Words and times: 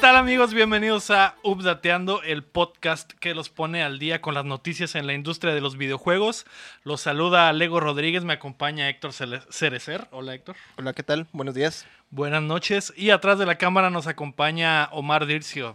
¿Qué 0.00 0.06
tal 0.06 0.16
amigos? 0.16 0.54
Bienvenidos 0.54 1.10
a 1.10 1.34
Updateando, 1.42 2.22
el 2.22 2.42
podcast 2.42 3.12
que 3.12 3.34
los 3.34 3.50
pone 3.50 3.82
al 3.82 3.98
día 3.98 4.22
con 4.22 4.32
las 4.32 4.46
noticias 4.46 4.94
en 4.94 5.06
la 5.06 5.12
industria 5.12 5.52
de 5.52 5.60
los 5.60 5.76
videojuegos. 5.76 6.46
Los 6.84 7.02
saluda 7.02 7.52
Lego 7.52 7.80
Rodríguez, 7.80 8.24
me 8.24 8.32
acompaña 8.32 8.88
Héctor 8.88 9.12
Cerecer. 9.12 10.08
Hola 10.10 10.32
Héctor. 10.32 10.56
Hola, 10.78 10.94
¿qué 10.94 11.02
tal? 11.02 11.26
Buenos 11.32 11.54
días. 11.54 11.84
Buenas 12.08 12.42
noches. 12.42 12.94
Y 12.96 13.10
atrás 13.10 13.38
de 13.38 13.44
la 13.44 13.56
cámara 13.56 13.90
nos 13.90 14.06
acompaña 14.06 14.88
Omar 14.92 15.26
Dircio. 15.26 15.74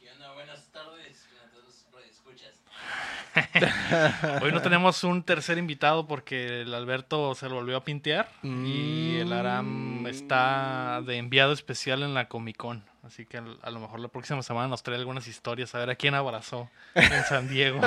¿Qué 0.00 0.08
onda? 0.08 0.32
Buenas 0.34 0.68
tardes 0.68 1.26
escuchas. 2.08 2.52
Hoy 4.40 4.52
no 4.52 4.62
tenemos 4.62 5.02
un 5.02 5.24
tercer 5.24 5.58
invitado 5.58 6.06
porque 6.06 6.60
el 6.60 6.72
Alberto 6.74 7.34
se 7.34 7.48
lo 7.48 7.56
volvió 7.56 7.78
a 7.78 7.82
pintear 7.82 8.30
y 8.44 9.16
el 9.16 9.32
Aram 9.32 10.06
está 10.06 11.02
de 11.04 11.16
enviado 11.16 11.52
especial 11.52 12.04
en 12.04 12.14
la 12.14 12.28
Comic 12.28 12.56
Con. 12.56 12.93
Así 13.04 13.26
que 13.26 13.36
a 13.38 13.70
lo 13.70 13.80
mejor 13.80 14.00
la 14.00 14.08
próxima 14.08 14.42
semana 14.42 14.68
nos 14.68 14.82
trae 14.82 14.96
algunas 14.96 15.26
historias 15.28 15.74
a 15.74 15.78
ver 15.78 15.90
a 15.90 15.94
quién 15.94 16.14
abrazó 16.14 16.70
en 16.94 17.24
San 17.28 17.48
Diego. 17.48 17.80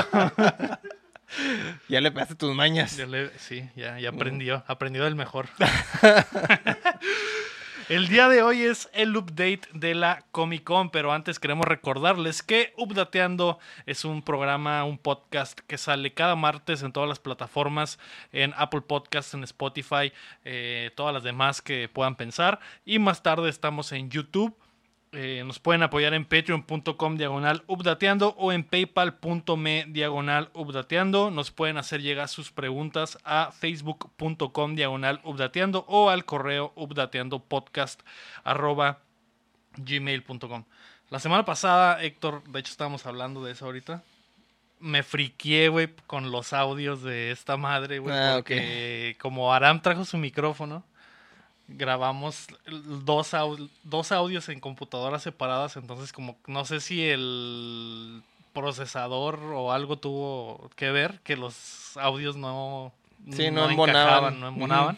Ya 1.90 2.02
le 2.02 2.12
pegaste 2.12 2.36
tus 2.36 2.54
mañas. 2.56 2.96
Ya 2.98 3.06
le- 3.08 3.38
sí, 3.40 3.68
ya, 3.76 4.00
ya 4.00 4.10
aprendió, 4.10 4.64
aprendió 4.68 5.04
del 5.06 5.16
mejor. 5.16 5.48
El 7.90 8.10
día 8.10 8.28
de 8.28 8.44
hoy 8.44 8.64
es 8.64 8.90
el 8.92 9.16
update 9.16 9.62
de 9.72 9.96
la 9.96 10.26
Comic 10.32 10.66
Con, 10.66 10.90
pero 10.90 11.14
antes 11.14 11.40
queremos 11.40 11.66
recordarles 11.66 12.44
que 12.44 12.74
Updateando 12.76 13.60
es 13.86 14.04
un 14.04 14.22
programa, 14.24 14.84
un 14.84 14.98
podcast 14.98 15.62
que 15.62 15.78
sale 15.78 16.14
cada 16.14 16.36
martes 16.36 16.84
en 16.84 16.92
todas 16.92 17.08
las 17.08 17.20
plataformas, 17.20 17.98
en 18.34 18.54
Apple 18.58 18.82
Podcasts, 18.82 19.34
en 19.36 19.46
Spotify, 19.46 20.12
eh, 20.44 20.92
todas 20.98 21.14
las 21.14 21.24
demás 21.24 21.62
que 21.62 21.88
puedan 21.88 22.18
pensar. 22.18 22.60
Y 22.84 23.00
más 23.00 23.24
tarde 23.24 23.50
estamos 23.50 23.94
en 23.94 24.10
YouTube. 24.10 24.54
Eh, 25.20 25.44
nos 25.44 25.58
pueden 25.58 25.82
apoyar 25.82 26.14
en 26.14 26.26
patreon.com 26.26 27.18
diagonal 27.18 27.64
updateando 27.66 28.36
o 28.38 28.52
en 28.52 28.64
paypal.me 28.64 29.86
diagonal 29.88 30.52
updateando. 30.54 31.32
Nos 31.32 31.50
pueden 31.50 31.78
hacer 31.78 32.04
llegar 32.04 32.28
sus 32.28 32.52
preguntas 32.52 33.18
a 33.24 33.52
facebook.com 33.52 34.76
diagonal 34.76 35.20
updateando 35.24 35.86
o 35.88 36.12
al 36.12 36.24
correo 36.24 36.72
updateando 36.76 37.40
podcast 37.40 38.00
arroba 38.44 39.00
gmail.com. 39.78 40.66
La 41.10 41.18
semana 41.18 41.46
pasada, 41.46 42.00
Héctor, 42.04 42.44
de 42.44 42.60
hecho 42.60 42.70
estábamos 42.70 43.08
hablando 43.08 43.44
de 43.44 43.54
eso 43.54 43.66
ahorita. 43.66 44.04
Me 44.80 45.02
friqué, 45.02 45.70
güey, 45.70 45.90
con 46.06 46.30
los 46.30 46.54
audios 46.54 47.02
de 47.02 47.32
esta 47.32 47.58
madre, 47.58 47.98
güey. 47.98 48.16
Ah, 48.16 48.34
porque 48.36 49.18
como 49.20 49.52
Aram 49.52 49.82
trajo 49.82 50.06
su 50.06 50.18
micrófono, 50.18 50.84
grabamos 51.68 52.48
dos, 53.04 53.34
au- 53.34 53.70
dos 53.84 54.12
audios 54.12 54.50
en 54.50 54.60
computadoras 54.60 55.24
separadas, 55.24 55.76
entonces 55.78 56.14
como 56.14 56.38
no 56.48 56.64
sé 56.66 56.80
si 56.80 57.04
el 57.08 58.22
procesador 58.54 59.40
o 59.54 59.72
algo 59.72 59.98
tuvo 59.98 60.70
que 60.76 60.92
ver 60.92 61.20
que 61.24 61.36
los 61.38 61.96
audios 61.98 62.36
no, 62.36 62.92
Sí, 63.32 63.52
no 63.52 63.70
embonaban. 63.70 63.90
encajaban, 64.06 64.40
no 64.40 64.48
embonaban. 64.48 64.98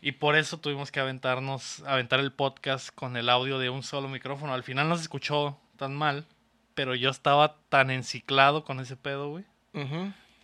Y 0.00 0.12
por 0.12 0.36
eso 0.36 0.58
tuvimos 0.58 0.90
que 0.90 0.98
aventarnos, 1.00 1.80
aventar 1.86 2.18
el 2.20 2.32
podcast 2.32 2.90
con 2.94 3.16
el 3.16 3.28
audio 3.28 3.58
de 3.60 3.70
un 3.70 3.82
solo 3.84 4.08
micrófono. 4.08 4.52
Al 4.52 4.64
final 4.64 4.88
no 4.88 4.96
se 4.96 5.02
escuchó 5.02 5.56
tan 5.76 5.94
mal, 5.94 6.26
pero 6.74 6.94
yo 6.96 7.08
estaba 7.10 7.56
tan 7.68 7.90
enciclado 7.90 8.64
con 8.64 8.80
ese 8.80 8.96
pedo, 8.96 9.28
güey, 9.30 9.44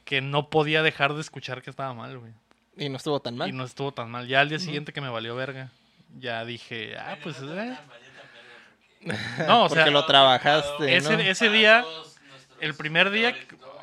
que 0.05 0.21
no 0.21 0.49
podía 0.49 0.83
dejar 0.83 1.15
de 1.15 1.21
escuchar 1.21 1.61
que 1.63 1.71
estaba 1.71 1.93
mal, 1.93 2.19
güey. 2.19 2.33
Y 2.79 2.89
no 2.89 2.97
estuvo 2.97 3.21
tan 3.21 3.37
mal. 3.37 3.49
Y 3.49 3.53
no 3.53 3.65
estuvo 3.65 3.93
tan 3.93 4.11
mal. 4.11 4.27
Ya 4.29 4.41
al 4.41 4.49
día 4.49 4.59
siguiente 4.59 4.93
que 4.93 5.01
me 5.01 5.09
valió 5.09 5.35
verga, 5.35 5.71
ya 6.19 6.45
dije, 6.45 6.97
ah, 6.97 7.17
pues... 7.23 7.37
eh. 7.43 7.77
No, 9.47 9.65
o 9.65 9.69
Porque 9.69 9.85
sea, 9.85 9.93
lo 9.93 10.05
trabajaste, 10.07 10.97
ese, 10.97 11.17
¿no? 11.17 11.23
ese 11.23 11.51
día, 11.51 11.85
el 12.61 12.75
primer 12.75 13.11
día, 13.11 13.37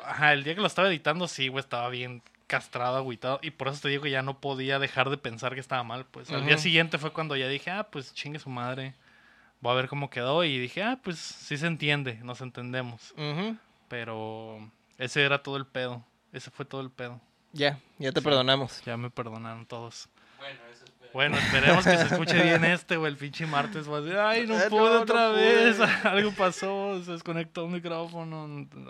ajá, 0.04 0.34
el 0.34 0.44
día 0.44 0.54
que 0.54 0.60
lo 0.60 0.66
estaba 0.66 0.88
editando, 0.88 1.26
sí, 1.26 1.48
güey, 1.48 1.60
estaba 1.60 1.88
bien 1.88 2.22
castrado, 2.46 2.96
agüitado. 2.96 3.38
Y 3.42 3.50
por 3.50 3.68
eso 3.68 3.80
te 3.80 3.88
digo 3.88 4.02
que 4.02 4.10
ya 4.10 4.22
no 4.22 4.40
podía 4.40 4.78
dejar 4.78 5.10
de 5.10 5.16
pensar 5.16 5.54
que 5.54 5.60
estaba 5.60 5.82
mal. 5.82 6.04
Pues 6.06 6.30
al 6.30 6.44
día 6.46 6.58
siguiente 6.58 6.98
fue 6.98 7.12
cuando 7.12 7.36
ya 7.36 7.48
dije, 7.48 7.70
ah, 7.70 7.84
pues 7.90 8.14
chingue 8.14 8.38
su 8.38 8.50
madre. 8.50 8.94
Voy 9.60 9.72
a 9.72 9.76
ver 9.76 9.88
cómo 9.88 10.10
quedó. 10.10 10.44
Y 10.44 10.58
dije, 10.58 10.82
ah, 10.82 10.98
pues 11.02 11.18
sí 11.18 11.56
se 11.56 11.66
entiende, 11.66 12.14
nos 12.22 12.40
entendemos. 12.40 13.14
Pero 13.88 14.70
ese 14.98 15.24
era 15.24 15.42
todo 15.42 15.56
el 15.56 15.66
pedo. 15.66 16.04
Ese 16.32 16.50
fue 16.50 16.64
todo 16.64 16.80
el 16.82 16.90
pedo. 16.90 17.20
Ya, 17.52 17.78
ya 17.98 18.12
te 18.12 18.20
Sí. 18.20 18.24
perdonamos. 18.24 18.82
Ya 18.84 18.96
me 18.96 19.10
perdonaron 19.10 19.66
todos. 19.66 20.08
Bueno, 20.38 20.58
eso 20.72 20.84
espero. 20.84 21.10
Bueno, 21.12 21.38
esperemos 21.38 21.84
que 21.84 21.96
se 21.96 22.02
escuche 22.04 22.42
bien 22.42 22.64
este, 22.64 22.96
o 22.98 23.06
el 23.06 23.16
pinche 23.16 23.46
martes. 23.46 23.88
va 23.90 23.98
a 23.98 24.00
decir, 24.02 24.18
Ay, 24.18 24.46
no 24.46 24.58
Eh, 24.58 24.66
pude 24.68 24.80
no, 24.80 24.94
no 24.94 25.00
otra 25.02 25.30
pude". 25.30 25.64
vez. 25.64 25.80
Algo 26.04 26.32
pasó, 26.32 27.02
se 27.02 27.12
desconectó 27.12 27.64
un 27.64 27.72
micrófono, 27.72 28.44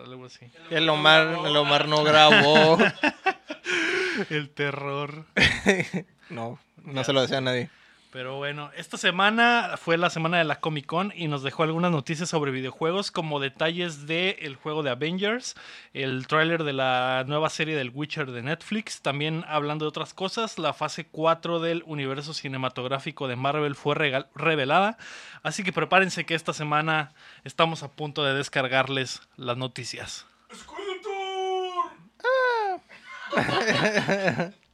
algo 0.04 0.26
así. 0.26 0.50
El 0.70 0.88
Omar, 0.88 1.38
el 1.46 1.56
Omar 1.56 1.86
no 1.88 2.02
grabó. 2.02 2.78
El 4.30 4.50
terror. 4.50 5.24
No, 6.28 6.58
no 6.82 7.04
se 7.04 7.12
lo 7.12 7.20
decía 7.22 7.38
a 7.38 7.40
nadie. 7.40 7.70
Pero 8.16 8.36
bueno, 8.36 8.70
esta 8.74 8.96
semana 8.96 9.74
fue 9.76 9.98
la 9.98 10.08
semana 10.08 10.38
de 10.38 10.44
la 10.44 10.58
Comic 10.58 10.86
Con 10.86 11.12
y 11.14 11.28
nos 11.28 11.42
dejó 11.42 11.64
algunas 11.64 11.90
noticias 11.90 12.30
sobre 12.30 12.50
videojuegos, 12.50 13.10
como 13.10 13.40
detalles 13.40 14.06
del 14.06 14.36
el 14.38 14.56
juego 14.56 14.82
de 14.82 14.88
Avengers, 14.88 15.54
el 15.92 16.26
tráiler 16.26 16.64
de 16.64 16.72
la 16.72 17.24
nueva 17.26 17.50
serie 17.50 17.76
del 17.76 17.90
Witcher 17.90 18.30
de 18.30 18.40
Netflix. 18.40 19.02
También 19.02 19.44
hablando 19.46 19.84
de 19.84 19.90
otras 19.90 20.14
cosas, 20.14 20.58
la 20.58 20.72
fase 20.72 21.04
4 21.04 21.60
del 21.60 21.82
universo 21.84 22.32
cinematográfico 22.32 23.28
de 23.28 23.36
Marvel 23.36 23.74
fue 23.74 23.94
regal- 23.94 24.28
revelada. 24.34 24.96
Así 25.42 25.62
que 25.62 25.74
prepárense 25.74 26.24
que 26.24 26.34
esta 26.34 26.54
semana 26.54 27.12
estamos 27.44 27.82
a 27.82 27.92
punto 27.92 28.24
de 28.24 28.32
descargarles 28.32 29.20
las 29.36 29.58
noticias. 29.58 30.24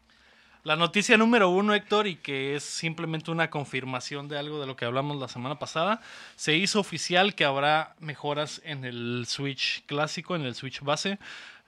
La 0.65 0.77
noticia 0.77 1.17
número 1.17 1.49
uno, 1.49 1.75
Héctor, 1.75 2.07
y 2.07 2.15
que 2.15 2.55
es 2.55 2.63
simplemente 2.63 3.33
una 3.33 3.51
confirmación 3.51 4.29
de 4.29 4.39
algo 4.39 4.61
de 4.61 4.67
lo 4.69 4.77
que 4.77 4.85
hablamos 4.85 5.17
la 5.17 5.27
semana 5.27 5.59
pasada, 5.59 6.01
se 6.37 6.55
hizo 6.55 6.79
oficial 6.79 7.35
que 7.35 7.45
habrá 7.45 7.97
mejoras 7.99 8.61
en 8.65 8.85
el 8.85 9.25
Switch 9.27 9.85
clásico, 9.87 10.37
en 10.37 10.43
el 10.43 10.55
Switch 10.55 10.81
base. 10.81 11.19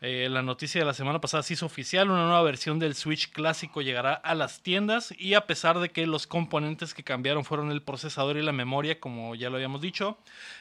Eh, 0.00 0.28
la 0.28 0.43
noticia 0.43 0.81
de 0.81 0.84
la 0.84 0.93
semana 0.93 1.21
pasada 1.21 1.43
se 1.43 1.55
hizo 1.55 1.65
oficial, 1.65 2.10
una 2.10 2.25
nueva 2.25 2.43
versión 2.43 2.78
del 2.78 2.94
Switch 2.94 3.31
clásico 3.31 3.81
llegará 3.81 4.12
a 4.12 4.34
las 4.34 4.60
tiendas 4.60 5.15
y 5.16 5.34
a 5.34 5.47
pesar 5.47 5.78
de 5.78 5.91
que 5.91 6.06
los 6.06 6.27
componentes 6.27 6.93
que 6.93 7.05
cambiaron 7.05 7.44
fueron 7.44 7.71
el 7.71 7.81
procesador 7.81 8.37
y 8.37 8.43
la 8.43 8.53
memoria, 8.53 9.00
como 9.00 9.34
ya 9.34 9.49
lo 9.49 9.56
habíamos 9.56 9.81
dicho, 9.81 10.19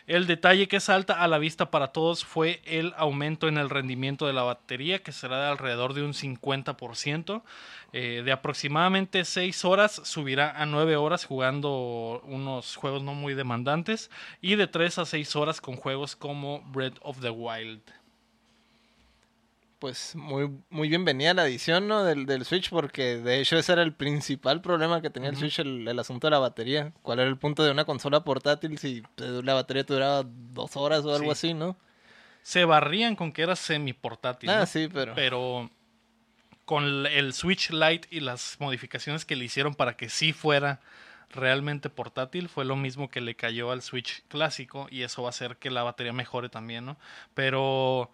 el 0.08 0.28
detalle 0.28 0.68
que 0.68 0.80
salta 0.80 1.22
a 1.22 1.28
la 1.28 1.40
vista 1.40 1.72
para 1.72 1.88
todos 1.88 2.24
fue 2.24 2.62
el 2.66 2.94
aumento 2.96 3.48
en 3.48 3.58
el 3.58 3.70
rendimiento 3.70 4.28
de 4.28 4.34
la 4.34 4.44
batería, 4.44 5.00
que 5.00 5.12
será 5.12 5.42
de 5.42 5.52
alrededor 5.52 5.94
de 5.94 6.04
un 6.04 6.14
50%. 6.14 7.42
Eh, 7.92 8.24
de 8.26 8.32
aproximadamente 8.32 9.24
6 9.24 9.66
horas 9.66 10.02
subirá 10.04 10.60
a 10.60 10.66
9 10.66 10.96
horas 10.96 11.26
jugando 11.26 12.22
unos 12.26 12.76
juegos 12.76 13.04
no 13.04 13.14
muy 13.14 13.36
demandantes 13.36 14.10
y 14.42 14.56
de 14.56 14.66
3 14.68 15.00
a 15.00 15.06
6 15.06 15.36
horas 15.36 15.62
con 15.62 15.76
juegos 15.76 16.16
como 16.16 16.62
Breath 16.72 16.98
of 17.02 17.20
the 17.20 17.30
Wild. 17.30 18.03
Pues 19.84 20.16
muy, 20.16 20.50
muy 20.70 20.88
bienvenida 20.88 21.34
la 21.34 21.46
edición, 21.46 21.90
¿no? 21.90 22.06
Del, 22.06 22.26
del 22.26 22.46
Switch, 22.46 22.70
porque 22.70 23.18
de 23.18 23.42
hecho 23.42 23.58
ese 23.58 23.74
era 23.74 23.82
el 23.82 23.92
principal 23.94 24.62
problema 24.62 25.02
que 25.02 25.10
tenía 25.10 25.30
el. 25.30 25.36
Switch, 25.36 25.60
el, 25.60 25.86
el 25.86 26.00
asunto 26.00 26.28
de 26.28 26.32
la 26.32 26.40
batería. 26.40 26.94
¿Cuál 27.02 27.20
era 27.20 27.28
el 27.28 27.36
punto 27.36 27.66
de 27.66 27.72
una 27.72 27.84
consola 27.84 28.24
portátil 28.24 28.78
si 28.78 29.04
la 29.18 29.54
batería 29.56 29.84
te 29.84 29.92
duraba 29.92 30.24
dos 30.26 30.78
horas 30.78 31.04
o 31.04 31.14
algo 31.14 31.36
Sí. 31.36 31.50
así, 31.50 31.54
no? 31.54 31.76
Se 32.44 32.64
barrían 32.64 33.18
con 33.18 33.34
que 33.34 33.42
era 33.42 33.58
semi 33.58 33.92
portátil. 33.92 34.50
Ah, 34.52 34.66
sí, 34.66 34.88
pero... 34.88 35.16
pero 35.16 35.70
con 36.64 37.06
el 37.06 37.34
Switch 37.34 37.70
Lite 37.72 38.08
y 38.10 38.22
las 38.22 38.56
modificaciones 38.62 39.26
que 39.26 39.36
le 39.36 39.44
hicieron 39.44 39.76
para 39.76 39.98
que 39.98 40.08
sí 40.08 40.32
fuera 40.32 40.80
realmente 41.30 41.90
portátil 41.90 42.48
fue 42.48 42.64
lo 42.64 42.78
mismo 42.78 43.10
que 43.10 43.20
le 43.20 43.36
cayó 43.36 43.70
al 43.70 43.82
Switch 43.82 44.24
clásico 44.30 44.88
y 44.90 45.02
eso 45.02 45.24
va 45.24 45.28
a 45.28 45.32
hacer 45.32 45.58
que 45.58 45.70
la 45.70 45.84
batería 45.84 46.14
mejore 46.14 46.48
también, 46.48 46.86
¿no? 46.86 46.96
Pero 47.34 48.10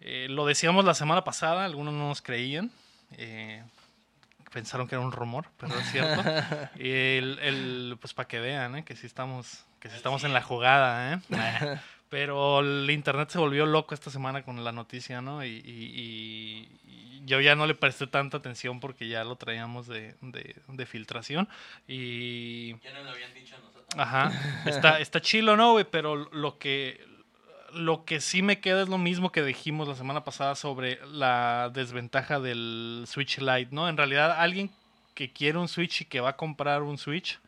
eh, 0.00 0.26
lo 0.30 0.46
decíamos 0.46 0.84
la 0.84 0.94
semana 0.94 1.24
pasada, 1.24 1.64
algunos 1.64 1.92
no 1.94 2.08
nos 2.08 2.22
creían. 2.22 2.70
eh, 3.12 3.62
pensaron 4.52 4.86
que 4.88 4.94
era 4.94 5.04
un 5.04 5.12
rumor, 5.12 5.46
pero 5.58 5.78
es 5.78 5.90
cierto. 5.90 6.22
Y 6.76 6.88
el, 7.18 7.38
el- 7.40 7.96
pues 8.00 8.14
para 8.14 8.26
que 8.28 8.40
vean, 8.40 8.76
¿eh? 8.76 8.84
que 8.84 8.96
sí 8.96 9.06
estamos, 9.06 9.64
que 9.80 9.90
sí 9.90 9.96
estamos 9.96 10.24
en 10.24 10.32
la 10.32 10.42
jugada, 10.42 11.14
¿eh? 11.14 11.20
Pero 12.08 12.60
el 12.60 12.88
internet 12.88 13.30
se 13.30 13.38
volvió 13.38 13.66
loco 13.66 13.92
esta 13.92 14.10
semana 14.12 14.44
con 14.44 14.62
la 14.62 14.70
noticia, 14.70 15.20
¿no? 15.20 15.44
Y, 15.44 15.48
y- 15.48 15.60
y- 15.66 16.80
y 16.84 17.22
yo 17.26 17.40
ya 17.40 17.56
no 17.56 17.66
le 17.66 17.74
presté 17.74 18.06
tanta 18.06 18.36
atención 18.36 18.78
porque 18.78 19.08
ya 19.08 19.24
lo 19.24 19.34
traíamos 19.34 19.88
de, 19.88 20.14
de- 20.20 20.54
de 20.68 20.86
filtración. 20.86 21.48
Y. 21.88 22.76
Ya 22.80 22.92
nos 22.94 23.04
lo 23.06 23.10
habían 23.10 23.34
dicho 23.34 23.56
a 23.56 23.58
nosotros. 23.58 23.86
Ajá. 23.96 24.30
Está, 24.66 25.00
está 25.00 25.20
chilo, 25.20 25.56
¿no, 25.56 25.72
güey? 25.72 25.84
Pero 25.90 26.14
lo 26.32 26.58
que. 26.58 27.04
Lo 27.72 28.04
que 28.04 28.20
sí 28.20 28.42
me 28.42 28.60
queda 28.60 28.82
es 28.82 28.88
lo 28.88 28.98
mismo 28.98 29.32
que 29.32 29.42
dijimos 29.42 29.88
la 29.88 29.94
semana 29.94 30.24
pasada 30.24 30.54
sobre 30.54 30.98
la 31.06 31.70
desventaja 31.72 32.40
del 32.40 33.04
Switch 33.06 33.38
Lite, 33.38 33.68
¿no? 33.72 33.88
En 33.88 33.96
realidad, 33.96 34.32
alguien 34.40 34.70
que 35.14 35.32
quiere 35.32 35.58
un 35.58 35.68
Switch 35.68 36.02
y 36.02 36.04
que 36.04 36.20
va 36.20 36.30
a 36.30 36.36
comprar 36.36 36.82
un 36.82 36.98
Switch, 36.98 37.38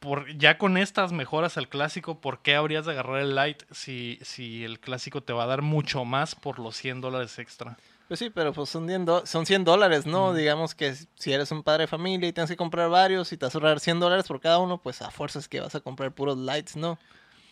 por, 0.00 0.36
ya 0.36 0.58
con 0.58 0.76
estas 0.76 1.12
mejoras 1.12 1.56
al 1.56 1.68
clásico, 1.68 2.20
¿por 2.20 2.40
qué 2.42 2.56
habrías 2.56 2.84
de 2.84 2.92
agarrar 2.92 3.20
el 3.20 3.34
Lite 3.34 3.64
si, 3.70 4.18
si 4.22 4.62
el 4.64 4.78
clásico 4.78 5.22
te 5.22 5.32
va 5.32 5.44
a 5.44 5.46
dar 5.46 5.62
mucho 5.62 6.04
más 6.04 6.34
por 6.34 6.58
los 6.58 6.76
100 6.76 7.00
dólares 7.00 7.38
extra? 7.38 7.78
Pues 8.06 8.18
sí, 8.20 8.28
pero 8.28 8.52
pues 8.52 8.68
son 8.68 8.86
100, 8.86 9.06
do- 9.06 9.24
son 9.24 9.46
100 9.46 9.64
dólares, 9.64 10.04
¿no? 10.04 10.34
Digamos 10.34 10.74
que 10.74 10.94
si 11.14 11.32
eres 11.32 11.50
un 11.52 11.62
padre 11.62 11.84
de 11.84 11.86
familia 11.88 12.28
y 12.28 12.34
tienes 12.34 12.50
que 12.50 12.56
comprar 12.56 12.90
varios 12.90 13.32
y 13.32 13.38
te 13.38 13.46
vas 13.46 13.54
a 13.54 13.58
ahorrar 13.58 13.80
100 13.80 13.98
dólares 13.98 14.26
por 14.28 14.40
cada 14.40 14.58
uno, 14.58 14.76
pues 14.76 15.00
a 15.00 15.10
fuerzas 15.10 15.48
que 15.48 15.60
vas 15.60 15.74
a 15.74 15.80
comprar 15.80 16.12
puros 16.12 16.36
lights, 16.36 16.76
¿no? 16.76 16.98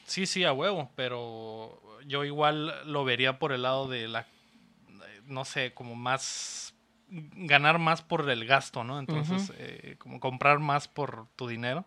Sí, 0.06 0.26
sí, 0.26 0.44
a 0.44 0.52
huevo, 0.52 0.90
pero 0.96 1.80
yo 2.06 2.24
igual 2.24 2.72
lo 2.90 3.04
vería 3.04 3.38
por 3.38 3.52
el 3.52 3.62
lado 3.62 3.88
de 3.88 4.08
la, 4.08 4.26
no 5.26 5.44
sé, 5.44 5.72
como 5.72 5.94
más, 5.94 6.74
ganar 7.08 7.78
más 7.78 8.02
por 8.02 8.28
el 8.28 8.44
gasto, 8.46 8.84
¿no? 8.84 8.98
Entonces, 8.98 9.52
eh, 9.56 9.96
como 9.98 10.20
comprar 10.20 10.58
más 10.58 10.88
por 10.88 11.26
tu 11.36 11.46
dinero. 11.48 11.84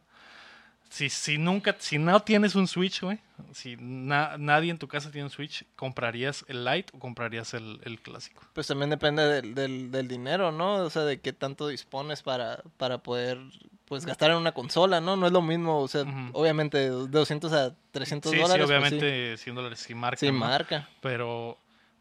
Si, 0.89 1.09
si 1.09 1.37
nunca, 1.37 1.75
si 1.79 1.97
no 1.97 2.21
tienes 2.21 2.55
un 2.55 2.67
Switch, 2.67 3.01
güey, 3.01 3.19
si 3.53 3.75
na- 3.79 4.37
nadie 4.37 4.69
en 4.71 4.77
tu 4.77 4.87
casa 4.87 5.11
tiene 5.11 5.25
un 5.25 5.29
Switch, 5.31 5.65
¿comprarías 5.75 6.45
el 6.47 6.63
Lite 6.63 6.95
o 6.95 6.99
comprarías 6.99 7.53
el, 7.53 7.81
el 7.83 7.99
clásico? 8.01 8.41
Pues 8.53 8.67
también 8.67 8.91
depende 8.91 9.23
del, 9.23 9.55
del, 9.55 9.91
del 9.91 10.07
dinero, 10.07 10.51
¿no? 10.51 10.75
O 10.75 10.89
sea, 10.89 11.01
de 11.01 11.19
qué 11.19 11.33
tanto 11.33 11.67
dispones 11.67 12.21
para, 12.21 12.63
para 12.77 12.99
poder, 12.99 13.39
pues, 13.85 14.05
gastar 14.05 14.31
en 14.31 14.37
una 14.37 14.51
consola, 14.53 14.99
¿no? 15.01 15.15
No 15.15 15.27
es 15.27 15.31
lo 15.31 15.41
mismo, 15.41 15.79
o 15.79 15.87
sea, 15.87 16.03
obviamente 16.33 16.77
de 16.77 16.89
200 16.89 17.53
a 17.53 17.75
300 17.91 18.31
Sí, 18.31 18.37
dólares. 18.37 18.65
sí, 18.67 18.73
pues, 18.73 18.81
obviamente 18.83 19.37
100 19.37 19.55
dólares 19.55 19.79
sí 19.79 19.93
marca. 19.95 20.19
sí, 20.19 20.27
¿no? 20.27 20.33
marca. 20.33 20.89
Pero 21.01 21.57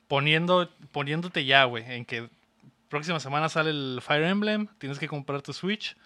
poniendo, 0.09 0.69
poniéndote 0.93 1.45
ya, 1.45 1.65
güey, 1.65 1.85
en 1.87 2.05
que 2.05 2.29
próxima 2.89 3.21
semana 3.21 3.49
sale 3.49 3.71
el 3.71 4.01
Fire 4.03 4.25
Emblem, 4.25 4.69
tienes 4.79 4.99
que 4.99 5.09
comprar 5.09 5.43
tu 5.43 5.53
Switch, 5.53 5.97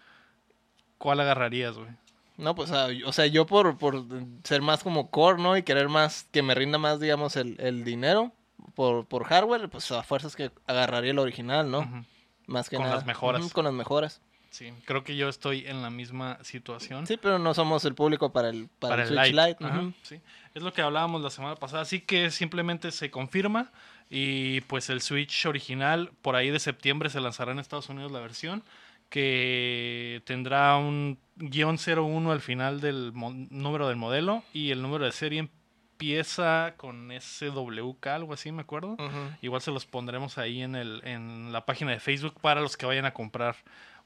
¿cuál 0.98 1.20
agarrarías, 1.20 1.76
güey? 1.76 1.90
No, 2.36 2.54
pues, 2.54 2.70
ah, 2.70 2.88
o 3.04 3.12
sea, 3.12 3.26
yo 3.26 3.46
por, 3.46 3.78
por 3.78 4.04
ser 4.44 4.62
más 4.62 4.82
como 4.84 5.10
core, 5.10 5.42
¿no? 5.42 5.56
Y 5.56 5.64
querer 5.64 5.88
más, 5.88 6.24
que 6.30 6.42
me 6.42 6.54
rinda 6.54 6.78
más, 6.78 7.00
digamos, 7.00 7.36
el, 7.36 7.56
el 7.60 7.82
dinero 7.84 8.32
por, 8.74 9.06
por 9.06 9.24
hardware, 9.24 9.68
pues 9.68 9.90
a 9.90 10.02
fuerzas 10.04 10.36
que 10.36 10.50
agarraría 10.66 11.10
el 11.10 11.18
original, 11.18 11.68
¿no? 11.70 12.04
Más 12.46 12.70
que 12.70 12.76
Con 12.76 12.84
nada. 12.84 12.96
las 12.96 13.06
mejoras. 13.06 13.52
Con 13.52 13.64
las 13.64 13.74
mejoras. 13.74 14.20
Sí, 14.50 14.72
creo 14.84 15.04
que 15.04 15.16
yo 15.16 15.28
estoy 15.28 15.66
en 15.66 15.82
la 15.82 15.90
misma 15.90 16.38
situación. 16.42 17.06
Sí, 17.06 17.16
pero 17.16 17.38
no 17.38 17.52
somos 17.54 17.84
el 17.84 17.94
público 17.94 18.32
para 18.32 18.48
el, 18.48 18.68
para 18.78 18.92
para 18.92 19.02
el 19.02 19.08
Switch 19.08 19.34
Lite. 19.34 19.48
Lite. 19.48 19.64
Ajá, 19.64 19.92
sí. 20.02 20.20
Es 20.54 20.62
lo 20.62 20.72
que 20.72 20.82
hablábamos 20.82 21.22
la 21.22 21.30
semana 21.30 21.56
pasada, 21.56 21.82
así 21.82 22.00
que 22.00 22.30
simplemente 22.30 22.90
se 22.90 23.10
confirma 23.10 23.70
y 24.10 24.62
pues 24.62 24.88
el 24.90 25.02
Switch 25.02 25.46
original 25.46 26.10
por 26.22 26.34
ahí 26.34 26.50
de 26.50 26.58
septiembre 26.58 27.10
se 27.10 27.20
lanzará 27.20 27.52
en 27.52 27.58
Estados 27.58 27.88
Unidos 27.88 28.10
la 28.10 28.20
versión 28.20 28.62
que 29.10 30.22
tendrá 30.24 30.76
un 30.76 31.18
guion 31.36 31.78
01 31.78 32.30
al 32.30 32.40
final 32.40 32.80
del 32.80 33.12
número 33.14 33.88
del 33.88 33.96
modelo 33.96 34.42
y 34.52 34.70
el 34.70 34.82
número 34.82 35.04
de 35.04 35.12
serie 35.12 35.38
empieza 35.40 36.74
con 36.76 37.10
SWK, 37.10 38.06
algo 38.08 38.34
así 38.34 38.52
me 38.52 38.62
acuerdo. 38.62 38.96
Igual 39.40 39.62
se 39.62 39.70
los 39.70 39.86
pondremos 39.86 40.38
ahí 40.38 40.62
en, 40.62 40.74
el, 40.74 41.00
en 41.04 41.52
la 41.52 41.64
página 41.64 41.92
de 41.92 42.00
Facebook 42.00 42.34
para 42.40 42.60
los 42.60 42.76
que 42.76 42.86
vayan 42.86 43.06
a 43.06 43.14
comprar 43.14 43.56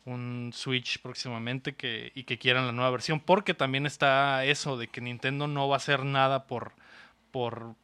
un 0.04 0.50
Switch 0.54 1.00
próximamente 1.00 1.74
que, 1.74 2.12
y 2.14 2.24
que 2.24 2.38
quieran 2.38 2.66
la 2.66 2.72
nueva 2.72 2.90
versión. 2.90 3.20
Porque 3.20 3.54
también 3.54 3.86
está 3.86 4.44
eso 4.44 4.76
de 4.76 4.88
que 4.88 5.00
Nintendo 5.00 5.46
no 5.46 5.68
va 5.68 5.76
a 5.76 5.78
hacer 5.78 6.04
nada 6.04 6.46
por, 6.46 6.72
por 7.30 7.74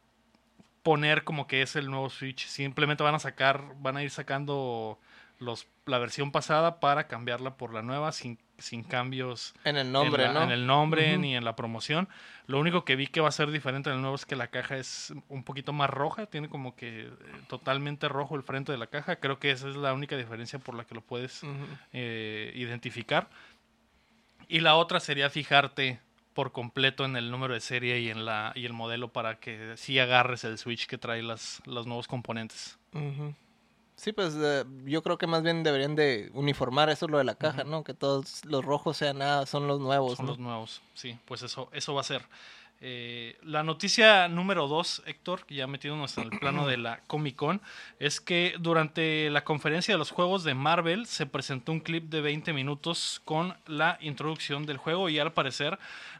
poner 0.83 1.23
como 1.23 1.47
que 1.47 1.61
es 1.61 1.75
el 1.75 1.89
nuevo 1.89 2.09
Switch. 2.09 2.47
Simplemente 2.47 3.03
van 3.03 3.15
a 3.15 3.19
sacar, 3.19 3.63
van 3.79 3.97
a 3.97 4.03
ir 4.03 4.11
sacando 4.11 4.99
los, 5.39 5.67
la 5.85 5.97
versión 5.99 6.31
pasada 6.31 6.79
para 6.79 7.07
cambiarla 7.07 7.55
por 7.55 7.73
la 7.73 7.81
nueva 7.81 8.11
sin, 8.11 8.37
sin 8.61 8.83
cambios 8.83 9.53
En 9.63 9.75
el 9.77 9.91
nombre, 9.91 10.25
en, 10.25 10.33
la- 10.33 10.39
¿no? 10.39 10.45
en 10.45 10.51
el 10.51 10.65
nombre 10.67 11.17
ni 11.17 11.35
en 11.35 11.43
la 11.45 11.55
promoción. 11.55 12.07
Lo 12.47 12.59
único 12.59 12.83
que 12.85 12.95
vi 12.95 13.07
que 13.07 13.21
va 13.21 13.29
a 13.29 13.31
ser 13.31 13.51
diferente 13.51 13.89
en 13.89 13.97
el 13.97 14.01
nuevo 14.01 14.15
es 14.15 14.25
que 14.25 14.35
la 14.35 14.47
caja 14.47 14.77
es 14.77 15.13
un 15.29 15.43
poquito 15.43 15.71
más 15.73 15.89
roja, 15.89 16.25
tiene 16.25 16.49
como 16.49 16.75
que 16.75 17.01
eh, 17.07 17.09
totalmente 17.47 18.07
rojo 18.09 18.35
el 18.35 18.43
frente 18.43 18.71
de 18.71 18.77
la 18.77 18.87
caja. 18.87 19.17
Creo 19.17 19.37
que 19.39 19.51
esa 19.51 19.69
es 19.69 19.75
la 19.75 19.93
única 19.93 20.17
diferencia 20.17 20.57
por 20.59 20.73
la 20.75 20.83
que 20.85 20.95
lo 20.95 21.01
puedes 21.01 21.41
eh, 21.93 22.51
identificar. 22.55 23.29
Y 24.47 24.61
la 24.61 24.75
otra 24.75 24.99
sería 24.99 25.29
fijarte 25.29 25.99
por 26.33 26.51
completo 26.51 27.05
en 27.05 27.15
el 27.17 27.29
número 27.31 27.53
de 27.53 27.59
serie 27.59 27.99
y 27.99 28.09
en 28.09 28.25
la 28.25 28.51
y 28.55 28.65
el 28.65 28.73
modelo 28.73 29.09
para 29.11 29.39
que 29.39 29.73
sí 29.77 29.99
agarres 29.99 30.43
el 30.43 30.57
Switch 30.57 30.87
que 30.87 30.97
trae 30.97 31.21
las, 31.21 31.61
los 31.65 31.85
nuevos 31.85 32.07
componentes. 32.07 32.79
Ujú. 32.93 33.35
Sí, 33.99 34.13
pues 34.13 34.33
eh, 34.39 34.63
yo 34.85 35.03
creo 35.03 35.17
que 35.17 35.27
más 35.27 35.43
bien 35.43 35.61
deberían 35.61 35.93
de 35.93 36.31
uniformar 36.33 36.89
eso 36.89 37.05
lo 37.09 37.17
de 37.17 37.25
la 37.25 37.35
caja, 37.35 37.65
¿no? 37.65 37.83
Que 37.83 37.93
todos 37.93 38.45
los 38.45 38.63
rojos 38.63 38.95
sean 38.95 39.17
nada, 39.17 39.45
son 39.45 39.67
los 39.67 39.81
nuevos, 39.81 40.15
Son 40.15 40.25
¿no? 40.25 40.31
los 40.31 40.39
nuevos, 40.39 40.81
sí, 40.93 41.17
pues 41.25 41.41
eso, 41.41 41.69
eso 41.73 41.93
va 41.93 41.99
a 41.99 42.05
ser. 42.05 42.23
Eh, 42.81 43.37
la 43.43 43.61
noticia 43.61 44.29
número 44.29 44.69
dos, 44.69 45.03
Héctor, 45.05 45.45
que 45.45 45.55
ya 45.55 45.67
metiéndonos 45.67 46.17
en 46.17 46.31
el 46.31 46.39
plano 46.39 46.65
de 46.65 46.77
la 46.77 47.01
Comic 47.07 47.35
Con, 47.35 47.61
es 47.99 48.21
que 48.21 48.55
durante 48.57 49.29
la 49.31 49.43
conferencia 49.43 49.93
de 49.93 49.97
los 49.97 50.11
juegos 50.11 50.45
de 50.45 50.53
Marvel 50.53 51.05
se 51.05 51.25
presentó 51.25 51.73
un 51.73 51.81
clip 51.81 52.05
de 52.05 52.21
20 52.21 52.53
minutos 52.53 53.21
con 53.25 53.57
la 53.67 53.97
introducción 53.99 54.65
del 54.65 54.77
juego 54.77 55.09
y 55.09 55.19
al 55.19 55.33
parecer 55.33 55.77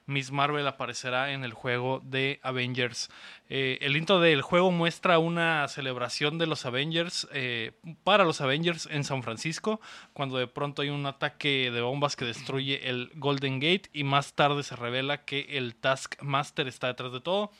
Miss 0.09 0.31
Marvel 0.31 0.67
aparecerá 0.67 1.31
en 1.33 1.43
el 1.43 1.53
juego 1.53 2.01
de 2.03 2.39
Avengers. 2.41 3.09
Eh, 3.47 3.77
el 3.81 3.95
intro 3.95 4.19
del 4.19 4.41
juego 4.41 4.71
muestra 4.71 5.19
una 5.19 5.67
celebración 5.67 6.39
de 6.39 6.47
los 6.47 6.65
Avengers 6.65 7.27
eh, 7.31 7.73
para 8.03 8.23
los 8.23 8.41
Avengers 8.41 8.87
en 8.91 9.03
San 9.03 9.21
Francisco, 9.21 9.79
cuando 10.13 10.37
de 10.37 10.47
pronto 10.47 10.81
hay 10.81 10.89
un 10.89 11.05
ataque 11.05 11.69
de 11.71 11.81
bombas 11.81 12.15
que 12.15 12.25
destruye 12.25 12.89
el 12.89 13.11
Golden 13.15 13.59
Gate 13.59 13.89
y 13.93 14.03
más 14.03 14.33
tarde 14.33 14.63
se 14.63 14.75
revela 14.75 15.25
que 15.25 15.41
el 15.51 15.75
Taskmaster 15.75 16.67
está 16.67 16.87
detrás 16.87 17.11
de 17.11 17.21
todo. 17.21 17.51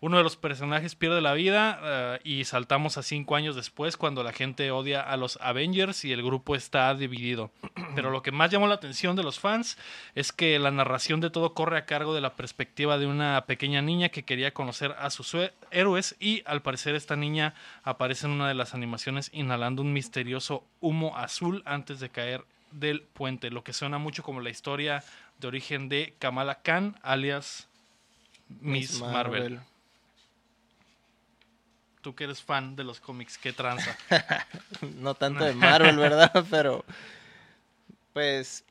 Uno 0.00 0.16
de 0.16 0.22
los 0.22 0.36
personajes 0.36 0.94
pierde 0.94 1.20
la 1.20 1.32
vida 1.32 1.80
eh, 1.82 2.20
y 2.22 2.44
saltamos 2.44 2.96
a 2.98 3.02
cinco 3.02 3.34
años 3.34 3.56
después 3.56 3.96
cuando 3.96 4.22
la 4.22 4.32
gente 4.32 4.70
odia 4.70 5.00
a 5.00 5.16
los 5.16 5.38
Avengers 5.42 6.04
y 6.04 6.12
el 6.12 6.22
grupo 6.22 6.54
está 6.54 6.94
dividido. 6.94 7.50
Pero 7.96 8.12
lo 8.12 8.22
que 8.22 8.30
más 8.30 8.52
llamó 8.52 8.68
la 8.68 8.76
atención 8.76 9.16
de 9.16 9.24
los 9.24 9.40
fans 9.40 9.76
es 10.14 10.32
que 10.32 10.56
la 10.60 10.70
narración 10.70 11.20
de 11.20 11.30
todo 11.30 11.52
corre 11.52 11.78
a 11.78 11.84
cargo 11.84 12.14
de 12.14 12.20
la 12.20 12.36
perspectiva 12.36 12.96
de 12.96 13.08
una 13.08 13.44
pequeña 13.46 13.82
niña 13.82 14.10
que 14.10 14.22
quería 14.22 14.54
conocer 14.54 14.94
a 15.00 15.10
sus 15.10 15.34
héroes 15.72 16.14
y 16.20 16.42
al 16.46 16.62
parecer 16.62 16.94
esta 16.94 17.16
niña 17.16 17.54
aparece 17.82 18.26
en 18.26 18.32
una 18.32 18.46
de 18.46 18.54
las 18.54 18.74
animaciones 18.74 19.30
inhalando 19.32 19.82
un 19.82 19.92
misterioso 19.92 20.62
humo 20.80 21.16
azul 21.16 21.62
antes 21.66 21.98
de 21.98 22.10
caer 22.10 22.44
del 22.70 23.02
puente, 23.02 23.50
lo 23.50 23.64
que 23.64 23.72
suena 23.72 23.98
mucho 23.98 24.22
como 24.22 24.40
la 24.40 24.50
historia 24.50 25.02
de 25.40 25.48
origen 25.48 25.88
de 25.88 26.14
Kamala 26.20 26.62
Khan, 26.62 26.96
alias 27.02 27.66
Miss 28.60 29.00
Marvel. 29.00 29.60
Tú 32.00 32.14
que 32.14 32.24
eres 32.24 32.42
fan 32.42 32.76
de 32.76 32.84
los 32.84 33.00
cómics, 33.00 33.38
¿qué 33.38 33.52
tranza? 33.52 33.96
No 34.96 35.14
tanto 35.14 35.44
de 35.44 35.54
Marvel, 35.54 35.96
¿verdad? 35.96 36.30
Pero, 36.50 36.84
pues, 38.12 38.64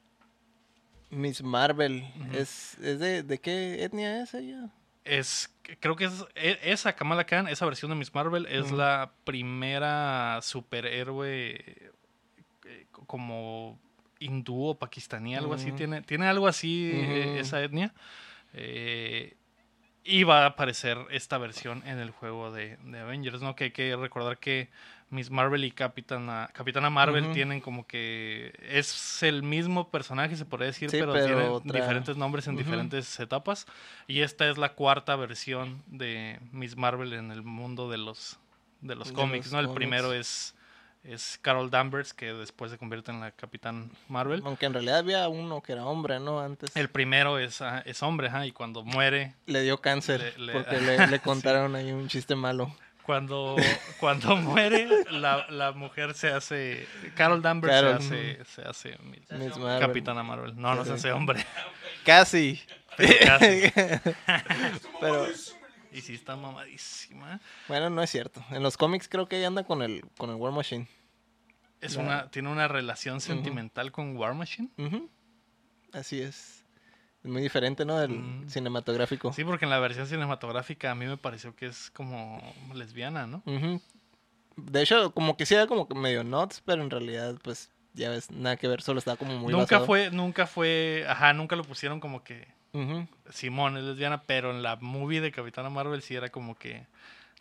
Miss 1.10 1.42
Marvel, 1.44 2.06
¿es, 2.34 2.78
es 2.80 3.00
de, 3.00 3.24
de 3.24 3.38
qué 3.40 3.84
etnia 3.84 4.22
es 4.22 4.34
ella? 4.34 4.70
es 5.06 5.50
creo 5.80 5.96
que 5.96 6.04
es 6.04 6.26
e- 6.36 6.60
esa 6.64 6.94
Kamala 6.94 7.26
Khan, 7.26 7.48
esa 7.48 7.66
versión 7.66 7.90
de 7.90 7.96
Miss 7.96 8.14
Marvel 8.14 8.46
es 8.48 8.72
la 8.72 9.14
primera 9.24 10.40
superhéroe 10.42 11.56
eh, 12.66 12.86
como 12.92 13.80
hindú 14.20 14.66
o 14.66 14.78
pakistaní, 14.78 15.34
algo 15.36 15.54
así 15.54 15.72
tiene 15.72 16.02
tiene 16.02 16.28
algo 16.28 16.46
así 16.46 16.90
eh, 16.94 17.40
esa 17.40 17.64
etnia. 17.64 17.94
Eh, 18.54 19.38
y 20.08 20.24
va 20.24 20.44
a 20.44 20.46
aparecer 20.48 20.98
esta 21.12 21.38
versión 21.38 21.84
en 21.86 22.00
el 22.00 22.12
juego 22.12 22.52
de, 22.52 22.78
de 22.86 23.00
Avengers, 23.00 23.42
¿no? 23.42 23.56
Que 23.56 23.66
hay 23.66 23.72
que 23.72 23.96
recordar 23.96 24.38
que 24.38 24.70
Miss 25.10 25.30
Marvel 25.30 25.64
y 25.64 25.72
Capitana, 25.72 26.50
Capitana 26.54 26.90
Marvel 26.90 27.32
tienen 27.34 27.62
como 27.62 27.86
que 27.88 28.54
es 28.70 29.22
el 29.24 29.42
mismo 29.44 29.90
personaje, 29.90 30.36
se 30.36 30.46
podría 30.46 30.68
decir, 30.68 30.90
Sí, 30.90 30.98
pero, 31.00 31.14
pero 31.14 31.26
tienen 31.26 31.52
otra- 31.52 31.80
diferentes 31.82 32.18
nombres 32.18 32.48
en 32.48 32.56
diferentes 32.58 33.20
etapas. 33.20 33.68
Y 34.08 34.22
esta 34.22 34.50
es 34.50 34.58
la 34.58 34.74
cuarta 34.74 35.16
versión 35.16 35.82
de 35.88 36.40
Miss 36.52 36.76
Marvel 36.76 37.14
en 37.14 37.32
el 37.32 37.42
mundo 37.44 37.90
de 37.90 37.98
los, 37.98 38.38
de 38.82 38.96
los 38.96 39.10
De 39.10 39.14
cómics, 39.14 39.46
los 39.52 39.54
¿no? 39.54 39.60
El 39.60 39.74
primero 39.76 40.12
es, 40.14 40.56
es 41.08 41.40
Carol 41.42 41.70
Danvers, 41.72 42.14
que 42.14 42.34
después 42.34 42.70
se 42.72 42.78
convierte 42.78 43.12
en 43.12 43.20
la 43.22 43.32
Capitán 43.32 43.92
Marvel. 44.10 44.42
Aunque 44.46 44.66
en 44.66 44.74
realidad 44.74 44.98
había 44.98 45.28
uno 45.30 45.62
que 45.62 45.72
era 45.74 45.86
hombre, 45.86 46.20
¿no? 46.20 46.40
Antes 46.42 46.76
El 46.76 46.90
primero 46.90 47.40
es, 47.40 47.62
ah, 47.62 47.82
es 47.86 48.04
hombre, 48.04 48.28
ajá, 48.28 48.46
y 48.46 48.52
cuando 48.52 48.84
muere 48.84 49.34
le 49.46 49.62
dio 49.62 49.80
cáncer 49.82 50.34
Le- 50.38 50.46
le- 50.48 50.54
porque 50.54 50.82
le, 50.82 51.08
le 51.08 51.20
contaron 51.20 51.76
ahí 51.76 51.92
un 51.92 52.08
chiste 52.08 52.36
malo. 52.36 52.76
Cuando, 53.04 53.56
cuando 54.02 54.36
muere, 54.36 54.86
la, 55.12 55.48
la 55.50 55.72
mujer 55.72 56.14
se 56.14 56.28
hace. 56.30 56.86
Carol 57.16 57.42
Danvers 57.42 57.74
Carol, 57.74 58.02
se 58.02 58.42
hace, 58.42 58.46
se 58.46 58.62
hace 58.64 58.98
Miss- 59.04 59.58
Marvel. 59.58 59.80
Capitana 59.88 60.24
Marvel. 60.24 60.54
No, 60.60 60.76
no 60.76 60.84
se 60.84 60.92
hace 60.94 61.12
hombre. 61.14 61.46
Casi. 62.06 62.62
Pero 62.98 63.14
casi. 63.26 63.72
Pero 65.00 65.26
Y 65.94 66.02
sí 66.02 66.16
está 66.16 66.36
mamadísima. 66.36 67.40
bueno, 67.70 67.90
no 67.90 68.02
es 68.04 68.10
cierto. 68.10 68.44
En 68.52 68.62
los 68.62 68.76
cómics 68.76 69.08
creo 69.08 69.28
que 69.28 69.38
ella 69.38 69.48
anda 69.48 69.64
con 69.64 69.82
el 69.82 70.04
con 70.18 70.30
el 70.30 70.36
War 70.36 70.52
Machine. 70.52 70.88
Es 71.82 71.96
una, 71.96 72.30
tiene 72.32 72.50
una 72.50 72.68
relación 72.68 73.22
sentimental 73.22 73.92
con 73.92 74.16
War 74.18 74.34
Machine. 74.34 74.70
Así 75.94 76.22
es. 76.22 76.66
Es 77.24 77.30
muy 77.32 77.42
diferente, 77.42 77.86
¿no? 77.86 77.98
Del 78.00 78.12
Mm. 78.12 78.50
cinematográfico. 78.50 79.34
Sí, 79.34 79.44
porque 79.44 79.66
en 79.66 79.72
la 79.72 79.80
versión 79.80 80.08
cinematográfica 80.08 80.92
a 80.92 80.96
mí 80.96 81.06
me 81.06 81.18
pareció 81.18 81.56
que 81.56 81.68
es 81.68 81.90
como 81.92 82.42
lesbiana, 82.74 83.28
¿no? 83.28 83.44
De 84.56 84.82
hecho, 84.82 85.12
como 85.14 85.38
que 85.38 85.46
sí 85.46 85.54
era 85.54 85.68
como 85.68 85.88
que 85.88 85.94
medio 85.96 86.24
nuts, 86.24 86.62
pero 86.66 86.82
en 86.82 86.90
realidad, 86.90 87.36
pues, 87.44 87.72
ya 87.94 88.10
ves, 88.10 88.32
nada 88.32 88.58
que 88.58 88.68
ver, 88.68 88.82
solo 88.82 89.00
estaba 89.00 89.18
como 89.18 89.38
muy 89.38 89.52
nunca 89.52 89.64
basado. 89.66 89.86
fue, 89.86 90.10
nunca 90.12 90.48
fue, 90.48 91.06
ajá, 91.08 91.34
nunca 91.34 91.56
lo 91.56 91.64
pusieron 91.64 92.00
como 92.00 92.24
que. 92.24 92.48
Simón 93.32 93.76
es 93.78 93.84
lesbiana, 93.84 94.22
pero 94.24 94.52
en 94.52 94.62
la 94.62 94.76
movie 94.76 95.20
de 95.20 95.32
Capitana 95.32 95.70
Marvel 95.72 96.04
sí 96.04 96.16
era 96.16 96.30
como 96.30 96.56
que 96.56 96.86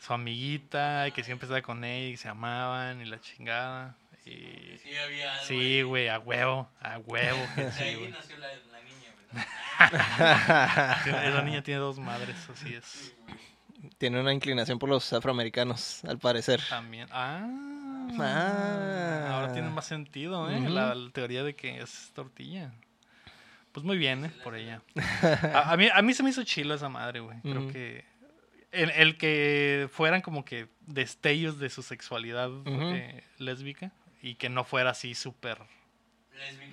su 0.00 0.14
amiguita 0.14 1.08
y 1.08 1.12
que 1.12 1.24
siempre 1.24 1.44
estaba 1.44 1.60
con 1.60 1.84
ella 1.84 2.08
y 2.08 2.16
se 2.16 2.28
amaban 2.28 3.02
y 3.02 3.04
la 3.04 3.20
chingada. 3.20 3.96
Sí, 4.30 4.96
había 4.96 5.32
algo 5.34 5.46
Sí, 5.46 5.82
güey, 5.82 6.08
a 6.08 6.18
huevo, 6.18 6.68
a 6.80 6.98
huevo. 6.98 7.38
que 7.54 7.64
De 7.64 7.72
sí, 7.72 7.82
ahí 7.82 7.94
güey. 7.96 8.10
nació 8.10 8.36
la, 8.38 8.48
la 8.48 8.82
niña, 8.82 9.46
Esa 11.28 11.42
niña 11.42 11.62
tiene 11.62 11.80
dos 11.80 11.98
madres, 11.98 12.36
así 12.50 12.74
es. 12.74 13.14
Tiene 13.98 14.20
una 14.20 14.32
inclinación 14.32 14.78
por 14.78 14.88
los 14.88 15.12
afroamericanos, 15.12 16.04
al 16.04 16.18
parecer. 16.18 16.60
También. 16.68 17.08
Ah. 17.12 17.46
Ah. 18.18 19.28
Ahora 19.30 19.52
tiene 19.52 19.68
más 19.70 19.86
sentido, 19.86 20.50
¿eh? 20.50 20.60
La, 20.68 20.94
la 20.94 21.10
teoría 21.10 21.42
de 21.44 21.54
que 21.54 21.80
es 21.80 22.10
tortilla. 22.14 22.72
Pues 23.72 23.84
muy 23.84 23.98
bien, 23.98 24.24
¿eh? 24.24 24.30
Por 24.42 24.56
ella. 24.56 24.80
A, 25.54 25.72
a 25.72 25.76
mí, 25.76 25.88
a 25.92 26.02
mí 26.02 26.14
se 26.14 26.22
me 26.22 26.30
hizo 26.30 26.42
chilo 26.44 26.74
esa 26.74 26.88
madre, 26.88 27.20
güey. 27.20 27.38
Creo 27.42 27.68
que. 27.68 28.04
El, 28.72 28.90
el 28.90 29.16
que 29.16 29.88
fueran 29.92 30.20
como 30.20 30.44
que 30.44 30.68
destellos 30.86 31.58
de 31.58 31.70
su 31.70 31.82
sexualidad 31.82 32.50
eh, 32.66 33.24
lésbica 33.38 33.92
y 34.26 34.34
que 34.34 34.48
no 34.48 34.64
fuera 34.64 34.90
así 34.90 35.14
súper. 35.14 35.58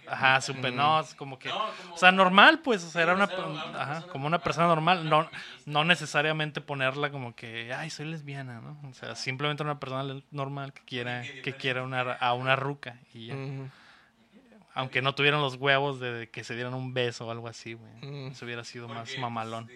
Ajá, 0.08 0.42
súper. 0.42 0.74
No, 0.74 1.00
es 1.00 1.14
como 1.16 1.38
que. 1.40 1.50
No, 1.50 1.56
como- 1.84 1.94
O 1.94 1.98
sea, 1.98 2.12
normal, 2.12 2.60
pues, 2.62 2.84
o 2.84 2.90
sea, 2.90 3.04
era 3.04 3.14
una, 3.14 3.26
ajá, 3.26 3.30
persona 3.30 4.08
como 4.12 4.28
una 4.28 4.38
normal, 4.38 4.42
persona 4.42 4.68
normal, 4.68 5.10
no, 5.10 5.30
no 5.66 5.84
necesariamente 5.86 6.62
ponerla 6.62 7.12
como 7.12 7.36
que, 7.36 7.72
ay, 7.74 7.90
soy 7.90 8.08
lesbiana, 8.08 8.60
¿no? 8.60 8.78
O 8.90 8.94
sea, 8.94 9.16
simplemente 9.16 9.64
una 9.64 9.80
persona 9.80 10.22
normal 10.32 10.74
que 10.74 10.82
quiera, 10.82 11.22
que 11.44 11.54
quiera 11.56 11.84
una, 11.84 12.02
a 12.02 12.34
una 12.34 12.56
ruca 12.56 12.98
y 13.14 13.28
ya. 13.28 13.36
Aunque 14.76 15.04
no 15.04 15.14
tuvieran 15.14 15.40
los 15.40 15.56
huevos 15.56 16.00
de 16.00 16.30
que 16.32 16.44
se 16.44 16.56
dieran 16.56 16.74
un 16.74 16.96
beso 16.96 17.28
o 17.28 17.32
algo 17.32 17.48
así, 17.48 17.74
güey. 17.74 17.94
Mm. 18.02 18.32
Eso 18.32 18.46
hubiera 18.46 18.64
sido 18.64 18.88
más 18.88 19.10
pues, 19.10 19.20
mamalón. 19.20 19.70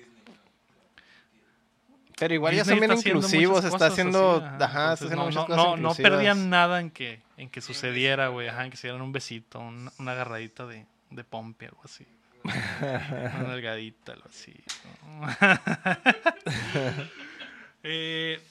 Pero 2.20 2.34
igual 2.34 2.56
ya 2.56 2.66
son 2.66 2.80
bien 2.80 2.92
inclusivos, 2.94 3.64
está 3.64 3.88
haciendo, 3.88 4.38
así, 4.38 4.46
ajá, 4.46 4.66
ajá, 4.66 4.94
está 4.94 5.06
haciendo 5.06 5.16
no, 5.18 5.26
muchas 5.26 5.42
no, 5.50 5.56
cosas 5.56 5.66
no, 5.66 5.78
no 5.78 5.96
perdían 5.96 6.50
nada 6.50 6.80
en 6.80 6.90
que, 6.90 7.22
en 7.38 7.50
que 7.50 7.62
sucediera, 7.62 8.30
güey, 8.30 8.48
ajá, 8.48 8.66
en 8.66 8.72
que 8.72 8.78
se 8.78 8.88
dieran 8.88 9.02
un 9.04 9.12
besito, 9.12 9.60
un- 9.60 9.92
una 10.00 10.12
agarradita 10.14 10.66
de, 10.66 10.86
de 11.12 11.24
pompi, 11.24 11.66
algo 11.66 11.82
así. 11.84 12.06
Una 12.82 13.44
nalgadita, 13.48 14.14
algo 14.14 14.26
así. 14.30 14.54
Eh, 17.84 18.42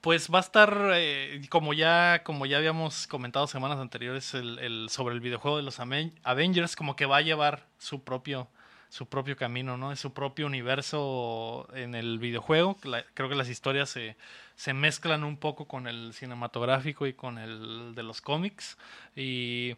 pues 0.00 0.28
va 0.32 0.38
a 0.38 0.42
estar, 0.42 0.90
eh, 0.94 1.42
como 1.48 1.72
ya 1.72 2.22
como 2.24 2.46
ya 2.46 2.58
habíamos 2.58 3.06
comentado 3.06 3.46
semanas 3.46 3.78
anteriores, 3.78 4.34
el, 4.34 4.58
el- 4.58 4.88
sobre 4.90 5.14
el 5.14 5.20
videojuego 5.20 5.56
de 5.58 5.62
los 5.62 5.78
Avengers, 5.80 6.76
como 6.76 6.96
que 6.96 7.06
va 7.06 7.18
a 7.18 7.22
llevar 7.22 7.66
su 7.78 8.02
propio 8.02 8.48
su 8.90 9.06
propio 9.06 9.36
camino, 9.36 9.76
¿no? 9.78 9.92
Es 9.92 10.00
su 10.00 10.12
propio 10.12 10.46
universo 10.46 11.66
en 11.74 11.94
el 11.94 12.18
videojuego. 12.18 12.76
La- 12.84 13.04
creo 13.14 13.28
que 13.28 13.34
las 13.36 13.48
historias 13.48 13.88
se, 13.88 14.16
se 14.56 14.74
mezclan 14.74 15.24
un 15.24 15.36
poco 15.38 15.66
con 15.66 15.86
el 15.86 16.12
cinematográfico 16.12 17.06
y 17.06 17.14
con 17.14 17.38
el 17.38 17.94
de 17.94 18.02
los 18.02 18.20
cómics. 18.20 18.76
Y 19.16 19.76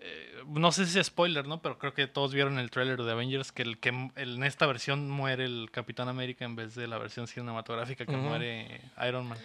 eh, 0.00 0.42
no 0.46 0.72
sé 0.72 0.86
si 0.86 0.98
es 0.98 1.06
spoiler, 1.06 1.46
¿no? 1.46 1.60
Pero 1.62 1.78
creo 1.78 1.94
que 1.94 2.06
todos 2.06 2.34
vieron 2.34 2.58
el 2.58 2.70
tráiler 2.70 3.02
de 3.02 3.12
Avengers 3.12 3.52
que 3.52 3.62
el 3.62 3.78
que 3.78 3.90
el- 4.16 4.34
en 4.36 4.44
esta 4.44 4.66
versión 4.66 5.10
muere 5.10 5.44
el 5.44 5.68
Capitán 5.70 6.08
América 6.08 6.44
en 6.44 6.56
vez 6.56 6.74
de 6.74 6.86
la 6.86 6.98
versión 6.98 7.26
cinematográfica 7.26 8.04
que 8.06 8.12
muere 8.28 8.80
Iron 9.06 9.28
Man. 9.28 9.38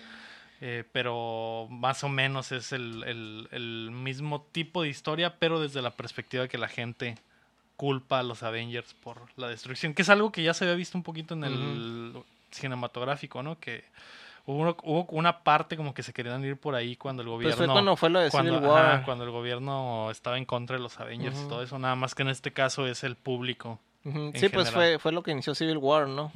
Eh, 0.61 0.83
pero 0.91 1.67
más 1.69 2.03
o 2.03 2.09
menos 2.09 2.51
es 2.51 2.73
el, 2.73 3.03
el- 3.03 3.47
el 3.51 3.91
mismo 3.91 4.41
tipo 4.51 4.81
de 4.83 4.89
historia, 4.89 5.37
pero 5.37 5.61
desde 5.61 5.81
la 5.81 5.91
perspectiva 5.91 6.47
que 6.49 6.57
la 6.57 6.67
gente 6.67 7.15
culpa 7.79 8.19
a 8.19 8.23
los 8.23 8.43
Avengers 8.43 8.93
por 8.95 9.21
la 9.37 9.47
destrucción, 9.47 9.93
que 9.93 10.01
es 10.01 10.09
algo 10.09 10.33
que 10.33 10.43
ya 10.43 10.53
se 10.53 10.65
había 10.65 10.75
visto 10.75 10.97
un 10.97 11.03
poquito 11.03 11.33
en 11.33 11.45
el 11.45 12.13
cinematográfico, 12.51 13.41
¿no? 13.41 13.57
Que 13.57 13.85
hubo, 14.45 14.75
hubo 14.83 15.07
una 15.11 15.39
parte 15.43 15.77
como 15.77 15.93
que 15.93 16.03
se 16.03 16.11
querían 16.11 16.43
ir 16.43 16.57
por 16.57 16.75
ahí 16.75 16.97
cuando 16.97 17.21
el 17.21 17.29
Pues 17.29 17.37
gobierno 17.55 17.55
fue 17.57 17.67
cuando 17.73 17.95
fue 17.95 18.09
lo 18.09 18.19
de 18.19 18.29
cuando, 18.31 18.55
Civil 18.55 18.67
War. 18.69 18.85
ajá, 18.85 19.05
cuando 19.05 19.23
el 19.23 19.31
gobierno 19.31 20.11
estaba 20.11 20.37
en 20.37 20.43
contra 20.43 20.75
de 20.75 20.83
los 20.83 20.99
Avengers 20.99 21.39
y 21.39 21.47
todo 21.47 21.63
eso, 21.63 21.79
nada 21.79 21.95
más 21.95 22.15
que 22.15 22.23
en 22.23 22.29
este 22.29 22.51
caso 22.51 22.85
es 22.85 23.05
el 23.05 23.15
público. 23.15 23.79
Sí, 24.35 24.49
pues 24.49 24.69
fue, 24.71 24.99
fue 24.99 25.13
lo 25.13 25.23
que 25.23 25.31
inició 25.31 25.55
Civil 25.55 25.77
War, 25.77 26.07
¿no? 26.07 26.33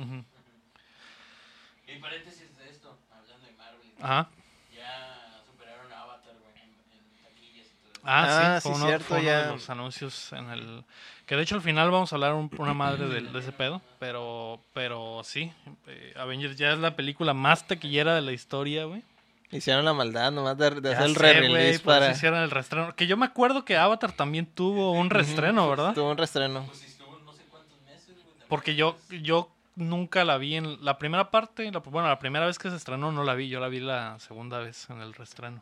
Y 1.87 1.99
paréntesis 1.99 2.55
de 2.57 2.69
esto, 2.69 2.97
hablando 3.11 3.45
de 3.45 3.51
Marvel, 3.53 3.81
Ajá. 4.01 4.29
ya 4.73 5.41
superaron 5.45 5.91
a 5.91 6.01
Avatar, 6.03 6.33
güey, 6.41 6.55
en, 6.63 6.69
en 6.69 7.23
taquillas 7.23 7.67
y 7.67 7.75
todo 7.83 7.91
eso. 7.93 8.01
Ah, 8.05 8.55
Ah, 8.55 8.59
sí, 8.61 8.67
fue 8.69 8.75
sí, 8.75 8.77
uno, 8.79 8.87
cierto, 8.87 9.05
fue 9.05 9.19
uno 9.19 9.29
de 9.29 9.35
ya. 9.45 9.51
los 9.51 9.69
anuncios 9.69 10.33
en 10.33 10.49
el... 10.49 10.83
Que 11.25 11.35
de 11.37 11.43
hecho 11.43 11.55
al 11.55 11.61
final 11.61 11.89
vamos 11.89 12.11
a 12.11 12.15
hablar 12.17 12.33
un- 12.33 12.51
una 12.57 12.73
madre 12.73 13.07
de, 13.07 13.21
de 13.21 13.39
ese 13.39 13.51
pedo, 13.53 13.81
pero, 13.99 14.59
pero 14.73 15.21
sí, 15.23 15.51
eh, 15.87 16.13
Avengers 16.17 16.57
ya 16.57 16.73
es 16.73 16.79
la 16.79 16.95
película 16.95 17.33
más 17.33 17.65
taquillera 17.65 18.13
de 18.15 18.21
la 18.21 18.33
historia, 18.33 18.85
güey. 18.85 19.03
Hicieron 19.51 19.85
la 19.85 19.93
maldad 19.93 20.31
nomás 20.31 20.57
de, 20.57 20.81
de 20.81 20.93
hacer 20.95 21.05
el 21.05 21.15
re-release 21.15 21.79
para... 21.79 22.11
hicieron 22.11 22.39
el 22.41 22.49
reestreno. 22.51 22.95
Que 22.95 23.05
yo 23.07 23.15
me 23.17 23.25
acuerdo 23.27 23.63
que 23.65 23.77
Avatar 23.77 24.11
también 24.11 24.47
tuvo 24.47 24.91
un 24.93 25.09
reestreno, 25.11 25.69
¿verdad? 25.69 25.93
Tuvo 25.93 26.09
un 26.11 26.17
restreno. 26.17 26.65
Pues 26.65 26.83
estuvo 26.83 27.19
no 27.19 27.31
sé 27.33 27.43
cuántos 27.51 27.79
meses, 27.81 28.07
güey. 28.15 28.23
también. 28.25 28.47
Porque 28.49 28.75
yo, 28.75 28.97
yo 29.21 29.49
nunca 29.75 30.25
la 30.25 30.37
vi 30.39 30.55
en 30.55 30.83
la 30.83 30.97
primera 30.97 31.29
parte, 31.29 31.71
la, 31.71 31.79
bueno, 31.79 32.07
la 32.09 32.17
primera 32.19 32.47
vez 32.47 32.57
que 32.57 32.69
se 32.71 32.75
estrenó 32.75 33.11
no 33.11 33.23
la 33.23 33.35
vi, 33.35 33.47
yo 33.47 33.59
la 33.59 33.67
vi 33.67 33.79
la 33.79 34.19
segunda 34.19 34.57
vez 34.59 34.89
en 34.89 35.01
el 35.01 35.13
reestreno. 35.13 35.61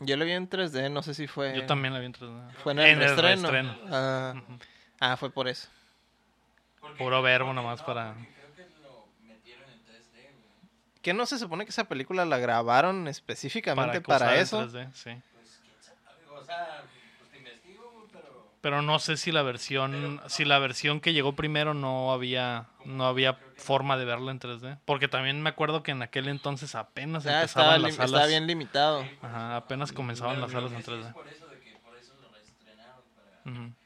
Yo 0.00 0.16
lo 0.16 0.24
vi 0.24 0.30
en 0.32 0.48
3D, 0.48 0.90
no 0.90 1.02
sé 1.02 1.12
si 1.14 1.26
fue... 1.26 1.54
Yo 1.56 1.66
también 1.66 1.92
la 1.92 2.00
vi 2.00 2.06
en 2.06 2.14
3D. 2.14 2.50
Fue 2.62 2.72
en 2.72 2.78
el 2.80 2.98
reestreno. 2.98 3.50
reestreno. 3.50 3.76
Ah, 3.90 4.34
Ujú. 4.36 4.58
Ah, 5.00 5.16
fue 5.16 5.30
por 5.30 5.48
eso. 5.48 5.68
Porque- 6.80 6.98
Puro 6.98 7.22
verbo 7.22 7.52
nomás 7.52 7.80
no, 7.80 7.86
para- 7.86 8.14
Creo 8.14 8.54
que 8.54 8.66
lo 8.82 9.06
metieron 9.22 9.64
en 9.70 9.84
3D, 9.84 10.12
güey. 10.12 11.00
¿Que 11.02 11.14
no 11.14 11.26
se 11.26 11.38
supone 11.38 11.64
que 11.64 11.70
esa 11.70 11.84
película 11.84 12.24
la 12.24 12.38
grabaron 12.38 13.08
específicamente 13.08 14.00
para, 14.00 14.36
eso? 14.36 14.60
3D, 14.66 14.92
sí. 14.92 15.10
Pues 15.32 15.60
o 16.30 16.44
sea, 16.44 16.82
pues 17.18 17.30
te 17.30 17.38
investigo, 17.38 17.90
güey, 17.92 18.06
pero. 18.12 18.50
Pero 18.60 18.82
no 18.82 18.98
sé 18.98 19.16
si 19.16 19.32
la 19.32 19.42
versión, 19.42 20.20
si 20.28 20.44
la 20.44 20.58
versión 20.58 21.00
que 21.00 21.12
llegó 21.14 21.34
primero 21.34 21.72
no 21.74 22.12
había, 22.12 22.66
no 22.84 23.06
había 23.06 23.38
forma 23.56 23.96
de 23.96 24.04
verla 24.04 24.30
en 24.30 24.38
3D. 24.40 24.78
Porque 24.84 25.08
también 25.08 25.40
me 25.42 25.48
acuerdo 25.50 25.82
que 25.82 25.92
en 25.92 26.02
aquel 26.02 26.28
entonces 26.28 26.74
apenas 26.74 27.24
estaba, 27.24 27.40
empezaban 27.40 27.82
las 27.82 27.90
estaba 27.92 28.08
salas. 28.08 28.28
bien 28.28 28.46
limitado. 28.46 29.06
Ajá, 29.22 29.56
apenas 29.56 29.92
comenzaban 29.92 30.34
Pero 30.36 30.46
las 30.46 30.52
salas 30.52 30.70
en 30.72 30.76
que 30.78 30.82
sí 30.84 30.90
3D. 30.90 31.06
Es 31.08 31.12
por 31.14 31.28
eso, 31.28 31.46
de 31.48 31.60
que 31.60 31.72
por 31.78 31.96
eso 31.96 32.12
lo 32.20 32.28
reestrenaron, 32.30 33.02
para, 33.14 33.30
Ujú. 33.30 33.42
para 33.42 33.52
meterlo 33.52 33.64
en 33.64 33.74
3D. 33.74 33.83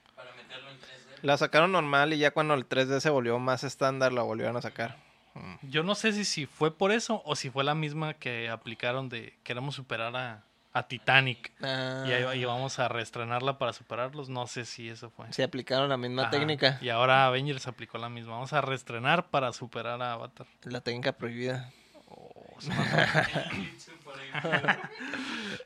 La 1.23 1.37
sacaron 1.37 1.73
normal 1.73 2.13
y 2.13 2.19
ya 2.19 2.31
cuando 2.31 2.55
el 2.55 2.69
3D 2.69 3.01
se 3.01 3.11
volvió 3.11 3.39
más 3.39 3.65
estándar 3.65 4.13
la 4.13 4.23
volvieron 4.23 4.57
a 4.57 4.63
sacar. 4.63 4.97
Mm. 5.35 5.55
Yo 5.71 5.83
no 5.83 5.95
sé 5.95 6.13
si, 6.13 6.25
si 6.25 6.47
fue 6.47 6.77
por 6.77 6.91
eso 6.93 7.23
o 7.25 7.37
si 7.37 7.51
fue 7.51 7.65
la 7.65 7.75
misma 7.75 8.15
que 8.15 8.49
aplicaron 8.49 9.09
de 9.09 9.35
queremos 9.45 9.75
superar 9.75 10.15
a, 10.17 10.43
a 10.73 10.89
Titanic 10.89 11.53
Ah, 11.63 12.05
y, 12.07 12.13
ahí- 12.13 12.41
y 12.41 12.45
vamos 12.45 12.79
a 12.79 12.89
reestrenarla 12.89 13.59
para 13.59 13.73
superarlos. 13.73 14.29
No 14.29 14.47
sé 14.47 14.65
si 14.65 14.89
eso 14.89 15.11
fue. 15.11 15.33
se 15.33 15.43
aplicaron 15.43 15.89
la 15.89 15.97
misma 15.97 16.23
Ajá. 16.23 16.31
técnica. 16.31 16.79
Y 16.81 16.89
ahora 16.89 17.27
Avengers 17.27 17.67
aplicó 17.67 17.99
la 17.99 18.09
misma. 18.09 18.33
Vamos 18.33 18.53
a 18.53 18.61
reestrenar 18.61 19.29
para 19.31 19.53
superar 19.53 20.01
a 20.03 20.13
Avatar. 20.15 20.47
La 20.65 20.81
técnica 20.81 21.13
prohibida. 21.13 21.71
Oh, 22.09 22.57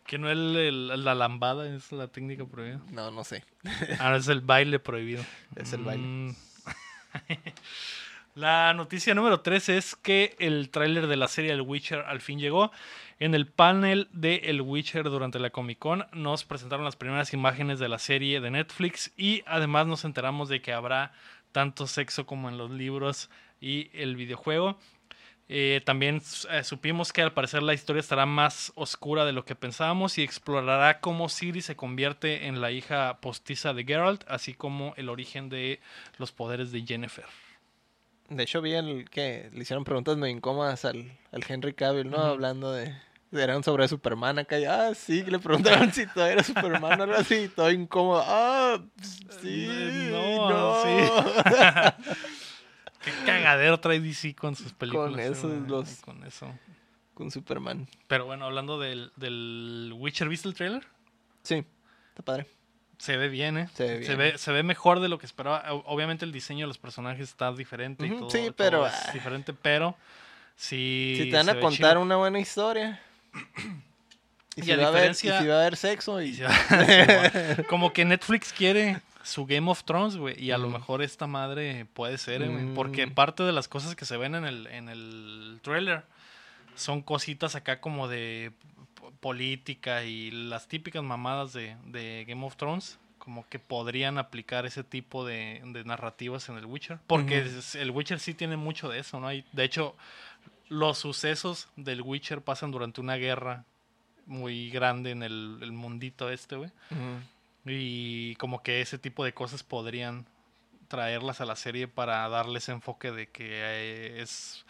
que 0.07 0.19
no 0.19 0.31
el, 0.31 0.57
el- 0.57 1.05
la 1.05 1.15
lambada 1.15 1.67
es 1.75 1.93
la 1.93 2.09
técnica 2.09 2.45
prohibida. 2.47 2.81
No, 2.91 3.11
no 3.11 3.25
sé. 3.25 3.45
Ah, 3.99 4.17
es 4.17 4.29
el 4.29 4.41
baile 4.41 4.79
prohibido. 4.79 5.25
Es 5.57 5.73
el 5.73 5.83
baile. 5.85 6.05
Mm. 6.07 6.35
La 8.35 8.73
noticia 8.73 9.15
número 9.15 9.41
3 9.41 9.69
es 9.69 9.95
que 9.95 10.35
el 10.39 10.71
tráiler 10.71 11.07
de 11.07 11.17
la 11.17 11.29
serie 11.29 11.53
El 11.53 11.61
Witcher 11.61 12.01
al 12.01 12.23
fin 12.23 12.39
llegó. 12.39 12.73
En 13.19 13.35
el 13.35 13.47
panel 13.47 14.09
de 14.13 14.37
El 14.45 14.63
Witcher 14.63 15.05
durante 15.05 15.39
la 15.39 15.51
Comic 15.51 15.79
Con 15.79 16.07
nos 16.15 16.45
presentaron 16.45 16.85
las 16.87 16.97
primeras 16.97 17.35
imágenes 17.35 17.79
de 17.79 17.91
la 17.91 17.99
serie 17.99 18.41
de 18.41 18.51
Netflix 18.51 19.13
y 19.19 19.43
además 19.47 19.87
nos 19.87 20.07
enteramos 20.07 20.49
de 20.49 20.63
que 20.63 20.73
habrá 20.73 21.13
tanto 21.53 21.87
sexo 21.87 22.25
como 22.25 22.49
en 22.49 22.57
los 22.57 22.71
libros 22.71 23.29
y 23.61 23.91
el 23.93 24.17
videojuego. 24.17 24.79
Eh, 25.55 25.83
también 25.85 26.23
eh, 26.49 26.65
supimos 26.65 27.13
que 27.13 27.21
al 27.21 27.35
parecer 27.35 27.63
la 27.63 27.75
historia 27.75 28.01
estará 28.01 28.25
más 28.25 28.73
oscura 28.75 29.27
de 29.27 29.33
lo 29.33 29.45
que 29.45 29.55
pensábamos 29.55 30.17
y 30.17 30.23
explorará 30.23 31.01
cómo 31.01 31.29
Ciri 31.29 31.61
se 31.61 31.77
convierte 31.77 32.47
en 32.47 32.63
la 32.63 32.71
hija 32.71 33.21
postiza 33.21 33.75
de 33.75 33.85
Geralt, 33.85 34.25
así 34.29 34.55
como 34.55 34.95
el 34.97 35.11
origen 35.11 35.51
de 35.51 35.81
los 36.17 36.33
poderes 36.33 36.73
de 36.73 36.87
Jennifer. 36.87 37.27
De 38.31 38.45
hecho, 38.45 38.63
vi 38.63 38.73
el 38.73 39.11
que 39.11 39.51
le 39.53 39.61
hicieron 39.61 39.85
preguntas 39.85 40.17
muy 40.17 40.31
incómodas 40.31 40.87
al, 40.87 41.19
al 41.33 41.45
Henry 41.47 41.75
Cavill, 41.75 42.09
¿no? 42.09 42.17
Hablando 42.17 42.73
de, 42.73 42.95
Eran 43.31 43.63
sobre 43.63 43.89
Superman 43.89 44.39
acá. 44.39 44.59
y, 44.59 44.65
Ah, 44.65 44.93
sí, 44.95 45.23
le 45.23 45.39
preguntaron 45.39 45.93
si 45.93 46.07
todo 46.07 46.25
era 46.25 46.43
Superman 46.43 46.99
o 46.99 47.03
algo 47.03 47.17
así. 47.17 47.51
Todo 47.55 47.71
incómodo. 47.71 48.25
Ah, 48.27 48.83
sí. 49.43 49.69
No, 50.11 50.49
No, 50.49 50.83
Qué 53.05 53.11
cagadero 53.27 53.79
trae 53.81 54.01
DC 54.01 54.35
con 54.35 54.55
sus 54.57 54.73
películas. 54.73 55.39
Con 55.41 55.51
güey, 55.59 55.69
los- 55.71 55.97
Con 56.03 56.25
eso. 56.25 56.53
Con 57.15 57.31
Superman. 57.31 57.87
Pero 58.09 58.25
bueno, 58.27 58.47
hablando 58.47 58.79
del, 58.81 59.13
del 59.17 59.93
Witcher, 59.97 60.29
¿viste 60.29 60.49
el 60.49 60.55
trailer? 60.55 60.87
Sí, 61.43 61.65
está 62.11 62.23
padre. 62.23 62.47
Se 62.99 63.17
ve 63.17 63.29
bien, 63.29 63.59
¿eh? 63.59 63.69
Se 63.75 63.83
ve 63.85 64.05
Se 64.05 64.15
bien. 64.15 64.19
ve, 64.19 64.39
se 64.39 64.53
ve 64.53 64.63
mejor 64.63 65.01
de 65.01 65.09
lo 65.09 65.19
que 65.19 65.27
esperaba. 65.27 65.65
Obviamente 65.73 66.25
el 66.25 66.33
diseño 66.33 66.65
de 66.65 66.69
los 66.69 66.79
personajes 66.79 67.29
está 67.29 67.53
diferente 67.53 68.07
y 68.07 68.11
todo. 68.11 68.31
sí, 68.31 68.39
todo 68.39 68.53
pero, 68.55 68.87
es 68.87 68.93
ah. 68.95 69.11
diferente, 69.13 69.53
pero 69.53 69.97
sí. 70.57 71.17
si 71.19 71.31
te 71.31 71.37
van 71.37 71.49
a 71.49 71.59
contar 71.61 71.93
chido. 71.95 72.01
una 72.03 72.17
buena 72.17 72.39
historia. 72.39 73.01
Y 74.55 74.61
Y 74.61 74.65
si, 74.65 74.71
va 74.77 74.85
a 74.85 74.89
haber, 74.89 75.05
y 75.07 75.09
diferencia- 75.09 75.41
si 75.41 75.47
va 75.47 75.55
a 75.55 75.61
haber 75.63 75.77
sexo 75.79 76.21
y... 76.21 76.37
Va-. 76.43 77.65
Como 77.71 77.91
que 77.95 78.05
Netflix 78.05 78.53
quiere 78.53 79.01
su 79.23 79.47
Game 79.47 79.71
of 79.71 79.85
Thrones, 79.85 80.17
güey. 80.17 80.43
Y 80.43 80.51
a 80.51 80.59
lo 80.59 80.69
mejor 80.69 81.03
esta 81.03 81.27
madre 81.27 81.87
puede 81.95 82.19
ser, 82.19 82.43
eh, 82.43 82.49
güey. 82.49 82.75
Porque 82.75 83.07
Mm. 83.07 83.15
parte 83.15 83.43
de 83.43 83.53
las 83.53 83.69
cosas 83.69 83.95
que 83.97 84.05
se 84.05 84.17
ven 84.17 84.35
en 84.35 84.45
el, 84.45 84.67
en 84.69 84.89
el 84.89 85.61
trailer 85.63 86.05
son 86.75 87.03
cositas 87.03 87.55
acá 87.55 87.81
como 87.81 88.09
de 88.09 88.53
política 89.21 90.05
y 90.05 90.31
las 90.31 90.69
típicas 90.69 91.03
mamadas 91.03 91.53
de, 91.53 91.77
de 91.87 92.25
Game 92.27 92.45
of 92.45 92.57
Thrones. 92.57 92.99
Como 93.19 93.49
que 93.49 93.61
podrían 93.61 94.19
aplicar 94.19 94.67
ese 94.67 94.83
tipo 94.83 95.25
de, 95.25 95.63
de 95.65 95.85
narrativas 95.85 96.49
en 96.49 96.57
el 96.57 96.67
Witcher. 96.67 96.99
Porque 97.07 97.47
el 97.75 97.91
Witcher 97.93 98.19
sí 98.19 98.35
tiene 98.35 98.57
mucho 98.57 98.89
de 98.89 98.99
eso, 98.99 99.21
¿no? 99.21 99.29
Hay, 99.29 99.45
de 99.53 99.63
hecho, 99.63 99.95
los 100.69 100.99
sucesos 100.99 101.69
del 101.77 102.03
Witcher 102.03 102.41
pasan 102.43 102.73
durante 102.73 103.01
una 103.01 103.15
guerra 103.15 103.65
muy 104.27 104.71
grande 104.71 105.13
en 105.13 105.23
el, 105.23 105.59
el 105.63 105.71
mundito 105.71 106.31
este, 106.31 106.57
güey. 106.57 106.71
Y 107.65 108.35
como 108.37 108.63
que 108.63 108.81
ese 108.81 108.99
tipo 108.99 109.25
de 109.25 109.33
cosas 109.35 109.63
podrían 109.63 110.27
traerlas 110.89 111.41
a 111.41 111.47
la 111.47 111.57
serie 111.57 111.89
para 111.89 112.29
darles 112.29 112.69
enfoque 112.69 113.13
de 113.13 113.29
que 113.29 114.21
es 114.21 114.65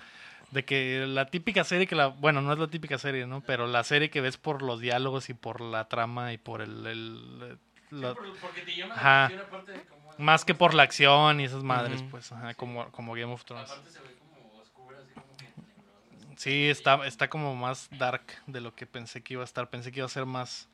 de 0.53 0.65
que 0.65 1.05
la 1.09 1.27
típica 1.27 1.65
serie 1.65 1.87
que 1.87 1.97
la 1.97 2.09
bueno 2.09 2.43
no 2.43 2.53
es 2.53 2.59
la 2.61 2.69
típica 2.69 2.97
serie 2.99 3.27
no 3.27 3.41
pero 3.41 3.67
la 3.67 3.83
serie 3.83 4.09
que 4.11 4.21
ves 4.21 4.37
por 4.37 4.63
los 4.63 4.79
diálogos 4.81 5.31
y 5.31 5.35
por 5.35 5.61
la 5.61 5.89
trama 5.89 6.33
y 6.33 6.39
por 6.39 6.61
el, 6.61 6.87
el- 6.87 7.59
la- 7.91 8.15
Por- 8.15 8.39
porque 8.39 8.61
te 8.61 8.77
llama 8.77 8.95
Ajá. 8.95 9.03
la 9.11 9.25
atención 9.25 9.47
aparte 9.49 9.73
de 9.73 9.81
cómo... 9.87 10.11
más 10.19 10.45
que 10.45 10.55
por 10.55 10.75
la 10.75 10.85
acción 10.85 11.41
y 11.41 11.45
esas 11.45 11.65
madres 11.65 12.05
pues 12.11 12.31
ajá, 12.31 12.55
como 12.55 12.89
como 12.93 13.15
Game 13.15 13.33
of 13.33 13.45
Thrones 13.45 13.69
Aparte 13.71 13.91
se 13.91 13.99
ve 14.01 14.15
como 14.21 14.61
oscura, 14.61 14.99
así 15.01 15.13
como 15.15 15.37
que... 15.39 15.47
tenebrosa. 15.47 16.35
sí 16.37 16.69
está 16.69 17.05
está 17.07 17.29
como 17.29 17.57
más 17.57 17.89
dark 17.99 18.23
de 18.47 18.61
lo 18.61 18.75
que 18.77 18.87
pensé 18.87 19.23
que 19.23 19.35
iba 19.35 19.43
a 19.43 19.47
estar 19.47 19.69
pensé 19.71 19.91
que 19.91 19.99
iba 20.01 20.07
a 20.07 20.11
ser 20.11 20.27
más 20.27 20.69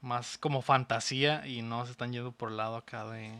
más 0.00 0.38
como 0.38 0.62
fantasía 0.62 1.46
y 1.46 1.62
no 1.62 1.84
se 1.84 1.92
están 1.92 2.12
yendo 2.12 2.32
por 2.32 2.50
el 2.50 2.56
lado 2.56 2.76
acá 2.76 3.04
de 3.08 3.32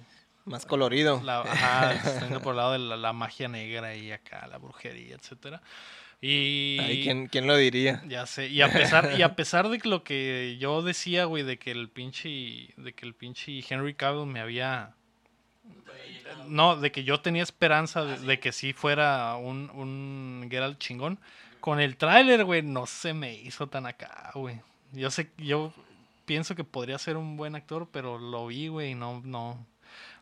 Más 0.45 0.67
colorido. 0.67 1.21
La, 1.23 1.41
ajá, 1.41 2.01
se 2.03 2.09
están 2.09 2.29
yendo 2.29 2.41
por 2.43 2.53
el 2.53 2.57
lado 2.59 2.73
de 2.73 2.79
la, 2.79 2.97
la 2.97 3.13
magia 3.13 3.49
negra 3.49 3.95
y 3.95 4.13
acá 4.13 4.47
la 4.47 4.59
brujería, 4.59 5.15
etcétera. 5.17 5.63
Y 6.21 6.79
Ay, 6.81 7.03
¿quién, 7.05 7.29
quién 7.29 7.47
lo 7.47 7.57
diría? 7.57 8.03
ya 8.09 8.27
sé, 8.27 8.49
y 8.49 8.61
a 8.63 8.73
pesar 8.73 9.13
y 9.17 9.23
a 9.23 9.37
pesar 9.37 9.69
de 9.69 9.79
lo 9.85 10.03
que 10.03 10.57
yo 10.59 10.83
decía, 10.83 11.27
güey, 11.27 11.45
de 11.45 11.59
que 11.61 11.71
el 11.71 11.89
pinche 11.91 12.75
de 12.77 12.93
que 12.93 13.07
el 13.07 13.15
pinche 13.15 13.63
Henry 13.69 13.95
Cavill 13.95 14.27
me 14.27 14.41
había 14.41 14.95
No 16.49 16.77
de 16.77 16.91
que 16.93 17.05
yo 17.05 17.21
tenía 17.21 17.43
esperanza 17.43 18.05
de, 18.05 18.19
de 18.19 18.41
que 18.41 18.53
sí 18.53 18.73
fuera 18.73 19.37
un 19.37 19.71
un 19.71 20.49
Geralt 20.51 20.79
chingón. 20.79 21.21
Con 21.61 21.81
el 21.81 21.97
tráiler, 21.97 22.45
güey, 22.45 22.63
no 22.63 22.87
se 22.87 23.15
me 23.15 23.35
hizo 23.35 23.67
tan 23.69 23.87
acá, 23.87 24.31
güey. 24.35 24.61
Yo 24.93 25.11
sé, 25.11 25.31
yo 25.39 25.73
pienso 26.29 26.55
que 26.55 26.63
podría 26.63 26.97
ser 26.99 27.17
un 27.17 27.37
buen 27.37 27.57
actor, 27.57 27.89
pero 27.91 28.19
lo 28.19 28.47
vi, 28.47 28.69
güey, 28.69 28.93
y 28.93 28.95
no, 28.95 29.21
no, 29.25 29.67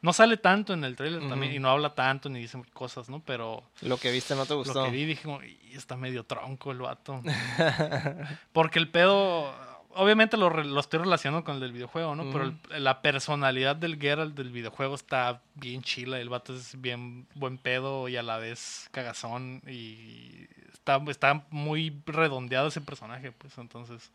no 0.01 0.13
sale 0.15 0.37
tanto 0.39 0.73
en 0.73 0.85
el 0.85 0.95
tráiler 0.97 1.29
también, 1.29 1.53
y 1.53 1.59
no 1.59 1.69
habla 1.69 1.95
tanto, 1.95 2.29
ni 2.31 2.39
dice 2.39 2.63
cosas, 2.73 3.11
¿no? 3.11 3.21
Pero 3.21 3.63
Lo 3.83 3.99
que 3.99 4.11
viste 4.13 4.35
no 4.35 4.47
te 4.47 4.55
gustó. 4.55 4.73
lo 4.81 4.85
que 4.87 4.91
vi 4.93 5.05
dije, 5.05 5.25
como, 5.25 5.43
"Y 5.43 5.59
está 5.75 5.97
medio 5.97 6.25
tronco 6.25 6.71
el 6.73 6.79
vato. 6.79 7.21
Porque 8.53 8.79
el 8.79 8.89
pedo, 8.89 9.53
obviamente 9.91 10.37
lo 10.37 10.79
estoy 10.81 11.01
relacionando 11.01 11.45
con 11.45 11.55
el 11.57 11.61
del 11.61 11.73
videojuego, 11.73 12.15
¿no? 12.15 12.31
Pero 12.31 12.45
el- 12.45 12.85
la 12.85 13.03
personalidad 13.03 13.77
del 13.77 13.99
Geralt 13.99 14.35
del 14.37 14.51
videojuego 14.51 14.95
está 14.95 15.43
bien 15.55 15.83
chila. 15.83 16.21
El 16.21 16.29
vato 16.29 16.55
es 16.55 16.81
bien 16.81 17.27
buen 17.35 17.59
pedo 17.59 18.09
y 18.09 18.17
a 18.17 18.23
la 18.23 18.39
vez 18.39 18.89
cagazón. 18.93 19.63
Y 19.67 20.47
está, 20.73 21.01
está 21.09 21.45
muy 21.51 22.01
redondeado 22.07 22.69
ese 22.69 22.81
personaje, 22.81 23.33
pues 23.33 23.57
entonces. 23.59 24.11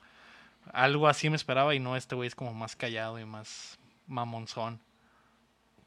Algo 0.74 1.08
así 1.08 1.30
me 1.30 1.36
esperaba 1.36 1.76
y 1.76 1.80
no, 1.80 1.96
este 1.98 2.16
güey 2.16 2.28
es 2.28 2.36
como 2.36 2.54
más 2.54 2.76
callado 2.76 3.20
y 3.20 3.26
más 3.26 3.80
mamonzón. 4.08 4.80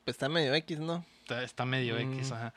Pues 0.05 0.15
está 0.17 0.29
medio 0.29 0.55
X, 0.55 0.79
¿no? 0.81 1.05
Está, 1.23 1.43
está 1.43 1.65
medio 1.65 1.99
X, 1.99 2.31
Mm. 2.31 2.35
ajá. 2.35 2.55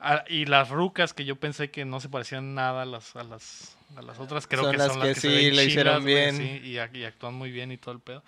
Ah, 0.00 0.24
y 0.28 0.44
las 0.46 0.70
rucas 0.70 1.12
que 1.12 1.24
yo 1.24 1.36
pensé 1.36 1.70
que 1.70 1.84
no 1.84 2.00
se 2.00 2.08
parecían 2.08 2.54
nada 2.54 2.82
a 2.82 2.84
las, 2.86 3.16
a 3.16 3.24
las, 3.24 3.76
a 3.96 4.02
las 4.02 4.18
otras, 4.20 4.46
creo 4.46 4.64
Son 4.64 4.72
que 4.72 4.76
las 4.78 4.88
son 4.88 4.98
las 5.00 5.08
que 5.08 5.14
que, 5.14 5.20
se 5.20 5.28
sí 5.28 5.28
ven 5.28 5.56
lo 5.56 5.62
hicieron 5.62 6.04
bien. 6.04 6.36
sí, 6.36 6.60
y 6.64 6.78
actúan 7.04 7.34
muy 7.34 7.50
bien 7.50 7.72
y 7.72 7.78
todo 7.78 7.92
el 7.94 8.00
pedo. 8.00 8.22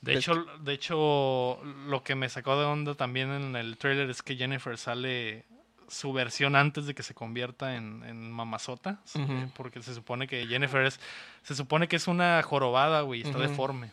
De 0.00 0.12
Pues 0.12 0.24
hecho, 0.24 0.44
de 0.60 0.72
hecho, 0.74 1.60
lo 1.86 2.02
que 2.04 2.14
me 2.14 2.28
sacó 2.28 2.58
de 2.60 2.66
onda 2.66 2.94
también 2.94 3.30
en 3.32 3.56
el 3.56 3.78
trailer 3.78 4.10
es 4.10 4.22
que 4.22 4.36
Jennifer 4.36 4.76
sale 4.78 5.46
su 5.88 6.12
versión 6.12 6.56
antes 6.56 6.86
de 6.86 6.94
que 6.94 7.02
se 7.02 7.14
convierta 7.14 7.76
en, 7.76 8.02
en 8.04 8.30
mamazota. 8.30 9.00
Ujú. 9.14 9.50
Porque 9.56 9.82
se 9.82 9.94
supone 9.94 10.26
que 10.26 10.46
Jennifer 10.46 10.84
es, 10.84 11.00
se 11.42 11.54
supone 11.54 11.88
que 11.88 11.96
es 11.96 12.08
una 12.08 12.42
jorobada, 12.42 13.02
güey, 13.02 13.22
está 13.22 13.38
deforme. 13.38 13.90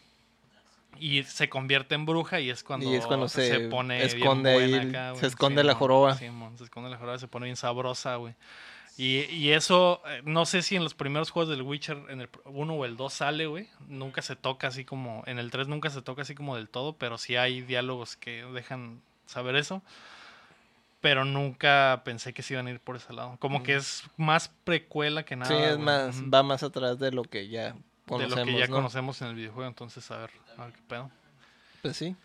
Y 1.00 1.24
se 1.24 1.50
convierte 1.50 1.96
en 1.96 2.06
bruja 2.06 2.40
y 2.40 2.50
es 2.50 2.64
cuando, 2.64 2.92
Y 2.92 2.96
es 2.96 3.06
cuando 3.06 3.28
se 3.28 3.62
pone 3.62 3.96
bien 3.96 4.08
esconde 4.08 4.52
ahí 4.52 4.70
buena 4.72 4.90
acá, 4.90 5.08
se 5.08 5.20
güey. 5.22 5.26
esconde 5.26 5.64
la 5.64 5.74
joroba. 5.74 6.16
Se 6.16 6.28
esconde 6.64 6.90
la 6.90 6.98
joroba, 6.98 7.18
se 7.18 7.28
pone 7.28 7.46
bien 7.46 7.56
sabrosa, 7.58 8.16
güey. 8.18 8.36
Y, 8.96 9.22
y 9.32 9.54
eso, 9.54 10.04
eh, 10.08 10.22
no 10.24 10.46
sé 10.46 10.62
si 10.62 10.76
en 10.76 10.84
los 10.84 10.94
primeros 10.94 11.32
juegos 11.32 11.50
del 11.50 11.64
Witcher, 11.64 11.98
en 12.10 12.22
el 12.22 12.30
1 12.46 12.74
o 12.76 12.86
el 12.86 12.96
2 12.96 13.12
sale, 13.12 13.48
güey. 13.48 13.68
Nunca 13.88 14.22
se 14.22 14.36
toca 14.36 14.68
así 14.68 14.86
como, 14.86 15.24
en 15.26 15.40
el 15.40 15.50
3 15.50 15.68
nunca 15.68 15.90
se 15.90 16.04
toca 16.04 16.22
así 16.22 16.36
como 16.36 16.56
del 16.56 16.70
todo, 16.70 16.96
pero 16.96 17.18
sí 17.18 17.36
hay 17.36 17.62
diálogos 17.62 18.16
que 18.16 18.44
dejan 18.54 19.02
saber 19.26 19.56
eso. 19.56 19.82
Pero 21.04 21.26
nunca 21.26 22.02
pensé 22.06 22.34
que 22.34 22.42
se 22.42 22.54
iban 22.54 22.66
a 22.66 22.72
ir 22.72 22.80
por 22.80 22.96
ese 22.96 23.12
lado. 23.12 23.36
Como 23.39 23.62
que 23.62 23.76
es 23.76 24.04
más 24.18 24.48
precuela 24.63 25.24
que 25.24 25.36
nada. 25.36 25.50
sí, 25.50 25.54
es 25.62 25.74
güey. 25.76 25.86
más, 25.86 26.24
va 26.24 26.42
más 26.44 26.63
atrás 26.63 26.98
de 26.98 27.12
lo 27.12 27.24
que 27.26 27.50
ya 27.50 27.74
de 27.74 27.80
conocemos, 28.08 28.39
lo 28.39 28.46
que 28.46 28.58
ya 28.60 28.68
¿no? 28.68 28.76
conocemos 28.76 29.22
en 29.22 29.28
el 29.28 29.36
videojuego, 29.36 29.68
entonces 29.68 30.10
a 30.12 30.18
ver, 30.20 30.32
a 30.58 30.63
ver 30.63 30.74
qué 30.74 30.82
pedo. 30.88 31.12
Pues 31.82 31.98
sí. 31.98 32.16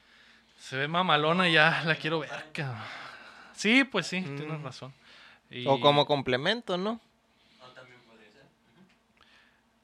Se 0.61 0.77
ve 0.77 0.87
mamalona, 0.87 1.49
ya 1.49 1.83
la 1.85 1.97
quiero 1.97 2.21
ver. 2.21 2.31
cabrón. 2.53 2.81
Sí, 3.53 3.83
pues 3.83 4.07
sí, 4.07 4.23
tienes 4.23 4.61
Mm. 4.61 4.65
razón. 4.65 4.95
Y- 5.51 5.67
O 5.67 5.81
como 5.81 6.07
complemento, 6.07 6.79
¿no? 6.79 7.01
No, 7.59 7.67
también 7.75 7.99
podría 8.07 8.31
ser. 8.31 8.47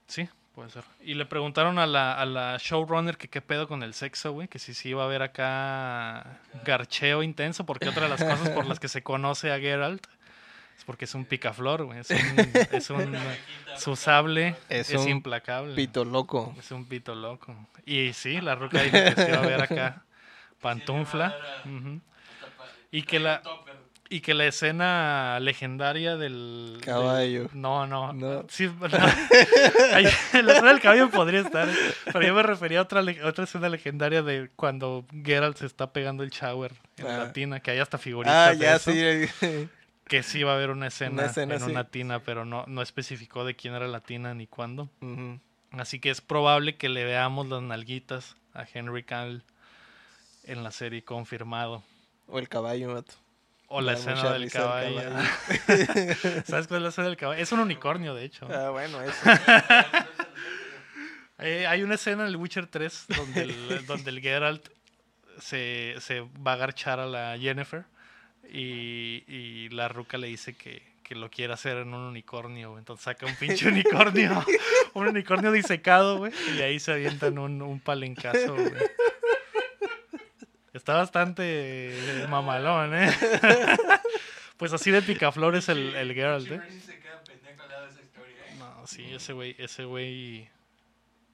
Sí, 0.07 0.29
puede 0.55 0.71
ser. 0.71 0.85
Y 1.03 1.15
le 1.15 1.27
preguntaron 1.27 1.79
a 1.79 1.87
la, 1.87 2.15
a 2.15 2.25
la 2.25 2.57
showrunner 2.59 3.17
que 3.17 3.29
qué 3.29 3.41
pedo 3.41 3.67
con 3.69 3.83
el 3.83 3.95
sexo, 3.95 4.33
güey, 4.33 4.49
que 4.49 4.59
si 4.59 4.75
sí 4.75 4.91
iba 4.91 5.03
a 5.03 5.07
haber 5.07 5.23
acá 5.23 6.41
garcheo 6.65 7.23
intenso, 7.23 7.67
porque 7.67 7.89
otra 7.89 8.05
de 8.05 8.11
las 8.11 8.23
cosas 8.23 8.51
por 8.51 8.67
las 8.67 8.81
que 8.81 8.89
se 8.89 9.03
conoce 9.03 9.53
a 9.53 9.59
Geralt 9.59 10.07
es 10.77 10.85
porque 10.85 11.05
es 11.05 11.15
un 11.15 11.25
picaflor, 11.25 11.85
güey. 11.85 12.01
Es 12.01 12.11
un, 12.11 12.19
es 12.73 12.91
un 12.91 13.17
su 13.77 13.97
sable 13.97 14.57
es, 14.69 14.91
Es 14.91 15.01
un 15.01 15.09
implacable. 15.09 15.75
Pito 15.75 16.05
loco. 16.05 16.55
Es 16.59 16.71
un 16.71 16.87
pito 16.87 17.15
loco. 17.15 17.55
Y 17.87 18.13
sí, 18.13 18.41
la 18.41 18.55
ruca 18.55 18.83
dijo 18.83 18.97
que 18.97 19.15
se 19.15 19.29
iba 19.29 19.39
a 19.39 19.47
ver 19.47 19.63
acá 19.63 20.05
pantufla. 20.61 21.37
Y 22.91 23.03
que 23.03 23.21
la 23.21 23.43
y 24.11 24.21
que 24.21 24.35
la 24.35 24.47
escena 24.47 25.39
legendaria 25.41 26.17
del 26.17 26.75
del- 26.75 26.81
Caballo. 26.83 27.49
no, 27.55 27.87
no. 27.87 28.13
No. 28.13 28.45
Sí, 28.49 28.67
no. 28.81 28.89
La 29.93 30.01
escena 30.01 30.61
del 30.63 30.81
caballo 30.81 31.11
podría 31.11 31.41
estar, 31.41 31.69
pero 32.13 32.23
yo 32.27 32.35
me 32.35 32.43
refería 32.43 32.81
a 32.81 32.83
otra, 32.83 33.03
escena 33.45 33.69
legendaria 33.69 34.23
de 34.23 34.51
cuando 34.57 35.07
Geralt 35.25 35.57
se 35.57 35.67
está 35.67 35.93
pegando 35.93 36.23
el 36.23 36.31
shower 36.31 36.73
en 36.99 37.07
Ah. 37.07 37.19
la 37.19 37.33
tina, 37.33 37.61
que 37.61 37.71
hay 37.71 37.79
hasta 37.79 37.99
figuritas 37.99 38.49
Ah, 38.49 38.51
de 38.53 38.59
ya 38.59 38.77
eso, 38.77 38.93
sí. 38.93 39.69
que 40.07 40.23
sí 40.23 40.43
va 40.43 40.53
a 40.53 40.57
haber 40.57 40.71
una 40.71 40.89
escena, 40.89 41.25
escena, 41.27 41.55
en 41.55 41.61
sí. 41.61 41.71
una 41.71 41.85
tina, 41.85 42.21
pero 42.21 42.45
no, 42.45 42.65
no 42.67 42.83
especificó 42.83 43.45
de 43.45 43.57
quién 43.57 43.75
era 43.75 43.89
la 43.89 44.01
tina 44.01 44.35
ni 44.35 44.47
cuándo. 44.47 44.89
Así 45.73 45.99
que 45.99 46.11
es 46.11 46.21
probable 46.21 46.77
que 46.77 46.89
le 46.89 47.05
veamos 47.05 47.49
las 47.49 47.63
nalguitas 47.63 48.37
a 48.53 48.65
Henry 48.73 49.03
Cavill 49.03 49.43
en 50.45 50.63
la 50.63 50.71
serie 50.71 51.03
confirmado. 51.03 51.83
O 52.29 52.39
el 52.39 52.49
caballo, 52.49 52.95
vato. 52.95 53.15
O 53.69 53.81
la 53.81 53.95
escena 53.95 54.33
del 54.33 54.51
caballo. 54.51 55.01
¿Sabes 56.47 56.69
cuál 56.69 56.79
es 56.79 56.83
la 56.83 56.89
escena 56.91 57.09
del 57.09 57.17
caballo? 57.17 57.41
Es 57.41 57.51
un 57.53 57.61
unicornio, 57.61 58.15
de 58.15 58.25
hecho. 58.25 58.47
Ah, 58.51 58.71
bueno, 58.71 59.01
eso. 59.03 59.15
Eh, 61.39 61.67
hay 61.67 61.83
una 61.83 61.97
escena 61.97 62.23
en 62.23 62.29
el 62.29 62.37
Witcher 62.37 62.69
3 62.69 63.07
donde 63.09 63.43
el, 63.43 63.87
donde 63.87 64.11
el 64.11 64.21
Geralt 64.21 64.69
se, 65.41 65.97
se 65.99 66.21
va 66.21 66.53
a 66.53 66.55
agarchar 66.55 67.01
a 67.01 67.07
la 67.07 67.37
Jennifer 67.37 67.85
Y, 68.49 69.25
y 69.27 69.69
la 69.71 69.89
ruca 69.89 70.17
le 70.17 70.29
dice 70.29 70.55
que, 70.55 70.95
que 71.03 71.17
lo 71.17 71.31
quiere 71.31 71.53
hacer 71.53 71.79
en 71.79 71.93
un 71.93 72.03
unicornio. 72.03 72.79
Entonces 72.79 73.05
saca 73.05 73.27
un 73.27 73.35
pinche 73.35 73.69
unicornio, 73.69 74.45
un 74.95 75.09
unicornio 75.09 75.51
disecado, 75.51 76.19
güey. 76.19 76.33
Y 76.57 76.63
ahí 76.63 76.79
se 76.79 76.93
avientan 76.93 77.37
un, 77.39 77.61
un 77.63 77.81
palencazo, 77.81 78.55
güey. 78.55 78.73
Está 80.75 80.95
bastante 80.95 82.27
mamalón, 82.29 82.95
¿eh? 82.95 83.11
pues 84.57 84.73
así 84.73 84.91
de 84.91 85.03
picaflores 85.03 85.69
el, 85.69 85.95
el 85.95 86.13
Geralt, 86.13 86.47
¿eh? 86.47 86.49
Siempre 86.49 86.81
se 86.81 86.99
queda 86.99 87.23
pendejo 87.23 87.63
al 87.63 87.69
lado 87.69 87.85
de 87.87 87.91
esa 87.93 88.03
historia, 88.03 88.47
¿eh? 88.49 88.57
No, 88.59 88.87
sí, 88.87 89.15
ese 89.15 89.33
güey, 89.33 89.55
ese 89.59 89.85
güey, 89.85 90.51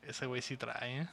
ese 0.02 0.26
güey 0.26 0.42
sí 0.42 0.58
trae, 0.58 1.00
¿eh? 1.00 1.08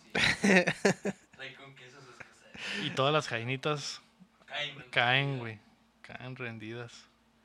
Trae 1.31 1.55
con 1.55 1.73
queso 1.75 2.01
sus 2.01 2.15
cosas. 2.15 2.83
Y 2.85 2.89
todas 2.89 3.13
las 3.13 3.29
jainitas 3.29 4.01
Caen, 4.45 4.85
caen, 4.91 5.39
güey. 5.39 5.59
Caen 6.01 6.35
rendidas. 6.35 6.91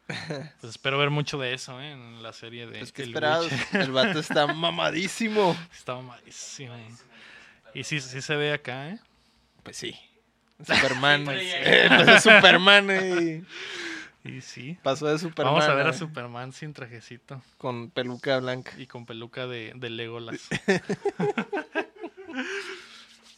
Pues 0.60 0.70
espero 0.70 0.98
ver 0.98 1.10
mucho 1.10 1.38
de 1.38 1.54
eso, 1.54 1.80
¿eh? 1.80 1.92
En 1.92 2.22
la 2.22 2.32
serie 2.32 2.66
de 2.66 2.80
Pues 2.80 2.92
qué 2.92 3.02
El 3.02 3.10
esperados. 3.10 3.52
El 3.72 3.92
vato 3.92 4.18
está 4.18 4.46
mamadísimo. 4.52 5.56
Está 5.72 5.94
mamadísimo. 5.94 6.74
Y 7.72 7.84
sí, 7.84 8.00
sí 8.00 8.20
se 8.20 8.36
ve 8.36 8.52
acá, 8.52 8.90
¿eh? 8.90 8.98
Pues 9.62 9.76
sí. 9.76 9.96
Superman. 10.64 11.26
Sí. 11.26 11.32
Eh, 11.32 11.88
es 12.08 12.22
Superman, 12.22 12.90
eh. 12.90 13.42
Y 14.24 14.40
sí. 14.40 14.78
Pasó 14.82 15.06
de 15.06 15.18
Superman. 15.18 15.54
Vamos 15.54 15.68
a 15.68 15.74
ver 15.74 15.86
a 15.86 15.90
eh, 15.90 15.94
Superman 15.94 16.52
sin 16.52 16.72
trajecito 16.72 17.42
Con 17.58 17.90
peluca 17.90 18.38
blanca. 18.38 18.72
y 18.78 18.86
con 18.86 19.04
peluca 19.04 19.46
de, 19.46 19.72
de 19.74 19.90
Legolas. 19.90 20.48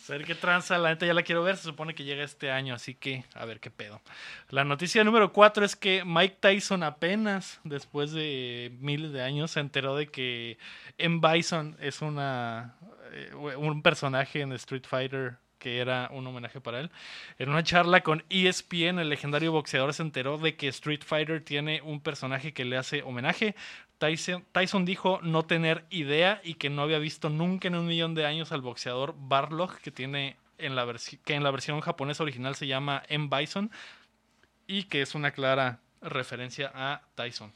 A 0.06 0.12
ver 0.12 0.24
qué 0.24 0.34
tranza, 0.34 0.76
la 0.76 0.90
neta 0.90 1.06
ya 1.06 1.14
la 1.14 1.22
quiero 1.22 1.42
ver, 1.42 1.56
se 1.56 1.62
supone 1.62 1.94
que 1.94 2.04
llega 2.04 2.22
este 2.24 2.50
año, 2.50 2.74
así 2.74 2.94
que 2.94 3.24
a 3.34 3.46
ver 3.46 3.58
qué 3.58 3.70
pedo. 3.70 4.02
La 4.50 4.62
noticia 4.62 5.02
número 5.02 5.32
4 5.32 5.64
es 5.64 5.76
que 5.76 6.04
Mike 6.04 6.36
Tyson 6.40 6.82
apenas, 6.82 7.58
después 7.64 8.12
de 8.12 8.76
miles 8.80 9.12
de 9.12 9.22
años, 9.22 9.52
se 9.52 9.60
enteró 9.60 9.96
de 9.96 10.08
que 10.08 10.58
M. 10.98 11.20
Bison 11.26 11.78
es 11.80 12.02
una 12.02 12.76
eh, 13.12 13.32
un 13.34 13.80
personaje 13.80 14.42
en 14.42 14.52
Street 14.52 14.84
Fighter 14.86 15.38
que 15.64 15.78
era 15.78 16.10
un 16.12 16.26
homenaje 16.26 16.60
para 16.60 16.78
él. 16.78 16.90
En 17.38 17.48
una 17.48 17.62
charla 17.62 18.02
con 18.02 18.22
ESPN, 18.28 18.98
el 18.98 19.08
legendario 19.08 19.50
boxeador 19.50 19.94
se 19.94 20.02
enteró 20.02 20.36
de 20.36 20.56
que 20.56 20.68
Street 20.68 21.00
Fighter 21.02 21.42
tiene 21.42 21.80
un 21.80 22.02
personaje 22.02 22.52
que 22.52 22.66
le 22.66 22.76
hace 22.76 23.02
homenaje. 23.02 23.54
Tyson, 23.96 24.44
Tyson 24.52 24.84
dijo 24.84 25.20
no 25.22 25.46
tener 25.46 25.86
idea 25.88 26.42
y 26.44 26.56
que 26.56 26.68
no 26.68 26.82
había 26.82 26.98
visto 26.98 27.30
nunca 27.30 27.68
en 27.68 27.76
un 27.76 27.86
millón 27.86 28.14
de 28.14 28.26
años 28.26 28.52
al 28.52 28.60
boxeador 28.60 29.14
Barlog, 29.16 29.78
que 29.78 29.90
tiene 29.90 30.36
en 30.58 30.76
la 30.76 30.86
que 31.24 31.32
en 31.32 31.42
la 31.42 31.50
versión 31.50 31.80
japonesa 31.80 32.24
original 32.24 32.54
se 32.56 32.66
llama 32.66 33.02
M. 33.08 33.30
Bison 33.34 33.70
y 34.66 34.82
que 34.82 35.00
es 35.00 35.14
una 35.14 35.30
clara 35.30 35.80
referencia 36.02 36.70
a 36.74 37.00
Tyson. 37.14 37.54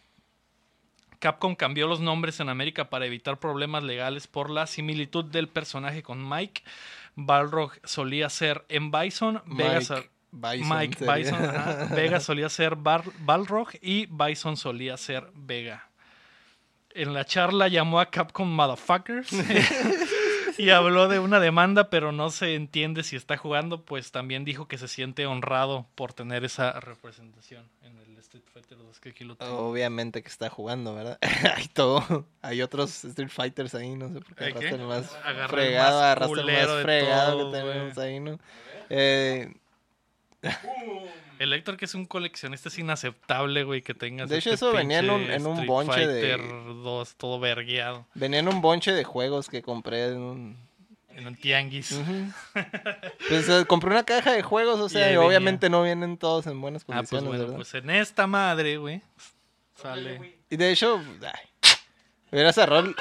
Capcom 1.18 1.56
cambió 1.56 1.88
los 1.88 2.00
nombres 2.00 2.38
en 2.38 2.48
América 2.48 2.90
para 2.90 3.06
evitar 3.06 3.38
problemas 3.38 3.82
legales 3.82 4.28
por 4.28 4.50
la 4.50 4.66
similitud 4.66 5.24
del 5.24 5.48
personaje 5.48 6.02
con 6.02 6.26
Mike. 6.28 6.62
Balrog 7.20 7.72
solía 7.82 8.28
ser 8.30 8.64
M. 8.68 8.90
Bison, 8.96 9.42
Mike 9.44 9.78
Bison. 10.30 10.68
Mike 10.68 10.98
sería. 10.98 11.14
Bison, 11.16 11.44
ajá. 11.44 11.88
Vega 11.96 12.20
solía 12.20 12.48
ser 12.48 12.76
Bar- 12.76 13.02
Balrog 13.20 13.70
y 13.82 14.06
Bison 14.06 14.56
solía 14.56 14.96
ser 14.96 15.28
Vega. 15.34 15.88
En 16.94 17.12
la 17.14 17.24
charla 17.24 17.66
llamó 17.66 17.98
a 17.98 18.06
Capcom 18.10 18.48
Motherfuckers 18.48 19.30
y 20.62 20.70
habló 20.70 21.08
de 21.08 21.18
una 21.18 21.40
demanda, 21.40 21.88
pero 21.90 22.12
no 22.12 22.30
se 22.30 22.54
entiende 22.54 23.02
si 23.04 23.16
está 23.16 23.36
jugando, 23.36 23.84
pues 23.84 24.10
también 24.12 24.44
dijo 24.44 24.68
que 24.68 24.78
se 24.78 24.88
siente 24.88 25.26
honrado 25.26 25.86
por 25.94 26.12
tener 26.12 26.44
esa 26.44 26.78
representación 26.80 27.64
en 27.82 27.96
el 27.98 28.18
Street 28.18 28.44
Fighter 28.52 28.76
2 28.76 29.00
que 29.00 29.10
aquí 29.10 29.24
lo 29.24 29.36
tengo. 29.36 29.56
Obviamente 29.58 30.22
que 30.22 30.28
está 30.28 30.50
jugando, 30.50 30.94
¿verdad? 30.94 31.18
Hay 31.56 31.68
todo. 31.68 32.26
Hay 32.42 32.62
otros 32.62 33.04
Street 33.04 33.30
Fighters 33.30 33.74
ahí, 33.74 33.94
no 33.94 34.08
sé 34.08 34.20
por 34.20 34.34
qué 34.34 34.44
arrastran 34.46 34.80
el 34.80 34.86
más 34.86 35.14
Agarra 35.24 35.48
fregado, 35.48 36.00
arrastra 36.00 36.40
el 36.40 36.46
más 36.46 36.82
fregado 36.82 37.38
todo, 37.38 37.52
que 37.52 37.58
tenemos 37.58 37.98
ahí, 37.98 38.20
¿no? 38.20 38.38
Eh. 38.90 39.54
El 41.38 41.52
Héctor, 41.52 41.76
que 41.76 41.84
es 41.84 41.94
un 41.94 42.04
coleccionista, 42.06 42.68
es 42.68 42.78
inaceptable, 42.78 43.64
güey, 43.64 43.82
que 43.82 43.94
tengas. 43.94 44.28
De 44.28 44.38
hecho, 44.38 44.50
este 44.52 44.66
eso 44.66 44.72
venía 44.72 44.98
en 44.98 45.10
un- 45.10 45.30
en 45.30 45.46
un 45.46 45.66
bonche 45.66 46.06
de- 46.06 46.36
Fighter 46.36 46.48
2 46.82 47.14
todo 47.16 47.38
vergueado 47.40 48.06
venía 48.14 48.40
en 48.40 48.48
un 48.48 48.60
bonche 48.60 48.92
de 48.92 49.04
juegos 49.04 49.48
que 49.48 49.62
compré 49.62 50.08
en 50.08 50.18
un... 50.20 50.56
en 51.10 51.26
un 51.26 51.34
tianguis. 51.36 51.92
Pues 53.28 53.48
eh, 53.48 53.64
compré 53.66 53.90
una 53.90 54.04
caja 54.04 54.32
de 54.32 54.42
juegos, 54.42 54.80
o 54.80 54.88
sea, 54.88 55.06
ahí 55.06 55.12
y 55.12 55.16
venía. 55.16 55.26
obviamente 55.28 55.68
no 55.70 55.82
vienen 55.82 56.16
todos 56.16 56.46
en 56.46 56.60
buenas 56.60 56.82
Ah, 56.82 56.86
pues 56.86 56.96
condiciones, 57.10 57.28
bueno, 57.28 57.42
¿verdad? 57.44 57.56
pues 57.56 57.74
en 57.74 57.90
esta 57.90 58.26
madre, 58.26 58.76
güey, 58.78 59.02
sale. 59.74 60.38
Y 60.50 60.56
de 60.56 60.70
hecho, 60.72 61.00
ay, 61.22 61.48
hubieras 62.32 62.54
cerrado 62.54 62.86
el, 62.86 62.96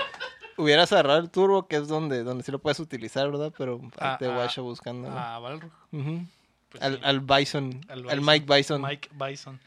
hubieras 0.58 0.90
cerrado 0.90 1.20
el 1.20 1.30
turbo, 1.30 1.68
que 1.68 1.78
es 1.78 1.88
donde, 1.88 2.24
donde 2.24 2.44
sí 2.44 2.52
lo 2.52 2.60
puedes 2.60 2.80
utilizar, 2.80 3.30
¿verdad? 3.32 3.54
Pero 3.58 3.80
Ah, 4.00 4.18
te 4.20 4.26
ah, 4.26 4.34
guacho 4.36 4.64
buscando. 4.64 5.10
¿no? 5.10 5.18
A 5.18 5.40
Balrog. 5.40 5.72
Ujú. 5.94 6.26
Pues 6.70 6.84
al, 6.84 7.20
Bison, 7.22 7.82
al 7.90 8.22
Mike 8.22 8.46
Bison. 8.54 8.82
Mike 8.82 9.10
Bison. 9.14 9.60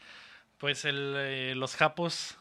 Pues 0.57 0.85
el, 0.85 1.13
eh, 1.17 1.53
los 1.55 1.75
japos 1.75 2.37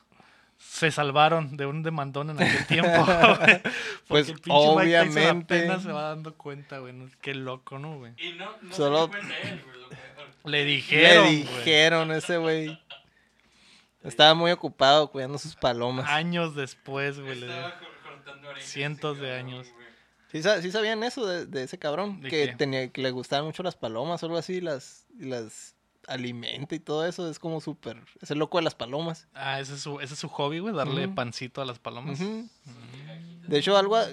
se 0.58 0.90
salvaron 0.90 1.56
de 1.56 1.64
un 1.66 1.82
demandón 1.82 2.30
en 2.30 2.42
aquel 2.42 2.66
tiempo. 2.66 2.90
Pues, 4.08 4.28
el 4.28 4.40
pinche 4.40 4.50
Mike 4.76 4.90
Tyson 4.90 5.18
obviamente. 5.18 5.58
apenas 5.58 5.82
se 5.84 5.92
va 5.92 6.02
dando 6.08 6.34
cuenta, 6.34 6.78
güey. 6.78 6.92
¿no? 6.92 7.08
Qué 7.22 7.34
loco, 7.34 7.78
¿no, 7.78 7.96
güey? 7.98 8.12
Y 8.18 8.32
no, 8.32 8.50
no 8.60 8.74
Solo- 8.74 9.04
se 9.06 9.10
cuenta 9.12 9.38
él, 9.38 9.62
güey. 9.64 10.00
Le 10.52 10.64
dijeron, 10.64 11.24
Le 11.26 11.30
dijeron 11.30 12.12
ese 12.12 12.36
güey. 12.38 12.78
Estaba 14.02 14.32
muy 14.34 14.50
ocupado 14.50 15.10
cuidando 15.10 15.38
sus 15.38 15.54
palomas. 15.56 16.08
años 16.08 16.54
después, 16.54 17.20
güey. 17.20 17.42
Estaba 17.44 17.78
cor- 17.78 17.88
cortando 18.02 18.48
Cientos 18.58 19.18
de 19.18 19.36
años. 19.36 19.66
¿Sí, 20.32 20.42
sa- 20.42 20.60
sí 20.62 20.70
sabían 20.70 21.02
eso 21.02 21.26
de, 21.26 21.46
de 21.46 21.64
ese 21.64 21.78
cabrón? 21.78 22.20
¿De 22.20 22.28
Que, 22.28 22.48
qué? 22.50 22.56
tenía, 22.56 22.88
que 22.88 23.00
le 23.02 23.10
gustaban 23.10 23.46
mucho 23.46 23.62
las 23.62 23.76
palomas 23.76 24.22
o 24.22 24.26
algo 24.26 24.38
así, 24.38 24.60
las, 24.60 25.06
las 25.18 25.74
alimenta 26.06 26.74
y 26.74 26.78
todo 26.80 27.06
eso. 27.06 27.28
Es 27.30 27.38
como 27.38 27.60
súper... 27.60 27.96
Es 28.20 28.30
el 28.30 28.38
loco 28.38 28.58
de 28.58 28.64
las 28.64 28.74
palomas. 28.74 29.26
Ah, 29.34 29.60
ese 29.60 29.74
es 29.74 29.80
su, 29.80 30.00
ese 30.00 30.14
es 30.14 30.20
su 30.20 30.28
hobby, 30.28 30.58
güey, 30.60 30.74
darle 30.74 31.08
pancito 31.08 31.60
a 31.60 31.64
las 31.64 31.78
palomas. 31.78 32.20
Ujú. 32.20 32.48
De 33.48 33.58
hecho, 33.58 33.76
algo, 33.76 33.96
a- 33.96 34.06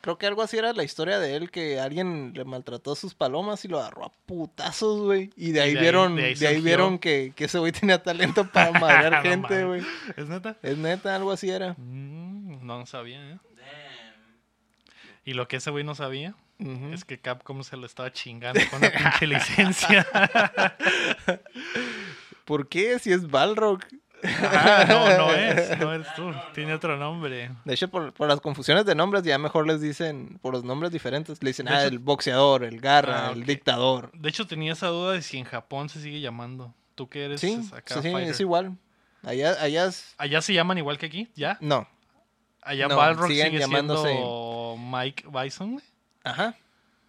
creo 0.00 0.18
que 0.18 0.26
algo 0.26 0.42
así 0.42 0.56
era 0.56 0.72
la 0.72 0.84
historia 0.84 1.18
de 1.18 1.34
él, 1.34 1.50
que 1.50 1.80
alguien 1.80 2.32
le 2.34 2.44
maltrató 2.44 2.94
sus 2.94 3.14
palomas 3.14 3.64
y 3.64 3.68
lo 3.68 3.80
agarró 3.80 4.04
a 4.06 4.12
putazos, 4.26 5.00
güey. 5.02 5.30
Y 5.36 5.50
de 5.52 5.60
ahí, 5.62 5.74
de 5.74 5.80
vieron, 5.80 6.14
de 6.16 6.34
de 6.34 6.46
ahí 6.46 6.60
vieron 6.60 6.98
que, 6.98 7.32
que 7.34 7.46
ese 7.46 7.58
güey 7.58 7.72
tenía 7.72 8.02
talento 8.02 8.46
para 8.50 8.70
madrear 8.78 9.22
gente, 9.22 9.64
güey. 9.64 9.82
¿Es 10.16 10.28
neta? 10.28 10.56
Es 10.62 10.78
neta, 10.78 11.16
algo 11.16 11.32
así 11.32 11.50
era. 11.50 11.74
Mm, 11.78 12.64
no 12.64 12.86
sabía, 12.86 13.18
¿eh? 13.32 13.38
Y 15.24 15.32
lo 15.34 15.48
que 15.48 15.56
ese 15.56 15.70
güey 15.70 15.84
no 15.84 15.94
sabía 15.94 16.34
es 16.92 17.04
que 17.04 17.18
Capcom 17.18 17.62
se 17.64 17.76
lo 17.76 17.86
estaba 17.86 18.12
chingando 18.12 18.60
con 18.70 18.78
una 18.78 18.90
pinche 18.90 19.26
licencia. 19.26 20.06
¿Por 22.44 22.68
qué? 22.68 22.98
Si 22.98 23.12
es 23.12 23.28
Balrog. 23.30 23.80
Ah, 24.22 24.84
no, 24.88 25.18
no 25.18 25.32
es, 25.34 25.78
no 25.78 25.92
eres 25.92 26.06
tú. 26.14 26.32
Tiene 26.54 26.72
otro 26.74 26.96
nombre. 26.96 27.50
De 27.64 27.74
hecho, 27.74 27.88
por, 27.88 28.12
por 28.12 28.28
las 28.28 28.40
confusiones 28.40 28.84
de 28.86 28.94
nombres, 28.94 29.22
ya 29.22 29.38
mejor 29.38 29.66
les 29.66 29.80
dicen, 29.80 30.38
por 30.40 30.52
los 30.54 30.64
nombres 30.64 30.92
diferentes, 30.92 31.42
le 31.42 31.50
dicen, 31.50 31.66
De 31.66 31.72
ah, 31.74 31.80
hecho- 31.80 31.88
el 31.88 31.98
boxeador, 31.98 32.64
el 32.64 32.80
garra, 32.80 33.28
Ah, 33.28 33.32
el 33.32 33.44
dictador. 33.44 34.10
De 34.14 34.28
hecho, 34.28 34.46
tenía 34.46 34.72
esa 34.72 34.88
duda 34.88 35.12
de 35.12 35.22
si 35.22 35.38
en 35.38 35.44
Japón 35.44 35.88
se 35.88 36.00
sigue 36.00 36.20
llamando. 36.20 36.74
Tú 36.94 37.08
que 37.08 37.24
eres 37.24 37.40
Sí, 37.40 37.60
acá 37.74 37.94
sí, 37.96 38.02
sí, 38.02 38.12
fighter. 38.12 38.30
es 38.30 38.40
igual. 38.40 38.76
Allá, 39.24 39.56
allá 39.60 39.86
es... 39.86 40.14
Allá 40.18 40.40
se 40.42 40.52
llaman 40.54 40.78
igual 40.78 40.96
que 40.98 41.06
aquí, 41.06 41.28
¿ya? 41.34 41.56
No, 41.60 41.88
Allá 42.64 42.88
No, 42.88 42.96
Balrog 42.96 43.28
siguen 43.28 43.46
sigue 43.48 43.58
llamándose- 43.60 44.08
siendo 44.08 44.76
Mike 44.78 45.24
Bison, 45.30 45.72
güey. 45.74 45.84
ajá. 46.24 46.54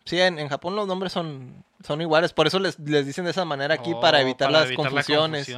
Sí, 0.04 0.22
en, 0.22 0.38
en 0.38 0.50
Japón 0.50 0.76
los 0.76 0.86
nombres 0.88 1.12
son, 1.12 1.63
son 1.84 2.00
iguales, 2.00 2.32
por 2.32 2.46
eso 2.46 2.60
les, 2.60 2.78
les 2.80 3.08
dicen 3.08 3.26
de 3.26 3.32
esa 3.32 3.44
manera 3.44 3.74
aquí, 3.74 3.91
Oh, 3.96 4.00
para 4.00 4.22
evitar 4.22 4.52
las 4.52 4.68
evitar 4.68 4.89
confusiones. 4.89 5.52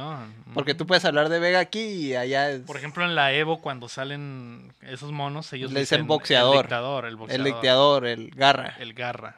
Porque 0.54 0.72
tú 0.74 0.86
puedes 0.86 1.04
hablar 1.04 1.28
de 1.28 1.38
Vega 1.38 1.58
aquí 1.60 1.80
y 1.80 2.14
allá 2.16 2.48
es 2.50 2.60
Por 2.60 2.78
ejemplo, 2.78 3.04
en 3.04 3.14
la 3.14 3.30
Evo, 3.34 3.60
cuando 3.60 3.90
salen 3.90 4.72
esos 4.80 5.12
monos, 5.12 5.52
ellos 5.52 5.70
Le 5.70 5.80
dicen 5.80 5.98
dicen 5.98 6.06
boxeador. 6.06 6.54
El 6.56 6.62
dictador, 6.62 7.04
el 7.04 7.10
el 7.10 7.16
boxeador. 7.16 7.44
dictador, 7.46 8.06
el 8.06 8.30
garra. 8.30 8.74
El 8.78 8.94
garra. 8.94 9.36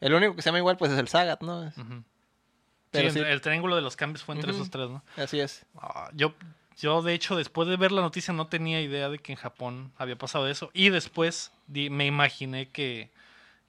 El 0.00 0.14
único 0.14 0.34
que 0.34 0.42
se 0.42 0.46
llama 0.48 0.58
igual 0.58 0.76
pues 0.76 0.90
es 0.90 0.98
el 0.98 1.06
Sagat, 1.06 1.40
¿no? 1.42 1.72
Pero 2.90 3.10
sí, 3.10 3.14
sí. 3.14 3.18
el- 3.20 3.26
el 3.26 3.40
triángulo 3.40 3.76
de 3.76 3.82
los 3.82 3.94
cambios 3.94 4.24
fue 4.24 4.34
entre 4.34 4.50
esos 4.50 4.70
tres, 4.70 4.88
¿no? 4.90 5.04
Así 5.16 5.38
es. 5.38 5.64
Ah, 5.76 6.10
yo, 6.14 6.32
yo, 6.78 7.02
de 7.02 7.14
hecho, 7.14 7.36
después 7.36 7.68
de 7.68 7.76
ver 7.76 7.92
la 7.92 8.00
noticia 8.02 8.32
no 8.34 8.46
tenía 8.46 8.80
idea 8.80 9.08
de 9.08 9.18
que 9.18 9.32
en 9.32 9.38
Japón 9.38 9.92
había 9.98 10.16
pasado 10.16 10.48
eso. 10.48 10.70
Y 10.72 10.90
después 10.90 11.52
di- 11.66 11.90
me 11.90 12.06
imaginé 12.06 12.68
que, 12.68 13.10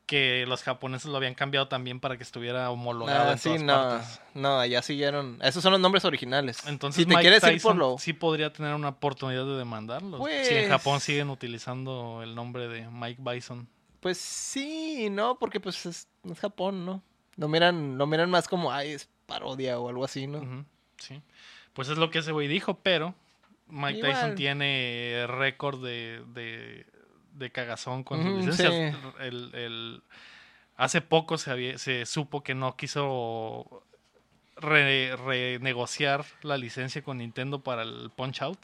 que 0.06 0.45
los 0.48 0.63
japoneses 0.63 1.10
lo 1.10 1.17
habían 1.17 1.36
cambiado 1.36 1.67
también 1.67 2.00
para 2.00 2.17
que 2.17 2.24
estuviera 2.24 2.69
homologado 2.72 3.30
Ah, 3.30 3.32
en 3.34 3.38
sí, 3.38 3.50
todas 3.50 3.63
no, 3.63 3.74
partes. 3.74 4.22
no, 4.34 4.60
allá 4.60 4.82
siguieron. 4.82 5.38
Esos 5.41 5.62
son 5.63 5.72
los 5.72 5.82
nombres 5.82 6.06
originales. 6.06 6.65
Entonces, 6.67 7.02
si 7.02 7.06
te 7.06 7.15
Mike 7.15 7.22
quieres 7.30 7.43
ir 7.56 7.62
por 7.62 7.76
lo. 7.76 7.98
sí 8.00 8.13
podría 8.13 8.52
tener 8.54 8.74
una 8.74 8.89
oportunidad 8.89 9.45
de 9.45 9.58
demandarlos. 9.58 10.19
Si 10.28 10.54
en 10.56 10.58
Pues- 10.62 10.67
Japón 10.69 11.00
siguen 11.00 11.30
utilizando 11.30 12.22
el 12.24 12.34
nombre 12.36 12.67
de 12.67 12.88
Mike 12.89 13.22
Bison. 13.24 13.67
Pues 14.00 14.17
sí, 14.17 15.10
no, 15.12 15.38
porque 15.38 15.60
pues 15.60 15.86
es, 15.86 16.08
es 16.24 16.39
Japón, 16.39 16.86
¿no? 16.86 17.04
Lo 17.36 17.48
miran, 17.48 17.98
lo 17.98 18.08
miran 18.08 18.30
más 18.30 18.48
como, 18.48 18.72
ay, 18.72 18.91
es 18.91 19.10
parodia 19.26 19.80
o 19.80 19.89
algo 19.89 20.06
así, 20.06 20.26
¿no? 20.28 20.65
Sí. 20.98 21.22
Pues 21.79 21.87
es 21.87 21.97
lo 21.97 22.09
que 22.09 22.19
ese 22.19 22.33
güey 22.33 22.49
dijo, 22.49 22.79
pero 22.83 23.15
Mike 23.69 23.99
Igual. 23.99 24.11
Tyson 24.13 24.35
tiene 24.35 25.23
récord 25.27 25.81
de, 25.81 26.21
de, 26.33 26.85
de 27.35 27.51
cagazón 27.51 28.03
con 28.03 28.21
sus 28.21 28.45
licencias. 28.45 28.95
sí. 28.95 29.07
El, 29.21 29.55
el- 29.55 30.01
hace 30.75 30.99
poco 30.99 31.37
se, 31.37 31.51
había- 31.51 31.77
se 31.77 32.05
supo 32.05 32.43
que 32.43 32.53
no 32.53 32.75
quiso 32.75 33.83
re- 34.57 35.15
renegociar 35.15 36.25
la 36.41 36.57
licencia 36.57 37.01
con 37.01 37.19
Nintendo 37.19 37.61
para 37.61 37.83
el 37.83 38.11
Punch 38.13 38.41
Out. 38.41 38.59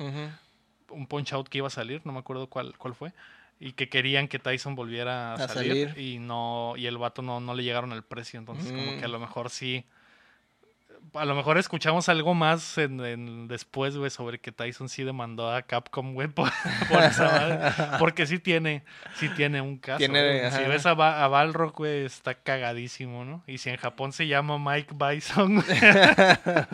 Un 0.90 1.08
Punch 1.08 1.32
Out 1.32 1.48
que 1.48 1.60
iba 1.60 1.68
a 1.68 1.72
salir, 1.72 2.02
no 2.04 2.12
me 2.12 2.20
acuerdo 2.20 2.48
cuál, 2.48 2.78
cuál 2.78 2.96
fue. 2.96 3.14
Y 3.62 3.72
que 3.72 3.88
querían 3.88 4.28
que 4.28 4.40
Tyson 4.40 4.76
volviera 4.76 5.32
a, 5.32 5.36
A 5.36 5.48
salir, 5.48 5.90
salir. 5.92 5.98
Y 5.98 6.20
no 6.20 6.74
y 6.76 6.86
el 6.88 6.98
vato 6.98 7.22
no, 7.22 7.40
no 7.40 7.54
le 7.54 7.64
llegaron 7.64 7.94
al 7.94 8.04
precio. 8.04 8.38
Entonces, 8.40 8.74
como 8.74 8.92
Mm. 8.92 9.00
que 9.00 9.06
a 9.06 9.08
lo 9.08 9.20
mejor 9.20 9.50
sí 9.50 9.86
a 11.14 11.26
lo 11.26 11.36
mejor 11.36 11.58
escuchamos 11.58 12.10
algo 12.10 12.34
más 12.34 12.78
en, 12.78 13.00
en- 13.06 13.48
después, 13.48 13.96
güey, 13.96 14.10
sobre 14.10 14.40
que 14.40 14.52
Tyson 14.52 14.90
sí 14.90 15.04
demandó 15.04 15.52
a 15.54 15.62
Capcom, 15.62 16.14
güey, 16.14 16.28
por, 16.34 16.50
por 16.90 17.04
esa 17.04 17.26
madre. 17.26 17.98
Porque 18.00 18.26
sí 18.26 18.40
tiene, 18.40 18.84
sí 19.16 19.30
tiene 19.30 19.62
un 19.62 19.78
caso. 19.78 20.00
Tiene. 20.00 20.52
Si 20.52 20.64
ves 20.64 20.86
a, 20.86 20.94
Ba- 20.94 21.24
a 21.24 21.28
Balrog, 21.28 21.74
güey, 21.74 22.06
está 22.06 22.34
cagadísimo, 22.36 23.24
¿no? 23.26 23.44
Y 23.48 23.58
si 23.60 23.70
en 23.70 23.78
Japón 23.78 24.12
se 24.14 24.28
llama 24.28 24.58
Mike 24.60 24.94
Bison, 24.96 25.56
güey, 25.56 25.80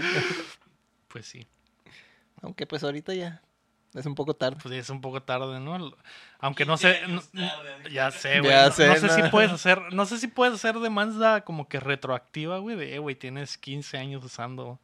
pues 1.07 1.25
sí, 1.25 1.47
Aunque 2.41 2.65
pues 2.65 2.83
ahorita 2.83 3.13
ya 3.13 3.41
es 3.93 4.05
un 4.05 4.15
poco 4.15 4.33
tarde. 4.33 4.57
pues 4.61 4.73
es 4.75 4.89
un 4.89 5.01
poco 5.01 5.21
tarde, 5.23 5.59
¿no? 5.59 5.91
Aunque 6.39 6.65
no 6.65 6.77
15 6.77 7.01
sé, 7.01 7.07
no- 7.07 7.89
ya 7.91 8.11
sé, 8.11 8.39
güey. 8.39 8.51
Ya 8.51 8.65
no, 8.67 8.71
sé, 8.71 8.87
no 8.87 8.95
sé 8.95 9.09
si 9.09 9.23
puedes 9.29 9.51
hacer, 9.51 9.93
no 9.93 10.05
sé 10.05 10.17
si 10.17 10.27
puedes 10.27 10.53
hacer 10.55 10.79
demanda 10.79 11.41
como 11.41 11.67
que 11.67 11.79
retroactiva, 11.79 12.57
güey, 12.59 12.75
de, 12.77 12.95
eh, 12.95 12.99
güey, 12.99 13.15
tienes 13.15 13.57
15 13.57 13.97
años 13.97 14.23
usando 14.23 14.79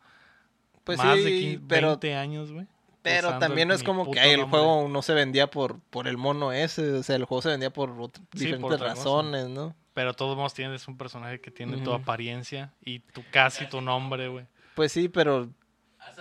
Pues 0.84 0.98
más 1.00 1.16
de 1.18 1.24
sí, 1.30 1.40
15, 1.40 1.66
pero, 1.68 1.88
20 1.90 2.16
años, 2.16 2.52
güey. 2.52 2.66
pero 3.02 3.38
también 3.40 3.70
no 3.70 3.74
es 3.74 3.84
como 3.84 4.10
que 4.12 4.20
ay, 4.20 4.32
el 4.32 4.42
nombre. 4.42 4.60
juego 4.60 4.88
no 4.90 5.02
se 5.02 5.14
vendía 5.14 5.50
por, 5.50 5.80
por 5.90 6.08
el 6.08 6.18
mono 6.18 6.52
ese. 6.52 6.92
O 6.94 7.04
sea, 7.04 7.16
el 7.16 7.26
juego 7.26 7.42
se 7.42 7.50
vendía 7.50 7.72
por 7.72 7.90
Sí, 8.14 8.22
diferentes 8.34 8.60
por 8.62 8.74
otra 8.74 8.90
cosa. 8.90 9.00
razones, 9.00 9.48
¿no? 9.50 9.74
Pero 9.94 10.10
de 10.10 10.14
todos 10.16 10.36
modos 10.38 10.54
tienes 10.54 10.88
un 10.88 10.98
personaje 10.98 11.42
que 11.42 11.50
tiene 11.50 11.78
tu 11.78 11.90
Ujú. 11.92 12.02
apariencia 12.02 12.72
y 12.84 13.00
tu 13.00 13.24
casi 13.32 13.66
tu 13.68 13.82
nombre, 13.82 14.28
güey. 14.28 14.46
Pues 14.76 14.92
sí, 14.92 15.10
pero. 15.10 15.50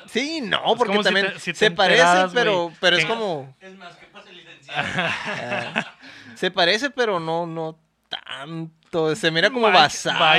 Sí, 0.07 0.41
no, 0.43 0.73
Es 0.73 0.79
porque 0.79 0.97
si 0.99 1.03
también 1.03 1.33
te- 1.33 1.41
si 1.41 1.53
te 1.53 1.59
se 1.59 1.71
parece, 1.71 2.05
pero, 2.35 2.73
pero 2.81 2.97
es 2.97 3.05
que- 3.05 3.11
como. 3.11 3.55
Es 3.61 3.77
más, 3.77 3.97
¿qué 3.97 4.07
pasa, 4.07 4.31
licenciado? 4.31 4.87
ah, 5.27 5.95
se 6.35 6.51
parece, 6.51 6.91
pero 6.91 7.19
no, 7.21 7.47
no 7.47 7.79
tanto. 8.09 9.15
Se 9.17 9.31
mira 9.31 9.51
como 9.51 9.67
Mike 9.67 9.79
basado. 9.79 10.35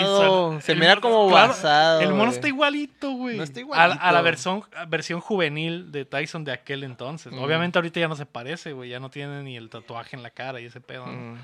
Bison. 0.51 0.61
Se 0.61 0.71
El 0.71 0.79
mira 0.79 0.95
mono- 0.95 1.01
como 1.01 1.27
claro, 1.29 1.47
basado. 1.49 2.01
El 2.01 2.13
mono 2.13 2.31
está 2.31 2.47
igualito, 2.47 3.11
güey. 3.11 3.37
No 3.37 3.43
está 3.43 3.59
A, 3.59 3.63
a 3.83 3.87
la 3.87 3.95
igualito. 3.95 4.23
versión, 4.23 4.63
versión 4.87 5.19
juvenil 5.21 5.91
de 5.91 6.05
Tyson 6.05 6.43
de 6.43 6.53
aquel 6.53 6.83
entonces. 6.83 7.33
Mm. 7.33 7.39
Obviamente 7.39 7.77
ahorita 7.77 7.99
ya 7.99 8.07
no 8.07 8.15
se 8.15 8.25
parece, 8.25 8.71
güey. 8.73 8.89
Ya 8.89 8.99
no 8.99 9.09
tiene 9.09 9.43
ni 9.43 9.57
el 9.57 9.69
tatuaje 9.69 10.15
en 10.15 10.23
la 10.23 10.29
cara 10.31 10.59
y 10.61 10.65
ese 10.65 10.81
pedo. 10.81 11.05
¿no? 11.05 11.37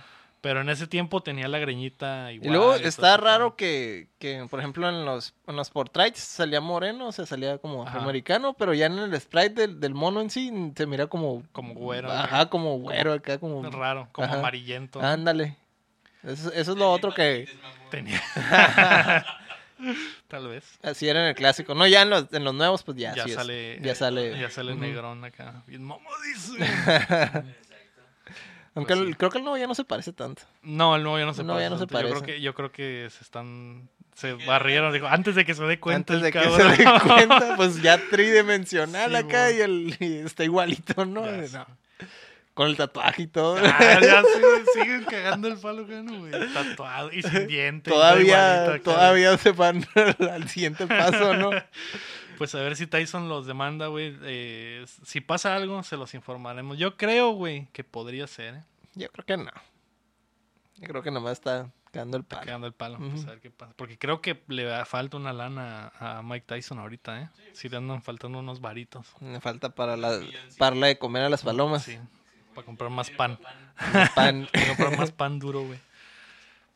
Pero 0.43 0.60
en 0.60 0.67
ese 0.67 0.88
tiempo 0.88 1.23
tenía 1.23 1.47
la 1.47 1.58
greñita 1.58 2.34
Y 2.34 2.36
igual. 2.36 2.51
luego 2.51 2.73
todo 2.75 2.84
está 2.86 3.15
raro 3.15 3.56
que, 3.56 4.10
que, 4.19 4.45
por 4.49 4.60
ejemplo, 4.60 4.89
en 4.89 5.06
los, 5.06 5.34
en 5.47 5.56
los 5.56 5.69
portraits 5.69 6.19
salía 6.19 6.60
moreno, 6.60 7.08
o 7.08 7.12
sea, 7.13 7.25
salía 7.25 7.60
como 7.60 7.84
Ajá. 7.84 7.91
afroamericano, 7.91 8.53
pero 8.53 8.73
ya 8.73 8.88
en 8.88 8.99
el 8.99 9.21
sprite 9.21 9.53
del, 9.62 9.79
del 9.79 9.93
mono 9.93 10.19
en 10.19 10.29
sí 10.29 10.51
se 10.75 10.86
mira 10.86 11.08
como... 11.08 11.43
Como 11.53 11.73
güero. 11.75 12.12
Ajá, 12.12 12.49
como 12.49 12.77
güero 12.77 13.13
acá, 13.13 13.38
como... 13.38 13.63
Raro, 13.71 14.10
como 14.12 14.27
Ajá. 14.27 14.39
amarillento. 14.39 15.01
Ándale. 15.01 15.56
Eso, 16.23 16.51
eso 16.51 16.71
es 16.73 16.77
lo 16.77 16.91
otro 16.91 17.13
que... 17.13 17.47
Tenía. 17.89 18.21
Tal 20.27 20.47
vez. 20.47 20.79
Así 20.82 21.08
era 21.08 21.21
en 21.21 21.27
el 21.27 21.36
clásico. 21.36 21.75
No, 21.75 21.86
ya 21.88 22.01
en 22.03 22.10
los, 22.10 22.32
en 22.34 22.43
los 22.43 22.53
nuevos, 22.53 22.84
pues 22.84 22.97
ya, 22.97 23.13
Ya 23.15 23.23
es. 23.23 23.34
sale. 23.34 23.79
Ya 23.82 23.95
sale. 23.95 24.39
Ya 24.39 24.49
sale 24.49 24.73
Ujú. 24.73 24.82
negrón 24.82 25.23
acá. 25.25 25.63
Bien 25.67 25.84
mamadísimo. 25.84 26.63
Exacto. 26.65 27.43
Aunque 28.75 28.93
Pues 28.95 28.99
el- 29.05 29.07
sí. 29.09 29.13
creo 29.15 29.29
que 29.31 29.38
el 29.38 29.43
nuevo 29.43 29.57
ya 29.57 29.67
no 29.67 29.75
se 29.75 29.83
parece 29.83 30.13
tanto. 30.13 30.43
No, 30.63 30.95
el 30.95 31.03
nuevo 31.03 31.19
ya 31.19 31.25
no 31.25 31.33
se 31.33 31.43
No, 31.43 31.53
ya 31.53 31.69
parece. 31.69 31.69
no 31.71 31.77
se 31.79 31.88
tanto. 31.88 32.07
Yo 32.07 32.13
creo 32.13 32.23
que, 32.23 32.41
yo 32.41 32.53
creo 32.55 32.71
que 32.71 33.07
se 33.12 33.23
están. 33.23 33.89
Se 34.15 34.33
barrieron. 34.33 34.93
Antes 35.07 35.36
de 35.36 35.43
que 35.45 35.53
se 35.55 35.63
dé 35.63 35.79
cuenta. 35.79 36.13
Antes 36.13 36.23
de 36.23 36.31
que 36.31 36.39
se 36.49 36.63
dé 36.83 36.86
cuenta, 37.07 37.55
pues 37.55 37.81
ya 37.81 37.97
tridimensional 38.09 39.09
Sí, 39.12 39.15
acá 39.17 39.51
y, 39.51 39.59
el, 39.62 39.97
y 39.99 40.17
está 40.17 40.43
igualito, 40.43 41.05
¿no? 41.05 41.25
Ya. 41.45 41.65
Con 42.53 42.67
el 42.67 42.77
tatuaje 42.77 43.23
y 43.23 43.27
todo. 43.27 43.57
Ah, 43.63 43.99
ya 43.99 44.21
sí, 44.75 44.79
siguen 44.79 45.03
cagando 45.05 45.47
el 45.47 45.57
palo, 45.57 45.86
güey, 45.88 46.03
¿no, 46.03 46.19
güey. 46.19 46.31
Tatuado 46.53 47.12
y 47.12 47.23
sin 47.23 47.47
diente. 47.47 47.89
y 47.89 47.93
todo 47.93 48.01
todavía, 48.01 48.79
todavía 48.83 49.38
se 49.39 49.51
van 49.51 49.83
al 50.31 50.47
siguiente 50.47 50.86
paso, 50.86 51.33
¿no? 51.33 51.49
Pues 52.43 52.56
a 52.56 52.60
ver 52.60 52.75
si 52.75 52.88
Tyson 52.88 53.29
los 53.29 53.45
demanda, 53.47 53.88
güey. 53.88 54.17
Eh, 54.23 54.84
si 55.06 55.21
pasa 55.21 55.56
algo, 55.56 55.82
se 55.82 55.95
los 55.95 56.13
informaremos. 56.13 56.77
Yo 56.77 56.97
creo, 56.97 57.32
güey, 57.32 57.67
que 57.71 57.86
podría 57.86 58.27
ser, 58.27 58.56
¿eh? 58.56 58.63
Yo 58.95 59.08
creo 59.12 59.25
que 59.25 59.38
no. 59.38 59.51
Yo 60.75 60.89
creo 60.89 61.01
que 61.01 61.10
nomás 61.10 61.32
está 61.32 61.71
cagando 61.93 62.17
el 62.17 62.23
Está 62.23 62.36
palo. 62.36 62.45
cagando 62.45 62.67
el 62.67 62.73
palo. 62.73 62.97
pues, 62.97 63.13
Ujú. 63.13 63.27
a 63.27 63.29
ver 63.32 63.39
qué 63.39 63.49
pasa. 63.49 63.71
Porque 63.77 63.97
creo 63.97 64.19
que 64.19 64.43
le 64.49 64.84
falta 64.84 65.15
una 65.15 65.32
lana 65.32 65.93
a 65.97 66.21
Mike 66.21 66.45
Tyson 66.45 66.79
ahorita, 66.79 67.21
¿eh? 67.21 67.29
Sí, 67.53 67.69
le 67.69 67.77
andan 67.77 68.01
faltando 68.03 68.39
unos 68.39 68.60
varitos. 68.60 69.08
Me 69.21 69.39
falta 69.39 69.69
para 69.73 69.95
la, 69.95 70.19
para 70.58 70.75
la 70.75 70.88
de 70.88 70.97
comer 70.97 71.23
a 71.23 71.29
las 71.29 71.43
palomas. 71.43 71.84
Sí, 71.86 71.97
para 72.53 72.65
comprar 72.65 72.89
más 72.89 73.10
pan. 73.10 73.39
Pan. 74.15 74.49
Para 74.53 74.67
comprar 74.67 74.97
más 74.97 75.13
pan 75.13 75.39
duro, 75.39 75.62
güey. 75.63 75.79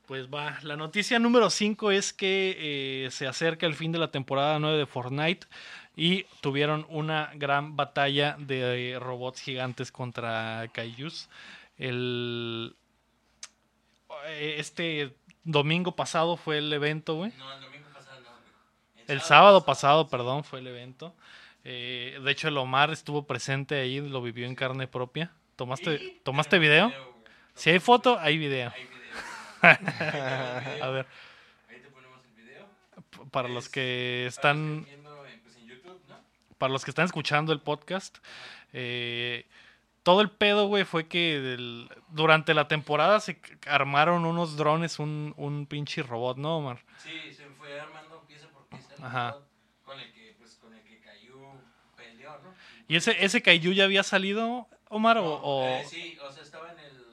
Pues 0.07 0.33
va, 0.33 0.57
la 0.63 0.77
noticia 0.77 1.19
número 1.19 1.49
5 1.49 1.91
es 1.91 2.13
que 2.13 2.55
eh, 2.57 3.11
se 3.11 3.27
acerca 3.27 3.65
el 3.65 3.75
fin 3.75 3.91
de 3.91 3.99
la 3.99 4.09
temporada 4.09 4.57
9 4.57 4.77
de 4.77 4.85
Fortnite 4.85 5.47
y 5.97 6.23
tuvieron 6.39 6.85
una 6.89 7.31
gran 7.35 7.75
batalla 7.75 8.37
de 8.39 8.91
eh, 8.91 8.99
robots 8.99 9.41
gigantes 9.41 9.91
contra 9.91 10.69
Kaijus. 10.71 11.27
El, 11.77 12.73
eh, 14.27 14.55
este 14.59 15.13
domingo 15.43 15.93
pasado 15.93 16.37
fue 16.37 16.59
el 16.59 16.71
evento, 16.71 17.15
güey. 17.15 17.33
No, 17.37 17.53
el 17.53 17.61
domingo 17.61 17.89
pasado 17.93 18.21
no. 18.21 18.29
El 19.07 19.19
sábado 19.19 19.65
pasado, 19.65 20.07
perdón, 20.07 20.45
fue 20.45 20.59
el 20.59 20.67
evento. 20.67 21.13
Eh, 21.65 22.17
de 22.23 22.31
hecho, 22.31 22.47
el 22.47 22.57
Omar 22.57 22.91
estuvo 22.91 23.25
presente 23.27 23.75
ahí, 23.75 23.99
lo 23.99 24.21
vivió 24.21 24.45
en 24.47 24.55
carne 24.55 24.87
propia. 24.87 25.33
¿Tomaste, 25.57 26.21
¿tomaste 26.23 26.59
video? 26.59 26.87
güey. 26.87 27.01
Si 27.55 27.71
hay 27.71 27.79
foto, 27.79 28.17
hay 28.19 28.37
video. 28.37 28.71
Hay 28.73 28.83
video. 28.83 28.96
A 30.81 30.89
ver, 30.89 31.05
Ahí 31.69 31.79
te 31.81 31.89
ponemos 31.89 32.19
el 32.25 32.43
video. 32.43 32.67
para 33.31 33.47
los 33.47 33.69
que 33.69 34.21
Para 34.23 34.27
están, 34.29 34.75
los 34.77 34.85
que 34.85 34.91
viendo, 34.91 35.25
eh, 35.25 35.39
pues, 35.43 35.55
en 35.57 35.67
YouTube, 35.67 36.01
¿no? 36.07 36.15
para 36.57 36.73
los 36.73 36.83
que 36.85 36.91
están 36.91 37.05
escuchando 37.05 37.53
el 37.53 37.59
podcast, 37.61 38.17
eh, 38.73 39.45
todo 40.03 40.21
el 40.21 40.29
pedo, 40.31 40.67
güey, 40.67 40.85
fue 40.85 41.07
que 41.07 41.39
del- 41.39 41.89
durante 42.09 42.53
la 42.53 42.67
temporada 42.67 43.19
se 43.19 43.39
armaron 43.67 44.25
unos 44.25 44.55
drones, 44.57 44.99
un, 44.99 45.33
un 45.37 45.65
pinche 45.65 46.01
robot, 46.03 46.37
¿no, 46.37 46.57
Omar? 46.57 46.79
Sí, 47.03 47.33
se 47.33 47.45
fue 47.49 47.79
armando 47.79 48.23
pieza 48.27 48.47
por 48.49 48.65
pieza 48.67 48.93
Ajá. 49.05 49.31
robot 49.31 49.47
con 49.83 49.99
el 49.99 50.13
que, 50.13 50.35
pues, 50.39 50.55
con 50.55 50.73
el 50.73 50.83
que 50.83 50.99
Caillou 51.01 51.61
peleó, 51.95 52.31
¿no? 52.43 52.53
¿Y 52.87 52.95
ese, 52.95 53.23
ese 53.23 53.41
Kaiju 53.41 53.71
ya 53.73 53.83
había 53.83 54.03
salido, 54.03 54.67
Omar? 54.89 55.17
o, 55.17 55.21
No, 55.23 55.33
o- 55.35 55.65
eh, 55.79 55.85
sí, 55.89 56.17
o 56.21 56.31
sea, 56.31 56.43
estaba 56.43 56.71
en 56.71 56.79
el. 56.79 57.07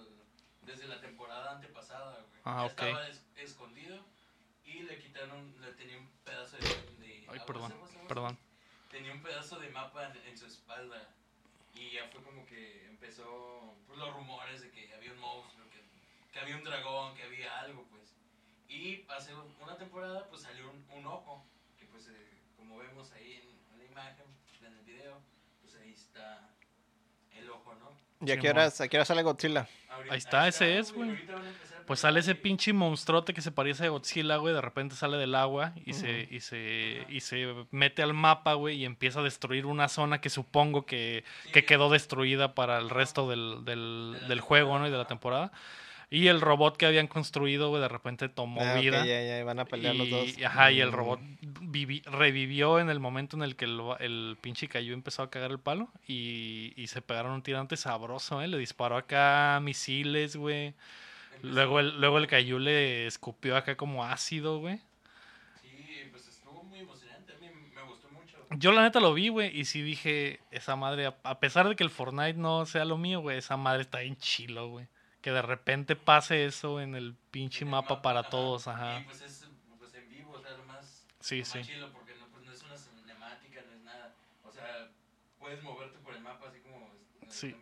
Desde 0.62 0.86
la 0.86 1.00
temporada 1.00 1.52
antepasada, 1.56 2.18
güey. 2.30 2.33
Ah, 2.44 2.66
Ya 2.66 2.72
ok. 2.72 2.82
Estaba 2.82 3.08
es- 3.08 3.22
escondido 3.36 3.98
y 4.64 4.82
le 4.82 4.98
quitaron. 4.98 5.54
Le 5.60 5.72
tenía 5.72 5.98
un 5.98 6.08
pedazo 6.24 6.56
de. 6.56 6.68
de 7.06 7.26
Ay, 7.28 7.40
perdón, 7.46 7.72
aguas, 7.72 7.90
aguas. 7.92 8.06
perdón. 8.08 8.38
Tenía 8.90 9.12
un 9.12 9.22
pedazo 9.22 9.58
de 9.58 9.68
mapa 9.70 10.10
en, 10.10 10.16
en 10.28 10.38
su 10.38 10.46
espalda. 10.46 11.08
Y 11.74 11.90
ya 11.90 12.06
fue 12.08 12.22
como 12.22 12.44
que 12.46 12.86
empezó. 12.86 13.74
Pues 13.86 13.98
los 13.98 14.12
rumores 14.14 14.60
de 14.60 14.70
que 14.70 14.92
había 14.94 15.12
un 15.12 15.18
monstruo, 15.18 15.66
que, 15.70 15.80
que 16.32 16.38
había 16.38 16.56
un 16.56 16.64
dragón, 16.64 17.14
que 17.16 17.22
había 17.24 17.60
algo, 17.60 17.84
pues. 17.90 18.12
Y 18.68 19.04
hace 19.08 19.32
una 19.34 19.76
temporada, 19.76 20.26
pues 20.28 20.42
salió 20.42 20.70
un, 20.70 20.84
un 20.98 21.06
ojo. 21.06 21.44
Que, 21.78 21.86
pues, 21.86 22.06
eh, 22.08 22.28
como 22.56 22.78
vemos 22.78 23.10
ahí 23.12 23.34
en, 23.42 23.72
en 23.72 23.78
la 23.78 23.84
imagen, 23.84 24.26
en 24.60 24.72
el 24.72 24.84
video, 24.84 25.18
pues 25.62 25.74
ahí 25.76 25.92
está 25.92 26.48
el 27.32 27.50
ojo, 27.50 27.74
¿no? 27.74 27.92
¿Y 28.26 28.30
a 28.32 28.38
qué 28.38 28.48
horas, 28.50 28.80
a 28.80 28.88
qué 28.88 28.96
hora 28.96 29.04
sale 29.04 29.22
Godzilla? 29.22 29.68
Ahorita- 29.90 30.12
Ahí 30.14 30.18
está, 30.18 30.48
ese 30.48 30.78
es, 30.78 30.92
güey. 30.92 31.10
ahorita 31.10 31.34
van 31.34 31.44
a 31.44 31.48
empezar 31.48 31.73
Pues 31.86 32.00
sale 32.00 32.20
ese 32.20 32.34
pinche 32.34 32.72
monstruote 32.72 33.34
que 33.34 33.42
se 33.42 33.50
parece 33.52 33.84
a 33.86 33.88
Godzilla, 33.90 34.36
güey. 34.36 34.54
De 34.54 34.60
repente 34.60 34.94
sale 34.94 35.16
del 35.18 35.34
agua 35.34 35.72
y, 35.84 35.92
se, 35.92 36.26
y, 36.30 36.40
se, 36.40 37.04
y 37.08 37.20
se 37.20 37.52
mete 37.70 38.02
al 38.02 38.14
mapa, 38.14 38.54
güey, 38.54 38.76
y 38.78 38.84
empieza 38.84 39.20
a 39.20 39.22
destruir 39.22 39.66
una 39.66 39.88
zona 39.88 40.20
que 40.20 40.30
supongo 40.30 40.86
que, 40.86 41.24
que 41.52 41.64
quedó 41.64 41.90
destruida 41.90 42.54
para 42.54 42.78
el 42.78 42.88
resto 42.90 43.28
del, 43.28 43.64
del, 43.64 44.16
del 44.28 44.40
juego, 44.40 44.78
¿no? 44.78 44.86
Y 44.88 44.90
de 44.90 44.96
la 44.96 45.06
temporada. 45.06 45.52
Y 46.10 46.28
el 46.28 46.40
robot 46.40 46.76
que 46.76 46.86
habían 46.86 47.08
construido, 47.08 47.70
güey, 47.70 47.82
de 47.82 47.88
repente 47.88 48.28
tomó 48.28 48.60
Ah, 48.62 48.74
vida. 48.74 49.04
ya, 49.04 49.22
ya, 49.22 49.42
van 49.42 49.58
a 49.58 49.64
pelear 49.64 49.94
y, 49.94 49.98
los 49.98 50.10
dos. 50.10 50.44
Ajá, 50.44 50.70
y 50.70 50.80
el 50.80 50.90
Mm. 50.90 50.94
robot 50.94 51.20
vivi- 51.62 52.04
revivió 52.04 52.78
en 52.78 52.88
el 52.88 53.00
momento 53.00 53.36
en 53.36 53.42
el 53.42 53.56
que 53.56 53.64
el, 53.64 53.80
el 54.00 54.36
pinche 54.40 54.68
Caillou 54.68 54.94
empezó 54.94 55.22
a 55.22 55.30
cagar 55.30 55.50
el 55.50 55.58
palo 55.58 55.88
y, 56.06 56.72
y 56.76 56.86
se 56.86 57.02
pegaron 57.02 57.32
un 57.32 57.42
tirante 57.42 57.76
sabroso, 57.76 58.40
¿eh? 58.42 58.48
Le 58.48 58.58
disparó 58.58 58.96
acá 58.96 59.58
misiles, 59.62 60.36
güey. 60.36 60.74
Luego 61.44 61.80
el, 61.80 62.00
luego 62.00 62.18
el 62.18 62.26
Caillou 62.26 62.58
le 62.58 63.06
escupió 63.06 63.56
acá 63.56 63.76
como 63.76 64.04
ácido, 64.04 64.58
güey. 64.60 64.80
Sí, 65.60 66.08
pues 66.10 66.26
estuvo 66.28 66.62
muy 66.64 66.80
emocionante. 66.80 67.34
A 67.34 67.38
mí 67.38 67.48
me 67.74 67.82
gustó 67.82 68.08
mucho. 68.10 68.36
Yo 68.50 68.72
la 68.72 68.82
neta 68.82 69.00
lo 69.00 69.12
vi, 69.14 69.28
güey, 69.28 69.56
y 69.58 69.64
sí 69.64 69.82
dije, 69.82 70.40
esa 70.50 70.76
madre, 70.76 71.06
a- 71.22 71.40
pesar 71.40 71.68
de 71.68 71.76
que 71.76 71.84
el 71.84 71.90
Fortnite 71.90 72.34
no 72.38 72.66
sea 72.66 72.84
lo 72.84 72.96
mío, 72.96 73.20
güey, 73.20 73.38
esa 73.38 73.56
madre 73.56 73.82
está 73.82 74.00
bien 74.00 74.16
chilo, 74.16 74.68
güey. 74.68 74.86
Que 75.20 75.30
de 75.32 75.42
repente 75.42 75.96
pase 75.96 76.44
eso 76.44 76.80
en 76.80 76.94
el 76.94 77.14
pinche 77.30 77.60
En 77.62 77.68
el 77.68 77.72
mapa 77.72 78.02
para 78.02 78.20
ajá. 78.20 78.30
todos, 78.30 78.68
ajá. 78.68 79.00
Y 79.00 79.04
pues 79.04 79.22
es 79.22 79.46
pues, 79.78 79.94
en 79.94 80.08
vivo, 80.10 80.32
o 80.32 80.40
sea, 80.40 80.50
lo 80.56 80.64
más, 80.64 81.06
Sí, 81.20 81.36
lo 81.36 81.40
más 81.42 81.48
sí. 81.52 81.62
chilo 81.62 81.90
porque 81.92 82.12
no, 82.20 82.26
pues, 82.28 82.44
no 82.44 82.52
es 82.52 82.62
una 82.62 82.76
cinemática, 82.76 83.60
no 83.68 83.72
es 83.74 83.82
nada. 83.82 84.14
O 84.44 84.52
sea, 84.52 84.88
puedes 85.38 85.62
moverte 85.62 85.98
por 86.00 86.14
el 86.14 86.20
mapa 86.22 86.48
así 86.48 86.58
como 86.60 86.76
eh, 87.22 87.26
Sí. 87.28 87.56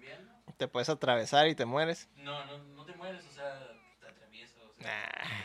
Te 0.57 0.67
puedes 0.69 0.89
atravesar 0.89 1.47
y 1.49 1.55
te 1.55 1.65
mueres. 1.65 2.09
No, 2.17 2.45
no, 2.47 2.59
no 2.77 2.85
te 2.85 2.93
mueres, 2.95 3.25
o 3.27 3.33
sea, 3.33 3.73
te 4.01 4.07
atraviesas. 4.09 4.57
O 4.59 4.67
sea, 4.69 4.72
Nah. 4.83 5.45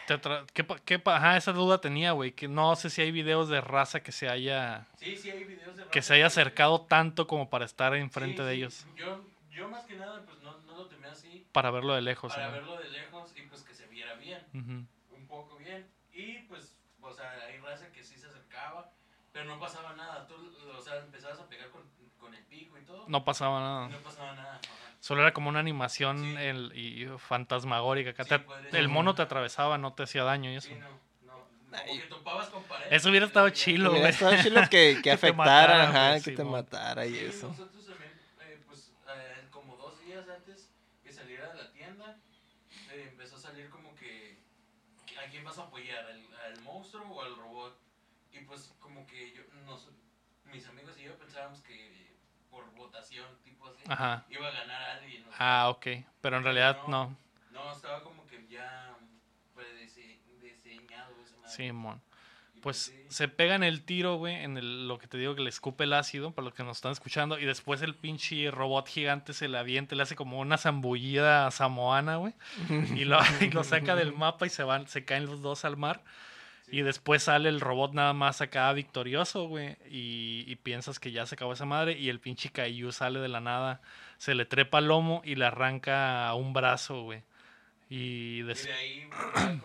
¿qué, 0.54 0.66
qué 0.86 1.02
ajá, 1.06 1.38
esa 1.38 1.54
duda 1.54 1.80
tenía, 1.82 2.12
güey, 2.14 2.32
que 2.34 2.48
no 2.48 2.76
sé 2.76 2.90
si 2.90 3.02
hay 3.02 3.12
videos 3.12 3.50
de 3.50 3.62
raza 3.62 4.02
que 4.02 4.12
se 4.12 4.30
haya 4.30 4.88
Sí, 4.96 5.16
sí, 5.16 5.30
hay 5.32 5.46
videos 5.46 5.78
de 5.78 5.86
que 5.90 6.02
raza 6.02 6.02
se 6.02 6.14
haya 6.16 6.28
acercado 6.28 6.82
tanto 6.86 7.28
como 7.28 7.50
para 7.50 7.66
estar 7.66 7.94
Sí, 7.94 8.00
enfrente 8.00 8.44
de 8.44 8.54
sí, 8.54 8.58
ellos, 8.58 8.88
Yo, 8.96 9.22
yo 9.50 9.68
más 9.68 9.86
que 9.86 9.96
nada, 9.96 10.26
pues 10.26 10.40
no, 10.40 10.58
no 10.62 10.74
lo 10.74 10.88
tomé 10.88 11.08
así 11.08 11.46
para 11.52 11.72
verlo 11.72 11.94
de 11.94 12.02
lejos. 12.02 12.34
para 12.34 12.50
verlo 12.52 12.78
de 12.78 12.90
lejos 12.90 13.34
y 13.36 13.42
pues 13.44 13.64
que 13.64 13.74
se 13.74 13.88
viera 13.88 14.16
bien, 14.16 14.48
Ujú. 14.54 14.88
un 15.14 15.28
poco 15.28 15.58
bien. 15.58 15.92
Y 16.14 16.42
pues, 16.44 16.78
o 17.02 17.14
sea, 17.14 17.44
hay 17.46 17.58
raza 17.60 17.92
que 17.92 18.04
sí 18.04 18.18
se 18.18 18.28
acercaba, 18.28 18.94
pero 19.32 19.46
no 19.46 19.60
pasaba 19.60 19.94
nada. 19.94 20.28
Tú, 20.28 20.36
o 20.76 20.82
sea, 20.82 21.00
empezabas 21.00 21.40
a 21.40 21.50
pegar 21.50 21.70
con, 21.72 21.84
con 22.18 22.34
el 22.34 22.46
pico 22.46 22.78
y 22.78 22.86
todo. 22.86 23.04
No 23.08 23.24
pasaba 23.24 23.60
nada. 23.60 23.90
no 23.90 24.02
pasaba 24.02 24.36
nada. 24.36 24.58
ajá. 24.58 24.87
Solo 25.08 25.22
era 25.22 25.32
como 25.32 25.48
una 25.48 25.60
animación 25.62 26.36
Sí. 26.38 26.44
el- 26.44 26.72
y 26.76 27.08
fantasmagórica. 27.18 28.10
Acá 28.10 28.26
Sí, 28.26 28.30
te- 28.72 28.78
el 28.78 28.90
mono 28.90 29.16
te 29.16 29.22
atravesaba, 29.22 29.78
no 29.78 29.94
te 29.94 30.04
hacía 30.04 30.26
daño 30.26 30.52
y 30.52 30.56
eso. 30.58 30.76
Sí, 30.76 30.82
no, 31.22 31.32
no. 31.32 31.34
Como 31.72 31.94
Ay. 31.94 32.00
que 32.02 32.06
topabas 32.08 32.50
con 32.50 32.64
pared. 32.66 32.92
Eso 32.92 33.10
hubiera 33.10 33.26
estado 33.26 33.50
chilo, 33.52 33.92
Hubiera 33.92 34.08
güey. 34.08 34.14
estado 34.14 34.36
chilo 34.44 34.62
que, 34.70 34.96
que 34.98 35.02
te 35.04 35.12
afectara, 35.12 35.78
matara, 35.78 35.84
ajá, 35.90 36.10
güey, 36.10 36.22
que 36.24 36.32
te 36.32 36.44
matara 36.44 37.06
y 37.06 37.14
Sí, 37.14 37.24
eso. 37.24 37.48
Nosotros 37.48 37.86
también, 37.88 38.12
eh, 38.42 38.62
pues, 38.68 38.92
eh, 39.08 39.48
como 39.50 39.78
dos 39.78 39.98
días 40.02 40.28
antes 40.28 40.74
que 41.06 41.14
saliera 41.14 41.48
de 41.54 41.56
la 41.64 41.72
tienda, 41.72 42.18
eh, 42.92 43.08
empezó 43.10 43.38
a 43.38 43.40
salir 43.40 43.70
como 43.70 43.96
que, 43.96 44.42
que 45.06 45.18
¿a 45.20 45.30
quién 45.30 45.46
vas 45.46 45.58
a 45.58 45.64
apoyar? 45.64 46.06
¿Al, 46.06 46.20
al 46.54 46.62
monstruo 46.64 47.06
o 47.08 47.22
al 47.24 47.34
robot? 47.38 47.80
Y 48.34 48.42
pues 48.42 48.74
como 48.82 49.08
que 49.08 49.32
yo, 49.32 49.44
nos, 49.66 49.88
mis 50.52 50.68
amigos 50.68 50.98
y 51.00 51.04
yo 51.04 51.18
pensábamos 51.18 51.62
que 51.62 52.18
por 52.50 52.70
votación, 52.76 53.26
tipo 53.44 53.68
así, 53.70 53.77
Ajá. 53.88 54.26
iba 54.30 54.48
a 54.48 54.52
ganar 54.52 54.82
alguien. 55.02 55.24
o 55.28 55.32
sea, 55.32 55.36
Ah, 55.64 55.70
ok. 55.70 55.88
Pero 56.22 56.38
en 56.38 56.44
realidad 56.44 56.80
no. 56.88 57.16
No, 57.52 57.72
estaba 57.72 58.02
como 58.04 58.26
que 58.28 58.46
ya 58.50 58.96
prediseñado 59.56 61.14
esa 61.24 61.36
madre. 61.38 61.50
Simón. 61.52 62.02
Y 62.56 62.60
Pues 62.60 62.78
sí. 62.78 63.06
se 63.10 63.28
pegan 63.28 63.64
el 63.64 63.84
tiro, 63.84 64.16
güey, 64.16 64.36
en 64.36 64.58
el, 64.58 64.88
lo 64.88 64.98
que 64.98 65.08
te 65.08 65.18
digo 65.18 65.36
que 65.36 65.42
le 65.42 65.50
escupe 65.50 65.84
el 65.84 65.94
ácido, 65.94 66.32
para 66.32 66.46
los 66.46 66.54
que 66.54 66.64
nos 66.64 66.78
están 66.78 66.92
escuchando, 66.92 67.38
y 67.40 67.46
después 67.46 67.82
el 67.82 67.96
pinche 67.96 68.50
robot 68.52 68.88
gigante 68.88 69.34
se 69.34 69.48
le 69.48 69.58
avienta, 69.58 69.96
le 69.96 70.04
hace 70.04 70.16
como 70.16 70.40
una 70.40 70.58
zambullida 70.58 71.50
samoana, 71.52 72.18
güey, 72.18 72.34
y 72.96 73.06
lo, 73.06 73.20
y 73.42 73.52
lo 73.52 73.64
saca 73.64 73.96
del 73.96 74.14
mapa 74.14 74.48
y 74.48 74.50
se 74.50 74.64
van, 74.64 74.88
se 74.88 75.06
caen 75.06 75.26
los 75.28 75.42
dos 75.42 75.66
al 75.66 75.78
mar. 75.78 76.04
Y 76.70 76.82
después 76.82 77.24
sale 77.24 77.48
el 77.48 77.62
robot 77.62 77.94
nada 77.94 78.14
más 78.14 78.42
acá 78.42 78.72
victorioso, 78.74 79.48
güey. 79.48 79.78
Y, 79.90 80.44
y 80.48 80.56
piensas 80.58 81.00
que 81.00 81.12
ya 81.12 81.26
se 81.26 81.36
acabó 81.36 81.54
esa 81.54 81.66
madre. 81.66 81.94
Y 81.98 82.10
el 82.10 82.20
pinche 82.20 82.50
Kaiju 82.50 82.92
sale 82.92 83.20
de 83.20 83.30
la 83.30 83.40
nada. 83.40 83.82
Se 84.18 84.36
le 84.36 84.46
trepa 84.46 84.80
al 84.80 84.88
lomo 84.88 85.22
y 85.24 85.36
le 85.36 85.46
arranca 85.46 86.34
un 86.34 86.52
brazo, 86.54 87.04
güey. 87.04 87.24
Y 87.90 88.40
Y 88.40 88.44
de 88.44 88.74
ahí 88.74 89.06
va 89.06 89.32
con, 89.34 89.60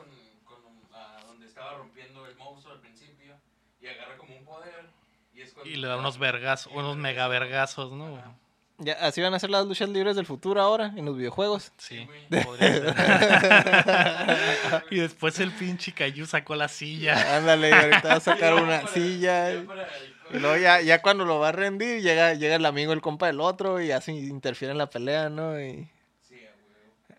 con 0.44 0.94
a 0.94 1.24
donde 1.26 1.46
estaba 1.46 1.74
rompiendo 1.74 2.24
el 2.26 2.36
monstruo 2.36 2.74
al 2.74 2.80
principio 2.80 3.34
y 3.80 3.88
agarra 3.88 4.16
como 4.16 4.36
un 4.36 4.44
poder 4.44 4.86
y, 5.34 5.40
es 5.40 5.52
cuando 5.52 5.70
y 5.70 5.76
le 5.76 5.88
da 5.88 5.96
unos 5.96 6.18
vergazos, 6.18 6.72
y 6.72 6.76
unos 6.76 6.96
mega 6.96 7.26
vergazos, 7.26 7.92
¿no? 7.92 8.16
Ajá. 8.16 8.36
Ya, 8.84 8.94
así 8.94 9.20
van 9.20 9.34
a 9.34 9.38
ser 9.38 9.50
las 9.50 9.66
luchas 9.66 9.88
libres 9.88 10.16
del 10.16 10.26
futuro 10.26 10.60
ahora, 10.60 10.92
en 10.96 11.04
los 11.04 11.16
videojuegos. 11.16 11.72
Sí, 11.78 12.06
güey. 12.28 12.44
podría 12.44 13.40
ser. 13.40 14.84
y 14.90 15.00
después 15.00 15.38
el 15.40 15.50
pinche 15.52 15.92
Kaiju 15.92 16.26
sacó 16.26 16.54
la 16.56 16.68
silla. 16.68 17.36
Ándale, 17.36 17.70
y 17.70 17.72
ahorita 17.72 18.08
va 18.08 18.14
a 18.14 18.20
sacar 18.20 18.54
una 18.62 18.80
para- 18.82 18.88
silla. 18.92 19.52
Y 19.52 20.38
luego 20.38 20.56
ya, 20.56 20.80
ya 20.80 21.02
cuando 21.02 21.24
lo 21.24 21.38
va 21.38 21.50
a 21.50 21.52
rendir, 21.52 22.00
llega, 22.02 22.34
llega 22.34 22.56
el 22.56 22.66
amigo, 22.66 22.92
el 22.92 23.00
compa 23.02 23.26
del 23.26 23.40
otro, 23.40 23.80
y 23.80 23.92
así 23.92 24.12
interfiere 24.12 24.72
en 24.72 24.78
la 24.78 24.88
pelea, 24.90 25.28
¿no? 25.28 25.60
Y, 25.60 25.88
Sí, 26.28 26.36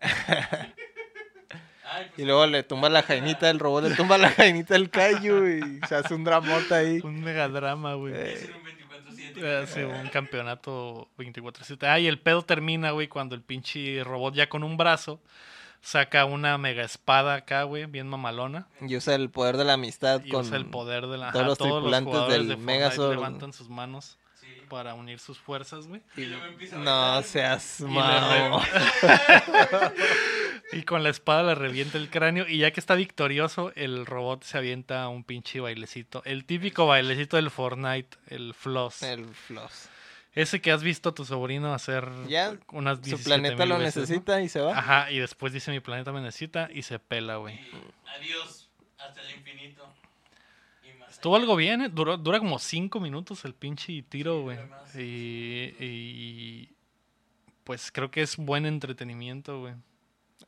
pues, 0.00 0.12
y 2.16 2.24
luego 2.24 2.46
le 2.46 2.62
tumba 2.64 2.88
la 2.88 3.02
jainita 3.02 3.46
del 3.46 3.58
robot, 3.60 3.84
le 3.84 3.94
tumba 3.94 4.18
la 4.18 4.30
jainita 4.30 4.74
del 4.74 4.90
Kaiju 4.90 5.46
y 5.46 5.80
se 5.88 5.94
hace 5.94 6.14
un 6.14 6.24
dramota 6.24 6.76
ahí. 6.76 7.00
Un 7.04 7.20
megadrama, 7.22 7.94
güey. 7.94 8.12
voy 8.12 8.63
un 9.36 9.42
24-7. 9.42 9.62
Hace 9.62 9.84
un 9.86 10.08
campeonato 10.08 11.08
24-7. 11.18 11.86
Ah, 11.86 11.98
y 11.98 12.06
el 12.06 12.18
pedo 12.18 12.42
termina, 12.42 12.90
güey, 12.90 13.08
cuando 13.08 13.34
el 13.34 13.42
pinche 13.42 14.02
robot 14.04 14.34
ya 14.34 14.48
con 14.48 14.62
un 14.64 14.76
brazo 14.76 15.20
saca 15.80 16.24
una 16.24 16.56
mega 16.56 16.82
espada 16.82 17.34
acá, 17.34 17.64
güey, 17.64 17.86
bien 17.86 18.08
mamalona. 18.08 18.66
Y 18.80 18.96
usa 18.96 19.14
el 19.14 19.30
poder 19.30 19.56
de 19.56 19.64
la 19.64 19.74
amistad 19.74 20.22
Y 20.24 20.30
con... 20.30 20.40
usa 20.46 20.56
el 20.56 20.66
poder 20.66 21.06
de 21.06 21.18
la... 21.18 21.30
todos 21.30 21.42
ajá, 21.42 21.48
los 21.48 21.58
tripulantes 21.58 22.12
jugadores 22.12 22.38
del 22.38 22.48
de 22.48 22.56
Megazord. 22.56 23.14
levantan 23.14 23.52
sus 23.52 23.68
manos 23.68 24.18
para 24.68 24.94
unir 24.94 25.18
sus 25.18 25.38
fuerzas, 25.38 25.86
güey. 25.86 26.00
Y 26.16 26.24
luego 26.24 26.46
empieza 26.46 26.76
a 26.76 26.78
No 26.78 27.22
seas 27.22 27.80
malo. 27.82 28.60
Y 30.72 30.82
con 30.82 31.02
la 31.02 31.10
espada 31.10 31.42
le 31.42 31.54
revienta 31.54 31.98
el 31.98 32.08
cráneo. 32.10 32.48
Y 32.48 32.58
ya 32.58 32.70
que 32.72 32.80
está 32.80 32.94
victorioso, 32.94 33.72
el 33.76 34.06
robot 34.06 34.42
se 34.44 34.58
avienta 34.58 35.06
un 35.08 35.22
pinche 35.24 35.60
bailecito. 35.60 36.22
El 36.24 36.44
típico 36.46 36.86
bailecito 36.86 37.36
del 37.36 37.50
Fortnite, 37.50 38.16
el 38.28 38.54
floss. 38.54 39.02
El 39.02 39.26
floss. 39.26 39.88
Ese 40.32 40.60
que 40.60 40.72
has 40.72 40.82
visto 40.82 41.10
a 41.10 41.14
tu 41.14 41.24
sobrino 41.24 41.72
hacer 41.74 42.08
Ya, 42.28 42.56
unas 42.72 42.96
Su 42.98 43.04
17 43.04 43.24
planeta 43.24 43.66
lo 43.66 43.78
veces, 43.78 43.96
¿no? 43.96 44.02
necesita 44.02 44.40
y 44.42 44.48
se 44.48 44.60
va. 44.60 44.76
Ajá, 44.76 45.10
y 45.12 45.18
después 45.20 45.52
dice 45.52 45.70
mi 45.70 45.78
planeta 45.78 46.10
me 46.12 46.20
necesita 46.20 46.68
y 46.72 46.82
se 46.82 46.98
pela, 46.98 47.36
güey. 47.36 47.60
Adiós, 48.18 48.68
hasta 48.98 49.20
el 49.20 49.30
infinito. 49.36 49.86
Y 50.82 50.98
más 50.98 51.10
Estuvo 51.12 51.36
algo 51.36 51.54
bien, 51.54 51.82
¿eh? 51.82 51.88
Duró- 51.88 52.16
dura 52.16 52.40
como 52.40 52.58
5 52.58 52.98
minutos 52.98 53.44
el 53.44 53.54
pinche 53.54 54.02
tiro, 54.08 54.40
güey. 54.42 54.58
Y, 54.96 55.72
y 55.78 56.68
pues 57.62 57.92
creo 57.92 58.10
que 58.10 58.22
es 58.22 58.36
buen 58.36 58.66
entretenimiento, 58.66 59.60
güey. 59.60 59.74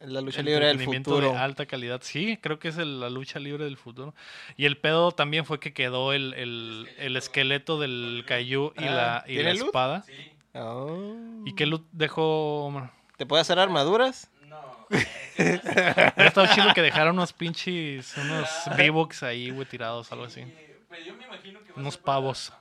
La 0.01 0.21
lucha 0.21 0.43
libre 0.43 0.67
del 0.67 0.81
futuro. 0.81 1.33
de 1.33 1.39
alta 1.39 1.67
calidad. 1.67 2.01
Sí, 2.03 2.39
creo 2.43 2.59
que 2.59 2.69
es 2.69 2.79
el- 2.79 3.01
la 3.01 3.09
lucha 3.11 3.39
libre 3.39 3.65
del 3.65 3.77
futuro. 3.77 4.15
Y 4.57 4.67
el 4.67 4.77
pedo 4.77 5.11
también 5.13 5.45
fue 5.47 5.59
que 5.61 5.73
quedó 5.73 6.13
el, 6.13 6.35
el, 6.35 6.89
el 6.99 7.17
esqueleto 7.17 7.81
del 7.81 8.25
Caillou 8.27 8.73
y 8.77 8.85
Ah, 8.85 9.25
la, 9.27 9.33
y 9.33 9.43
la 9.43 9.51
espada. 9.53 10.03
Sí. 10.03 10.13
Oh. 10.55 11.43
¿Y 11.45 11.55
qué 11.55 11.67
loot 11.67 11.87
dejó? 11.93 12.65
Omar? 12.67 12.91
¿Te 13.17 13.27
puede 13.27 13.41
hacer 13.43 13.59
armaduras? 13.59 14.31
No. 14.47 14.87
Estado 15.37 16.47
chido 16.55 16.73
que 16.75 16.83
dejara 16.83 17.11
unos 17.11 17.33
pinches, 17.33 18.17
unos 18.17 18.49
V-Bucks 18.77 19.23
ahí, 19.23 19.51
güey, 19.51 19.67
tirados, 19.67 20.11
algo 20.13 20.25
así. 20.25 20.43
Sí, 20.43 20.53
Pero 20.89 21.05
yo 21.05 21.15
me 21.17 21.25
imagino 21.25 21.61
que 21.63 21.73
Unos 21.79 21.97
pavos. 21.97 22.53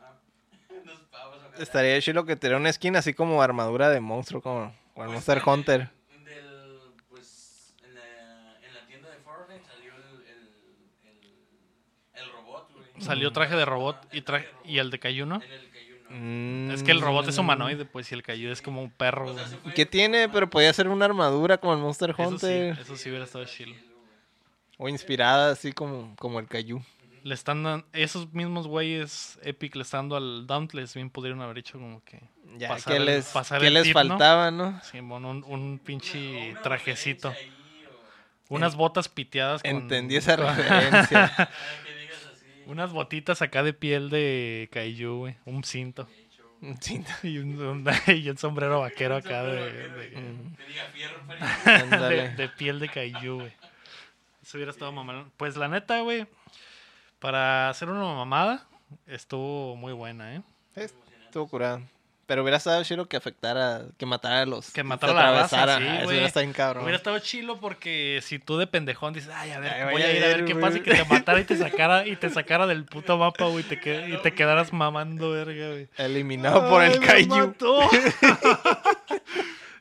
Unos. 0.69 1.00
Estaría 1.60 2.00
chido 2.02 2.26
que 2.26 2.36
tuviera 2.36 2.58
una 2.58 2.71
skin 2.71 2.95
así 2.95 3.13
como 3.13 3.41
armadura 3.41 3.89
de 3.89 4.00
monstruo, 4.02 4.41
como, 4.41 4.65
el 4.65 4.71
Pues 4.93 5.10
Monster 5.12 5.41
Hunter. 5.45 5.89
Del, 6.26 6.80
pues, 7.10 7.74
en 7.84 7.95
la, 7.95 8.02
en 8.62 8.74
la 8.74 8.86
tienda 8.88 9.10
de 9.10 9.17
Fortnite 9.19 9.63
salió 9.65 9.93
el, 9.95 10.21
el, 10.28 10.50
el, 11.12 12.24
el 12.26 12.32
robot, 12.34 12.71
güey. 12.74 12.85
Salió 13.00 13.32
traje 13.32 13.56
de 13.56 13.66
robot 13.66 13.98
y, 14.14 14.22
traje 14.22 14.48
y 14.64 14.78
el 14.78 14.90
de 14.92 15.00
Caillou, 15.00 15.28
¿no? 15.28 15.36
En 15.42 15.52
el 15.52 15.70
que 15.72 15.78
hay 15.80 15.92
uno. 15.92 15.96
Mm. 16.18 16.72
Es 16.72 16.84
que 16.84 16.92
el 16.92 17.02
robot 17.02 17.28
es 17.28 17.38
humanoide, 17.38 17.86
pues, 17.86 18.12
y 18.12 18.16
el 18.16 18.24
Caillou 18.24 18.52
es 18.52 18.62
como 18.62 18.82
un 18.82 18.92
perro, 18.92 19.34
güey. 19.34 19.46
¿Qué 19.76 19.86
tiene? 19.86 20.30
Pero 20.30 20.50
podía 20.50 20.72
ser 20.74 20.88
una 20.88 21.06
armadura 21.06 21.58
como 21.58 21.74
el 21.74 21.80
Monster 21.80 22.12
Eso 22.12 22.24
sí, 22.24 22.46
Hunter. 22.46 22.80
eso 22.80 22.96
sí 22.96 23.10
hubiera 23.10 23.26
estado 23.26 23.44
chido. 23.46 23.74
O 24.78 24.88
inspirada 24.90 25.52
así 25.52 25.72
como, 25.72 26.16
como 26.18 26.39
el 26.39 26.48
Caillou. 26.48 26.82
Le 27.24 27.34
están 27.34 27.64
dando, 27.64 27.88
esos 27.93 28.32
mismos 28.34 28.68
güeyes 28.68 29.39
Epic 29.41 29.76
le 29.76 29.82
están 29.82 30.02
dando 30.10 30.18
al 30.18 30.46
Dauntless, 30.48 30.93
bien 30.93 31.10
pudieron 31.10 31.41
haber 31.41 31.58
hecho 31.58 31.80
como 31.80 32.04
que, 32.04 32.20
Ya, 32.58 32.68
Pasar 32.68 32.93
¿qué 32.93 32.98
el- 33.00 33.06
les, 33.06 33.26
pasar 33.30 33.60
qué 33.62 33.68
el 33.68 33.74
les 33.74 33.91
faltaba, 33.91 34.52
no? 34.52 34.80
sí, 34.84 35.00
bueno, 35.00 35.32
un, 35.32 35.43
un 35.46 35.80
pinche 35.84 36.52
Una 36.52 36.62
trajecito. 36.62 37.30
referencia 37.30 37.56
ahí, 37.56 37.88
o- 38.50 38.56
Unas 38.56 38.76
botas 38.76 39.10
piteadas 39.10 39.64
con... 39.64 39.72
Entendí 39.72 40.16
esa 40.18 40.36
referencia. 40.36 41.34
Ah, 41.50 41.50
que 41.84 41.96
digas 42.00 42.20
así. 42.32 42.46
Unas 42.68 42.91
botitas 42.91 43.41
acá 43.41 43.63
de 43.63 43.74
piel 43.74 44.09
de 44.09 44.70
Kaiju, 44.72 45.18
güey. 45.20 45.36
Un 45.45 45.63
cinto. 45.63 46.07
Y 47.24 47.38
un, 47.38 47.61
un- 47.61 47.86
y 48.07 48.30
un 48.30 48.38
sombrero 48.38 48.80
vaquero 48.80 49.16
acá 49.18 49.43
de, 49.43 49.89
de, 49.89 50.18
Mm. 50.18 50.55
De- 52.09 52.30
de 52.36 52.49
piel 52.49 52.80
de 52.80 52.89
Kaiju, 52.89 53.36
güey. 53.41 53.51
Eso 54.41 54.57
hubiera 54.57 54.72
estado 54.72 54.91
mamalón. 54.91 55.32
Pues 55.38 55.57
la 55.57 55.68
neta, 55.68 55.99
güey, 56.01 56.26
para 57.20 57.70
hacer 57.70 57.89
una 57.89 58.01
mamada, 58.01 58.66
estuvo 59.07 59.76
muy 59.76 59.93
buena, 59.93 60.36
¿eh? 60.36 60.41
Estuvo 61.26 61.47
curado. 61.47 61.82
Pero 62.28 62.41
hubiera 62.41 62.57
estado 62.57 62.84
chido 62.84 63.07
que 63.07 63.17
afectara, 63.17 63.84
que 63.99 64.05
matara 64.07 64.41
a 64.41 64.45
los. 64.47 64.71
Que 64.71 64.84
matara 64.84 65.11
a 65.11 65.15
la 65.15 65.41
raza, 65.43 65.61
atravesara. 65.61 65.78
sí, 65.78 65.84
eso 65.86 65.95
güey. 66.05 66.07
hubiera 66.07 66.26
estado 66.28 66.43
bien 66.45 66.53
cabrón. 66.53 66.84
Hubiera 66.84 66.97
estado 66.97 67.19
chilo 67.19 67.59
porque 67.59 68.19
si 68.23 68.39
tú 68.39 68.57
de 68.57 68.65
pendejón 68.65 69.13
dices, 69.13 69.30
ay, 69.32 69.51
a 69.51 69.59
ver, 69.59 69.71
Ay, 69.71 69.93
voy 69.93 70.01
a 70.01 70.11
ir 70.11 70.23
a 70.23 70.28
ver 70.30 70.45
qué 70.45 70.55
pasa 70.55 70.78
y 70.78 70.82
que 70.82 70.95
te 70.95 71.05
matara 71.05 71.39
y 71.39 71.43
te 71.43 71.55
sacara 71.55 72.07
y 72.07 72.15
te 72.15 72.30
sacara 72.32 72.65
del 72.65 72.84
puto 72.86 73.17
mapa, 73.19 73.45
güey, 73.45 73.59
y 73.63 73.67
te, 73.67 73.80
que- 73.80 74.09
y 74.09 74.17
te 74.23 74.34
quedaras 74.34 74.73
mamando, 74.73 75.30
verga, 75.32 75.67
güey. 75.69 75.88
Eliminado 75.97 76.67
por 76.67 76.84
el 76.84 76.99
Kaiju. 76.99 77.30
mató. 77.36 77.80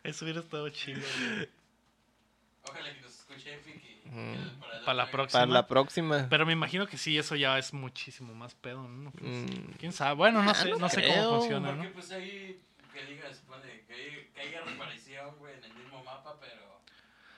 Eso 0.05 0.25
hubiera 0.25 0.41
estado 0.41 0.69
chido, 0.69 1.01
güey. 1.01 1.49
Ojalá 2.65 2.93
que 2.95 3.01
nos 3.01 3.15
escuche 3.15 3.59
Para 4.85 4.95
la 4.95 5.11
próxima. 5.11 5.41
Para 5.41 5.53
la 5.53 5.67
próxima. 5.67 6.27
Pero 6.29 6.47
me 6.47 6.53
imagino 6.53 6.87
que 6.87 6.97
sí, 6.99 7.17
eso 7.19 7.37
ya 7.37 7.59
es 7.59 7.73
muchísimo 7.73 8.35
más 8.35 8.55
pedo, 8.55 8.87
¿no? 8.87 9.11
Pues, 9.13 9.25
Mm. 9.25 9.73
¿Quién 9.79 9.93
sabe? 9.93 10.15
Bueno, 10.15 10.43
no 10.43 10.51
Ah, 10.51 10.55
sé, 10.55 10.71
no 10.71 10.77
no 10.79 10.89
sé 10.89 11.07
cómo 11.07 11.39
funciona, 11.39 11.69
Porque 11.71 11.85
¿no? 11.85 11.93
pues 11.95 12.11
ahí, 12.13 12.61
que 12.93 13.05
digas, 13.07 13.43
pone, 13.47 13.85
que, 13.89 14.31
que 14.35 14.41
haya 14.41 14.61
reparación, 14.63 15.37
güey, 15.39 15.55
en 15.59 15.65
el 15.65 15.75
mismo 15.75 16.03
mapa, 16.05 16.37
pero... 16.41 16.81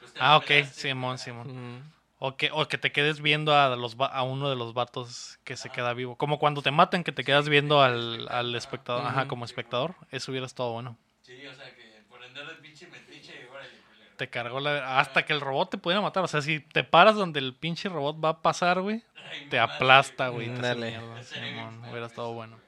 pues, 0.01 0.13
Ah, 0.19 0.37
ok, 0.37 0.51
Simón, 0.73 1.19
Simón. 1.19 1.77
Mm. 1.77 1.93
O 2.19 2.37
que, 2.39 2.51
o 2.51 2.67
que 2.67 2.79
te 2.79 2.93
quedes 2.93 3.21
viendo 3.21 3.55
a, 3.55 3.77
los, 3.77 3.95
a 4.01 4.23
uno 4.23 4.49
de 4.49 4.57
los 4.57 4.73
vatos 4.73 5.39
que 5.45 5.55
se 5.57 5.69
queda 5.71 5.93
vivo. 5.93 6.17
Como 6.17 6.39
cuando 6.39 6.63
te 6.63 6.71
matan, 6.71 7.05
que 7.05 7.13
te 7.13 7.25
quedas 7.25 7.47
viendo 7.49 7.83
al, 7.83 8.27
al 8.31 8.55
espectador. 8.55 9.05
Ajá, 9.05 9.29
como 9.29 9.45
espectador. 9.45 9.95
Eso 10.11 10.31
hubiera 10.33 10.47
estado 10.47 10.73
bueno. 10.73 10.97
Sí, 11.21 11.47
o 11.47 11.55
sea, 11.55 11.75
que 11.77 12.03
por 12.09 12.23
andar 12.25 12.47
de 12.49 12.55
pinche 12.55 12.87
metiche, 12.87 13.47
órale, 13.51 13.69
culero. 13.87 14.06
Te 14.17 14.29
cargó 14.29 14.61
la... 14.61 14.99
Hasta 14.99 15.25
que 15.25 15.33
el 15.33 15.41
robot 15.41 15.71
te 15.71 15.79
pudiera 15.79 16.01
matar. 16.01 16.25
O 16.25 16.29
sea, 16.29 16.43
si 16.43 16.61
te 16.61 16.85
paras 16.85 17.17
donde 17.17 17.41
el 17.41 17.55
pinche 17.55 17.89
robot 17.89 18.23
va 18.25 18.29
a 18.31 18.43
pasar, 18.43 18.81
güey, 18.81 19.03
te 19.51 19.59
aplasta, 19.59 20.29
güey. 20.29 20.49
feo 20.49 20.75
hubiera 21.91 22.07
estado 22.07 22.33
bueno. 22.33 22.59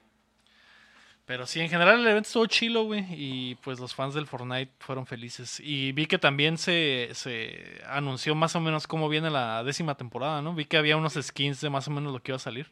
Pero 1.29 1.47
sí, 1.47 1.61
en 1.61 1.69
general 1.69 2.01
el 2.01 2.07
evento 2.07 2.27
estuvo 2.27 2.47
chilo, 2.47 2.85
güey. 2.85 3.05
Y 3.11 3.57
pues 3.57 3.79
los 3.79 3.95
fans 3.95 4.15
del 4.15 4.27
Fortnite 4.27 4.73
fueron 4.79 5.05
felices. 5.05 5.61
Y 5.63 5.93
vi 5.93 6.07
que 6.07 6.19
también 6.19 6.57
se, 6.57 7.11
se 7.13 7.83
anunció 7.87 8.35
más 8.35 8.57
o 8.57 8.61
menos 8.61 8.87
cómo 8.87 9.11
viene 9.11 9.29
la 9.29 9.63
décima 9.63 9.95
temporada, 9.95 10.41
¿no? 10.41 10.55
Vi 10.55 10.65
que 10.65 10.79
había 10.79 10.97
unos 10.97 11.19
skins 11.21 11.61
de 11.61 11.69
más 11.69 11.87
o 11.87 11.91
menos 11.91 12.15
lo 12.15 12.23
que 12.23 12.31
iba 12.33 12.37
a 12.37 12.39
salir. 12.41 12.71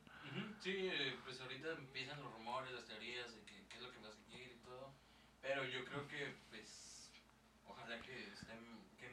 Sí, 0.59 0.73
eh, 0.73 1.17
pues 1.27 1.39
ahorita 1.39 1.69
empiezan 1.73 2.19
los 2.23 2.33
rumores, 2.33 2.73
las 2.73 2.87
teorías 2.87 3.35
de 3.35 3.43
que, 3.43 3.63
qué 3.69 3.77
es 3.77 3.83
lo 3.83 3.93
que 3.93 3.99
va 3.99 4.09
a 4.09 4.13
seguir 4.13 4.57
y 4.57 4.65
todo. 4.65 4.95
Pero 5.43 5.67
yo 5.67 5.85
creo 5.85 6.09
que, 6.09 6.37
pues, 6.49 7.13
ojalá 7.67 8.01
que, 8.01 8.33
estén, 8.33 8.59
que 8.99 9.11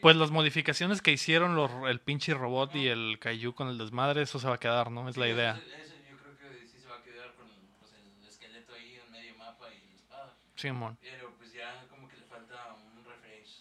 pues, 0.00 0.16
las 0.16 0.30
modificaciones 0.30 1.00
que 1.00 1.12
hicieron 1.12 1.54
los, 1.54 1.70
el 1.88 2.00
pinche 2.00 2.34
robot 2.34 2.74
y 2.74 2.88
el 2.88 3.18
Kaiju 3.20 3.54
con 3.54 3.68
el 3.68 3.78
desmadre, 3.78 4.22
eso 4.22 4.38
se 4.38 4.48
va 4.48 4.56
a 4.56 4.58
quedar, 4.58 4.90
¿no? 4.90 5.08
Es 5.08 5.16
la 5.16 5.28
idea. 5.28 5.52
Eso, 5.52 5.76
eso 5.76 5.94
yo 6.10 6.16
creo 6.18 6.38
que 6.38 6.66
sí 6.66 6.80
se 6.80 6.88
va 6.88 6.96
a 6.96 7.02
quedar 7.02 7.32
con 7.34 7.46
pues, 7.80 7.92
el 7.94 8.28
esqueleto 8.28 8.74
ahí 8.74 8.98
en 9.04 9.12
medio 9.12 9.36
mapa 9.36 9.66
y 9.70 9.86
la 9.88 9.94
espada. 9.94 10.34
Simón. 10.56 10.98
Pero 11.00 11.32
pues 11.38 11.52
ya 11.52 11.84
como 11.88 12.08
que 12.08 12.16
le 12.16 12.24
falta 12.24 12.74
un 12.74 13.04
refresh 13.04 13.60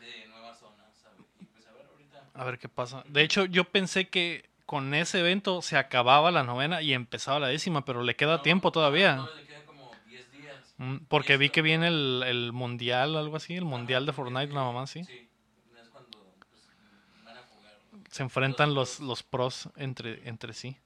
de 0.00 0.26
nuevas 0.28 0.58
zonas, 0.58 0.86
¿sabes? 1.02 1.20
Y 1.40 1.46
pues 1.46 1.66
a 1.66 1.72
ver 1.72 1.86
ahorita. 1.86 2.24
A 2.34 2.44
ver 2.44 2.58
qué 2.58 2.68
pasa. 2.68 3.02
De 3.08 3.22
hecho, 3.22 3.46
yo 3.46 3.64
pensé 3.64 4.08
que 4.08 4.50
con 4.66 4.94
ese 4.94 5.18
evento 5.18 5.62
se 5.62 5.76
acababa 5.76 6.30
la 6.30 6.44
novena 6.44 6.80
y 6.80 6.92
empezaba 6.92 7.40
la 7.40 7.48
décima, 7.48 7.84
pero 7.84 8.04
le 8.04 8.14
queda 8.16 8.36
No, 8.36 8.42
tiempo 8.42 8.70
todavía. 8.70 9.16
Todavía 9.16 9.40
le 9.40 9.46
quedan 9.48 9.66
como 9.66 9.90
10 10.06 10.30
días. 10.30 10.69
Mm, 10.69 10.69
Porque 11.08 11.36
vi 11.36 11.50
que 11.50 11.60
viene 11.62 11.88
el, 11.88 12.22
el 12.26 12.52
mundial, 12.52 13.16
algo 13.16 13.36
así, 13.36 13.54
el 13.54 13.64
mundial 13.66 14.06
de 14.06 14.12
Fortnite, 14.12 14.46
porque- 14.46 14.54
nada 14.54 14.72
más, 14.72 14.90
sí. 14.90 15.04
Sí, 15.04 15.28
es 15.80 15.88
cuando 15.90 16.34
pues, 16.38 17.24
van 17.24 17.36
a 17.36 17.42
jugar. 17.42 17.78
Se 18.10 18.22
enfrentan 18.22 18.74
los, 18.74 19.00
los 19.00 19.22
pros 19.22 19.68
entre, 19.76 20.26
entre 20.28 20.54
sí. 20.54 20.76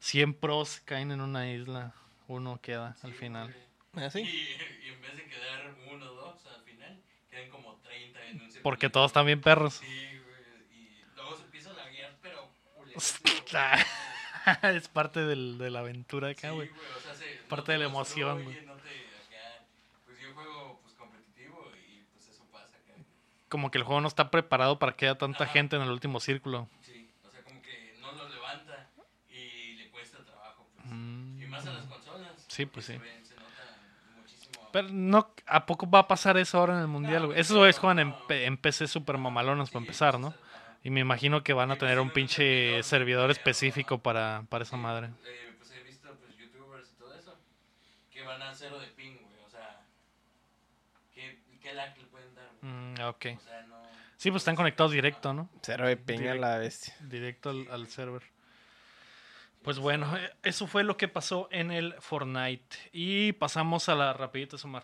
100 0.00 0.34
pros 0.34 0.80
caen 0.84 1.10
en 1.12 1.20
una 1.22 1.50
isla, 1.50 1.94
uno 2.26 2.60
queda 2.60 2.96
al 3.02 3.12
Sí, 3.12 3.18
final. 3.18 3.54
güey. 3.92 4.06
¿Ah, 4.06 4.10
sí? 4.10 4.20
Y, 4.20 4.86
y 4.86 4.88
en 4.92 5.00
vez 5.00 5.16
de 5.16 5.24
quedar 5.26 5.74
uno 5.92 6.04
o 6.04 6.14
dos 6.14 6.46
al 6.46 6.62
final, 6.62 7.02
quedan 7.30 7.48
como 7.48 7.74
30 7.76 8.24
en 8.26 8.40
un 8.42 8.50
Porque 8.62 8.90
todos 8.90 9.06
están 9.10 9.24
bien 9.26 9.40
perros. 9.40 9.74
Sí, 9.74 9.86
güey. 9.86 10.82
Y 10.82 11.04
luego 11.16 11.36
se 11.36 11.44
empieza 11.44 11.70
a 11.70 11.74
laguear, 11.74 12.16
pero. 12.20 12.50
Ah, 13.54 13.82
es 14.74 14.88
parte 14.88 15.20
del, 15.24 15.56
de 15.58 15.70
la 15.70 15.80
aventura 15.80 16.28
acá, 16.28 16.50
Sí, 16.50 16.54
güey. 16.54 16.68
güey, 16.68 16.80
o 16.96 17.00
sea, 17.00 17.14
se- 17.14 17.38
Parte 17.48 17.72
no 17.72 17.72
de 17.72 17.78
la 17.78 17.84
emoción, 17.86 18.44
güey. 18.44 18.64
no 18.66 18.74
te 18.76 18.88
acá- 18.90 19.64
Pues 20.06 20.18
yo 20.20 20.32
juego 20.34 20.80
pues 20.82 20.94
competitivo 20.94 21.70
y 21.88 22.02
pues 22.12 22.28
eso 22.28 22.44
pasa 22.52 22.76
acá. 22.76 22.94
Como 23.48 23.70
que 23.70 23.78
el 23.78 23.84
juego 23.84 24.00
no 24.00 24.08
está 24.08 24.30
preparado 24.30 24.78
para 24.78 24.92
que 24.92 25.06
haya 25.06 25.16
tanta 25.18 25.44
Ajá. 25.44 25.52
gente 25.52 25.76
en 25.76 25.82
el 25.82 25.90
último 25.90 26.20
círculo. 26.20 26.68
Sí, 26.82 27.10
o 27.26 27.30
sea, 27.30 27.42
como 27.42 27.62
que 27.62 27.96
no 28.00 28.12
lo 28.12 28.28
levanta 28.28 28.90
y 29.30 29.74
le 29.74 29.88
cuesta 29.90 30.18
trabajo. 30.24 30.68
Pues. 30.74 30.86
Mm. 30.86 31.42
Y 31.42 31.46
más 31.46 31.66
a 31.66 31.72
las 31.72 31.84
consolas. 31.86 32.44
Sí, 32.48 32.66
pues 32.66 32.86
se 32.86 32.94
sí. 32.94 32.98
ven- 32.98 33.24
se 33.26 33.34
nota 33.36 33.46
muchísimo. 34.16 34.68
Pero 34.72 34.88
no, 34.90 35.32
¿a 35.46 35.64
poco 35.66 35.88
va 35.88 36.00
a 36.00 36.08
pasar 36.08 36.36
eso 36.36 36.58
ahora 36.58 36.74
en 36.74 36.80
el 36.80 36.88
mundial? 36.88 37.22
No, 37.28 37.32
Esos 37.32 37.56
güeyes 37.56 37.76
no, 37.76 37.80
juegan 37.80 37.98
en, 38.00 38.08
no. 38.10 38.26
P- 38.26 38.44
en 38.44 38.56
PC 38.58 38.86
super 38.86 39.16
mamalonas 39.16 39.70
para 39.70 39.80
Sí, 39.80 39.84
empezar, 39.86 40.18
¿no? 40.20 40.34
Y 40.84 40.90
me 40.90 41.00
imagino 41.00 41.42
que 41.42 41.52
van 41.54 41.70
a 41.70 41.76
tener 41.76 41.98
un 42.00 42.10
pinche 42.10 42.82
servidor 42.82 43.30
específico 43.30 43.98
para, 43.98 44.44
para 44.48 44.62
esa 44.64 44.76
madre. 44.76 45.08
eh, 45.26 45.54
pues 45.58 45.70
he 45.72 45.82
visto 45.82 46.08
pues 46.20 46.36
youtubers 46.36 46.90
y 46.92 46.98
todo 46.98 47.14
eso 47.14 47.36
que 48.12 48.22
van 48.22 48.40
a 48.42 48.54
cero 48.54 48.78
de 48.78 48.86
ping, 48.88 49.16
güey. 49.16 49.36
O 49.44 49.50
sea, 49.50 49.80
¿qué, 51.14 51.42
qué 51.60 51.72
lag 51.74 51.94
Mm, 52.62 52.94
ok. 53.02 53.26
O 53.36 53.40
sea, 53.40 53.62
no. 53.68 53.76
Sí, 54.16 54.30
pues 54.30 54.40
están 54.40 54.56
conectados 54.56 54.92
directo, 54.92 55.32
¿no? 55.32 55.48
Cero 55.62 55.86
de 55.86 55.96
pinga 55.96 56.34
la 56.34 56.58
bestia. 56.58 56.94
Directo 57.00 57.50
al, 57.50 57.68
al 57.70 57.88
server. 57.88 58.22
Pues 59.62 59.78
bueno, 59.78 60.16
eso 60.42 60.66
fue 60.66 60.82
lo 60.84 60.96
que 60.96 61.08
pasó 61.08 61.48
en 61.50 61.70
el 61.70 61.94
Fortnite. 62.00 62.76
Y 62.92 63.32
pasamos 63.32 63.88
a 63.88 63.94
la 63.94 64.12
rapidita, 64.12 64.56
Sumar. 64.56 64.82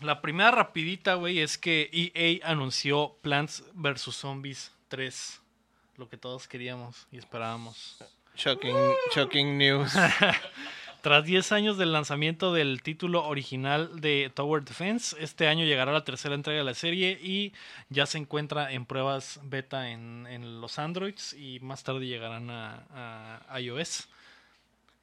La 0.00 0.20
primera 0.20 0.50
rapidita, 0.50 1.14
güey, 1.14 1.40
es 1.40 1.58
que 1.58 1.90
EA 1.92 2.48
anunció 2.48 3.16
Plants 3.22 3.64
vs. 3.74 4.14
Zombies 4.14 4.72
3. 4.88 5.40
Lo 5.96 6.08
que 6.08 6.16
todos 6.16 6.46
queríamos 6.46 7.08
y 7.10 7.18
esperábamos. 7.18 7.98
Shocking, 8.36 8.76
shocking 9.14 9.58
news. 9.58 9.92
Tras 11.00 11.24
10 11.24 11.52
años 11.52 11.78
del 11.78 11.92
lanzamiento 11.92 12.52
del 12.52 12.82
título 12.82 13.24
original 13.26 14.00
de 14.00 14.30
Tower 14.34 14.64
Defense, 14.64 15.16
este 15.20 15.46
año 15.46 15.64
llegará 15.64 15.92
la 15.92 16.04
tercera 16.04 16.34
entrega 16.34 16.58
de 16.58 16.64
la 16.64 16.74
serie 16.74 17.12
y 17.22 17.52
ya 17.88 18.04
se 18.06 18.18
encuentra 18.18 18.72
en 18.72 18.84
pruebas 18.84 19.38
beta 19.44 19.90
en, 19.90 20.26
en 20.28 20.60
los 20.60 20.78
Androids 20.78 21.34
y 21.34 21.60
más 21.60 21.84
tarde 21.84 22.06
llegarán 22.06 22.50
a, 22.50 23.42
a 23.48 23.60
iOS. 23.60 24.08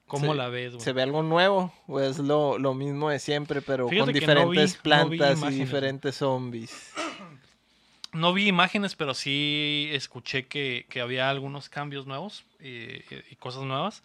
¿Cómo 0.06 0.32
Se- 0.32 0.34
la 0.38 0.48
ves, 0.48 0.72
güey? 0.74 0.84
¿Se 0.84 0.92
ve 0.92 1.02
algo 1.02 1.22
nuevo? 1.22 1.72
¿O 1.88 1.98
es 1.98 2.18
lo, 2.18 2.58
lo 2.58 2.74
mismo 2.74 3.08
de 3.10 3.18
siempre, 3.18 3.60
pero 3.62 3.88
Fíjate 3.88 4.12
con 4.12 4.20
que 4.20 4.26
no 4.34 4.48
vi- 4.50 4.58
diferentes 4.58 4.76
no 4.76 4.82
plantas 4.82 5.42
y 5.52 5.54
diferentes 5.58 6.16
zombies? 6.16 6.92
No 8.16 8.32
vi 8.32 8.48
imágenes, 8.48 8.96
pero 8.96 9.14
sí 9.14 9.88
escuché 9.92 10.46
que, 10.46 10.86
que 10.88 11.00
había 11.00 11.28
algunos 11.30 11.68
cambios 11.68 12.06
nuevos 12.06 12.44
eh, 12.60 13.04
y 13.30 13.36
cosas 13.36 13.62
nuevas, 13.64 14.02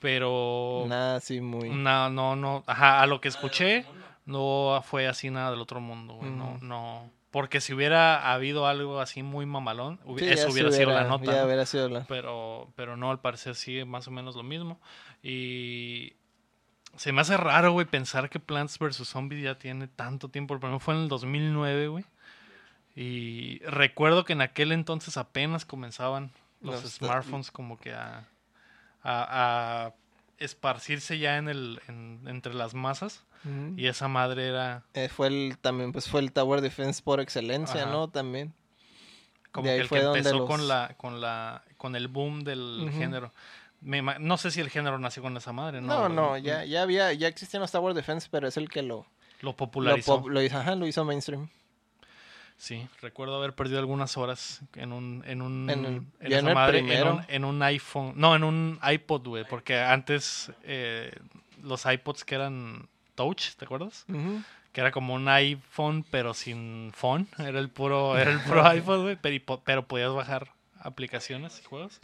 pero 0.00 0.84
Nada 0.86 1.16
así 1.16 1.40
muy... 1.40 1.70
no, 1.70 2.10
no, 2.10 2.36
no, 2.36 2.64
ajá, 2.66 3.00
a 3.00 3.06
lo 3.06 3.20
que 3.20 3.28
escuché 3.28 3.84
no 4.24 4.82
fue 4.84 5.06
así 5.06 5.30
nada 5.30 5.50
del 5.50 5.60
otro 5.60 5.80
mundo, 5.80 6.14
güey, 6.14 6.30
no, 6.30 6.58
no, 6.60 7.10
porque 7.30 7.60
si 7.60 7.72
hubiera 7.74 8.32
habido 8.32 8.66
algo 8.66 9.00
así 9.00 9.22
muy 9.22 9.46
mamalón, 9.46 10.00
hubi- 10.04 10.20
Sí, 10.20 10.24
eso 10.28 10.50
hubiera 10.50 10.70
sido 10.72 10.90
la 10.90 11.04
nota, 11.04 11.32
Ya 11.32 11.44
hubiera 11.44 11.66
sido 11.66 11.88
la... 11.88 12.04
pero, 12.06 12.72
pero 12.76 12.96
no, 12.96 13.10
al 13.10 13.20
parecer 13.20 13.54
sí, 13.54 13.84
más 13.84 14.08
o 14.08 14.10
menos 14.10 14.36
lo 14.36 14.42
mismo, 14.42 14.80
y 15.22 16.14
se 16.96 17.12
me 17.12 17.20
hace 17.20 17.36
raro, 17.36 17.72
güey, 17.72 17.86
pensar 17.86 18.30
que 18.30 18.40
Plants 18.40 18.78
vs. 18.78 19.06
Zombies 19.08 19.42
ya 19.42 19.58
tiene 19.58 19.86
tanto 19.86 20.28
tiempo, 20.28 20.54
el 20.54 20.60
primero 20.60 20.80
fue 20.80 20.94
en 20.94 21.00
el 21.02 21.08
2009, 21.08 21.88
güey. 21.88 22.04
Y 22.96 23.58
recuerdo 23.60 24.24
que 24.24 24.32
en 24.32 24.40
aquel 24.40 24.72
entonces 24.72 25.16
apenas 25.18 25.64
comenzaban 25.66 26.30
los, 26.62 26.82
Los- 26.82 26.92
smartphones 26.94 27.50
como 27.50 27.78
que 27.78 27.92
a, 27.92 28.24
a, 29.02 29.84
a 29.88 29.92
esparcirse 30.38 31.18
ya 31.18 31.36
en 31.36 31.48
el, 31.48 31.80
en- 31.88 32.20
entre 32.26 32.54
las 32.54 32.74
masas. 32.74 33.22
Y 33.76 33.86
esa 33.86 34.08
madre 34.08 34.48
era 34.48 34.82
Eh, 34.94 35.08
fue 35.08 35.28
el, 35.28 35.56
también 35.60 35.92
pues 35.92 36.08
fue 36.08 36.20
el 36.20 36.32
Tower 36.32 36.60
Defense 36.62 37.00
por 37.00 37.20
excelencia, 37.20 37.82
Ajá. 37.82 37.92
¿no? 37.92 38.08
También. 38.08 38.52
como 39.52 39.66
que 39.66 39.76
el 39.76 39.88
que 39.88 40.00
empezó 40.00 40.38
los- 40.38 40.48
con 40.48 40.66
la, 40.66 40.94
con 40.96 41.20
la, 41.20 41.62
con 41.76 41.94
el 41.94 42.08
boom 42.08 42.42
del 42.42 42.90
género. 42.98 43.32
Me 43.80 44.02
no 44.02 44.36
sé 44.36 44.50
si 44.50 44.60
el 44.60 44.68
género 44.68 44.98
nació 44.98 45.22
con 45.22 45.36
esa 45.36 45.52
madre, 45.52 45.80
¿no? 45.80 45.86
No, 45.86 46.08
no, 46.08 46.36
ya, 46.38 46.64
ya 46.64 46.82
había, 46.82 47.12
ya 47.12 47.28
existían 47.28 47.60
los 47.60 47.70
Tower 47.70 47.94
Defense, 47.94 48.26
pero 48.28 48.48
es 48.48 48.56
el 48.56 48.68
que 48.68 48.82
lo, 48.82 49.06
Lo 49.42 49.50
lo, 49.50 49.56
popularizó. 49.56 50.22
pop- 50.22 50.28
lo 50.30 50.42
hizo, 50.42 50.58
ajá, 50.58 50.74
lo 50.74 50.86
hizo 50.88 51.04
mainstream. 51.04 51.48
Sí, 52.58 52.86
recuerdo 53.02 53.36
haber 53.36 53.52
perdido 53.54 53.78
algunas 53.78 54.16
horas 54.16 54.62
en 54.76 54.92
un 54.92 55.22
en 55.26 55.42
un 55.42 55.68
En 55.68 55.84
el- 55.84 55.94
en 56.20 56.30
ya 56.30 56.38
esa 56.38 56.38
en 56.38 56.48
el 56.48 56.54
madre, 56.54 56.78
en 56.78 56.86
primero. 56.86 57.14
un, 57.16 57.24
en 57.28 57.44
un 57.44 57.62
iPhone, 57.62 58.12
no, 58.16 58.34
en 58.34 58.44
un 58.44 58.80
iPod, 58.82 59.26
güey, 59.28 59.44
porque 59.48 59.78
antes 59.78 60.50
eh, 60.64 61.12
los 61.62 61.84
iPods 61.84 62.24
que 62.24 62.34
eran 62.34 62.88
touch, 63.14 63.54
¿te 63.56 63.64
acuerdas? 63.66 64.04
Que 64.72 64.80
era 64.80 64.90
como 64.90 65.14
un 65.14 65.28
iPhone 65.28 66.04
pero 66.10 66.32
sin 66.34 66.92
phone, 66.94 67.28
era 67.38 67.58
el 67.58 67.68
puro 67.68 68.16
era 68.18 68.30
el 68.32 68.40
puro 68.40 68.74
iPod, 68.74 69.02
güey, 69.02 69.16
pero, 69.20 69.60
pero 69.64 69.86
podías 69.86 70.12
bajar 70.14 70.48
aplicaciones 70.80 71.60
y 71.60 71.64
juegos. 71.64 72.00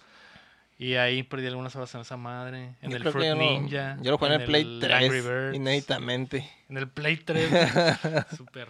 Y 0.79 0.95
ahí 0.97 1.23
perdí 1.23 1.47
algunas 1.47 1.77
horas 1.77 1.95
en 1.95 2.01
esa 2.01 2.17
madre. 2.17 2.75
En 2.83 2.91
Yo 2.91 2.97
el 2.97 3.05
Fruit 3.05 3.27
yo 3.29 3.35
lo- 3.37 3.41
Ninja. 3.41 3.97
Yo 4.01 4.11
lo 4.11 4.19
jugué 4.19 4.35
en 4.35 4.41
el 4.41 4.47
Play 4.47 4.63
Angry 4.65 4.81
3, 4.81 5.25
Birds, 5.25 5.55
inéditamente. 5.57 6.51
En 6.69 6.77
el 6.79 6.89
Play 6.89 7.19
3. 7.19 7.49
Súper 8.37 8.69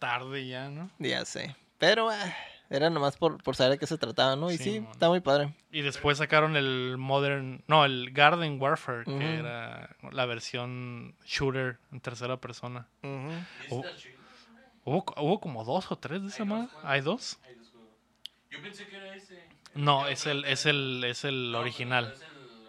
tarde 0.00 0.48
ya, 0.48 0.68
¿no? 0.68 0.90
Ya 0.98 1.24
sé. 1.24 1.54
Pero 1.78 2.10
ah, 2.10 2.34
era 2.68 2.90
nomás 2.90 3.16
por, 3.16 3.40
por 3.42 3.54
saber 3.54 3.72
de 3.74 3.78
qué 3.78 3.86
se 3.86 3.96
trataba, 3.98 4.34
¿no? 4.34 4.50
Y 4.50 4.58
Sí, 4.58 4.84
está 4.90 5.08
muy 5.08 5.20
padre. 5.20 5.54
Y 5.70 5.82
después 5.82 6.18
sacaron 6.18 6.56
el 6.56 6.96
Modern. 6.98 7.62
No, 7.68 7.84
el 7.84 8.10
Garden 8.10 8.60
Warfare, 8.60 9.04
que 9.04 9.36
era 9.36 9.94
la 10.10 10.26
versión 10.26 11.14
shooter 11.24 11.78
en 11.92 12.00
tercera 12.00 12.36
persona. 12.38 12.88
¿Y 13.02 13.06
Oh. 13.70 13.84
Hubo, 14.82 15.04
hubo 15.18 15.40
como 15.40 15.62
dos 15.64 15.92
o 15.92 15.96
tres 15.96 16.22
de 16.22 16.28
esa 16.28 16.44
madre. 16.44 16.68
¿Hay 16.82 17.02
dos? 17.02 17.38
Hay 17.46 17.54
dos 17.54 17.70
juegos. 17.70 17.90
Yo 18.50 18.62
pensé 18.62 18.88
que 18.88 18.96
era 18.96 19.14
ese. 19.14 19.44
No, 19.74 20.08
es 20.08 20.26
el, 20.26 20.44
es 20.46 20.66
el, 20.66 21.04
es 21.04 21.24
el 21.24 21.54
original. 21.54 22.12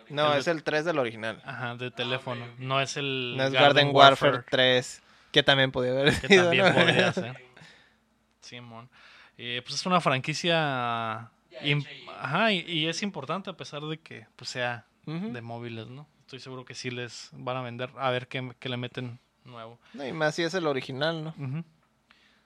No, 0.09 0.34
es 0.36 0.47
el 0.47 0.61
3 0.61 0.84
del 0.84 0.99
original. 0.99 1.41
Ajá, 1.45 1.75
de 1.75 1.89
teléfono. 1.89 2.43
ok. 2.43 2.51
No 2.59 2.82
es 2.82 2.97
el 2.97 3.36
No 3.38 3.45
es 3.45 3.53
Garden, 3.53 3.91
Warfare 3.95 4.43
3, 4.49 5.01
que 5.32 5.43
también 5.43 5.71
podía 5.71 5.91
haber 5.91 6.19
que 6.19 6.27
sido, 6.27 6.43
también 6.43 6.65
¿no? 6.65 6.73
podría 6.73 7.13
ser. 7.13 7.36
Simón. 8.41 8.89
Eh, 9.38 9.61
pues 9.63 9.75
es 9.75 9.86
una 9.86 10.01
franquicia. 10.01 11.32
Ajá, 12.19 12.51
y, 12.51 12.59
y 12.61 12.88
es 12.88 13.03
importante 13.03 13.49
a 13.49 13.53
pesar 13.57 13.82
de 13.84 13.99
que 13.99 14.27
pues, 14.36 14.49
sea 14.49 14.86
de 15.05 15.41
móviles, 15.41 15.88
¿no? 15.88 16.07
Estoy 16.21 16.39
seguro 16.39 16.63
que 16.63 16.75
sí 16.75 16.91
les 16.91 17.29
van 17.34 17.57
a 17.57 17.61
vender. 17.61 17.89
A 17.97 18.09
ver 18.09 18.27
qué, 18.27 18.53
qué 18.59 18.69
le 18.69 18.77
meten 18.77 19.19
nuevo. 19.43 19.79
No, 19.93 20.05
y 20.05 20.13
más 20.13 20.36
si 20.36 20.43
es 20.43 20.53
el 20.53 20.67
original, 20.67 21.23
¿no? 21.23 21.63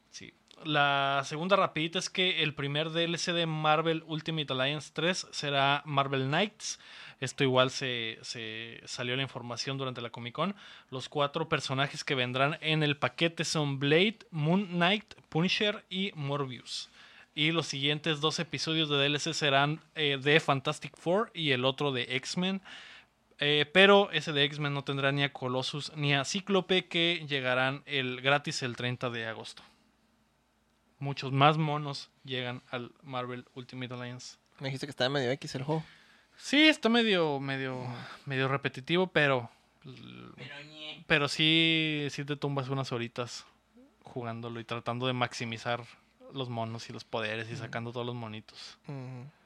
Sí. 0.09 0.33
La 0.63 1.21
segunda 1.25 1.55
rapidita 1.55 1.99
es 1.99 2.09
que 2.09 2.41
el 2.41 2.55
primer 2.55 2.89
DLC 2.89 3.33
de 3.33 3.45
Marvel 3.45 4.03
Ultimate 4.07 4.51
Alliance 4.51 4.91
3 4.93 5.27
será 5.31 5.83
Marvel 5.85 6.27
Knights. 6.27 6.79
Esto 7.19 7.43
igual 7.43 7.69
se, 7.69 8.17
se 8.21 8.81
salió 8.85 9.15
la 9.15 9.21
información 9.21 9.77
durante 9.77 10.01
la 10.01 10.09
Comic 10.09 10.33
Con. 10.33 10.55
Los 10.89 11.09
cuatro 11.09 11.49
personajes 11.49 12.03
que 12.03 12.15
vendrán 12.15 12.57
en 12.61 12.83
el 12.83 12.97
paquete 12.97 13.43
son 13.43 13.79
Blade, 13.79 14.19
Moon 14.31 14.67
Knight, 14.67 15.13
Punisher 15.29 15.85
y 15.89 16.11
Morbius. 16.15 16.89
Y 17.35 17.51
los 17.51 17.67
siguientes 17.67 18.21
dos 18.21 18.39
episodios 18.39 18.89
de 18.89 18.97
DLC 18.97 19.33
serán 19.33 19.81
eh, 19.93 20.17
de 20.21 20.39
Fantastic 20.39 20.97
Four 20.97 21.31
y 21.33 21.51
el 21.51 21.65
otro 21.65 21.91
de 21.91 22.15
X-Men. 22.15 22.61
Eh, 23.39 23.69
pero 23.73 24.09
ese 24.11 24.31
de 24.31 24.45
X-Men 24.45 24.73
no 24.73 24.85
tendrá 24.85 25.11
ni 25.11 25.23
a 25.23 25.33
Colossus 25.33 25.91
ni 25.95 26.13
a 26.13 26.23
Cíclope 26.23 26.87
que 26.87 27.25
llegarán 27.27 27.83
el 27.85 28.21
gratis 28.21 28.63
el 28.63 28.77
30 28.77 29.09
de 29.09 29.27
agosto. 29.27 29.61
Muchos 31.05 31.31
más 31.31 31.57
monos 31.59 32.09
llegan 32.23 32.63
al 32.71 32.91
Marvel 33.03 33.45
Ultimate 33.53 33.93
Alliance. 33.93 34.37
Me 34.59 34.69
dijiste 34.69 34.87
que 34.87 34.89
estaba 34.91 35.09
medio 35.11 35.29
X 35.31 35.53
el 35.53 35.61
juego. 35.63 35.83
Sí, 36.35 36.67
está 36.67 36.89
medio, 36.89 37.39
medio, 37.39 37.85
medio 38.25 38.47
repetitivo, 38.47 39.05
pero, 39.05 39.49
Pero 41.07 41.27
sí, 41.27 42.07
sí 42.09 42.25
te 42.25 42.35
tumbas 42.35 42.69
unas 42.69 42.91
horitas 42.91 43.45
jugándolo 44.03 44.59
y 44.59 44.63
tratando 44.63 45.05
de 45.07 45.13
maximizar 45.13 45.83
los 46.33 46.49
monos 46.49 46.89
y 46.89 46.93
los 46.93 47.03
poderes 47.03 47.49
y 47.51 47.55
sacando 47.55 47.91
todos 47.91 48.05
los 48.05 48.15
monitos. 48.15 48.77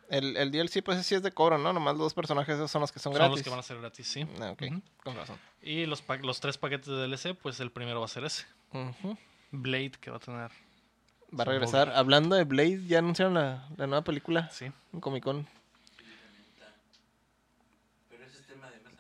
El, 0.09 0.37
el 0.37 0.51
DLC, 0.51 0.81
pues 0.83 1.05
sí 1.05 1.13
es 1.15 1.21
de 1.21 1.31
cobro, 1.31 1.57
¿no? 1.57 1.73
Nomás 1.73 1.93
los 1.95 2.03
dos 2.05 2.13
personajes 2.13 2.55
esos 2.55 2.71
son 2.71 2.81
los 2.81 2.91
que 2.91 2.99
son, 2.99 3.11
Son 3.13 3.19
gratis. 3.19 3.35
los 3.37 3.43
que 3.43 3.49
van 3.49 3.59
a 3.59 3.63
ser 3.63 3.79
gratis, 3.79 4.07
sí. 4.07 4.25
Ah, 4.41 4.51
ok, 4.51 4.61
Ujú. 4.71 4.81
con 5.03 5.15
razón. 5.15 5.37
Y 5.61 5.85
los, 5.85 6.01
pa- 6.01 6.15
los 6.17 6.39
tres 6.39 6.57
paquetes 6.57 6.87
de 6.87 6.93
DLC, 7.07 7.35
pues 7.35 7.59
el 7.59 7.69
primero 7.71 7.99
va 7.99 8.05
a 8.05 8.09
ser 8.09 8.23
ese. 8.23 8.45
Blade, 9.51 9.91
que 9.99 10.09
va 10.09 10.17
a 10.17 10.19
tener. 10.19 10.51
Va 11.37 11.43
a 11.43 11.45
regresar. 11.45 11.91
Hablando 11.95 12.35
de 12.35 12.43
Blade, 12.43 12.85
ya 12.87 12.99
anunciaron 12.99 13.33
la, 13.35 13.67
la 13.77 13.87
nueva 13.87 14.03
película 14.03 14.49
Sí, 14.51 14.65
en 14.93 14.99
Comic 14.99 15.23
Con. 15.23 15.47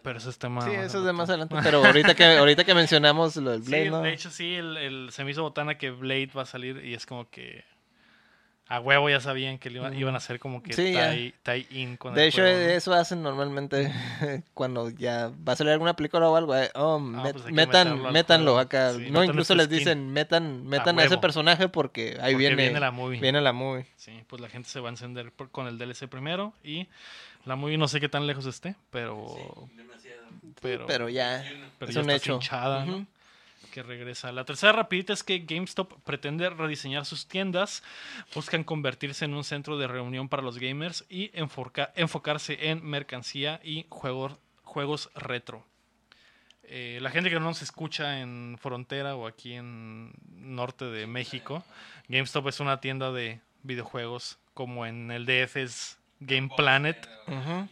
Pero 0.01 0.17
ese 0.17 0.29
es 0.29 0.37
tema. 0.39 0.61
Sí, 0.61 0.71
eso 0.71 0.99
es 0.99 1.05
de 1.05 1.11
más 1.13 1.29
adelante. 1.29 1.55
Pero 1.61 1.85
ahorita 1.85 2.15
que, 2.15 2.23
ahorita 2.37 2.63
que 2.63 2.73
mencionamos 2.73 3.35
lo 3.35 3.51
del 3.51 3.61
Blade, 3.61 3.83
Sí, 3.85 3.89
¿no? 3.89 4.01
de 4.01 4.13
hecho 4.13 4.29
sí, 4.31 4.55
el, 4.55 4.77
el- 4.77 5.09
se 5.11 5.23
me 5.25 5.31
hizo 5.31 5.41
botana 5.41 5.77
que 5.77 5.91
Blade 5.91 6.29
va 6.37 6.43
a 6.43 6.45
salir 6.45 6.83
y 6.85 6.93
es 6.93 7.05
como 7.05 7.29
que 7.29 7.65
a 8.71 8.79
huevo 8.79 9.09
ya 9.09 9.19
sabían 9.19 9.57
que 9.57 9.69
le 9.71 9.79
iba- 9.79 9.93
iban 9.95 10.13
a 10.13 10.17
hacer 10.19 10.39
como 10.39 10.61
que 10.61 10.73
Sí, 10.73 10.93
tie, 10.93 11.33
tie-in 11.43 11.97
con 11.97 12.13
De 12.13 12.21
el 12.21 12.27
hecho, 12.29 12.43
juego, 12.43 12.59
¿no? 12.59 12.65
eso 12.65 12.93
hacen 12.93 13.23
normalmente 13.23 13.91
cuando 14.53 14.89
ya 14.91 15.31
va 15.47 15.53
a 15.53 15.55
salir 15.55 15.73
alguna 15.73 15.95
película 15.95 16.29
o 16.29 16.35
algo. 16.35 16.55
eh, 16.55 16.69
Oh, 16.75 16.99
met- 16.99 17.33
pues 17.33 17.51
metan, 17.51 17.99
métanlo 18.13 18.51
juego. 18.53 18.59
acá. 18.59 18.93
Sí, 18.93 19.09
no, 19.09 19.23
incluso 19.23 19.55
les 19.55 19.65
skin. 19.65 19.77
dicen, 19.79 20.09
metan, 20.13 20.67
metan 20.67 20.99
a, 20.99 21.03
ese 21.03 21.17
personaje 21.17 21.67
porque 21.67 22.17
ahí 22.21 22.33
Porque 22.33 22.37
viene, 22.37 22.55
viene 22.63 22.79
la 22.79 22.91
movie. 22.91 23.19
viene 23.19 23.41
la 23.41 23.53
movie. 23.53 23.85
Sí, 23.97 24.23
pues 24.27 24.39
la 24.41 24.49
gente 24.49 24.69
se 24.69 24.79
va 24.79 24.89
a 24.89 24.91
encender 24.91 25.31
por- 25.31 25.49
con 25.49 25.65
el 25.67 25.77
DLC 25.79 26.07
primero 26.07 26.53
y 26.63 26.87
la 27.45 27.55
movie 27.55 27.77
no 27.79 27.87
sé 27.87 27.99
qué 27.99 28.07
tan 28.07 28.27
lejos 28.27 28.45
esté, 28.45 28.75
pero 28.91 29.67
demasiado. 29.75 30.21
pero, 30.61 30.85
Pero 30.85 31.09
ya, 31.09 31.43
pero 31.79 31.89
es 31.89 31.95
ya 31.95 32.01
un 32.01 32.09
está 32.11 32.17
hecho. 32.17 32.33
cinchada, 32.39 32.85
¿no? 32.85 33.07
Que 33.73 33.83
regresa. 33.83 34.31
La 34.31 34.45
tercera 34.45 34.71
rapidita 34.73 35.13
es 35.13 35.23
que 35.23 35.39
GameStop 35.39 36.01
pretende 36.03 36.49
rediseñar 36.49 37.05
sus 37.05 37.27
tiendas, 37.27 37.83
buscan 38.33 38.63
convertirse 38.63 39.25
en 39.25 39.33
un 39.33 39.43
centro 39.43 39.77
de 39.77 39.87
reunión 39.87 40.27
para 40.29 40.41
los 40.41 40.57
gamers 40.57 41.05
y 41.09 41.29
enfoca- 41.39 41.91
enfocarse 41.95 42.69
en 42.69 42.83
mercancía 42.85 43.59
y 43.63 43.85
juegos, 43.89 44.37
juegos 44.63 45.09
retro. 45.15 45.65
Eh, 46.63 46.99
la 47.01 47.09
gente 47.09 47.29
que 47.29 47.35
no 47.39 47.45
nos 47.45 47.61
escucha 47.63 48.19
en 48.21 48.57
Frontera 48.61 49.15
o 49.15 49.25
aquí 49.27 49.53
en 49.53 50.11
norte 50.27 50.85
de 50.85 51.07
México, 51.07 51.63
GameStop 52.07 52.47
es 52.47 52.59
una 52.59 52.79
tienda 52.79 53.11
de 53.11 53.39
videojuegos 53.63 54.37
como 54.53 54.85
en 54.85 55.09
el 55.09 55.25
DF 55.25 55.55
es 55.63 55.97
Game 56.19 56.49
Planet, 56.55 57.07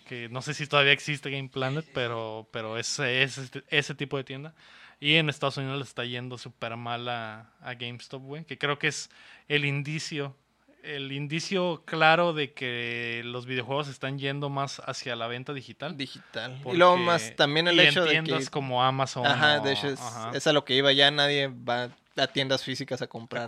que 0.05 0.29
no 0.29 0.41
sé 0.41 0.53
si 0.53 0.67
todavía 0.67 0.93
existe 0.93 1.29
Game 1.29 1.49
Planet, 1.49 1.85
pero, 1.93 2.47
pero 2.51 2.77
es, 2.77 2.97
es 2.99 3.37
este- 3.37 3.63
ese 3.69 3.93
tipo 3.93 4.17
de 4.17 4.23
tienda. 4.23 4.55
Y 4.99 5.15
en 5.15 5.29
Estados 5.29 5.57
Unidos 5.57 5.77
le 5.77 5.83
está 5.83 6.05
yendo 6.05 6.37
súper 6.37 6.75
mal 6.75 7.07
a, 7.07 7.51
a 7.61 7.73
GameStop, 7.75 8.21
güey, 8.23 8.45
que 8.45 8.57
creo 8.57 8.79
que 8.79 8.87
es 8.87 9.09
el 9.47 9.63
indicio, 9.65 10.35
el 10.83 11.11
indicio 11.11 11.83
claro 11.85 12.33
de 12.33 12.53
que 12.53 13.21
los 13.23 13.45
videojuegos 13.45 13.89
están 13.89 14.17
yendo 14.17 14.49
más 14.49 14.81
hacia 14.85 15.15
la 15.15 15.27
venta 15.27 15.53
digital. 15.53 15.95
Digital. 15.97 16.59
y 16.65 16.77
luego 16.77 16.97
más 16.97 17.35
también 17.35 17.67
el 17.67 17.79
hecho 17.79 18.05
de 18.05 18.11
tiendas 18.11 18.45
que... 18.45 18.49
como 18.51 18.83
Amazon. 18.83 19.25
Ajá, 19.27 19.59
o- 19.61 19.63
de 19.63 19.73
hecho 19.73 19.87
es, 19.87 19.99
ajá. 20.01 20.31
es 20.33 20.47
a 20.47 20.53
lo 20.53 20.65
que 20.65 20.73
iba. 20.75 20.91
Ya 20.93 21.11
nadie 21.11 21.47
va 21.47 21.89
a 22.15 22.27
tiendas 22.27 22.63
físicas 22.63 23.01
a 23.03 23.07
comprar 23.07 23.47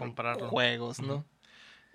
juegos, 0.50 1.00
¿no? 1.00 1.26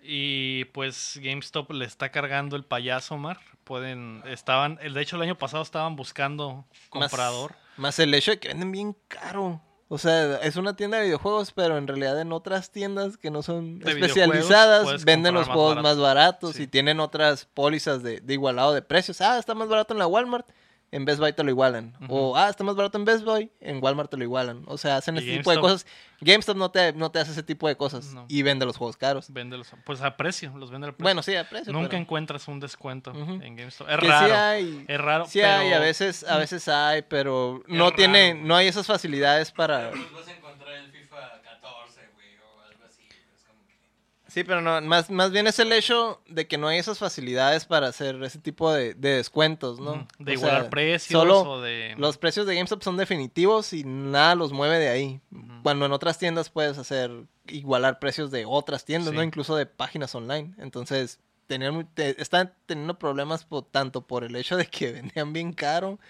Y 0.02 0.66
pues 0.66 1.18
GameStop 1.22 1.70
le 1.70 1.84
está 1.86 2.10
cargando 2.10 2.56
el 2.56 2.64
payaso, 2.64 3.16
Mar. 3.16 3.40
Pueden, 3.64 4.22
estaban, 4.26 4.76
de 4.76 5.00
hecho 5.00 5.16
el 5.16 5.22
año 5.22 5.38
pasado 5.38 5.62
estaban 5.62 5.96
buscando 5.96 6.66
comprador. 6.90 7.52
Más 7.52 7.63
el 7.98 8.14
hecho 8.14 8.30
de 8.32 8.38
que 8.38 8.48
venden 8.48 8.72
bien 8.72 8.96
caro. 9.08 9.60
O 9.88 9.98
sea, 9.98 10.36
es 10.38 10.56
una 10.56 10.74
tienda 10.74 10.96
de 10.98 11.04
videojuegos, 11.04 11.52
pero 11.52 11.76
en 11.76 11.86
realidad 11.86 12.18
en 12.20 12.32
otras 12.32 12.70
tiendas 12.72 13.16
que 13.18 13.30
no 13.30 13.42
son 13.42 13.78
De 13.80 13.92
especializadas 13.92 15.04
venden 15.04 15.34
los 15.34 15.46
más 15.46 15.54
juegos 15.54 15.76
barato. 15.76 15.88
más 15.88 15.98
baratos 15.98 16.56
Sí. 16.56 16.62
y 16.62 16.66
tienen 16.66 17.00
otras 17.00 17.44
pólizas 17.52 18.02
de, 18.02 18.20
de 18.20 18.32
igualado 18.34 18.72
de 18.72 18.82
precios. 18.82 19.20
Ah, 19.20 19.38
está 19.38 19.54
más 19.54 19.68
barato 19.68 19.92
en 19.94 19.98
la 19.98 20.06
Walmart, 20.06 20.46
en 20.94 21.04
Best 21.04 21.18
Buy 21.18 21.32
te 21.32 21.42
lo 21.42 21.50
igualan. 21.50 21.92
O, 22.08 22.36
ah, 22.36 22.48
está 22.48 22.62
más 22.62 22.76
barato 22.76 22.96
en 22.98 23.04
Best 23.04 23.24
Buy, 23.24 23.50
en 23.60 23.82
Walmart 23.82 24.08
te 24.10 24.16
lo 24.16 24.22
igualan. 24.22 24.62
O 24.66 24.78
sea, 24.78 24.96
hacen 24.98 25.16
ese 25.16 25.38
tipo 25.38 25.50
de 25.50 25.58
cosas. 25.58 25.86
GameStop 26.20 26.56
no 26.56 26.70
te, 26.70 26.92
no 26.92 27.10
te 27.10 27.18
hace 27.18 27.32
ese 27.32 27.42
tipo 27.42 27.66
de 27.66 27.76
cosas 27.76 28.14
No. 28.14 28.26
y 28.28 28.42
vende 28.42 28.64
los 28.64 28.76
juegos 28.76 28.96
caros. 28.96 29.26
Vende 29.32 29.58
los, 29.58 29.68
pues 29.84 30.00
a 30.02 30.16
precio, 30.16 30.56
los 30.56 30.70
vende 30.70 30.86
al 30.86 30.92
precio. 30.94 31.02
Bueno, 31.04 31.22
sí, 31.24 31.34
a 31.34 31.48
precio. 31.48 31.72
Nunca 31.72 31.88
pero- 31.90 32.02
encuentras 32.02 32.46
un 32.46 32.60
descuento 32.60 33.10
en 33.10 33.56
GameStop. 33.56 33.88
Es 33.90 33.98
que 33.98 34.06
raro. 34.06 34.26
sí 34.26 34.32
hay, 34.32 34.84
es 34.86 35.00
raro. 35.00 35.26
sí 35.26 35.40
pero 35.40 35.52
hay, 35.56 35.72
a 35.72 35.78
veces, 35.80 36.22
a 36.24 36.38
veces 36.38 36.68
hay, 36.68 37.02
pero 37.02 37.60
no 37.66 37.84
raro, 37.86 37.96
tiene, 37.96 38.34
no 38.34 38.54
hay 38.54 38.68
esas 38.68 38.86
facilidades 38.86 39.50
para... 39.50 39.90
Pero 39.90 40.04
a 40.04 40.30
encontrar 40.32 40.74
el 40.76 40.92
FIFA 40.92 41.16
14, 41.42 42.00
güey, 42.14 42.28
o 42.38 42.60
algo 42.62 42.84
así. 42.86 43.02
Es 43.34 43.42
como 43.44 43.66
que. 43.66 43.74
Sí, 44.34 44.42
pero 44.42 44.60
no, 44.60 44.80
más, 44.82 45.10
más 45.10 45.30
bien 45.30 45.46
es 45.46 45.60
el 45.60 45.70
hecho 45.72 46.20
de 46.26 46.48
que 46.48 46.58
no 46.58 46.66
hay 46.66 46.78
esas 46.78 46.98
facilidades 46.98 47.64
para 47.66 47.86
hacer 47.86 48.20
ese 48.24 48.40
tipo 48.40 48.72
de, 48.72 48.94
de 48.94 49.10
descuentos, 49.16 49.78
¿no? 49.78 50.08
de 50.18 50.32
O 50.32 50.34
igualar 50.34 50.62
sea, 50.62 50.70
precios 50.70 51.20
Solo 51.20 51.40
o 51.42 51.60
de. 51.60 51.94
los 51.98 52.18
precios 52.18 52.44
de 52.46 52.56
GameStop 52.56 52.82
son 52.82 52.96
definitivos 52.96 53.72
y 53.72 53.84
nada 53.84 54.34
los 54.34 54.52
mueve 54.52 54.78
de 54.80 54.88
ahí. 54.88 55.20
Cuando 55.62 55.86
en 55.86 55.92
otras 55.92 56.18
tiendas 56.18 56.50
puedes 56.50 56.78
hacer 56.78 57.12
igualar 57.46 58.00
precios 58.00 58.32
de 58.32 58.44
otras 58.44 58.84
tiendas, 58.84 59.10
Sí. 59.10 59.16
¿no? 59.16 59.22
Incluso 59.22 59.54
de 59.54 59.66
páginas 59.66 60.12
online. 60.16 60.52
Entonces, 60.58 61.20
tenían, 61.46 61.88
te- 61.94 62.20
están 62.20 62.52
teniendo 62.66 62.98
problemas 62.98 63.46
tanto 63.70 64.00
por 64.04 64.24
el 64.24 64.34
hecho 64.34 64.56
de 64.56 64.66
que 64.66 64.90
vendían 65.12 65.32
bien 65.32 65.52
caro. 65.52 66.00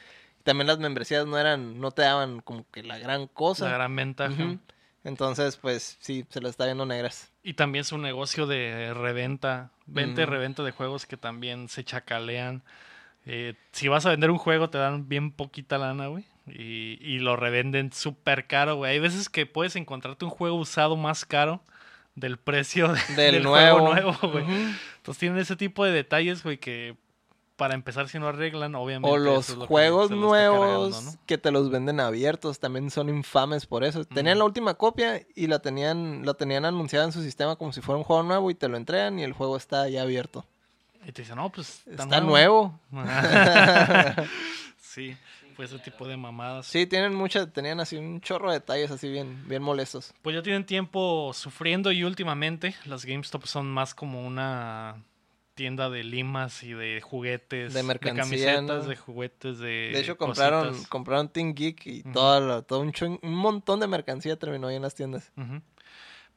También 0.45 0.66
las 0.66 0.79
membresías 0.79 1.27
no 1.27 1.37
eran, 1.39 1.79
no 1.79 1.91
te 1.91 2.01
daban 2.03 2.41
como 2.41 2.64
que 2.70 2.83
la 2.83 2.99
gran 2.99 3.27
cosa. 3.27 3.66
la 3.66 3.75
gran 3.75 3.95
ventaja. 3.95 4.57
Entonces, 5.05 5.57
pues 5.59 5.99
sí, 6.01 6.25
se 6.31 6.41
las 6.41 6.53
está 6.53 6.64
viendo 6.64 6.87
negras. 6.87 7.31
Y 7.45 7.55
también 7.55 7.85
su 7.85 7.99
negocio 7.99 8.47
de 8.47 8.93
reventa, 8.95 9.71
venta 9.87 10.23
y 10.23 10.25
Ujú. 10.25 10.33
reventa 10.33 10.63
de 10.65 10.71
juegos 10.73 11.05
que 11.07 11.17
también 11.19 11.69
se 11.69 11.85
chacalean. 11.85 12.63
Eh, 13.27 13.55
si 13.73 13.89
vas 13.89 14.07
a 14.07 14.11
vender 14.11 14.31
un 14.31 14.39
juego, 14.39 14.71
te 14.71 14.79
dan 14.79 15.09
bien 15.09 15.31
poquita 15.31 15.77
lana, 15.79 16.07
güey. 16.07 16.25
Y, 16.47 16.99
y 17.01 17.19
lo 17.21 17.37
revenden 17.37 17.93
súper 17.93 18.47
caro, 18.47 18.77
güey. 18.77 18.93
Hay 18.93 18.99
veces 18.99 19.29
que 19.29 19.47
puedes 19.47 19.77
encontrarte 19.77 20.25
un 20.25 20.31
juego 20.31 20.57
usado 20.57 20.97
más 20.97 21.25
caro 21.27 21.63
del 22.15 22.39
precio 22.39 22.89
de- 22.93 23.01
Del, 23.17 23.35
del 23.37 23.43
nuevo. 23.43 23.79
juego 23.81 23.95
nuevo, 23.95 24.31
güey. 24.33 24.45
Entonces 24.97 25.19
tienen 25.19 25.39
ese 25.39 25.57
tipo 25.57 25.85
de 25.85 25.93
detalles, 25.93 26.43
güey, 26.43 26.57
que 26.59 26.97
para 27.57 27.75
empezar, 27.75 28.09
si 28.09 28.19
no 28.19 28.29
arreglan, 28.29 28.75
obviamente. 28.75 29.09
O 29.09 29.17
los 29.17 29.51
es 29.51 29.57
lo 29.57 29.63
que 29.63 29.67
juegos 29.69 30.11
nuevos 30.11 30.95
cargando, 30.95 31.13
¿no? 31.13 31.19
que 31.27 31.39
te 31.39 31.51
los 31.51 31.71
venden 31.71 32.01
abiertos 32.01 32.59
también 32.59 32.91
son 32.91 33.09
infames 33.09 33.67
por 33.67 33.85
eso. 33.85 34.05
Tenían 34.05 34.39
la 34.39 34.45
última 34.45 34.75
copia 34.75 35.25
y 35.35 35.47
la 35.47 35.61
tenían, 35.61 36.27
la 36.27 36.35
tenían 36.35 36.65
anunciada 36.65 37.05
en 37.05 37.13
su 37.13 37.23
sistema 37.23 37.57
como 37.57 37.73
si 37.73 37.81
fuera 37.81 37.99
un 37.99 38.05
juego 38.05 38.23
nuevo 38.23 38.51
y 38.51 38.55
te 38.55 38.69
lo 38.69 38.77
entregan 38.77 39.19
y 39.19 39.23
el 39.23 39.33
juego 39.33 39.57
está 39.57 39.89
ya 39.89 40.03
abierto. 40.03 40.45
Y 41.07 41.13
te 41.13 41.23
dicen, 41.23 41.37
no, 41.37 41.51
pues 41.51 41.83
Está, 41.87 42.21
nuevo. 42.21 42.81
sí, 44.81 45.17
pues 45.55 45.71
ese 45.71 45.83
tipo 45.83 46.09
de 46.09 46.17
mamadas. 46.17 46.67
Sí, 46.67 46.87
tienen 46.87 47.15
muchas, 47.15 47.53
tenían 47.53 47.79
así 47.79 47.97
un 47.97 48.21
chorro 48.21 48.49
de 48.49 48.59
detalles 48.59 48.91
así 48.91 49.09
bien, 49.09 49.47
bien 49.47 49.63
molestos. 49.63 50.13
Pues 50.23 50.35
ya 50.35 50.43
tienen 50.43 50.65
tiempo 50.65 51.33
sufriendo 51.35 51.93
y 51.93 52.05
últimamente 52.05 52.75
las 52.87 53.05
GameStop 53.05 53.45
son 53.45 53.71
más 53.71 53.95
como 53.95 54.27
una 54.27 54.97
tienda 55.55 55.89
de 55.91 56.05
limas 56.05 56.63
y 56.63 56.73
de 56.73 57.01
juguetes, 57.01 57.73
De 57.75 57.83
mercancía, 57.83 58.23
camisetas, 58.57 58.83
¿no? 58.85 58.89
de 58.89 58.97
juguetes, 58.97 59.59
de 59.59 59.91
De 59.93 60.01
hecho, 60.01 60.17
compraron, 60.17 60.69
cositas. 60.69 60.89
compraron 60.89 61.29
Team 61.29 61.55
Geek 61.55 61.87
y 61.87 62.03
toda 62.03 62.41
la- 62.41 62.63
todo 62.63 62.81
un, 62.81 62.93
chun- 62.93 63.19
un 63.23 63.35
montón 63.35 63.81
de 63.81 63.87
mercancía 63.87 64.37
terminó 64.39 64.67
ahí 64.69 64.77
en 64.77 64.83
las 64.83 64.95
tiendas. 64.95 65.33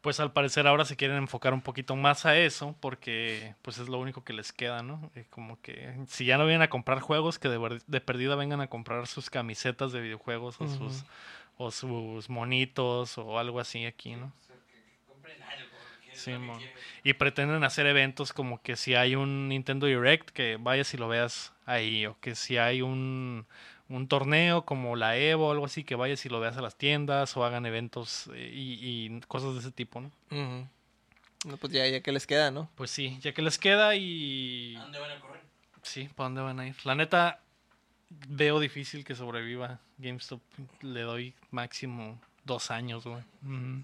Pues 0.02 0.20
al 0.20 0.32
parecer 0.32 0.68
ahora 0.68 0.86
se 0.86 0.96
quieren 0.96 1.18
enfocar 1.18 1.54
un 1.54 1.62
poquito 1.62 1.96
más 1.96 2.26
a 2.28 2.38
eso 2.38 2.76
porque 2.80 3.56
pues 3.64 3.80
es 3.80 3.90
lo 3.90 4.00
único 4.00 4.24
que 4.24 4.32
les 4.32 4.54
queda, 4.54 4.84
¿no? 4.84 5.12
Eh, 5.16 5.26
como 5.30 5.60
que 5.62 5.96
si 6.08 6.24
ya 6.26 6.38
no 6.38 6.46
vienen 6.46 6.62
a 6.62 6.70
comprar 6.70 7.00
juegos, 7.00 7.40
que 7.40 7.50
de, 7.50 7.82
de 7.88 8.02
perdida 8.02 8.36
vengan 8.36 8.62
a 8.62 8.68
comprar 8.68 9.08
sus 9.08 9.30
camisetas 9.32 9.92
de 9.92 10.00
videojuegos 10.02 10.62
o, 10.62 10.68
sus, 10.68 11.04
o 11.58 11.72
sus 11.72 12.30
monitos 12.30 13.18
o 13.18 13.40
algo 13.40 13.60
así 13.60 13.86
aquí, 13.86 14.16
¿no? 14.16 14.28
O 14.28 14.46
sea, 14.46 14.56
que, 14.68 14.74
que 14.76 14.98
compren 15.08 15.42
algo. 15.42 15.67
Sí. 16.18 16.32
Y 17.04 17.14
pretenden 17.14 17.64
hacer 17.64 17.86
eventos 17.88 18.34
como 18.34 18.62
que 18.62 18.76
si 18.76 18.96
hay 18.96 19.16
un 19.16 19.50
Nintendo 19.50 19.86
Direct, 19.88 20.30
que 20.32 20.58
vayas 20.60 20.94
y 20.94 20.98
lo 20.98 21.08
veas 21.08 21.54
ahí. 21.66 22.06
O 22.06 22.20
que 22.20 22.36
si 22.36 22.58
hay 22.58 22.82
un, 22.82 23.46
un 23.88 24.08
torneo 24.08 24.66
como 24.66 24.96
la 24.96 25.18
Evo 25.18 25.48
o 25.48 25.52
algo 25.52 25.66
así, 25.66 25.84
que 25.84 25.96
vayas 25.96 26.26
y 26.26 26.30
lo 26.30 26.40
veas 26.40 26.58
a 26.58 26.62
las 26.62 26.78
tiendas 26.78 27.38
o 27.38 27.46
hagan 27.46 27.66
eventos 27.66 28.30
eh, 28.34 28.52
y, 28.54 28.80
y 29.16 29.22
cosas 29.28 29.54
de 29.54 29.60
ese 29.60 29.72
tipo, 29.72 30.02
¿no? 30.02 30.12
No, 31.46 31.58
pues 31.58 31.72
ya, 31.72 31.88
ya 31.88 32.02
que 32.02 32.12
les 32.12 32.26
queda, 32.26 32.52
¿no? 32.52 32.70
Pues 32.76 32.92
sí, 32.92 33.20
ya 33.22 33.32
que 33.32 33.42
les 33.42 33.58
queda 33.58 33.96
y... 33.96 34.76
¿A 34.76 34.82
dónde 34.82 35.00
van 35.00 35.12
a 35.12 35.20
correr? 35.20 35.42
Sí, 35.84 36.10
¿para 36.16 36.26
dónde 36.26 36.42
van 36.42 36.60
a 36.60 36.68
ir? 36.68 36.76
La 36.84 36.96
neta, 36.96 37.40
veo 38.10 38.60
difícil 38.60 39.06
que 39.06 39.16
sobreviva 39.16 39.80
GameStop. 39.98 40.42
Le 40.82 41.02
doy 41.02 41.34
máximo 41.52 42.20
dos 42.44 42.72
años, 42.72 43.06
güey. 43.06 43.24
Ujú. 43.44 43.84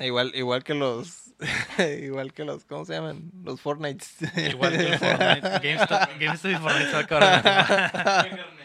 Igual, 0.00 0.32
igual 0.34 0.62
que 0.62 0.74
los, 0.74 1.32
igual 2.00 2.32
que 2.32 2.44
los, 2.44 2.64
¿cómo 2.64 2.84
se 2.84 2.94
llaman? 2.94 3.30
Los 3.42 3.60
Fortnite. 3.60 4.04
Igual 4.50 4.76
que 4.76 4.86
el 4.86 4.98
Fortnite. 4.98 5.40
GameStop, 5.40 6.20
GameStop 6.20 6.50
y 6.50 6.54
Fortnite 6.56 6.86
se 6.86 6.92
va 6.92 6.98
a 6.98 7.02
acabar. 7.02 7.42
¿Qué, 7.42 8.30
carnal? 8.30 8.58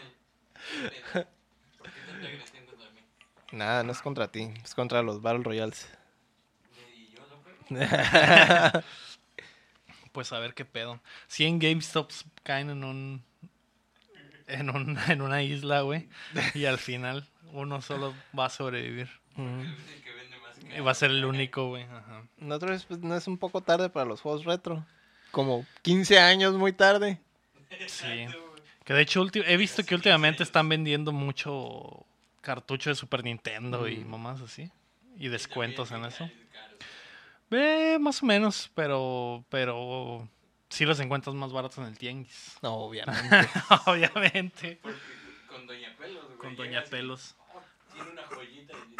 ¿Por 1.78 1.90
qué 1.90 2.00
tanta 2.06 2.26
agresión 2.26 2.66
contra 2.66 2.90
mí? 2.90 3.00
Nada, 3.52 3.82
no 3.82 3.92
es 3.92 4.00
contra 4.00 4.28
ti, 4.30 4.52
es 4.62 4.74
contra 4.74 5.02
los 5.02 5.22
Battle 5.22 5.42
Royales. 5.42 5.88
Pues 10.12 10.32
a 10.32 10.38
ver 10.38 10.54
qué 10.54 10.64
pedo. 10.64 11.00
100 11.26 11.58
GameStops 11.58 12.24
caen 12.44 12.70
en 12.70 12.84
un. 12.84 13.24
En, 14.46 14.70
un, 14.70 14.98
en 15.08 15.22
una 15.22 15.42
isla, 15.42 15.80
güey. 15.80 16.08
Y 16.54 16.66
al 16.66 16.78
final 16.78 17.26
uno 17.52 17.80
solo 17.80 18.14
va 18.38 18.46
a 18.46 18.50
sobrevivir 18.50 19.08
el 19.36 20.02
que 20.02 20.12
vende 20.12 20.38
más 20.38 20.53
Y 20.76 20.80
va 20.80 20.90
a 20.92 20.94
ser 20.94 21.10
el 21.10 21.24
único, 21.24 21.68
güey. 21.68 21.86
Nosotros, 22.38 22.84
pues, 22.86 23.00
no 23.00 23.16
es 23.16 23.26
un 23.26 23.38
poco 23.38 23.60
tarde 23.60 23.88
para 23.90 24.06
los 24.06 24.20
juegos 24.20 24.44
retro. 24.44 24.84
Como 25.30 25.66
15 25.82 26.18
años 26.18 26.54
muy 26.54 26.72
tarde. 26.72 27.18
Sí. 27.88 28.26
Que 28.84 28.92
de 28.94 29.02
hecho 29.02 29.24
he 29.34 29.56
visto 29.56 29.84
que 29.84 29.94
últimamente 29.94 30.42
están 30.42 30.68
vendiendo 30.68 31.10
mucho 31.12 32.04
cartucho 32.40 32.90
de 32.90 32.96
Super 32.96 33.24
Nintendo 33.24 33.88
y 33.88 33.96
Mm. 33.98 34.08
mamás 34.10 34.40
así. 34.42 34.70
Y 35.18 35.28
descuentos 35.28 35.90
en 35.92 36.04
eso. 36.04 36.28
caros. 36.52 36.78
Eh, 37.50 37.98
más 38.00 38.22
o 38.22 38.26
menos, 38.26 38.70
pero. 38.74 39.44
Pero. 39.48 40.28
Sí 40.68 40.84
los 40.84 40.98
encuentras 40.98 41.34
más 41.36 41.52
baratos 41.52 41.78
en 41.78 41.84
el 41.84 41.96
tianguis. 41.98 42.56
No, 42.62 42.74
obviamente. 42.74 43.48
Obviamente. 43.86 44.78
Porque 44.82 44.98
con 45.48 45.66
Doña 45.66 45.94
Pelos, 45.96 46.24
güey. 46.26 46.38
Con 46.38 46.56
Doña 46.56 46.82
y, 46.84 46.90
Pelos. 46.90 47.36
"Oh, 47.54 47.60
tiene 47.92 48.10
una 48.10 48.22
joyita 48.26 48.72
y 48.90 48.96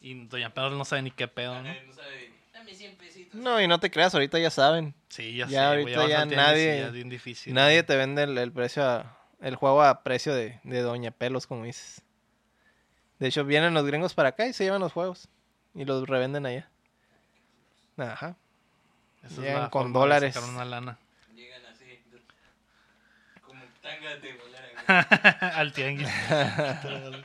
Y 0.00 0.26
Doña 0.26 0.54
Pedro 0.54 0.70
no 0.70 0.84
sabe 0.84 1.02
ni 1.02 1.10
qué 1.10 1.26
pedo, 1.28 1.60
¿no? 1.62 1.70
"Ah, 1.70 1.76
no 1.86 1.92
sabe, 1.92 2.30
dame 2.52 2.74
100 2.74 2.96
pesitos. 2.96 3.34
No, 3.34 3.60
y 3.60 3.66
no 3.66 3.80
te 3.80 3.90
creas, 3.90 4.14
ahorita 4.14 4.38
ya 4.38 4.50
saben. 4.50 4.94
Sí, 5.08 5.36
ya, 5.36 5.46
Ya 5.46 5.48
sé, 5.48 5.58
ahorita 5.58 6.08
ya 6.08 6.24
nadie- 6.24 6.78
ya 6.80 6.86
es 6.86 6.92
bien 6.92 7.08
difícil. 7.08 7.52
Nadie 7.54 7.82
te 7.82 7.96
vende 7.96 8.22
el, 8.22 8.38
el 8.38 8.52
precio 8.52 8.84
a- 8.84 9.18
el 9.40 9.56
juego 9.56 9.82
a 9.82 10.02
precio 10.02 10.34
de, 10.34 10.60
de 10.64 10.80
Doña 10.82 11.10
Pelos, 11.10 11.46
como 11.46 11.64
dices. 11.64 12.02
De 13.18 13.26
hecho, 13.28 13.44
vienen 13.44 13.74
los 13.74 13.84
gringos 13.84 14.14
para 14.14 14.30
acá 14.30 14.46
y 14.46 14.52
se 14.52 14.64
llevan 14.64 14.80
los 14.80 14.92
juegos. 14.92 15.28
Y 15.74 15.84
los 15.84 16.08
revenden 16.08 16.46
allá. 16.46 16.68
Ajá. 17.96 18.36
Esa 19.24 19.40
llegan 19.42 19.62
la 19.62 19.70
con 19.70 19.82
forma 19.82 19.98
de 19.98 20.00
dólares. 20.00 20.34
sacar 20.34 20.48
una 20.50 20.64
lana. 20.64 20.98
Llegan 21.34 21.66
así, 21.66 21.84
como 23.42 23.62
tanga 23.82 24.16
de 24.16 24.32
bolera, 24.34 24.68
güey. 24.86 25.52
Al 25.54 25.72
tianguis. 25.72 26.08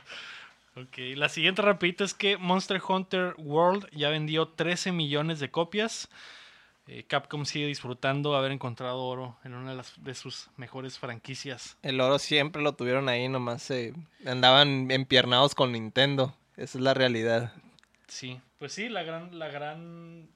ok, 0.76 1.16
la 1.16 1.28
siguiente 1.28 1.62
rapidita 1.62 2.04
es 2.04 2.14
que 2.14 2.36
Monster 2.36 2.80
Hunter 2.86 3.34
World 3.38 3.88
ya 3.92 4.08
vendió 4.08 4.48
13 4.48 4.92
millones 4.92 5.40
de 5.40 5.50
copias. 5.50 6.08
Eh, 6.86 7.04
Capcom 7.04 7.46
sigue 7.46 7.66
disfrutando 7.66 8.36
haber 8.36 8.52
encontrado 8.52 9.02
oro 9.02 9.38
en 9.42 9.54
una 9.54 9.70
de, 9.70 9.76
las, 9.76 9.94
de 10.02 10.14
sus 10.14 10.50
mejores 10.56 10.98
franquicias. 10.98 11.78
El 11.82 12.00
oro 12.00 12.18
siempre 12.18 12.60
lo 12.60 12.74
tuvieron 12.74 13.08
ahí, 13.08 13.28
nomás 13.28 13.62
se 13.62 13.94
andaban 14.26 14.90
empiernados 14.90 15.54
con 15.54 15.72
Nintendo. 15.72 16.34
Esa 16.56 16.78
es 16.78 16.84
la 16.84 16.92
realidad. 16.92 17.52
Sí, 18.06 18.40
pues 18.58 18.74
sí, 18.74 18.88
la 18.88 19.02
gran, 19.02 19.38
la 19.38 19.48
gran 19.48 20.28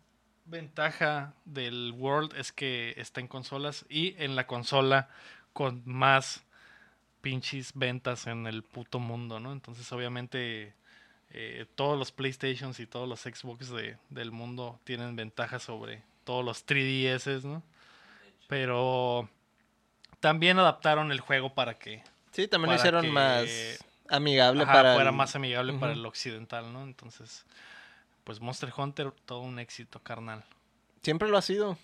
ventaja 0.47 1.35
del 1.45 1.93
World 1.97 2.35
es 2.37 2.51
que 2.53 2.95
está 2.97 3.21
en 3.21 3.29
consolas 3.29 3.85
y 3.91 4.15
en 4.19 4.35
la 4.35 4.47
consola 4.47 5.11
con 5.53 5.83
más 5.85 6.45
pinches 7.29 7.73
ventas 7.75 8.27
en 8.27 8.47
el 8.47 8.63
puto 8.63 8.99
mundo, 8.99 9.39
¿no? 9.39 9.53
Entonces, 9.53 9.91
obviamente, 9.93 10.73
eh, 11.31 11.67
todos 11.75 11.99
los 11.99 12.11
PlayStations 12.11 12.81
y 12.81 12.87
todos 12.87 13.07
los 13.09 13.21
Xbox 13.21 13.69
de- 13.71 13.99
del 14.09 14.31
mundo 14.33 14.81
tienen 14.85 15.15
ventaja 15.15 15.59
sobre 15.59 16.03
todos 16.25 16.43
los 16.45 16.65
3DS, 16.65 17.45
¿no? 17.45 17.63
Pero 18.49 19.29
también 20.21 20.59
adaptaron 20.59 21.13
el 21.13 21.21
juego 21.21 21.53
para 21.55 21.75
que 21.79 22.03
Sí, 22.33 22.49
también 22.49 22.71
lo 22.71 22.77
hicieron 22.77 23.03
que- 23.03 23.09
más 23.11 23.85
amigable 24.09 24.63
ajá, 24.63 24.73
para 24.73 24.95
fuera 24.95 25.11
el- 25.11 25.17
más 25.17 25.37
amigable 25.37 25.75
para 25.75 25.93
el 25.93 26.07
occidental, 26.07 26.73
¿no? 26.73 26.83
Entonces, 26.85 27.45
pues 28.25 28.41
Monster 28.41 28.73
Hunter, 28.75 29.13
todo 29.27 29.41
un 29.41 29.59
éxito, 29.59 30.01
carnal. 30.03 30.45
Siempre 31.03 31.29
lo 31.29 31.37
ha 31.37 31.43
sido. 31.43 31.77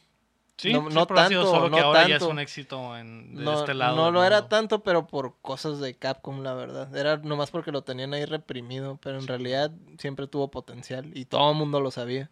Sí, 0.57 0.73
No- 0.73 0.83
no 0.89 1.07
lo 1.09 1.21
ha 1.21 1.29
sido, 1.29 1.43
tanto, 1.43 1.47
solo 1.57 1.65
que 1.71 1.81
no 1.81 1.87
ahora 1.89 2.01
ya 2.09 2.15
es 2.17 2.21
tanto. 2.21 2.29
un 2.33 2.39
éxito 2.39 2.97
en, 2.97 3.35
de 3.35 3.43
No, 3.43 3.61
este 3.61 3.75
lado. 3.75 3.97
no 3.97 4.11
lo 4.13 4.23
era 4.25 4.37
mundo. 4.43 4.49
tanto, 4.49 4.83
pero 4.85 5.07
por 5.07 5.35
cosas 5.43 5.81
de 5.81 5.95
Capcom, 5.95 6.43
la 6.43 6.55
verdad. 6.55 6.95
Era 6.97 7.17
nomás 7.17 7.51
porque 7.51 7.73
lo 7.73 7.83
tenían 7.83 8.15
ahí 8.15 8.25
reprimido, 8.25 8.99
pero 9.03 9.19
en 9.19 9.27
realidad 9.27 9.73
siempre 9.99 10.27
tuvo 10.29 10.51
potencial 10.53 11.11
y 11.15 11.25
todo 11.25 11.51
el 11.51 11.57
mundo 11.57 11.81
lo 11.81 11.91
sabía. 11.91 12.31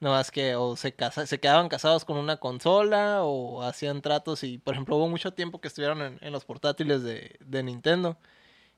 Nomás 0.00 0.30
que 0.32 0.56
o 0.56 0.74
se, 0.76 0.92
casa, 0.92 1.26
se 1.26 1.38
quedaban 1.38 1.68
casados 1.68 2.04
con 2.04 2.16
una 2.18 2.36
consola 2.38 3.22
o 3.22 3.62
hacían 3.62 4.02
tratos 4.02 4.42
y, 4.42 4.58
por 4.58 4.74
ejemplo, 4.74 4.96
hubo 4.96 5.08
mucho 5.08 5.32
tiempo 5.32 5.60
que 5.60 5.68
estuvieron 5.68 6.02
en, 6.02 6.18
en 6.20 6.32
los 6.32 6.44
portátiles 6.44 7.02
de, 7.04 7.36
de 7.40 7.62
Nintendo 7.62 8.18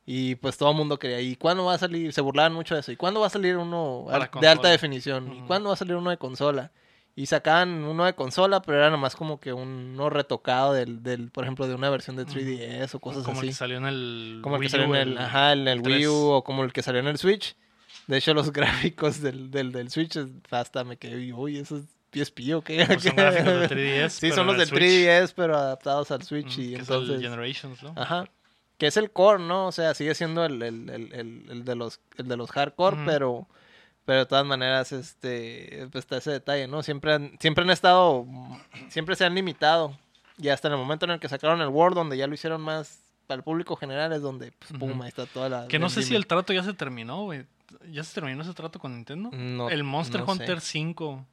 y 0.05 0.37
pues 0.37 0.57
todo 0.59 0.71
el 0.71 0.77
mundo 0.77 0.99
quería, 0.99 1.21
¿y 1.23 1.35
cuándo 1.35 1.65
va 1.65 1.75
a 1.75 1.79
salir? 1.79 2.13
Se 2.13 2.21
burlaban 2.21 2.53
mucho 2.53 2.75
de 2.75 2.81
eso. 2.81 2.93
¿Y 2.93 2.97
cuándo 2.97 3.21
va 3.21 3.27
a 3.27 3.31
salir 3.31 3.57
uno 3.57 4.05
Para 4.07 4.31
de 4.41 4.47
alta 4.47 4.69
definición? 4.69 5.33
¿Y 5.33 5.41
cuándo 5.47 5.71
va 5.71 5.75
a 5.75 5.79
salir 5.79 5.97
uno 5.97 6.11
de 6.11 6.19
consola? 6.19 6.71
Y 7.19 7.25
sacaban 7.27 7.83
uno 7.85 8.05
de 8.05 8.13
consola, 8.15 8.61
pero 8.61 8.77
era 8.77 8.91
nomás 8.91 9.17
como 9.17 9.41
que 9.41 9.53
uno 9.55 10.11
retocado 10.11 10.75
del, 10.75 11.03
del 11.03 11.31
por 11.31 11.45
ejemplo, 11.45 11.67
de 11.67 11.75
una 11.75 11.89
versión 11.89 12.15
de 12.17 12.27
3DS 12.27 12.95
o 12.95 13.01
cosas 13.01 13.23
Como 13.25 13.37
el 13.41 13.49
así. 13.49 13.49
que 13.49 13.55
salió 13.55 13.79
en 13.79 13.87
el. 13.87 14.41
como 14.43 14.57
el 14.57 14.63
que 14.63 14.69
salió 14.69 14.85
en 14.95 14.95
el, 15.13 15.19
ajá, 15.19 15.53
en 15.55 15.67
el 15.67 15.79
Wii 15.81 15.95
3. 15.95 16.07
U 16.09 16.29
o 16.33 16.45
como 16.45 16.63
el 16.63 16.73
que 16.75 16.83
salió 16.83 17.01
en 17.01 17.07
el 17.07 17.17
Switch. 17.17 17.57
De 18.07 18.19
hecho, 18.19 18.35
los 18.35 18.53
gráficos 18.53 19.23
del, 19.23 19.51
del, 19.51 19.73
del 19.73 19.91
Switch 19.91 20.15
es- 20.17 20.29
hasta 20.51 20.85
me 20.85 20.99
quedé, 20.99 21.33
uy, 21.33 21.57
eso 21.59 21.79
es 21.79 21.85
PSP 22.13 22.55
o 22.55 22.61
qué. 22.63 22.85
Pues 22.87 23.03
son 23.05 23.17
gráficos 23.17 23.61
de 23.61 23.69
3DS. 23.71 24.09
sí, 24.11 24.31
son 24.33 24.47
los 24.47 24.55
el 24.57 24.59
del 24.61 24.69
Switch. 24.69 24.83
3DS, 24.83 25.33
pero 25.35 25.57
adaptados 25.57 26.11
al 26.11 26.23
Switch. 26.23 26.53
Ujú, 26.53 26.61
y 26.61 26.69
que 26.69 26.75
es 26.75 26.81
entonces, 26.81 27.17
el 27.17 27.23
Generations, 27.23 27.83
¿no? 27.83 27.95
Ajá. 27.97 28.29
Que 28.77 28.89
es 28.89 28.97
el 28.99 29.11
core, 29.11 29.43
¿no? 29.43 29.69
O 29.69 29.73
sea, 29.73 29.95
sigue 29.95 30.15
siendo 30.15 30.45
el, 30.45 30.63
el, 30.63 30.91
el, 30.91 31.45
el, 31.49 31.65
de, 31.65 31.75
los, 31.77 31.99
el 32.19 32.29
de 32.29 32.37
los 32.37 32.51
hardcore, 32.51 32.99
pero, 33.07 33.49
pero 34.07 34.21
de 34.21 34.27
todas 34.27 34.47
maneras, 34.47 34.93
este, 34.93 35.89
pues 35.91 36.05
está 36.05 36.17
ese 36.17 36.31
detalle, 36.31 36.69
¿no? 36.69 36.83
Siempre 36.83 37.13
han, 37.13 37.37
siempre 37.41 37.65
han 37.65 37.71
estado, 37.71 38.25
siempre 38.89 39.17
se 39.17 39.25
han 39.25 39.35
limitado. 39.35 39.99
Y 40.39 40.49
hasta 40.49 40.69
en 40.69 40.75
el 40.75 40.79
momento 40.79 41.07
en 41.07 41.11
el 41.11 41.21
que 41.21 41.29
sacaron 41.29 41.61
el 41.61 41.69
World, 41.69 41.97
donde 41.97 42.17
ya 42.17 42.27
lo 42.27 42.35
hicieron 42.35 42.61
más 42.61 43.01
para 43.27 43.39
el 43.39 43.43
público 43.43 43.75
general, 43.75 44.13
es 44.13 44.23
donde, 44.23 44.53
pues, 44.53 44.73
pum, 44.79 45.03
ahí 45.03 45.09
está 45.09 45.27
toda 45.27 45.49
la... 45.49 45.67
Que 45.67 45.81
no 45.81 45.91
sé 45.91 46.03
si 46.03 46.15
el 46.15 46.27
trato 46.27 46.53
ya 46.53 46.63
se 46.63 46.73
terminó, 46.73 47.25
güey. 47.25 47.47
¿Ya 47.91 48.05
se 48.05 48.15
terminó 48.15 48.43
ese 48.43 48.55
trato 48.55 48.79
con 48.79 48.95
Nintendo? 48.95 49.31
No, 49.33 49.69
el 49.69 49.83
Monster 49.83 50.21
no 50.21 50.27
sé. 50.27 50.33
Hunter 50.33 50.61
5 50.61 51.27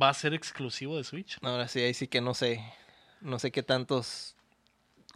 va 0.00 0.10
a 0.10 0.14
ser 0.14 0.32
exclusivo 0.32 0.96
de 0.96 1.02
Switch. 1.02 1.38
Ahora 1.42 1.66
sí, 1.66 1.80
ahí 1.80 1.92
sí 1.92 2.06
que 2.06 2.20
no 2.20 2.34
sé, 2.34 2.62
no 3.20 3.40
sé 3.40 3.50
qué 3.50 3.64
tantos 3.64 4.36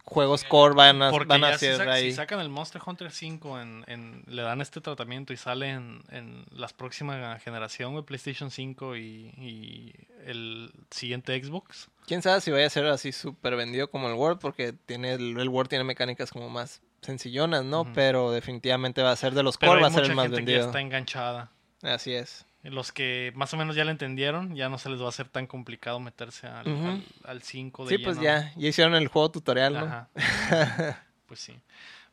juegos 0.05 0.43
core 0.43 0.75
van 0.75 1.01
a, 1.01 1.09
Porque 1.11 1.27
van 1.27 1.43
a 1.43 1.51
ya 1.51 1.57
si, 1.57 1.65
ser 1.65 1.77
sac- 1.79 1.89
ahí. 1.91 2.09
si 2.11 2.15
sacan 2.15 2.39
el 2.39 2.49
Monster 2.49 2.81
Hunter 2.85 3.11
5, 3.11 3.59
en, 3.59 3.83
en- 3.87 4.23
le 4.27 4.41
dan 4.43 4.61
este 4.61 4.79
tratamiento 4.81 5.33
y 5.33 5.37
sale 5.37 5.69
en, 5.71 6.03
en 6.11 6.45
las 6.51 6.73
próximas 6.73 7.41
generación, 7.43 7.93
güey, 7.93 8.05
PlayStation 8.05 8.51
5 8.51 8.95
y, 8.95 9.01
y 9.37 9.93
el 10.25 10.71
siguiente 10.91 11.41
Xbox. 11.43 11.89
Quién 12.07 12.21
sabe 12.21 12.39
si 12.41 12.51
vaya 12.51 12.67
a 12.67 12.69
ser 12.69 12.85
así 12.85 13.11
súper 13.11 13.55
vendido 13.55 13.89
como 13.89 14.07
el 14.07 14.13
Word, 14.13 14.37
porque 14.39 14.73
tiene 14.73 15.13
el, 15.13 15.39
el 15.39 15.49
Word 15.49 15.67
tiene 15.69 15.83
mecánicas 15.83 16.31
como 16.31 16.49
más 16.49 16.81
sencillonas, 17.01 17.63
¿no? 17.65 17.91
Pero 17.93 18.31
definitivamente 18.31 19.01
va 19.01 19.11
a 19.11 19.15
ser 19.15 19.33
de 19.33 19.43
los 19.43 19.57
Pero 19.57 19.71
core, 19.73 19.81
va 19.81 19.87
a 19.87 19.91
ser 19.91 20.03
el 20.05 20.15
más 20.15 20.25
gente 20.25 20.37
que 20.37 20.41
ya 20.43 20.57
vendido. 20.57 20.65
está 20.67 20.81
enganchada. 20.81 21.51
Así 21.81 22.13
es. 22.13 22.45
Los 22.65 22.91
que 22.91 23.31
más 23.35 23.53
o 23.53 23.57
menos 23.57 23.75
ya 23.75 23.85
lo 23.85 23.91
entendieron, 23.91 24.55
ya 24.55 24.69
no 24.69 24.77
se 24.77 24.89
les 24.89 24.99
va 25.01 25.05
a 25.05 25.09
hacer 25.09 25.27
tan 25.29 25.45
complicado 25.47 25.99
meterse 25.99 26.47
al, 26.47 26.67
Ujú. 26.67 26.85
al, 26.87 27.03
al 27.23 27.41
5 27.43 27.85
de 27.85 27.89
Sí, 27.89 27.97
pues 28.03 28.19
ya, 28.19 28.51
ya 28.55 28.67
hicieron 28.69 28.95
el 28.95 29.07
juego 29.07 29.29
tutorial, 29.31 29.73
¿no? 29.73 29.85
Ajá. 29.85 30.09
pues 31.27 31.39
sí. 31.39 31.53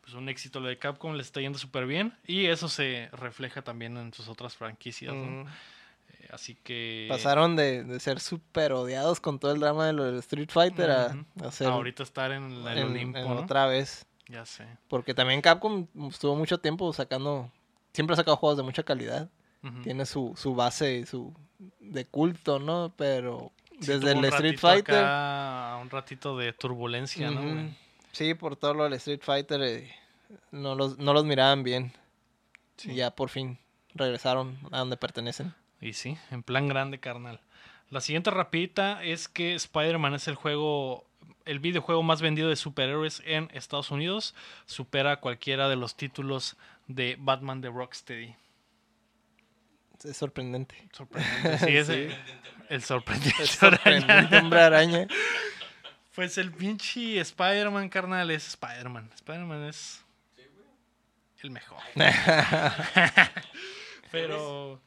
Pues 0.03 0.15
un 0.15 0.29
éxito 0.29 0.61
lo 0.61 0.69
de 0.69 0.79
Capcom, 0.79 1.15
le 1.15 1.23
está 1.23 1.41
yendo 1.41 1.59
súper 1.59 1.87
bien. 1.87 2.13
Y 2.27 2.47
eso 2.47 2.69
se 2.69 3.09
refleja 3.13 3.63
también 3.63 3.97
en 3.97 4.13
sus 4.13 4.29
otras 4.29 4.55
franquicias, 4.57 5.15
¿no? 5.15 5.43
Eh, 5.43 6.29
Así 6.33 6.55
que... 6.57 7.07
Pasaron 7.09 7.55
de, 7.57 7.85
de 7.85 8.01
ser 8.01 8.19
súper 8.21 8.73
odiados 8.73 9.21
con 9.21 9.39
todo 9.39 9.53
el 9.53 9.61
drama 9.61 9.87
de 9.87 9.93
lo 9.93 10.05
del 10.05 10.17
Street 10.19 10.51
Fighter 10.51 10.91
a- 10.91 11.07
Ujú. 11.37 11.47
a, 11.47 11.51
ser 11.53 11.69
Ahorita 11.69 12.03
estar 12.03 12.33
en 12.33 12.51
el 12.67 12.79
en- 12.79 12.85
Olimpo, 12.89 13.19
en 13.19 13.29
¿no? 13.29 13.41
otra 13.43 13.67
vez. 13.67 14.05
Ya 14.29 14.45
sé. 14.45 14.67
Porque 14.89 15.15
también 15.15 15.41
Capcom 15.41 15.87
estuvo 16.11 16.35
mucho 16.37 16.59
tiempo 16.59 16.93
sacando, 16.93 17.51
siempre 17.93 18.15
ha 18.15 18.17
sacado 18.17 18.37
juegos 18.37 18.57
de 18.57 18.63
mucha 18.65 18.83
calidad. 18.83 19.29
Tiene 19.85 20.07
su, 20.07 20.35
su 20.37 20.57
base 20.57 21.07
su 21.07 21.33
de 21.79 22.05
culto, 22.05 22.59
¿no? 22.59 22.93
Pero 22.97 23.53
Sí, 23.83 23.93
desde 23.93 24.13
el 24.13 24.25
Street 24.25 24.59
Fighter... 24.59 24.97
acá, 24.97 25.79
un 25.81 25.91
ratito 25.91 26.37
de 26.37 26.53
turbulencia, 26.53 27.31
¿no? 27.31 27.43
Güey? 27.43 27.77
Sí, 28.13 28.35
por 28.35 28.57
todo 28.57 28.75
lo 28.75 28.85
del 28.85 28.93
Street 28.95 29.23
Fighter 29.23 29.63
eh, 29.63 29.95
no, 30.51 30.75
los, 30.75 30.99
no 30.99 31.13
los 31.13 31.25
miraban 31.25 31.63
bien. 31.63 31.93
Sí. 32.77 32.93
Y 32.93 32.97
ya 32.97 33.11
por 33.11 33.29
fin 33.29 33.59
regresaron 33.95 34.59
a 34.71 34.79
donde 34.79 34.97
pertenecen. 34.97 35.55
Y 35.81 35.95
sí, 35.95 36.17
en 36.31 36.43
plan 36.43 36.69
grande, 36.69 37.01
carnal. 37.01 37.41
La 37.91 38.01
siguiente 38.01 38.31
rapidita 38.31 39.03
es 39.03 39.29
que 39.29 39.55
Spider-Man 39.55 40.15
es 40.15 40.29
el 40.29 40.37
juego, 40.37 41.05
el 41.45 41.59
videojuego 41.59 42.03
más 42.03 42.23
vendido 42.23 42.49
de 42.49 42.57
superhéroes 42.57 43.23
en 43.27 43.51
Estados 43.53 43.91
Unidos. 43.91 44.35
Supera 44.67 45.21
cualquiera 45.21 45.69
de 45.69 45.77
los 45.77 45.97
títulos 45.97 46.57
de 46.87 47.17
Batman 47.19 47.61
de 47.61 47.71
Rocksteady. 47.71 48.37
Es 50.05 50.17
sorprendente. 50.17 50.89
Sorprendente. 50.93 51.59
Sí, 51.59 51.67
es 51.77 51.87
Sí. 51.87 51.93
el, 51.93 52.17
el 52.69 52.83
sorprendente. 52.83 53.43
Es 53.43 53.51
sorprendente, 53.51 54.37
hombre 54.39 54.61
araña. 54.61 55.07
Pues 56.15 56.37
el 56.39 56.53
pinche 56.53 57.19
Spider-Man, 57.21 57.89
carnal, 57.89 58.31
es 58.31 58.49
Spider-Man. 58.49 59.11
Spider-Man 59.15 59.65
es 59.65 60.05
el 61.43 61.51
mejor. 61.51 61.79
Pero 64.11 64.81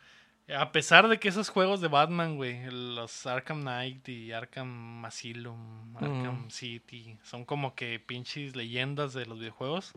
a 0.56 0.72
pesar 0.72 1.08
de 1.08 1.20
que 1.20 1.30
esos 1.30 1.50
juegos 1.50 1.82
de 1.82 1.88
Batman, 1.88 2.36
güey, 2.36 2.66
los 2.70 3.26
Arkham 3.26 3.62
Knight 3.62 4.08
y 4.10 4.32
Arkham 4.32 5.04
Asylum, 5.06 5.96
Arkham 5.98 6.46
Mm. 6.46 6.50
City, 6.52 7.18
son 7.24 7.46
como 7.46 7.74
que 7.76 8.00
pinches 8.00 8.56
leyendas 8.56 9.14
de 9.14 9.26
los 9.26 9.40
videojuegos, 9.40 9.94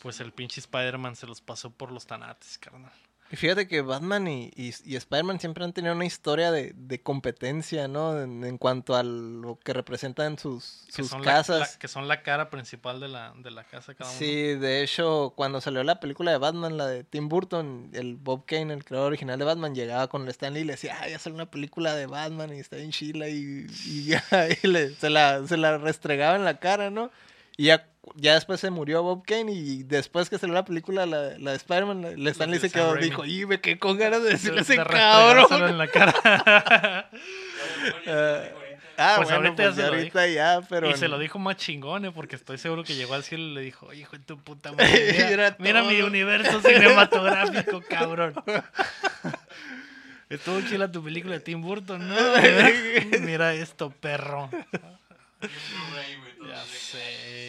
pues 0.00 0.20
el 0.20 0.32
pinche 0.32 0.60
Spider-Man 0.60 1.16
se 1.16 1.26
los 1.26 1.40
pasó 1.40 1.70
por 1.70 1.90
los 1.90 2.06
tanates, 2.06 2.58
carnal. 2.58 2.92
Y 3.32 3.36
fíjate 3.36 3.68
que 3.68 3.80
Batman 3.80 4.26
y, 4.26 4.50
y, 4.56 4.74
y 4.84 4.96
Spider-Man 4.96 5.38
siempre 5.38 5.62
han 5.64 5.72
tenido 5.72 5.94
una 5.94 6.04
historia 6.04 6.50
de, 6.50 6.72
de 6.74 7.00
competencia, 7.00 7.86
¿no? 7.86 8.20
En, 8.20 8.42
en 8.42 8.58
cuanto 8.58 8.96
a 8.96 9.04
lo 9.04 9.56
que 9.62 9.72
representan 9.72 10.36
sus, 10.36 10.84
Que 10.88 11.04
sus 11.04 11.12
la- 11.12 11.20
casas. 11.20 11.60
la- 11.74 11.78
que 11.78 11.86
son 11.86 12.08
la 12.08 12.22
cara 12.24 12.50
principal 12.50 12.98
de 12.98 13.06
la, 13.06 13.32
de 13.36 13.52
la 13.52 13.62
casa 13.62 13.94
cada 13.94 14.10
uno. 14.10 14.18
Sí, 14.18 14.26
de 14.54 14.82
hecho, 14.82 15.32
cuando 15.36 15.60
salió 15.60 15.84
la 15.84 16.00
película 16.00 16.32
de 16.32 16.38
Batman, 16.38 16.76
la 16.76 16.88
de 16.88 17.04
Tim 17.04 17.28
Burton, 17.28 17.90
el 17.92 18.16
Bob 18.16 18.46
Kane, 18.46 18.74
el 18.74 18.84
creador 18.84 19.06
original 19.06 19.38
de 19.38 19.44
Batman, 19.44 19.76
llegaba 19.76 20.08
con 20.08 20.22
el 20.22 20.28
Stanley 20.30 20.62
y 20.62 20.64
le 20.64 20.72
decía, 20.72 20.96
ay, 21.00 21.12
ya 21.12 21.20
sale 21.20 21.36
una 21.36 21.50
película 21.50 21.94
de 21.94 22.06
Batman 22.06 22.52
y 22.52 22.58
está 22.58 22.78
en 22.78 22.90
Chile 22.90 23.30
y, 23.30 23.66
y 23.86 24.04
ya, 24.06 24.24
y 24.60 24.66
le- 24.66 24.90
se, 24.96 25.08
la, 25.08 25.46
se 25.46 25.56
la 25.56 25.78
restregaba 25.78 26.34
en 26.34 26.44
la 26.44 26.58
cara, 26.58 26.90
¿no? 26.90 27.12
Y 27.56 27.66
ya, 27.66 27.86
ya 28.16 28.34
después 28.34 28.60
se 28.60 28.70
murió 28.70 29.02
Bob 29.02 29.24
Kane 29.26 29.52
y 29.52 29.82
después 29.82 30.30
que 30.30 30.38
salió 30.38 30.54
la 30.54 30.64
película, 30.64 31.06
la, 31.06 31.38
la 31.38 31.50
de 31.52 31.56
Spider-Man, 31.56 32.04
el 32.04 32.26
Stanley 32.28 32.58
se 32.58 32.70
quedó, 32.70 32.94
dijo, 32.96 33.24
y 33.24 33.46
me 33.46 33.60
quedé 33.60 33.78
con 33.78 33.98
ganas 33.98 34.22
de 34.22 34.30
decirle 34.30 34.62
ese 34.62 34.76
cabrón. 34.76 35.36
restregárselo 35.48 35.68
en 35.68 35.78
la 35.78 35.86
cara. 35.88 37.10
Ah, 39.02 39.14
Pues 39.16 39.28
bueno, 39.28 39.46
ahorita 39.48 39.62
pues 39.62 39.76
se 39.76 39.80
ya 39.80 39.86
lo 39.88 39.94
ahorita 39.94 40.26
ya, 40.26 40.60
pero... 40.68 40.90
y 40.90 40.94
se 40.94 41.08
lo 41.08 41.18
dijo 41.18 41.38
más 41.38 41.56
chingón, 41.56 42.04
eh, 42.04 42.12
porque 42.12 42.36
estoy 42.36 42.58
seguro 42.58 42.84
que 42.84 42.94
llegó 42.96 43.14
al 43.14 43.22
cielo 43.24 43.44
y 43.44 43.54
le 43.54 43.60
dijo, 43.62 43.86
"Oye, 43.86 44.02
hijo 44.02 44.12
de 44.18 44.22
tu 44.24 44.38
puta 44.38 44.72
madre, 44.76 45.54
mira, 45.58 45.82
mi 45.84 45.96
todo". 45.96 46.06
universo 46.08 46.60
cinematográfico, 46.60 47.80
cabrón. 47.88 48.34
Estuvo 50.28 50.60
chila 50.68 50.92
tu 50.92 51.02
película 51.02 51.32
de 51.36 51.40
Tim 51.40 51.62
Burton, 51.62 52.06
¿no? 52.06 52.14
mira 53.20 53.54
esto, 53.54 53.88
perro. 53.90 54.50
Ya 56.46 56.62
sé, 56.66 57.39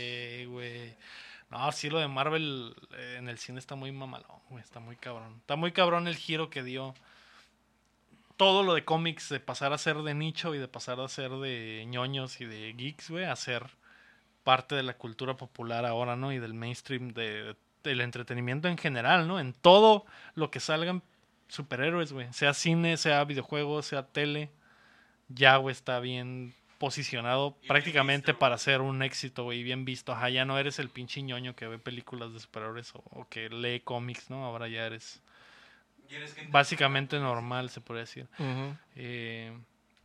No, 1.52 1.70
sí, 1.74 1.90
lo 1.90 2.00
de 2.00 2.08
Marvel 2.08 2.74
eh, 2.94 3.16
en 3.20 3.28
el 3.28 3.38
cine 3.38 3.60
está 3.60 3.76
muy 3.76 3.92
mamalón, 3.92 4.40
güey. 4.50 4.64
Está 4.64 4.80
muy 4.80 4.96
cabrón. 4.96 5.36
Está 5.42 5.58
muy 5.58 5.74
cabrón 5.74 6.08
el 6.08 6.16
giro 6.16 6.50
que 6.50 6.64
dio. 6.64 6.94
Todo 8.38 8.64
lo 8.64 8.74
de 8.74 8.86
cómics, 8.86 9.30
de 9.30 9.40
pasar 9.40 9.74
a 9.74 9.78
ser 9.78 9.98
de 9.98 10.14
nicho 10.16 10.56
y 10.56 10.60
de 10.60 10.68
pasar 10.68 11.00
a 11.02 11.08
ser 11.10 11.32
de 11.32 11.86
ñoños 11.88 12.40
y 12.42 12.46
de 12.46 12.74
geeks, 12.74 13.12
güey, 13.12 13.26
a 13.26 13.36
ser 13.36 13.70
parte 14.44 14.76
de 14.76 14.84
la 14.84 14.98
cultura 14.98 15.36
popular 15.38 15.86
ahora, 15.86 16.16
¿no? 16.16 16.32
Y 16.32 16.40
del 16.40 16.54
mainstream, 16.54 17.10
de, 17.10 17.56
del 17.84 18.02
entretenimiento 18.02 18.68
en 18.70 18.78
general, 18.78 19.28
¿no? 19.28 19.40
En 19.40 19.54
todo 19.54 20.06
lo 20.36 20.52
que 20.52 20.60
salgan 20.60 21.04
superhéroes, 21.50 22.14
güey. 22.14 22.32
Sea 22.34 22.54
cine, 22.54 22.98
sea 22.98 23.24
videojuegos, 23.26 23.88
sea 23.88 24.08
tele. 24.08 24.50
Ya, 25.28 25.62
está 25.70 26.00
bien 26.00 26.56
posicionado 26.82 27.56
Y 27.62 27.68
prácticamente 27.68 28.32
visto, 28.32 28.40
para 28.40 28.58
ser 28.58 28.82
un 28.82 29.04
éxito, 29.04 29.44
güey, 29.44 29.60
y 29.60 29.64
bien 29.64 29.86
visto. 29.86 30.12
Ajá, 30.12 30.30
ya 30.30 30.44
no 30.44 30.58
eres 30.58 30.80
el 30.80 30.90
pinche 30.90 31.22
ñoño 31.22 31.56
que 31.56 31.68
ve 31.68 31.78
películas 31.78 32.34
de 32.34 32.40
superhéroes 32.40 32.94
o, 32.96 33.04
o 33.12 33.28
que 33.30 33.50
lee 33.50 33.80
cómics, 33.82 34.30
¿no? 34.32 34.44
Ahora 34.46 34.68
ya 34.68 34.86
eres 34.86 35.22
básicamente 36.50 37.20
normal, 37.20 37.70
se 37.70 37.80
podría 37.82 38.02
decir. 38.02 38.28
Eh, 38.96 39.58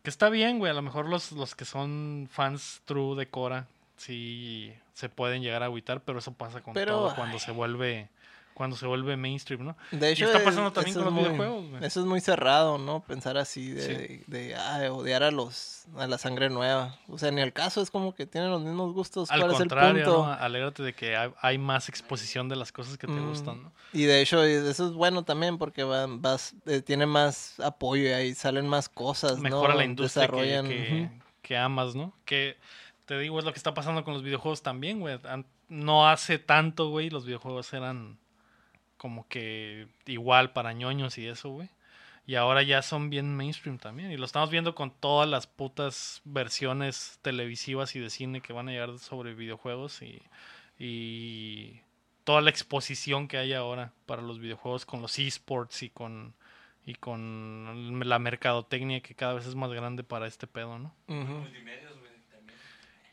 que 0.03 0.11
está 0.11 0.29
bien, 0.29 0.59
güey. 0.59 0.71
A 0.71 0.75
lo 0.75 0.83
mejor 0.83 1.09
los, 1.09 1.33
los 1.33 1.55
que 1.55 1.65
son 1.65 2.29
fans 2.31 2.83
true 2.85 3.17
de 3.17 3.29
Cora 3.29 3.67
sí 3.97 4.73
se 4.93 5.09
pueden 5.09 5.43
llegar 5.43 5.63
a 5.63 5.67
agüitar, 5.67 6.03
pero 6.03 6.19
eso 6.19 6.33
pasa 6.33 6.63
con 6.63 6.75
Pero, 6.75 6.93
todo 6.93 7.15
cuando 7.17 7.39
ay. 7.39 7.41
se 7.41 7.51
vuelve 7.51 8.09
cuando 8.57 8.75
se 8.75 8.87
vuelve 8.87 9.19
mainstream, 9.19 9.63
¿no? 9.67 9.77
De 9.91 10.11
hecho, 10.11 10.25
está 10.25 10.39
es- 10.39 10.45
pasando 10.45 10.73
también 10.73 10.97
eso 10.97 11.05
con 11.05 11.13
es 11.13 11.15
los 11.15 11.29
muy- 11.31 11.37
videojuegos, 11.37 11.71
güey. 11.71 11.85
Eso 11.85 12.01
es 12.01 12.07
muy 12.07 12.21
cerrado, 12.23 12.79
¿no? 12.79 13.01
Pensar 13.05 13.37
así 13.37 13.69
de, 13.71 13.83
Sí. 13.83 14.25
de, 14.27 14.39
de, 14.39 14.55
ah, 14.55 14.91
odiar 14.93 15.23
a 15.23 15.31
los 15.31 15.85
a 15.99 16.07
la 16.07 16.17
sangre 16.19 16.49
nueva. 16.49 16.99
O 17.09 17.19
sea, 17.19 17.31
ni 17.31 17.43
el 17.43 17.53
caso 17.53 17.81
es 17.83 17.91
como 17.91 18.15
que 18.15 18.27
tienen 18.27 18.51
los 18.51 18.63
mismos 18.63 18.93
gustos. 18.95 19.31
Al 19.31 19.41
¿Cuál 19.41 19.53
es 19.53 19.61
el 19.61 19.69
contrario, 19.69 20.05
punto? 20.05 20.27
¿no? 20.27 20.33
Alégrate 20.33 20.83
de 20.83 20.95
que 20.95 21.17
hay, 21.17 21.31
hay 21.41 21.59
más 21.59 21.89
exposición 21.91 22.49
de 22.49 22.57
las 22.57 22.73
cosas 22.73 22.97
que 22.99 23.07
te 23.07 23.13
Mm. 23.13 23.29
gustan, 23.29 23.63
¿no? 23.63 23.73
Y 23.93 24.05
de 24.05 24.21
hecho, 24.23 24.43
eso 24.43 24.87
es 24.87 24.93
bueno 24.95 25.23
también 25.23 25.59
porque 25.59 25.85
van, 25.85 26.23
vas, 26.23 26.55
eh, 26.65 26.81
tiene 26.81 27.05
más 27.07 27.61
apoyo 27.61 28.03
y 28.05 28.09
ahí 28.13 28.35
salen 28.35 28.67
más 28.67 28.89
cosas, 28.89 29.39
Mejora 29.39 29.75
¿no? 29.75 29.79
la 29.79 29.85
industria 29.85 30.27
que, 30.29 30.35
que, 30.37 31.11
que 31.43 31.57
amas, 31.57 31.95
¿no? 31.95 32.13
Que 32.25 32.57
te 33.05 33.17
digo, 33.19 33.39
es 33.39 33.45
lo 33.45 33.53
que 33.53 33.59
está 33.59 33.75
pasando 33.75 34.03
con 34.03 34.15
los 34.15 34.23
videojuegos 34.25 34.63
también, 34.63 34.99
güey. 34.99 35.19
No 35.69 36.09
hace 36.09 36.39
tanto, 36.39 36.91
güey, 36.91 37.11
los 37.11 37.25
videojuegos 37.27 37.73
eran 37.73 38.19
como 38.97 39.29
que 39.29 39.89
igual 40.07 40.53
para 40.53 40.73
ñoños 40.73 41.19
y 41.19 41.27
eso, 41.27 41.51
güey. 41.51 41.69
Y 42.27 42.35
ahora 42.35 42.63
ya 42.63 42.83
son 42.83 43.09
bien 43.09 43.37
mainstream 43.37 43.79
también. 43.79 44.11
Y 44.11 44.17
lo 44.17 44.27
estamos 44.27 44.51
viendo 44.51 44.75
con 44.75 44.91
todas 44.91 45.29
las 45.29 45.47
putas 45.47 46.23
versiones 46.25 47.21
televisivas 47.23 47.95
y 47.95 48.01
de 48.01 48.11
cine 48.11 48.41
que 48.41 48.53
van 48.53 48.69
a 48.69 48.73
llegar 48.73 48.99
sobre 48.99 49.35
videojuegos 49.35 50.03
y, 50.03 50.21
y 50.79 51.81
toda 52.25 52.41
la 52.41 52.51
exposición 52.51 53.29
que 53.29 53.39
hay 53.39 53.53
ahora 53.53 53.93
para 54.07 54.23
los 54.23 54.41
videojuegos 54.41 54.85
con 54.85 55.01
los 55.03 55.19
esports 55.19 55.85
y 55.85 55.91
con 55.91 56.35
y 56.87 56.95
con 56.95 58.01
la 58.09 58.19
mercadotecnia 58.21 59.01
que 59.01 59.17
cada 59.17 59.35
vez 59.35 59.45
es 59.47 59.57
más 59.57 59.71
grande 59.73 60.05
para 60.05 60.29
este 60.29 60.47
pedo, 60.47 60.79
¿no? 60.79 60.95
Güey, 61.99 62.13
también. 62.31 62.59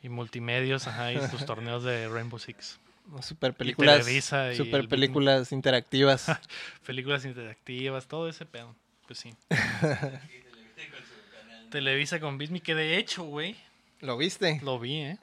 Y 0.04 0.10
multimedios, 0.10 0.88
ajá, 0.88 1.12
y 1.12 1.20
sus 1.28 1.44
torneos 1.46 1.84
de 1.84 2.08
Rainbow 2.08 2.38
Six. 2.38 2.80
Super 3.22 3.54
películas, 3.54 4.06
super 4.56 4.88
películas 4.88 5.51
interactivas. 5.51 6.28
Películas 6.86 7.26
interactivas, 7.26 8.08
todo 8.08 8.30
ese 8.30 8.45
pedo. 8.45 8.76
Pues 9.08 9.20
sí. 9.20 9.34
Televisa 11.70 12.20
con 12.20 12.38
Bismi, 12.38 12.62
que 12.62 12.76
de 12.76 12.97
hecho, 12.97 13.24
güey, 13.24 13.56
¿Lo 13.99 14.18
viste? 14.18 14.60
lo 14.64 14.80
vi, 14.80 14.97
¿eh? 14.97 15.18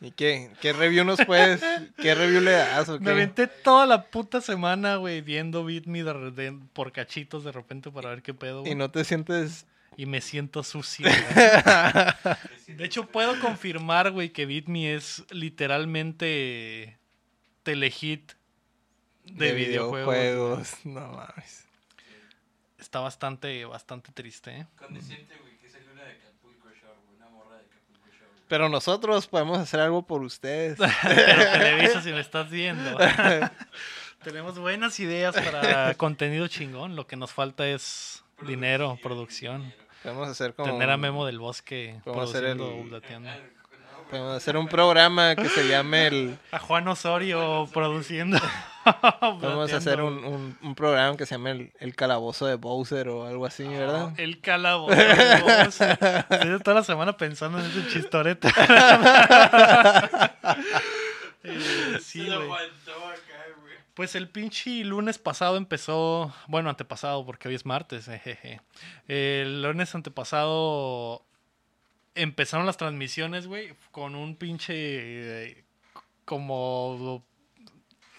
¿Y 0.00 0.10
qué? 0.10 0.50
¿Qué 0.60 0.72
review 0.72 1.04
nos 1.04 1.24
puedes? 1.24 1.62
¿Qué 1.96 2.14
review 2.14 2.42
le 2.42 2.50
das 2.52 2.88
o 2.88 2.98
Me 2.98 3.04
qué? 3.06 3.10
aventé 3.10 3.46
toda 3.46 3.86
la 3.86 4.04
puta 4.04 4.40
semana, 4.40 4.96
güey, 4.96 5.22
viendo 5.22 5.64
Beat 5.64 5.86
Me 5.86 6.02
de, 6.04 6.30
de- 6.32 6.58
por 6.74 6.92
cachitos 6.92 7.44
de 7.44 7.52
repente 7.52 7.90
para 7.90 8.10
ver 8.10 8.22
qué 8.22 8.34
pedo. 8.34 8.64
¿Y 8.66 8.74
no 8.74 8.90
te 8.90 9.04
sientes 9.04 9.66
y 9.96 10.04
me 10.04 10.20
siento 10.20 10.62
sucio. 10.62 11.08
güey. 11.34 12.76
De 12.76 12.84
hecho, 12.84 13.06
puedo 13.06 13.40
confirmar, 13.40 14.10
güey, 14.10 14.28
que 14.30 14.44
Beat 14.44 14.66
Me 14.66 14.94
es 14.94 15.24
literalmente 15.30 16.98
telehit 17.66 18.32
de, 19.24 19.52
videojuegos. 19.52 20.76
güey. 20.84 20.94
No 20.94 21.08
mames. 21.08 21.66
Está 22.78 23.00
bastante, 23.00 23.64
bastante 23.64 24.12
triste, 24.12 24.58
¿eh? 24.58 24.66
Con 24.78 24.94
decirte, 24.94 25.36
güey, 25.38 25.58
que 25.58 25.68
salió 25.68 25.90
una 25.92 26.04
de 26.04 26.12
Acapulco 26.12 26.68
Shore, 26.68 27.00
una 27.16 27.28
morra 27.28 27.56
de 27.56 27.64
Acapulco 27.64 28.06
Shore. 28.06 28.30
güey. 28.30 28.44
Pero 28.48 28.68
nosotros 28.68 29.26
podemos 29.26 29.58
hacer 29.58 29.80
algo 29.80 30.06
por 30.06 30.22
ustedes. 30.22 30.78
Pero 31.02 31.52
Televisa, 31.52 32.02
si 32.02 32.12
me 32.12 32.20
estás 32.20 32.48
viendo. 32.48 32.96
Tenemos 34.22 34.58
buenas 34.58 34.98
ideas 35.00 35.34
para 35.34 35.94
contenido 35.94 36.46
chingón. 36.46 36.94
Lo 36.94 37.06
que 37.08 37.16
nos 37.16 37.32
falta 37.32 37.66
es 37.66 38.22
dinero, 38.42 38.98
producción. 39.02 39.74
Podemos 40.04 40.28
hacer 40.28 40.54
como. 40.54 40.72
Tener 40.72 40.90
a 40.90 40.96
Memo 40.96 41.26
del 41.26 41.40
Bosque 41.40 42.00
Podemos 42.04 42.30
hacer 42.30 42.44
el- 42.44 42.58
Podemos 44.10 44.36
hacer 44.36 44.56
un 44.56 44.68
programa 44.68 45.34
que 45.34 45.48
se 45.48 45.66
llame 45.68 46.06
el. 46.06 46.38
A 46.52 46.58
Juan 46.58 46.86
Osorio 46.86 47.68
produciendo. 47.72 48.38
Podemos 49.40 49.72
hacer 49.72 50.00
un, 50.00 50.24
un, 50.24 50.58
un 50.62 50.74
programa 50.76 51.16
que 51.16 51.26
se 51.26 51.34
llame 51.34 51.50
el, 51.50 51.72
el 51.80 51.96
calabozo 51.96 52.46
de 52.46 52.54
Bowser 52.54 53.08
o 53.08 53.26
algo 53.26 53.46
así, 53.46 53.64
¿verdad? 53.64 54.12
El 54.16 54.40
calabozo. 54.40 54.94
Estoy 54.94 56.60
toda 56.62 56.76
la 56.76 56.84
semana 56.84 57.16
pensando 57.16 57.58
en 57.58 57.66
ese 57.66 57.86
chistorete. 57.88 58.48
Eh, 61.48 61.98
sí, 62.02 62.26
güey. 62.26 62.50
Pues 63.94 64.16
el 64.16 64.28
pinche 64.28 64.82
lunes 64.84 65.16
pasado 65.18 65.56
empezó, 65.56 66.34
bueno, 66.48 66.68
antepasado, 66.68 67.24
porque 67.24 67.46
hoy 67.46 67.54
es 67.54 67.64
martes, 67.64 68.06
jejeje. 68.06 68.60
El 69.06 69.62
lunes 69.62 69.94
antepasado 69.94 71.22
empezaron 72.16 72.66
las 72.66 72.76
transmisiones, 72.76 73.46
güey, 73.46 73.72
con 73.92 74.14
un 74.14 74.36
pinche 74.36 74.74
eh, 74.74 75.64
como 76.24 77.24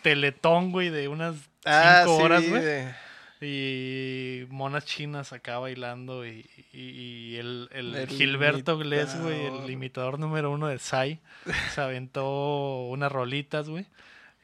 teletón, 0.01 0.71
güey, 0.71 0.89
de 0.89 1.07
unas 1.07 1.35
cinco 1.35 1.49
Ah, 1.65 2.03
sí, 2.05 2.11
horas, 2.11 2.47
güey. 2.49 2.61
de- 2.63 2.93
Y 3.39 4.45
monas 4.49 4.85
chinas 4.85 5.31
acá 5.31 5.59
bailando 5.59 6.25
y, 6.25 6.49
y- 6.73 6.79
y 6.79 7.35
el, 7.35 7.69
el 7.71 7.95
El 7.95 8.07
Gilberto 8.07 8.77
Glés, 8.79 9.15
güey, 9.21 9.41
el 9.41 9.45
imitador. 9.47 9.69
imitador 9.71 10.19
número 10.19 10.51
uno 10.51 10.67
de 10.67 10.79
Sai, 10.79 11.19
se 11.75 11.81
aventó 11.81 12.87
unas 12.87 13.11
rolitas, 13.11 13.69
güey. 13.69 13.85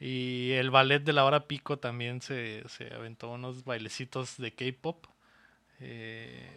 Y 0.00 0.52
el 0.52 0.70
ballet 0.70 1.00
de 1.02 1.12
la 1.12 1.24
hora 1.24 1.46
pico 1.48 1.78
también 1.78 2.20
se, 2.20 2.62
se 2.68 2.92
aventó 2.94 3.30
unos 3.30 3.64
bailecitos 3.64 4.36
de 4.38 4.52
K-pop. 4.52 5.06
Eh, 5.80 6.50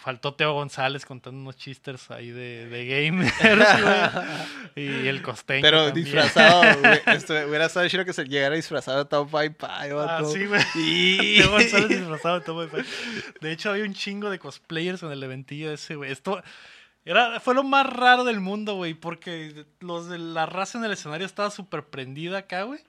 faltó 0.00 0.34
Teo 0.34 0.54
González 0.54 1.04
contando 1.04 1.40
unos 1.40 1.56
chisters 1.56 2.10
ahí 2.10 2.30
de, 2.30 2.68
de 2.68 2.86
gamers, 2.86 3.32
güey. 4.74 5.04
Y 5.04 5.08
el 5.08 5.22
costeño. 5.22 5.62
Pero 5.62 5.86
también. 5.86 6.04
disfrazado, 6.04 6.62
güey. 6.80 7.00
Esto, 7.06 7.34
hubiera 7.46 7.66
estado 7.66 7.86
chido 7.88 8.04
que 8.04 8.12
se 8.12 8.24
llegara 8.24 8.56
disfrazado 8.56 8.98
de 8.98 9.04
Top 9.04 9.30
Pie 9.30 9.50
Pie, 9.50 9.68
Ah, 9.68 10.22
sí, 10.24 10.46
güey. 10.46 10.62
Y... 10.74 11.38
Teo 11.42 11.50
González 11.50 11.88
disfrazado 11.88 12.40
de 12.40 12.46
Tom 12.46 12.68
Pie. 12.68 12.84
De 13.40 13.52
hecho, 13.52 13.70
había 13.70 13.84
un 13.84 13.94
chingo 13.94 14.30
de 14.30 14.38
cosplayers 14.38 15.02
en 15.02 15.12
el 15.12 15.22
eventillo 15.22 15.70
ese, 15.70 15.96
güey. 15.96 16.10
Esto 16.10 16.42
era, 17.04 17.38
fue 17.40 17.54
lo 17.54 17.62
más 17.62 17.86
raro 17.86 18.24
del 18.24 18.40
mundo, 18.40 18.76
güey, 18.76 18.94
porque 18.94 19.66
los 19.80 20.08
de 20.08 20.18
la 20.18 20.46
raza 20.46 20.78
en 20.78 20.84
el 20.84 20.92
escenario 20.92 21.26
estaba 21.26 21.50
súper 21.50 21.84
prendida 21.84 22.38
acá, 22.38 22.62
güey. 22.62 22.80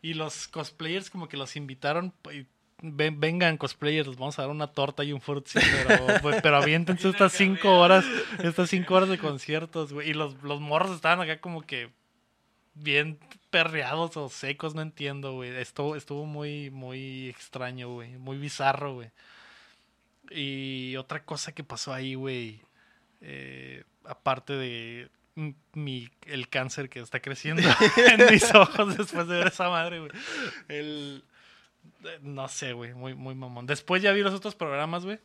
Y 0.00 0.14
los 0.14 0.48
cosplayers 0.48 1.10
como 1.10 1.28
que 1.28 1.36
los 1.36 1.56
invitaron 1.56 2.12
y, 2.32 2.46
"Ven- 2.82 3.18
vengan 3.20 3.56
cosplayers, 3.56 4.08
les 4.08 4.16
vamos 4.16 4.38
a 4.38 4.42
dar 4.42 4.50
una 4.50 4.66
torta 4.66 5.04
y 5.04 5.12
un 5.12 5.20
frutzi, 5.20 5.58
pero, 5.86 6.04
pues, 6.22 6.42
pero 6.42 6.56
aviéntense 6.56 7.08
estas 7.08 7.32
cinco 7.32 7.78
horas, 7.78 8.04
estas 8.42 8.68
cinco 8.70 8.94
horas 8.94 9.08
de 9.08 9.18
conciertos, 9.18 9.92
güey. 9.92 10.10
Y 10.10 10.14
los, 10.14 10.34
los 10.42 10.60
morros 10.60 10.90
estaban 10.94 11.20
acá 11.20 11.40
como 11.40 11.62
que 11.62 11.90
bien 12.74 13.18
perreados 13.50 14.16
o 14.16 14.28
secos, 14.28 14.74
no 14.74 14.82
entiendo, 14.82 15.32
güey. 15.34 15.50
Estuvo, 15.56 15.94
estuvo 15.96 16.26
muy, 16.26 16.70
muy 16.70 17.28
extraño, 17.28 17.88
güey. 17.92 18.16
Muy 18.18 18.36
bizarro, 18.38 18.94
güey. 18.94 19.10
Y 20.30 20.96
otra 20.96 21.24
cosa 21.24 21.52
que 21.52 21.64
pasó 21.64 21.92
ahí, 21.92 22.14
güey. 22.14 22.60
eh, 23.20 23.84
aparte 24.04 24.54
de 24.54 25.08
mi, 25.74 26.08
el 26.26 26.48
cáncer 26.48 26.88
que 26.88 27.00
está 27.00 27.20
creciendo 27.20 27.62
en 28.18 28.26
mis 28.32 28.52
ojos 28.54 28.96
después 28.96 29.28
de 29.28 29.38
ver 29.38 29.46
esa 29.48 29.68
madre, 29.68 30.00
güey. 30.00 30.10
El, 30.68 31.24
no 32.22 32.48
sé, 32.48 32.72
güey. 32.72 32.94
Muy, 32.94 33.14
muy 33.14 33.34
mamón. 33.34 33.66
Después 33.66 34.02
ya 34.02 34.12
vi 34.12 34.22
los 34.22 34.34
otros 34.34 34.54
programas, 34.54 35.04
güey. 35.04 35.18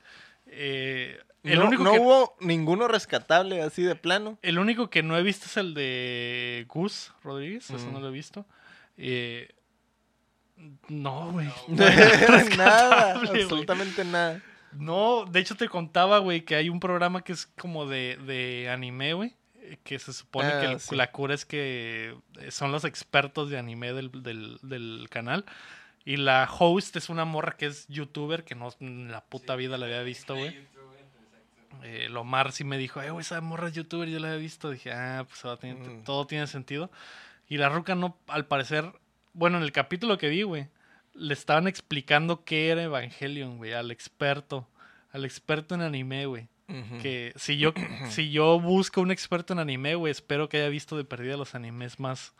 Eh, 0.48 1.20
el, 1.44 1.60
no 1.60 1.68
único 1.68 1.84
no 1.84 1.92
que, 1.94 2.00
hubo 2.00 2.36
ninguno 2.40 2.88
rescatable 2.88 3.62
así 3.62 3.82
de 3.84 3.96
plano. 3.96 4.38
el 4.42 4.60
único 4.60 4.90
que 4.90 5.04
no 5.04 5.18
he 5.18 5.24
visto 5.24 5.46
es 5.46 5.58
el 5.58 5.74
de 5.74 6.66
Gus 6.70 7.14
Rodríguez. 7.24 7.70
Eso 7.70 7.88
Mm. 7.88 7.94
no 7.94 8.00
lo 8.00 8.08
he 8.10 8.12
visto. 8.12 8.46
Eh, 8.98 9.50
no, 10.88 11.32
güey. 11.32 11.48
nada, 11.68 11.96
rescatable, 12.28 13.30
güey. 13.30 13.42
absolutamente 13.44 14.04
nada. 14.06 14.42
No, 14.74 15.26
de 15.26 15.40
hecho 15.40 15.56
te 15.56 15.70
contaba, 15.70 16.20
güey, 16.20 16.42
que 16.42 16.56
hay 16.56 16.70
un 16.70 16.80
programa 16.80 17.24
que 17.24 17.34
es 17.34 17.46
como 17.46 17.86
de, 17.86 18.18
de 18.26 18.70
anime, 18.70 19.14
güey. 19.14 19.36
eh, 19.56 19.78
Que 19.84 20.00
se 20.00 20.14
supone 20.14 20.50
Ah, 20.50 20.60
que 20.62 20.66
el- 20.74 20.80
sí. 20.80 20.96
la 20.96 21.12
cura 21.12 21.34
es 21.34 21.46
que 21.46 22.16
eh, 22.40 22.52
son 22.52 22.72
los 22.72 22.84
expertos 22.86 23.50
de 23.50 23.58
anime 23.58 23.94
del, 23.94 24.12
del, 24.24 24.60
del 24.64 25.08
canal. 25.10 25.46
Y 26.08 26.16
la 26.16 26.50
host 26.58 26.96
es 26.96 27.10
una 27.10 27.26
morra 27.26 27.58
que 27.58 27.66
es 27.66 27.86
youtuber, 27.90 28.46
que 28.46 28.56
no 28.56 28.70
en 28.80 29.12
la 29.12 29.26
puta 29.26 29.58
vida 29.58 29.78
la 29.78 29.88
había 29.88 30.04
visto, 30.04 30.36
güey. 30.38 30.56
Eh, 31.84 32.08
Lomar 32.10 32.54
sí 32.54 32.64
me 32.64 32.78
dijo, 32.78 33.02
eh, 33.02 33.10
güey, 33.12 33.22
esa 33.24 33.42
morra 33.42 33.68
es 33.68 33.74
youtuber, 33.74 34.08
yo 34.08 34.18
la 34.20 34.30
había 34.30 34.40
visto. 34.40 34.70
Dije, 34.72 34.94
ah, 34.94 35.26
pues 35.28 35.44
Mm. 35.64 36.04
todo 36.06 36.26
tiene 36.26 36.48
sentido. 36.48 36.90
Y 37.50 37.58
la 37.58 37.68
ruca 37.68 37.94
no, 37.94 38.18
al 38.28 38.46
parecer, 38.46 38.86
bueno, 39.34 39.58
en 39.58 39.64
el 39.64 39.74
capítulo 39.74 40.18
que 40.18 40.30
vi, 40.30 40.44
güey, 40.44 40.68
le 41.14 41.34
estaban 41.34 41.68
explicando 41.68 42.46
qué 42.46 42.70
era 42.70 42.84
Evangelion, 42.84 43.58
güey, 43.58 43.74
al 43.74 43.92
experto, 43.92 44.66
al 45.12 45.26
experto 45.26 45.76
en 45.76 45.82
anime, 45.82 46.26
güey. 46.26 46.48
Que 47.02 47.34
si 47.36 47.58
yo, 47.58 47.74
si 48.10 48.30
yo 48.32 48.60
busco 48.62 49.02
un 49.02 49.12
experto 49.12 49.52
en 49.52 49.60
anime, 49.60 49.96
güey, 49.96 50.12
espero 50.12 50.48
que 50.48 50.58
haya 50.58 50.70
visto 50.70 50.96
de 50.96 51.04
perdida 51.04 51.36
los 51.36 51.54
animes 51.54 52.00
más 52.00 52.34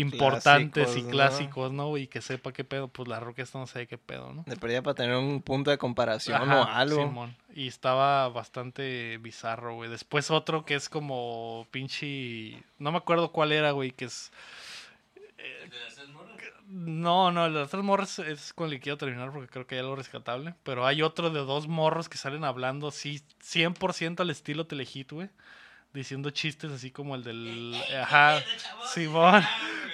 importantes 0.00 0.84
Clásicos, 0.84 1.08
y 1.08 1.10
clásicos, 1.10 1.72
¿no? 1.72 1.96
Y 1.96 2.06
que 2.06 2.20
sepa 2.20 2.52
qué 2.52 2.64
pedo, 2.64 2.88
pues 2.88 3.08
la 3.08 3.18
ruca 3.18 3.42
esta 3.42 3.58
no 3.58 3.66
sabe 3.66 3.86
qué 3.86 3.96
pedo, 3.96 4.32
¿no? 4.32 4.44
De 4.46 4.56
perdida 4.56 4.82
para 4.82 4.94
tener 4.94 5.16
un 5.16 5.40
punto 5.40 5.70
de 5.70 5.78
comparación 5.78 6.50
o 6.50 6.64
algo. 6.64 7.02
Simón. 7.02 7.36
Y 7.54 7.68
estaba 7.68 8.28
bastante 8.28 9.16
bizarro, 9.18 9.74
güey. 9.74 9.88
Después 9.88 10.30
otro 10.30 10.64
que 10.66 10.74
es 10.74 10.90
como 10.90 11.66
pinche... 11.70 12.62
No 12.78 12.92
me 12.92 12.98
acuerdo 12.98 13.32
cuál 13.32 13.52
era, 13.52 13.70
güey, 13.70 13.90
que 13.92 14.04
es... 14.04 14.30
¿El 15.36 15.70
de 15.70 15.78
las 15.80 15.94
tres 15.94 16.08
morras? 16.10 16.36
No, 16.68 17.30
no, 17.32 17.46
el 17.46 17.54
de 17.54 17.60
las 17.60 17.70
tres 17.70 17.82
morros 17.82 18.18
es 18.18 18.52
con 18.52 18.66
el 18.66 18.74
que 18.74 18.80
quiero 18.80 18.98
terminar 18.98 19.30
porque 19.32 19.48
creo 19.48 19.66
que 19.66 19.76
hay 19.76 19.80
algo 19.80 19.96
rescatable. 19.96 20.54
Pero 20.62 20.84
hay 20.84 21.00
otro 21.00 21.30
de 21.30 21.40
dos 21.40 21.68
morros 21.68 22.10
que 22.10 22.18
salen 22.18 22.44
hablando 22.44 22.88
así 22.88 23.22
100% 23.42 24.20
al 24.20 24.28
estilo 24.28 24.66
telehit, 24.66 25.12
güey. 25.12 25.30
Diciendo 25.94 26.28
chistes 26.28 26.70
así 26.70 26.90
como 26.90 27.14
el 27.14 27.24
del... 27.24 27.74
Ajá, 27.98 28.42
Simón. 28.92 29.42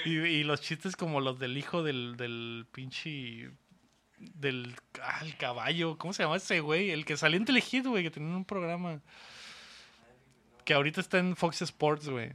Y, 0.04 0.18
y 0.18 0.44
los 0.44 0.60
chistes 0.60 0.96
como 0.96 1.20
los 1.20 1.38
del 1.38 1.56
hijo 1.56 1.82
del, 1.82 2.16
del 2.16 2.66
pinche... 2.72 3.50
Del 4.18 4.76
ah, 5.02 5.20
el 5.22 5.36
caballo. 5.36 5.98
¿Cómo 5.98 6.12
se 6.12 6.22
llama 6.22 6.36
ese 6.36 6.60
güey? 6.60 6.90
El 6.90 7.04
que 7.04 7.16
salió 7.16 7.36
en 7.36 7.44
Telehit, 7.44 7.86
güey, 7.86 8.04
que 8.04 8.10
tenía 8.10 8.36
un 8.36 8.44
programa. 8.44 9.00
Que 10.64 10.74
ahorita 10.74 11.00
está 11.00 11.18
en 11.18 11.34
Fox 11.34 11.62
Sports, 11.62 12.08
güey. 12.08 12.32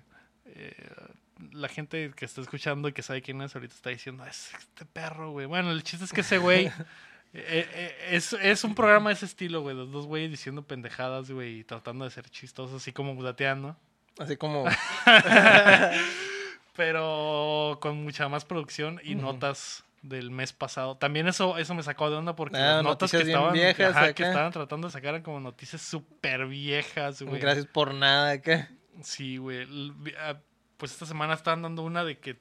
Eh, 0.47 0.75
la 1.53 1.69
gente 1.69 2.11
que 2.15 2.25
está 2.25 2.41
escuchando 2.41 2.89
y 2.89 2.93
que 2.93 3.01
sabe 3.01 3.21
quién 3.21 3.41
es 3.41 3.55
ahorita 3.55 3.73
está 3.73 3.89
diciendo, 3.89 4.23
"Ah, 4.23 4.29
es 4.29 4.53
este 4.53 4.85
perro, 4.85 5.31
güey. 5.31 5.45
Bueno, 5.45 5.71
el 5.71 5.81
chiste 5.83 6.03
es 6.03 6.11
que 6.11 6.21
ese 6.21 6.39
güey... 6.39 6.65
eh, 7.33 7.69
eh, 7.73 7.95
es, 8.11 8.33
es 8.33 8.63
un 8.65 8.75
programa 8.75 9.09
de 9.09 9.13
ese 9.15 9.25
estilo, 9.25 9.61
güey. 9.61 9.75
Los 9.75 9.89
dos 9.91 10.07
güeyes 10.07 10.29
diciendo 10.29 10.63
pendejadas, 10.63 11.31
güey, 11.31 11.59
y 11.59 11.63
tratando 11.63 12.03
de 12.03 12.11
ser 12.11 12.29
chistosos, 12.29 12.81
así 12.81 12.91
como 12.91 13.21
dateando. 13.23 13.77
Así 14.19 14.35
como. 14.35 14.65
pero 16.77 17.77
con 17.81 18.01
mucha 18.03 18.29
más 18.29 18.45
producción 18.45 19.01
y 19.03 19.15
notas 19.15 19.83
del 20.03 20.31
mes 20.31 20.53
pasado. 20.53 20.95
También 20.95 21.27
eso 21.27 21.57
eso 21.57 21.73
me 21.73 21.83
sacó 21.83 22.09
de 22.09 22.15
onda 22.15 22.35
porque 22.35 22.55
Ah, 22.57 22.75
las 22.75 22.83
notas 22.83 23.11
que 23.11 23.17
estaban, 23.17 23.51
viejas 23.51 23.95
ajá, 23.95 24.13
que 24.13 24.23
estaban 24.23 24.53
tratando 24.53 24.87
de 24.87 24.91
sacar 24.93 25.09
eran 25.09 25.23
como 25.23 25.39
noticias 25.41 25.81
súper 25.81 26.45
viejas, 26.47 27.21
güey. 27.21 27.41
Gracias 27.41 27.65
por 27.65 27.93
nada 27.93 28.31
acá. 28.31 28.69
Sí, 29.01 29.37
güey. 29.37 29.67
Ah, 30.19 30.37
Pues 30.77 30.91
esta 30.93 31.05
semana 31.07 31.33
estaban 31.33 31.63
dando 31.63 31.81
una 31.83 32.03
de 32.05 32.19
que 32.19 32.39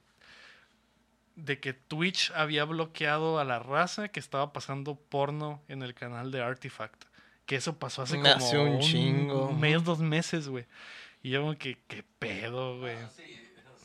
de 1.34 1.58
que 1.60 1.72
Twitch 1.74 2.30
había 2.34 2.64
bloqueado 2.64 3.38
a 3.38 3.44
la 3.44 3.58
raza 3.58 4.08
que 4.08 4.20
estaba 4.20 4.52
pasando 4.52 4.94
porno 4.94 5.62
en 5.68 5.82
el 5.82 5.92
canal 5.94 6.30
de 6.30 6.42
Artifact. 6.42 7.04
Que 7.44 7.56
eso 7.56 7.78
pasó 7.78 8.02
hace 8.02 8.16
como 8.16 8.28
Hace 8.28 8.58
un 8.58 8.80
chingo. 8.80 9.48
un 9.48 9.60
mes, 9.60 9.84
dos 9.84 9.98
meses, 10.00 10.48
güey. 10.48 10.64
Y 11.22 11.30
yo 11.30 11.42
como 11.42 11.56
que, 11.58 11.78
¿qué 11.88 12.04
pedo, 12.18 12.78
güey? 12.80 12.96
No, 12.96 13.10
sí, 13.10 13.22
esos 13.58 13.82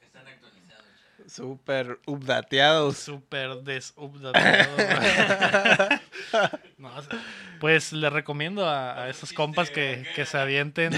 están 0.00 0.26
actualizados. 0.26 0.84
chavos. 1.16 1.27
Súper 1.38 2.00
updateados. 2.04 2.96
Súper 2.96 3.62
desupdateado. 3.62 4.76
No, 6.78 6.90
pues 7.60 7.92
les 7.92 8.12
recomiendo 8.12 8.66
a, 8.68 9.02
a 9.02 9.08
esos 9.08 9.32
compas 9.32 9.70
que, 9.70 10.06
que 10.14 10.26
se 10.26 10.38
avienten 10.38 10.92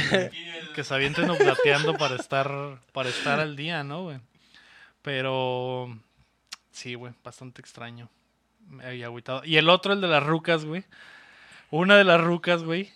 que 0.74 0.84
se 0.84 0.95
avienten 0.95 1.30
updateando 1.30 1.95
para 1.97 2.16
estar 2.16 2.51
para 2.93 3.09
estar 3.09 3.41
al 3.41 3.57
día, 3.57 3.82
¿no, 3.84 4.05
güey? 4.05 4.18
Pero 5.03 5.99
sí, 6.70 6.95
güey, 6.95 7.14
bastante 7.22 7.61
extraño. 7.61 8.09
Me 8.66 8.84
había 8.84 9.07
agüitado. 9.07 9.43
Y 9.45 9.57
el 9.57 9.68
otro, 9.68 9.93
el 9.93 10.01
de 10.01 10.09
las 10.09 10.22
rucas, 10.22 10.64
güey. 10.64 10.84
Una 11.70 11.97
de 11.97 12.05
las 12.05 12.20
rucas, 12.20 12.62
güey. 12.62 12.91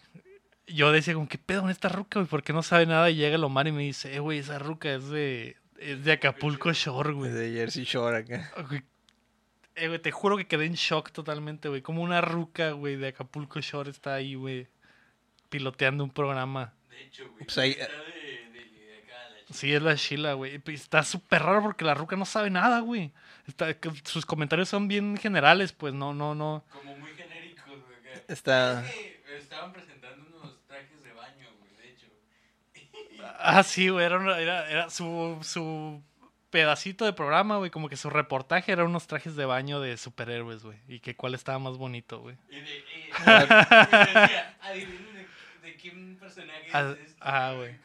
Yo 0.67 0.93
decía, 0.93 1.15
como, 1.15 1.29
¿qué 1.29 1.39
pedo 1.39 1.63
con 1.63 1.71
esta 1.71 1.89
ruca, 1.89 2.21
güey? 2.21 2.29
¿Por 2.29 2.43
qué 2.43 2.53
no 2.53 2.63
sabe 2.63 2.87
nada? 2.87 3.11
Y 3.11 3.17
llega 3.17 3.37
el 3.37 3.45
Omar 3.45 3.67
y 3.67 3.73
me 3.73 3.83
dice, 3.83 4.15
eh, 4.15 4.19
güey, 4.19 4.39
esa 4.39 4.59
ruca 4.59 4.93
es 4.95 5.09
de, 5.09 5.57
es 5.79 6.05
de 6.05 6.13
Acapulco 6.13 6.73
Shore, 6.73 7.13
güey. 7.13 7.31
De 7.31 7.53
Jersey 7.53 7.85
Shore 7.85 8.19
acá. 8.19 8.51
Güey, 8.69 8.83
eh, 9.77 9.89
güey, 9.89 9.99
te 10.01 10.11
juro 10.13 10.37
que 10.37 10.47
quedé 10.47 10.67
en 10.67 10.75
shock 10.75 11.11
totalmente, 11.11 11.69
güey. 11.69 11.83
Como 11.83 12.03
una 12.03 12.21
ruca, 12.21 12.71
güey, 12.73 12.97
de 12.97 13.09
Acapulco 13.09 13.61
Shore 13.61 13.91
está 13.91 14.15
ahí, 14.15 14.35
güey, 14.37 14.69
piloteando 15.49 16.05
un 16.05 16.11
programa. 16.11 16.73
De 16.91 17.03
hecho, 17.03 17.25
güey. 17.31 17.45
Pues 17.45 17.59
ahí- 17.59 17.73
Está 17.73 17.87
de, 17.93 18.51
de 18.53 19.03
acá 19.03 19.27
a 19.27 19.31
la 19.31 19.39
chica. 19.41 19.55
Sí, 19.55 19.73
es 19.75 19.83
la 19.83 19.95
Sheila, 19.95 20.33
güey. 20.35 20.63
Y 20.65 20.75
Está 20.75 21.03
súper 21.03 21.43
raro 21.43 21.61
porque 21.63 21.85
la 21.85 21.95
ruca 21.95 22.15
no 22.17 22.25
sabe 22.25 22.51
nada, 22.51 22.81
güey. 22.81 23.13
Está- 23.47 23.77
sus 24.05 24.25
comentarios 24.25 24.69
son 24.69 24.87
bien 24.89 25.17
generales, 25.17 25.73
pues 25.73 25.93
no, 25.93 26.15
no, 26.15 26.35
no. 26.35 26.65
Como 26.71 26.97
muy 26.97 27.11
genéricos, 27.15 27.67
güey. 27.67 28.23
Está. 28.29 28.87
Es 28.87 28.93
que 28.93 29.37
estaban 29.39 29.73
presentando 29.73 30.25
unos 30.39 30.57
trajes 30.69 31.03
de 31.03 31.13
baño, 31.13 31.49
güey, 31.59 31.77
de 31.77 31.91
hecho. 31.91 32.07
Ah, 33.47 33.63
sí, 33.63 33.89
güey, 33.91 34.05
era, 34.07 34.19
una- 34.19 34.39
era, 34.39 34.69
era 34.71 34.91
su, 34.91 35.39
su 35.43 36.03
pedacito 36.51 37.05
de 37.05 37.13
programa, 37.13 37.59
güey. 37.59 37.71
Como 37.71 37.89
que 37.89 37.97
su 37.97 38.09
reportaje 38.11 38.73
era 38.73 38.85
unos 38.85 39.07
trajes 39.07 39.37
de 39.37 39.45
baño 39.45 39.81
de 39.81 39.97
superhéroes, 39.97 40.63
güey. 40.65 40.79
Y 40.89 41.01
que 41.01 41.15
cuál 41.15 41.35
estaba 41.35 41.59
más 41.59 41.77
bonito, 41.77 42.21
güey. 42.21 42.37
Y, 42.49 42.57
de, 42.57 42.61
y, 42.61 42.63
y 42.63 43.11
decía, 43.11 44.57
adivinen 44.63 45.15
de, 45.15 45.27
de 45.69 45.77
quién 45.77 46.17
personaje 46.19 46.69
es 46.69 46.99
este. 47.09 47.17
ah, 47.21 47.53
güey. 47.57 47.77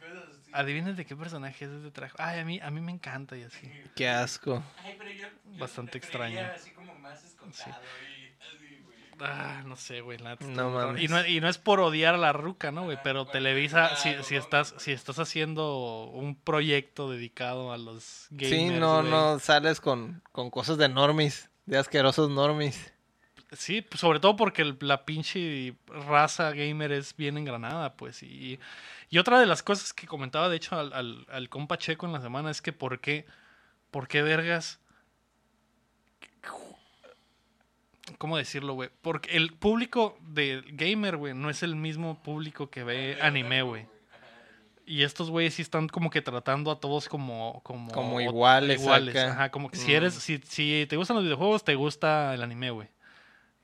Adivinen 0.52 0.96
de 0.96 1.04
qué 1.06 1.14
personaje 1.14 1.64
es 1.64 1.70
este 1.70 1.90
traje. 1.92 2.14
Ay, 2.18 2.40
a 2.40 2.44
mí, 2.44 2.58
a 2.60 2.70
mí 2.70 2.80
me 2.80 2.90
encanta 2.90 3.36
y 3.36 3.42
así. 3.44 3.70
Qué 3.94 4.08
asco. 4.08 4.62
Ay, 4.82 4.96
pero 4.98 5.10
yo, 5.12 5.28
yo 5.52 5.58
Bastante 5.58 5.96
extraño. 5.98 6.40
así 6.54 6.70
como 6.72 6.92
más 6.96 7.22
así, 7.22 7.36
güey. 7.70 8.09
Ah, 9.22 9.62
no 9.66 9.76
sé, 9.76 10.00
güey. 10.00 10.18
No 10.40 10.70
mames. 10.70 11.02
Y 11.02 11.08
no, 11.08 11.26
y 11.26 11.40
no 11.40 11.48
es 11.48 11.58
por 11.58 11.80
odiar 11.80 12.14
a 12.14 12.18
la 12.18 12.32
ruca, 12.32 12.70
¿no, 12.70 12.84
güey? 12.84 12.94
Ajá, 12.94 13.02
Pero 13.04 13.24
bueno, 13.24 13.32
Televisa, 13.32 13.96
si, 13.96 14.14
si 14.22 14.36
estás, 14.36 14.74
si 14.78 14.92
estás 14.92 15.18
haciendo 15.18 16.04
un 16.12 16.34
proyecto 16.36 17.10
dedicado 17.10 17.72
a 17.72 17.78
los 17.78 18.26
gamers, 18.30 18.50
Sí, 18.50 18.70
no, 18.80 19.00
güey, 19.00 19.10
no 19.10 19.38
sales 19.38 19.80
con, 19.80 20.22
con 20.32 20.50
cosas 20.50 20.78
de 20.78 20.88
normis. 20.88 21.50
De 21.66 21.76
asquerosos 21.78 22.30
normis. 22.30 22.92
Sí, 23.52 23.84
sobre 23.96 24.20
todo 24.20 24.36
porque 24.36 24.62
el- 24.62 24.76
la 24.80 25.04
pinche 25.04 25.74
raza 25.86 26.52
gamer 26.52 26.92
es 26.92 27.16
bien 27.16 27.36
engranada, 27.36 27.94
pues. 27.96 28.22
Y, 28.22 28.58
y 29.08 29.18
otra 29.18 29.38
de 29.40 29.46
las 29.46 29.62
cosas 29.62 29.92
que 29.92 30.06
comentaba, 30.06 30.48
de 30.48 30.56
hecho, 30.56 30.78
al, 30.78 30.92
al, 30.92 31.26
al 31.30 31.48
compa 31.48 31.76
Checo 31.76 32.06
en 32.06 32.12
la 32.12 32.20
semana 32.20 32.50
es 32.50 32.62
que 32.62 32.72
por 32.72 33.00
qué, 33.00 33.26
por 33.90 34.08
qué 34.08 34.22
vergas... 34.22 34.78
¿Cómo 38.18 38.36
decirlo, 38.36 38.74
güey? 38.74 38.90
Porque 39.02 39.36
el 39.36 39.52
público 39.52 40.18
de 40.20 40.62
gamer, 40.72 41.16
güey, 41.16 41.34
no 41.34 41.50
es 41.50 41.62
el 41.62 41.76
mismo 41.76 42.22
público 42.22 42.70
que 42.70 42.84
ve 42.84 43.18
anime, 43.20 43.62
güey. 43.62 43.86
Y 44.86 45.02
estos 45.04 45.30
güeyes 45.30 45.54
sí 45.54 45.62
están 45.62 45.88
como 45.88 46.10
que 46.10 46.20
tratando 46.20 46.70
a 46.70 46.80
todos 46.80 47.08
como... 47.08 47.60
Como, 47.62 47.92
Como 47.92 48.20
iguales 48.20 48.84
acá. 48.86 49.30
Ajá, 49.32 49.50
como 49.50 49.70
que 49.70 49.76
si 49.76 49.92
Mm. 49.92 49.94
eres... 49.94 50.14
Si, 50.14 50.38
si 50.38 50.86
te 50.88 50.96
gustan 50.96 51.14
los 51.16 51.24
videojuegos, 51.24 51.62
te 51.64 51.74
gusta 51.76 52.34
el 52.34 52.42
anime, 52.42 52.70
güey. 52.72 52.88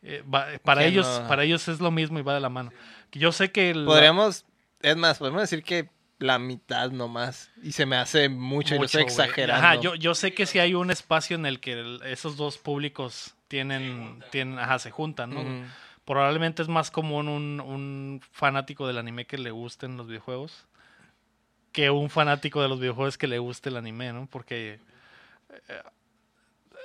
Eh, 0.02 0.22
va- 0.32 0.46
para 0.62 0.82
Que 0.82 0.88
ellos 0.88 1.20
no. 1.22 1.26
para 1.28 1.42
ellos 1.42 1.66
es 1.68 1.80
lo 1.80 1.90
mismo 1.90 2.18
y 2.18 2.22
va 2.22 2.34
de 2.34 2.40
la 2.40 2.48
mano. 2.48 2.70
Yo 3.12 3.32
sé 3.32 3.50
que... 3.50 3.74
la- 3.74 3.86
Podríamos. 3.86 4.44
Es 4.82 4.96
más, 4.96 5.18
podemos 5.18 5.40
decir 5.40 5.64
que 5.64 5.88
la 6.18 6.38
mitad 6.38 6.90
nomás. 6.92 7.50
Y 7.62 7.72
se 7.72 7.86
me 7.86 7.96
hace 7.96 8.28
mucho, 8.28 8.74
y 8.74 8.78
lo 8.78 8.84
estoy 8.84 9.02
mucho, 9.02 9.20
exagerando. 9.22 9.66
Ajá, 9.66 9.80
yo, 9.80 9.94
yo 9.96 10.14
sé 10.14 10.32
que 10.32 10.46
si 10.46 10.60
hay 10.60 10.74
un 10.74 10.90
espacio 10.92 11.34
en 11.34 11.44
el 11.46 11.58
que 11.60 11.72
el- 11.72 12.00
esos 12.04 12.36
dos 12.36 12.56
públicos 12.58 13.34
tienen... 13.48 14.22
tienen 14.30 14.58
ajá, 14.58 14.78
se 14.78 14.90
juntan, 14.90 15.30
¿no? 15.30 15.42
Probablemente 16.04 16.62
es 16.62 16.68
más 16.68 16.90
común 16.90 17.28
un, 17.28 17.60
un 17.60 18.20
fanático 18.30 18.86
del 18.86 18.98
anime 18.98 19.26
que 19.26 19.38
le 19.38 19.50
gusten 19.50 19.96
los 19.96 20.06
videojuegos 20.06 20.66
que 21.72 21.90
un 21.90 22.08
fanático 22.08 22.62
de 22.62 22.68
los 22.68 22.80
videojuegos 22.80 23.18
que 23.18 23.26
le 23.26 23.38
guste 23.38 23.68
el 23.68 23.76
anime, 23.76 24.10
¿no? 24.12 24.26
Porque... 24.30 24.80
eh, 25.68 25.82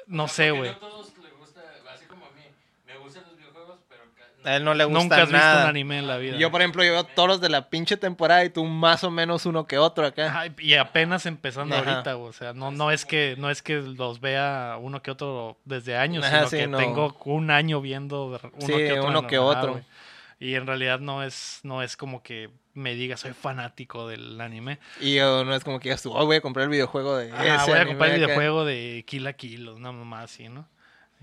no 0.07 0.28
sé, 0.28 0.51
güey. 0.51 0.72
No 0.72 0.78
todos 0.80 1.18
les 1.20 1.34
gusta, 1.38 1.62
así 1.93 2.05
como 2.07 2.26
a 2.26 2.30
mí. 2.32 2.41
Me 2.86 2.97
gustan 2.97 3.24
los 3.28 3.38
videojuegos, 3.38 3.80
pero. 3.88 4.03
ca- 4.18 4.28
A 4.44 4.56
él 4.56 4.64
no 4.64 4.74
le 4.74 4.86
gusta 4.86 5.00
Nunca 5.00 5.16
has 5.18 5.22
visto 5.30 5.38
nada. 5.38 5.64
un 5.66 5.70
anime 5.70 6.00
en 6.00 6.08
la 6.08 6.18
vida. 6.18 6.38
Yo, 6.38 6.50
por 6.52 6.62
ejemplo, 6.62 6.84
yo 6.84 6.92
veo 6.94 7.04
todos 7.04 7.28
los 7.30 7.42
de 7.42 7.50
la 7.50 7.70
pinche 7.70 7.98
temporada 7.98 8.44
y 8.44 8.50
tú 8.50 8.66
más 8.66 9.04
o 9.04 9.12
menos 9.12 9.46
uno 9.46 9.68
que 9.68 9.78
otro 9.78 10.06
acá. 10.06 10.46
Y 10.60 10.74
apenas 10.76 11.26
empezando 11.26 11.76
Ajá. 11.76 11.92
ahorita, 11.92 12.14
güey, 12.14 12.30
o 12.30 12.34
sea, 12.34 12.54
no, 12.54 12.72
no 12.72 12.92
es 12.92 13.06
que 13.06 13.36
no 13.38 13.50
es 13.50 13.62
que 13.62 13.76
los 13.82 14.20
vea 14.20 14.78
uno 14.82 15.02
que 15.02 15.12
otro 15.12 15.58
desde 15.66 15.96
años, 15.98 16.24
Ajá, 16.26 16.38
sino 16.38 16.50
sí, 16.50 16.58
que 16.58 16.68
no. 16.68 16.78
tengo 16.78 17.16
un 17.26 17.52
año 17.52 17.82
viendo 17.82 18.26
uno 18.28 18.39
Sí, 18.60 18.74
que 18.74 18.94
otro. 19.00 19.08
uno 19.10 19.28
que 19.28 19.38
otro. 19.38 19.82
Y 20.39 20.56
en 20.56 20.66
realidad 20.66 21.00
no 21.00 21.22
es 21.22 21.60
no 21.62 21.84
es 21.84 21.96
como 21.96 22.24
que 22.24 22.50
me 22.74 22.96
diga 22.96 23.16
soy 23.18 23.34
fanático 23.34 24.08
del 24.08 24.42
anime. 24.42 24.80
Y 25.00 25.14
yo 25.18 25.46
no 25.46 25.54
es 25.54 25.64
como 25.64 25.80
que 25.80 25.89
digas 25.89 26.02
tú, 26.02 26.14
oh, 26.14 26.26
voy 26.26 26.38
a 26.38 26.42
comprar 26.42 26.64
el 26.64 26.70
videojuego 26.72 27.16
de 27.18 27.32
Ah, 27.32 27.58
ese 27.58 27.66
voy 27.70 27.74
a 27.74 27.82
anime 27.82 27.88
comprar 27.89 28.10
el 28.10 28.16
acá". 28.16 28.26
videojuego 28.26 28.66
de 28.66 29.04
Kill 29.06 29.24
la 29.24 29.34
Kill, 29.34 29.70
una 29.70 29.92
mamá 29.92 30.24
así, 30.24 30.50
¿no? 30.50 30.68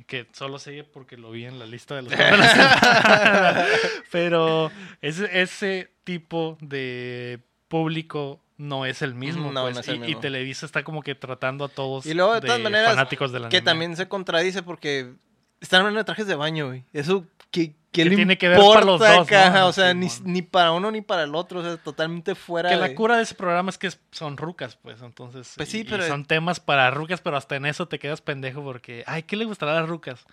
Que 0.06 0.26
solo 0.32 0.58
sé 0.58 0.84
porque 0.84 1.16
lo 1.16 1.30
vi 1.30 1.44
en 1.44 1.58
la 1.58 1.66
lista 1.66 1.96
de 1.96 2.02
los 2.02 2.12
Pero 4.12 4.70
ese, 5.00 5.42
ese 5.42 5.90
tipo 6.04 6.56
de 6.60 7.40
público 7.68 8.40
no 8.56 8.86
es 8.86 9.02
el 9.02 9.14
mismo. 9.14 9.52
No, 9.52 9.62
pues, 9.62 9.74
no 9.74 9.80
es 9.80 9.88
el 9.88 9.94
y, 9.94 9.98
y 9.98 10.00
mismo. 10.00 10.20
Televisa 10.20 10.66
está 10.66 10.84
como 10.84 11.02
que 11.02 11.14
tratando 11.14 11.64
a 11.64 11.68
todos 11.68 12.06
Y 12.06 12.14
luego, 12.14 12.34
de 12.34 12.42
todas 12.42 12.60
maneras, 12.60 12.90
fanáticos 12.90 13.32
del 13.32 13.44
anime. 13.44 13.50
Que 13.50 13.62
también 13.62 13.96
se 13.96 14.08
contradice 14.08 14.62
porque 14.62 15.14
están 15.60 15.80
hablando 15.80 15.98
de 15.98 16.04
trajes 16.04 16.26
de 16.26 16.34
baño, 16.34 16.68
güey. 16.68 16.84
Eso, 16.92 17.26
¿qué, 17.50 17.72
qué 17.92 18.02
Que 18.02 18.04
le 18.06 18.16
tiene 18.16 18.38
que 18.38 18.48
ver 18.48 18.58
para 18.58 18.84
los 18.84 19.00
dos, 19.00 19.08
acá? 19.08 19.44
¿no? 19.50 19.56
Ajá, 19.56 19.66
O 19.66 19.72
sea, 19.72 19.92
Sí, 19.92 19.98
ni, 19.98 20.32
ni 20.32 20.42
para 20.42 20.72
uno 20.72 20.90
ni 20.90 21.00
para 21.00 21.24
el 21.24 21.34
otro. 21.34 21.60
O 21.60 21.62
sea, 21.62 21.76
totalmente 21.76 22.34
fuera 22.34 22.68
Que 22.68 22.74
de... 22.76 22.80
la 22.80 22.94
cura 22.94 23.16
de 23.16 23.22
ese 23.22 23.34
programa 23.34 23.70
es 23.70 23.78
que 23.78 23.90
son 24.10 24.36
rucas, 24.36 24.76
pues, 24.76 25.00
entonces. 25.02 25.52
Pues 25.56 25.68
sí, 25.68 25.78
y- 25.78 25.80
y 25.80 25.84
pero- 25.84 26.06
son 26.06 26.24
temas 26.24 26.60
para 26.60 26.90
rucas, 26.90 27.20
pero 27.20 27.36
hasta 27.36 27.56
en 27.56 27.66
eso 27.66 27.88
te 27.88 27.98
quedas 27.98 28.20
pendejo 28.20 28.62
porque, 28.62 29.04
ay, 29.06 29.22
¿qué 29.24 29.36
le 29.36 29.44
gustará 29.46 29.72
a 29.72 29.80
las 29.80 29.88
rucas? 29.88 30.24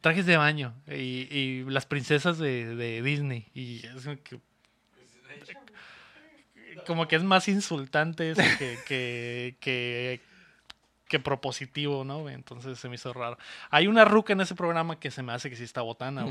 Trajes 0.00 0.26
de 0.26 0.36
baño 0.36 0.74
y, 0.86 1.26
y 1.36 1.64
las 1.68 1.84
princesas 1.86 2.38
de, 2.38 2.76
de 2.76 3.02
Disney. 3.02 3.48
Y 3.52 3.84
es 3.86 4.04
como 4.04 4.16
que, 4.22 4.40
como 6.86 7.08
que 7.08 7.16
es 7.16 7.22
más 7.24 7.48
insultante 7.48 8.30
eso 8.30 8.42
que, 8.58 8.78
que, 8.86 9.56
que, 9.60 10.20
que 11.08 11.18
propositivo, 11.18 12.04
¿no? 12.04 12.28
Entonces 12.28 12.78
se 12.78 12.88
me 12.88 12.96
hizo 12.96 13.12
raro. 13.12 13.38
Hay 13.70 13.86
una 13.86 14.04
ruca 14.04 14.32
en 14.34 14.40
ese 14.42 14.54
programa 14.54 15.00
que 15.00 15.10
se 15.10 15.22
me 15.22 15.32
hace 15.32 15.48
que 15.50 15.56
sí 15.56 15.64
está 15.64 15.80
botana, 15.82 16.26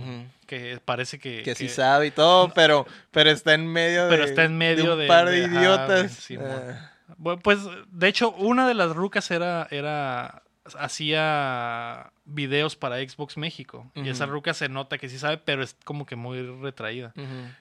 que 0.45 0.79
parece 0.85 1.19
que... 1.19 1.41
Que 1.43 1.55
sí 1.55 1.67
sabe 1.67 2.07
y 2.07 2.11
todo, 2.11 2.53
pero, 2.53 2.85
pero 3.11 3.31
está 3.31 3.53
en 3.55 3.67
medio 3.67 4.03
de... 4.03 4.09
Pero 4.09 4.23
está 4.23 4.43
en 4.43 4.57
medio 4.57 4.93
un 4.93 4.99
de- 4.99 5.07
par 5.07 5.27
de, 5.29 5.39
idiotas. 5.39 6.29
Ah, 6.39 6.91
Bueno, 7.17 7.39
pues, 7.41 7.59
de 7.91 8.07
hecho, 8.07 8.31
una 8.33 8.67
de 8.67 8.73
las 8.75 8.95
rucas 8.95 9.31
era, 9.31 9.67
era, 9.71 10.43
hacía 10.77 12.11
videos 12.25 12.75
para 12.75 12.97
Xbox 12.97 13.37
México. 13.37 13.89
Y 13.95 14.09
esa 14.09 14.25
ruca 14.25 14.53
se 14.53 14.69
nota 14.69 14.97
que 14.97 15.09
sí 15.09 15.17
sabe, 15.17 15.37
pero 15.37 15.63
es 15.63 15.75
como 15.83 16.05
que 16.05 16.15
muy 16.15 16.41
retraída. 16.61 17.13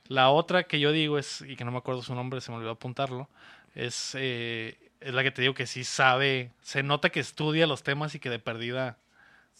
La 0.09 0.31
otra 0.31 0.65
que 0.65 0.81
yo 0.81 0.93
digo 0.93 1.19
es, 1.19 1.41
y 1.43 1.57
que 1.57 1.65
no 1.65 1.71
me 1.73 1.79
acuerdo 1.79 2.03
su 2.03 2.15
nombre, 2.15 2.41
se 2.41 2.51
me 2.51 2.59
olvidó 2.59 2.73
apuntarlo, 2.73 3.29
es, 3.75 4.13
eh, 4.19 4.77
es 5.07 5.15
la 5.15 5.23
que 5.23 5.31
te 5.31 5.43
digo 5.43 5.55
que 5.55 5.67
sí 5.67 5.85
sabe, 5.85 6.51
se 6.63 6.83
nota 6.83 7.11
que 7.11 7.21
estudia 7.21 7.67
los 7.67 7.83
temas 7.83 8.15
y 8.15 8.19
que 8.19 8.29
de 8.31 8.39
perdida 8.39 8.99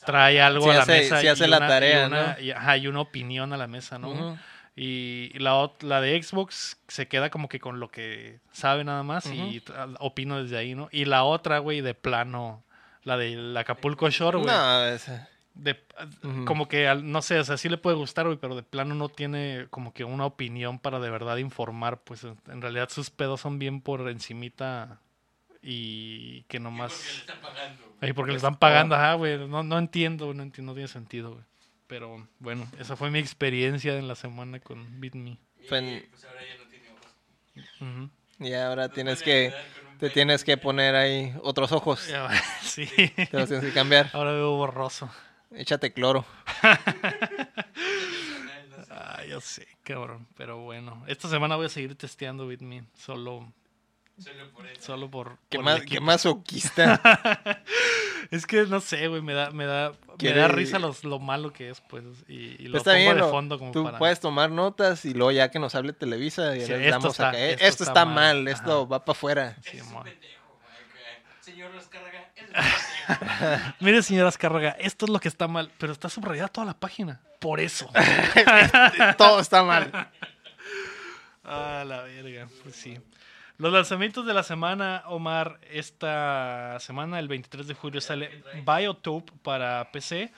trae 0.05 0.41
algo 0.43 0.65
Sí 0.65 0.71
a 0.71 0.75
la 0.75 0.83
hace- 0.83 0.93
mesa. 1.01 1.21
sí 1.21 1.27
y 1.27 1.29
hace 1.29 1.49
la 1.49 1.57
una- 1.59 1.67
y 1.67 1.69
tarea, 1.69 2.07
una- 2.07 2.35
¿no? 2.37 2.41
y, 2.43 2.51
ajá, 2.51 2.77
y 2.77 2.87
una 2.89 3.01
opinión 3.01 3.53
a 3.53 3.57
la 3.57 3.67
mesa, 3.67 3.99
¿no? 3.99 4.39
Y 4.79 5.31
la, 5.39 5.71
la 5.81 6.01
de 6.03 6.23
Xbox 6.23 6.77
se 6.89 7.09
queda 7.09 7.31
como 7.31 7.49
que 7.49 7.61
con 7.61 7.81
lo 7.81 7.89
que 7.89 8.41
sabe 8.53 8.85
nada 8.85 9.03
más 9.03 9.25
y 9.27 9.63
opino 10.01 10.43
desde 10.43 10.59
ahí, 10.59 10.75
¿no? 10.75 10.89
Y 10.93 11.07
la 11.07 11.25
otra, 11.25 11.61
güey, 11.61 11.81
de 11.81 11.95
plano, 11.95 12.63
la 13.03 13.17
del 13.17 13.57
Acapulco 13.57 14.11
Shore, 14.11 14.37
güey. 14.39 14.51
No, 14.55 14.85
esa- 14.87 15.29
de- 15.55 15.83
Ujú. 16.23 16.45
Como 16.45 16.69
que, 16.69 16.87
al- 16.89 17.11
no 17.11 17.23
sé, 17.23 17.39
o 17.39 17.45
sea, 17.45 17.57
sí 17.57 17.71
le 17.71 17.79
puede 17.79 17.97
gustar, 17.97 18.27
güey, 18.27 18.37
pero 18.37 18.55
de 18.55 18.63
plano 18.63 18.95
no 18.95 19.09
tiene 19.09 19.67
como 19.71 19.95
que 19.95 20.05
una 20.05 20.27
opinión 20.27 20.79
para 20.79 20.99
de 21.01 21.09
verdad 21.09 21.39
informar. 21.39 22.01
Pues 22.03 22.25
en 22.25 22.61
realidad 22.61 22.91
sus 22.91 23.09
pedos 23.09 23.41
son 23.41 23.59
bien 23.59 23.81
por 23.81 24.07
encimita 24.11 24.99
y 25.69 26.43
que 26.45 26.59
¿y 26.59 26.61
nomás... 26.61 26.93
por 26.93 27.01
qué 27.03 27.13
le 27.13 27.19
están 27.21 27.41
pagando? 27.41 27.97
Ay, 28.01 28.13
porque 28.13 28.31
le 28.33 28.37
están 28.37 28.57
pagando, 28.57 28.95
ajá, 28.95 29.15
güey. 29.15 29.49
No, 29.49 29.63
no 29.65 29.79
entiendo, 29.79 30.33
no 30.33 30.43
entiendo, 30.43 30.71
no 30.73 30.75
tiene 30.75 30.89
sentido, 30.89 31.33
güey. 31.33 31.45
Pero 31.89 32.29
bueno, 32.39 32.67
esa 32.79 32.95
fue 32.97 33.11
mi 33.11 33.19
experiencia 33.19 33.97
en 33.99 34.07
la 34.09 34.15
semana 34.15 34.61
con 34.61 35.01
BitMe. 35.01 35.39
Y 35.61 35.67
Fen- 35.67 36.07
pues 36.11 36.25
ahora 36.25 36.41
ya 36.45 36.63
no 36.63 36.71
tiene 36.71 36.87
ojos. 36.91 38.11
Y 38.39 38.53
ahora 38.53 38.89
tienes 38.89 39.23
que, 39.23 39.53
te 39.99 40.11
tienes 40.11 40.45
que 40.45 40.57
poner 40.57 40.95
ahí 40.95 41.35
otros 41.43 41.73
ojos. 41.73 42.09
Sí. 42.63 42.87
Te 42.87 43.29
los 43.33 43.49
tienes 43.49 43.65
que 43.67 43.73
cambiar. 43.73 44.11
Ahora 44.13 44.33
veo 44.33 44.53
borroso. 44.57 45.11
Échate 45.51 45.93
cloro. 45.93 46.25
Ah, 48.91 49.23
yo 49.29 49.41
sé, 49.41 49.67
cabrón. 49.83 50.27
Pero 50.37 50.59
bueno, 50.59 51.03
esta 51.07 51.29
semana 51.29 51.57
voy 51.57 51.67
a 51.67 51.69
seguir 51.71 51.97
testeando 51.97 52.47
Bitme. 52.47 52.85
Solo, 52.95 53.53
Solo 54.19 54.51
por 54.51 54.67
eso. 54.67 54.81
solo 54.83 55.11
por. 55.11 55.39
Qué, 55.51 55.59
por 55.59 55.69
el 55.69 55.85
qué 55.85 56.01
masoquista. 56.01 57.01
Es 58.33 58.45
que 58.45 58.65
no 58.65 58.81
sé, 58.81 59.07
güey. 59.07 59.23
Me 59.23 59.35
da, 59.35 59.51
me 59.53 59.67
da, 59.67 59.93
me 60.21 60.33
da 60.33 60.49
risa 60.49 60.81
los- 60.81 61.05
lo 61.05 61.21
malo 61.21 61.53
que 61.53 61.71
es, 61.71 61.81
pues. 61.83 62.03
Y, 62.27 62.57
y 62.61 62.65
lo 62.69 62.73
Pues 62.73 62.81
está 62.81 62.91
pongo 62.93 63.03
bien, 63.05 63.15
de 63.15 63.21
lo- 63.21 63.31
fondo 63.31 63.59
como 63.59 63.71
tú 63.71 63.85
para. 63.85 63.99
puedes 63.99 64.19
tomar 64.19 64.51
notas 64.51 65.05
y 65.05 65.15
luego 65.15 65.31
ya 65.31 65.49
que 65.51 65.61
nos 65.61 65.77
hable 65.77 65.93
Televisa 65.93 66.57
y 66.57 66.63
Sí, 66.63 66.73
les 66.73 66.81
esto 66.81 66.91
damos 66.91 67.11
está- 67.13 67.29
acá. 67.29 67.39
esto 67.39 67.65
Esto, 67.65 67.85
está 67.85 67.93
está 67.93 68.05
mal. 68.05 68.15
mal, 68.15 68.49
esto 68.49 68.89
va 68.89 69.05
para 69.05 69.17
afuera. 69.17 69.57
Sí. 69.63 69.79
Señor 69.79 70.09
es 71.77 71.85
pendejo. 71.87 72.57
Mire, 73.81 74.03
señora 74.03 74.29
Azcárraga, 74.29 74.71
esto 74.81 75.05
es 75.07 75.11
lo 75.11 75.21
que 75.21 75.29
está 75.29 75.47
mal, 75.47 75.71
pero 75.79 75.93
está 75.93 76.09
subrayada 76.09 76.49
toda 76.49 76.67
la 76.67 76.75
página. 76.75 77.21
Por 77.39 77.61
eso. 77.61 77.89
Todo 79.19 79.39
está 79.41 79.63
mal. 79.63 80.11
Ah, 81.45 81.85
la 81.87 82.03
verga, 82.03 82.49
pues 82.65 82.75
sí. 82.75 82.99
Los 83.59 83.73
lanzamientos 83.73 84.27
de 84.27 84.35
la 84.35 84.43
semana, 84.43 85.03
Omar, 85.07 85.59
esta 85.71 86.77
semana, 86.79 87.19
el 87.19 87.27
23 87.29 87.67
de 87.67 87.75
julio, 87.75 88.01
sale 88.03 88.43
Biotope 88.67 89.33
para 89.43 89.91
PC. 89.93 90.31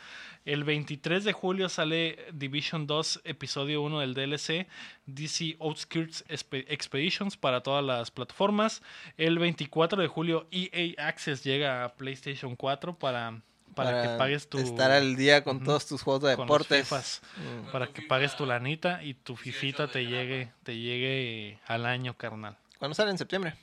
El 0.45 0.62
23 0.64 1.25
de 1.25 1.33
julio 1.33 1.69
sale 1.69 2.27
Division 2.33 2.87
2, 2.87 3.23
episodio 3.25 3.83
1 3.83 4.01
del 4.01 4.14
DLC, 4.14 4.66
DC 5.07 5.57
Outskirts 5.61 6.25
Expe- 6.29 6.64
Expeditions 6.69 7.37
para 7.37 7.61
todas 7.62 7.85
las 7.85 8.11
plataformas. 8.12 8.83
El 9.16 9.39
24 9.41 10.01
de 10.01 10.07
julio, 10.09 10.47
EA 10.53 11.07
Access 11.09 11.43
llega 11.43 11.85
a 11.85 11.93
PlayStation 11.95 12.55
4 12.57 12.95
para, 12.95 13.41
para, 13.75 14.01
que 14.03 14.09
pagues 14.16 14.49
tu... 14.49 14.59
Estar 14.59 14.91
al 14.93 15.16
día 15.16 15.43
con 15.45 15.57
Ujú. 15.57 15.66
todos 15.66 15.87
tus 15.87 16.03
juegos 16.03 16.23
de 16.23 16.31
deportes. 16.31 16.83
Fifas 16.89 17.21
Mm. 17.37 17.73
para 17.73 17.89
que 17.89 18.03
pagues 18.03 18.37
tu 18.37 18.47
lanita 18.47 19.03
y 19.03 19.14
tu 19.14 19.35
18 19.35 19.43
fifita 19.43 19.89
te 19.89 20.07
llegue, 20.07 20.51
te 20.62 20.79
llegue 20.79 21.59
al 21.66 21.85
año, 21.85 22.14
carnal. 22.14 22.57
¿Cuándo 22.79 22.95
sale 22.95 23.11
en 23.11 23.18
septiembre? 23.18 23.55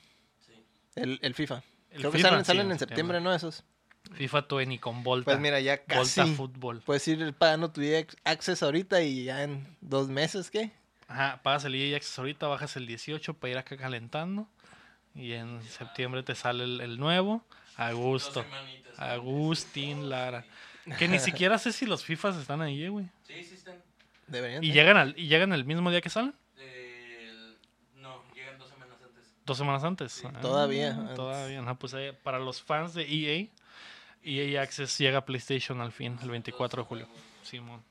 Sí. 0.45 0.53
El, 0.95 1.20
el 1.22 1.34
FIFA. 1.34 1.63
El 1.91 1.99
Creo 1.99 2.11
que 2.11 2.18
FIFA, 2.18 2.30
salen, 2.30 2.45
sí, 2.45 2.47
salen 2.47 2.66
en 2.68 2.72
en 2.74 2.80
septiembre, 2.80 3.22
¿no? 3.22 3.34
Esos. 3.34 3.63
FIFA 4.13 4.41
20 4.51 4.80
con 4.80 5.03
Volta. 5.03 5.26
Pues 5.32 5.39
mira, 5.39 5.59
ya 5.59 5.84
casi. 5.84 6.20
Volta 6.22 6.36
Fútbol. 6.36 6.82
Puedes 6.82 7.07
ir 7.07 7.34
pagando 7.34 7.72
tu 7.72 7.82
EA 7.82 8.05
Access 8.24 8.61
ahorita 8.61 9.01
y 9.01 9.24
ya 9.26 9.43
en 9.43 9.66
dos 9.82 10.09
meses, 10.09 10.51
¿qué? 10.51 10.72
Ajá, 11.07 11.39
pagas 11.41 11.66
el 11.66 11.76
EA 11.76 11.97
Access 11.97 12.20
ahorita, 12.20 12.47
bajas 12.47 12.76
el 12.76 12.86
18 12.88 13.34
para 13.36 13.51
ir 13.51 13.57
acá 13.57 13.78
calentando. 13.78 14.47
Y 15.16 15.32
en 15.34 15.61
septiembre 15.63 16.24
te 16.24 16.36
sale 16.36 16.66
el, 16.66 16.82
el 16.82 16.99
nuevo. 16.99 17.43
A 17.78 17.91
gusto. 17.93 18.45
Agustín 18.97 20.09
Lara. 20.09 20.45
Que 20.97 21.07
ni 21.07 21.20
siquiera 21.20 21.57
sé 21.57 21.72
si 21.72 21.86
los 21.86 22.03
FIFAs 22.03 22.36
están 22.38 22.61
ahí, 22.61 22.88
güey. 22.88 23.05
Sí, 23.24 23.43
sí 23.43 23.55
están. 23.55 23.82
Deberían. 24.28 24.63
¿Y 24.63 24.72
llegan, 24.72 24.97
al, 24.97 25.18
¿Y 25.18 25.28
llegan 25.28 25.53
el 25.53 25.66
mismo 25.66 25.89
día 25.91 26.01
que 26.01 26.09
salen? 26.09 26.34
El- 26.57 27.57
No, 27.95 28.24
llegan 28.34 28.57
dos 28.57 28.70
semanas 28.70 28.97
antes. 29.03 29.35
Dos 29.46 29.58
semanas 29.58 29.84
antes. 29.84 30.12
Sí. 30.12 30.28
Ah, 30.34 30.39
Todavía, 30.41 30.91
antes. 30.96 31.16
Todavía. 31.16 31.62
Ajá, 31.62 31.76
pues 31.76 31.93
eh, 31.93 32.14
para 32.24 32.39
los 32.39 32.62
fans 32.62 32.93
de 32.93 33.04
EA, 33.04 33.48
EA 34.24 34.62
Access 34.62 34.98
llega 34.98 35.20
a 35.20 35.26
PlayStation 35.26 35.82
al 35.82 35.91
fin, 35.91 36.18
el 36.22 36.30
24 36.30 36.82
de 36.84 36.88
julio. 36.88 37.08
Simón. 37.43 37.84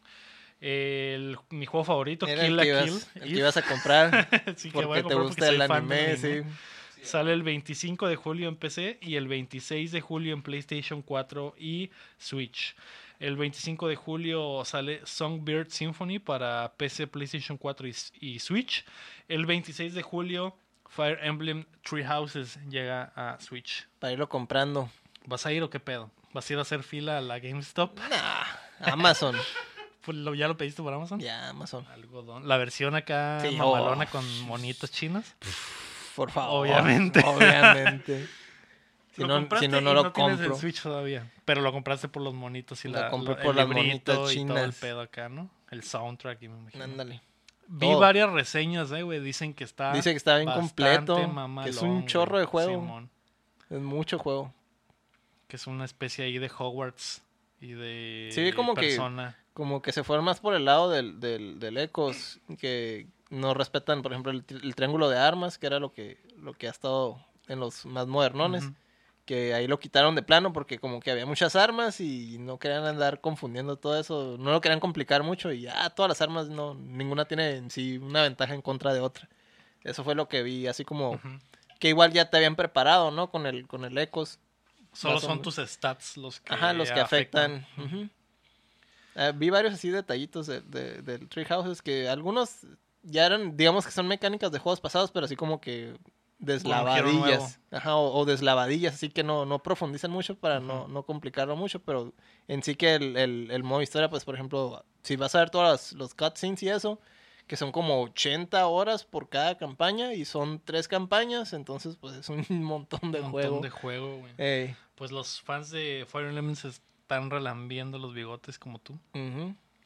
El, 0.61 1.37
mi 1.51 1.67
juego 1.67 1.85
favorito, 1.85 2.27
Era 2.27 2.45
Kill 2.45 2.57
la 2.57 2.63
Kill. 2.63 2.73
ibas, 2.89 3.11
el 3.17 3.23
que 3.23 3.39
ibas 3.39 3.57
a 3.57 3.63
comprar 3.63 4.29
Sí, 4.57 4.71
porque 4.71 4.99
a 5.01 5.03
te 5.03 5.15
gusta 5.15 5.49
el 5.49 5.61
anime, 5.61 6.17
sí. 6.17 6.43
Sí, 6.43 7.03
Sale 7.05 7.35
el 7.35 7.43
25 7.43 8.09
de 8.09 8.17
julio 8.17 8.49
en 8.49 8.57
PC 8.57 8.99
y 9.03 9.17
el 9.17 9.29
26 9.29 9.93
de 9.93 10.01
julio 10.01 10.33
en 10.33 10.43
PlayStation 10.43 11.03
4 11.03 11.55
y 11.59 11.91
Switch. 12.17 12.75
El 13.21 13.37
25 13.37 13.89
de 13.89 13.97
julio 13.97 14.65
sale 14.65 15.03
Songbird 15.05 15.69
Symphony 15.69 16.19
para 16.19 16.73
PC, 16.79 17.07
PlayStation 17.09 17.59
4 17.59 17.89
y, 17.89 17.95
y 18.21 18.39
Switch. 18.39 18.87
El 19.29 19.45
26 19.45 19.93
de 19.93 20.03
julio 20.03 20.57
Fire 20.95 21.19
Emblem 21.23 21.65
Three 21.83 22.05
Houses 22.05 22.59
llega 22.69 23.13
a 23.17 23.39
Switch. 23.41 23.87
Para 23.99 24.13
irlo 24.13 24.29
comprando. 24.29 24.89
¿Vas 25.27 25.45
a 25.47 25.53
ir 25.53 25.63
o 25.63 25.71
qué 25.71 25.81
pedo? 25.81 26.11
¿Vas 26.33 26.49
a 26.49 26.53
ir 26.53 26.59
a 26.59 26.63
hacer 26.63 26.83
fila 26.83 27.19
a 27.19 27.21
la 27.21 27.39
GameStop? 27.39 27.99
Nah, 27.99 28.93
Amazon. 28.93 29.37
Pues, 30.05 30.19
¿lo- 30.19 30.35
¿Ya 30.35 30.49
lo 30.49 30.57
pediste 30.59 30.83
por 30.83 30.93
Amazon? 30.93 31.19
ya, 31.19 31.49
Amazon. 31.49 31.87
Algodón. 31.87 32.47
La 32.47 32.59
versión 32.59 32.95
acá 32.95 33.39
Sí, 33.41 33.57
mamalona 33.57 34.05
oh. 34.05 34.11
con 34.13 34.41
monitos 34.43 34.93
chinos. 34.93 35.25
Por 36.15 36.31
favor. 36.31 36.61
Obviamente. 36.67 37.23
Obviamente. 37.25 38.29
Si 39.17 39.23
Lo 39.23 39.29
no, 39.41 39.59
si 39.61 39.69
no, 39.69 39.81
no 39.81 39.95
lo 39.95 40.13
tienes 40.13 40.39
compro. 40.39 40.55
el 40.55 40.61
Switch 40.61 40.83
todavía. 40.83 41.31
Pero 41.45 41.61
lo 41.63 41.71
compraste 41.73 42.09
por 42.09 42.21
los 42.21 42.35
monitos 42.35 42.85
y 42.85 42.89
Lo 42.89 43.01
la, 43.01 43.09
compré 43.11 43.37
por 43.37 43.53
el 43.53 43.57
las 43.57 43.69
monitas 43.69 43.97
y 43.97 44.01
todo 44.01 44.29
el 44.29 44.35
chinas. 44.35 44.75
pedo 44.81 45.01
acá, 45.01 45.29
¿no? 45.29 45.49
El 45.71 45.85
soundtrack 45.85 46.43
y 46.43 46.49
me 46.49 46.59
imagino. 46.59 46.83
Ándale. 46.85 47.21
Vi 47.69 47.93
varias 47.95 48.31
reseñas, 48.31 48.91
eh, 48.93 49.03
güey. 49.03 49.21
Dicen 49.21 49.55
que 49.55 49.65
está. 49.65 49.93
Dice 49.93 50.11
que 50.11 50.17
está 50.17 50.37
bien 50.37 50.49
completo. 50.51 51.17
Que 51.65 51.71
es 51.71 51.81
un 51.83 52.07
chorro 52.07 52.39
de 52.39 52.45
juego. 52.45 52.71
Simón. 52.81 53.11
Es 53.71 53.81
mucho 53.81 54.19
juego. 54.19 54.53
que 55.49 55.57
es 55.57 55.67
una 55.67 55.85
especie 55.85 56.25
ahí 56.25 56.39
de 56.39 56.51
Hogwarts 56.59 57.23
y 57.61 57.73
de 57.73 58.31
Sí, 58.33 58.53
como 58.53 58.75
que- 58.75 58.81
persona. 58.89 59.37
Como 59.53 59.83
que 59.83 59.93
se 59.93 60.03
fueron 60.03 60.25
más 60.25 60.41
por 60.41 60.55
el 60.55 60.65
lado 60.65 60.91
del, 60.91 61.21
del, 61.21 61.61
del 61.61 61.77
Ecos. 61.79 62.41
Que 62.59 63.07
no 63.31 63.55
respetan, 63.55 64.03
por 64.03 64.11
ejemplo, 64.13 64.33
el, 64.33 64.45
tri- 64.47 64.63
el 64.65 64.75
triángulo 64.75 65.09
de 65.09 65.19
armas, 65.19 65.59
que 65.59 65.67
era 65.69 65.79
lo 65.79 65.93
que, 65.93 66.19
lo 66.39 66.55
que 66.55 66.67
ha 66.67 66.71
estado 66.71 67.25
en 67.47 67.61
los 67.61 67.87
más 67.87 68.07
modernones. 68.09 68.65
Ujú. 68.65 68.75
Que 69.25 69.55
ahí 69.55 69.67
lo 69.67 69.79
quitaron 69.79 70.15
de 70.15 70.23
plano 70.23 70.53
porque 70.53 70.79
como 70.79 71.01
que 71.01 71.11
había 71.11 71.25
muchas 71.27 71.57
armas 71.57 72.01
y 72.01 72.37
no 72.39 72.59
querían 72.59 72.85
andar 72.85 73.21
confundiendo 73.21 73.77
todo 73.77 73.99
eso, 73.99 74.37
no 74.39 74.53
lo 74.53 74.61
querían 74.61 74.81
complicar 74.81 75.23
mucho 75.23 75.51
y 75.53 75.63
ya 75.63 75.91
todas 75.91 76.09
las 76.11 76.21
armas 76.21 76.49
no 76.49 76.75
ninguna 76.75 77.25
tiene 77.25 77.57
en 77.57 77.71
sí 77.71 77.99
una 77.99 78.23
ventaja 78.23 78.55
en 78.55 78.63
contra 78.63 78.93
de 78.93 79.01
otra. 79.01 79.29
Eso 79.83 80.05
fue 80.05 80.15
lo 80.15 80.29
que 80.29 80.43
vi, 80.43 80.67
así 80.67 80.85
como 80.85 81.21
que 81.79 81.89
igual 81.89 82.13
ya 82.13 82.31
te 82.31 82.37
habían 82.37 82.57
preparado, 82.57 83.11
¿no? 83.11 83.31
Con 83.31 83.47
el 83.47 83.67
con 83.67 83.85
el 83.85 83.97
Ecos. 83.99 84.39
Solo 84.93 85.21
son 85.21 85.43
tus 85.43 85.57
stats 85.57 86.17
los 86.17 86.41
que 86.41 86.55
Ajá, 86.55 86.73
los 86.73 86.91
que 86.91 87.01
afectan. 87.01 87.67
Eh, 89.17 89.33
vi 89.35 89.51
varios 89.51 89.75
así 89.75 89.91
detallitos 89.91 90.47
de, 90.47 90.61
de- 90.63 91.03
del 91.03 91.29
Tree 91.29 91.45
Houses 91.45 91.83
que 91.83 92.09
algunos 92.09 92.61
ya 93.03 93.27
eran, 93.27 93.57
digamos 93.57 93.85
que 93.85 93.93
son 93.93 94.09
mecánicas 94.09 94.51
de 94.51 94.59
juegos 94.59 94.81
pasados, 94.81 95.11
pero 95.13 95.27
así 95.27 95.37
como 95.37 95.61
que 95.61 95.95
deslavadillas. 96.45 97.59
Ajá, 97.71 97.97
o, 97.97 98.17
o 98.19 98.25
deslavadillas, 98.25 98.95
así 98.95 99.09
que 99.11 99.23
no, 99.23 99.45
no 99.47 99.59
profundizan 99.63 100.11
mucho 100.11 100.37
para 100.37 100.61
no, 100.61 100.87
no 100.89 101.03
complicarlo 101.05 101.57
mucho, 101.57 101.81
pero 101.81 102.13
en 102.49 102.63
sí 102.63 102.75
que 102.75 102.95
el, 102.95 103.17
el, 103.17 103.51
el 103.51 103.63
modo 103.63 103.83
historia, 103.83 104.09
pues 104.09 104.25
por 104.25 104.35
ejemplo, 104.35 104.85
si 105.03 105.17
vas 105.17 105.35
a 105.35 105.41
ver 105.41 105.51
todos 105.51 105.93
los 105.93 106.15
cutscenes 106.15 106.63
y 106.63 106.69
eso, 106.69 107.01
que 107.47 107.57
son 107.57 107.73
como 107.73 108.01
80 108.03 108.67
horas 108.67 109.05
por 109.05 109.29
cada 109.29 109.57
campaña 109.59 110.15
y 110.15 110.25
son 110.25 110.61
tres 110.65 110.89
campañas, 110.89 111.53
entonces 111.53 111.97
pues 111.97 112.15
es 112.15 112.29
un 112.29 112.45
montón 112.65 113.13
de 113.13 113.21
un 113.21 113.31
juego. 113.31 113.55
montón 113.57 113.63
de 113.63 113.71
juego, 113.71 114.19
güey. 114.19 114.33
Ey, 114.39 114.77
Pues 114.95 115.11
los 115.13 115.41
fans 115.43 115.71
de 115.71 116.07
Fire 116.09 116.27
Emblem 116.29 116.55
se 116.57 116.69
están 116.69 117.31
relambiendo 117.31 117.99
los 117.99 118.15
bigotes 118.15 118.59
como 118.59 118.79
tú. 118.79 118.99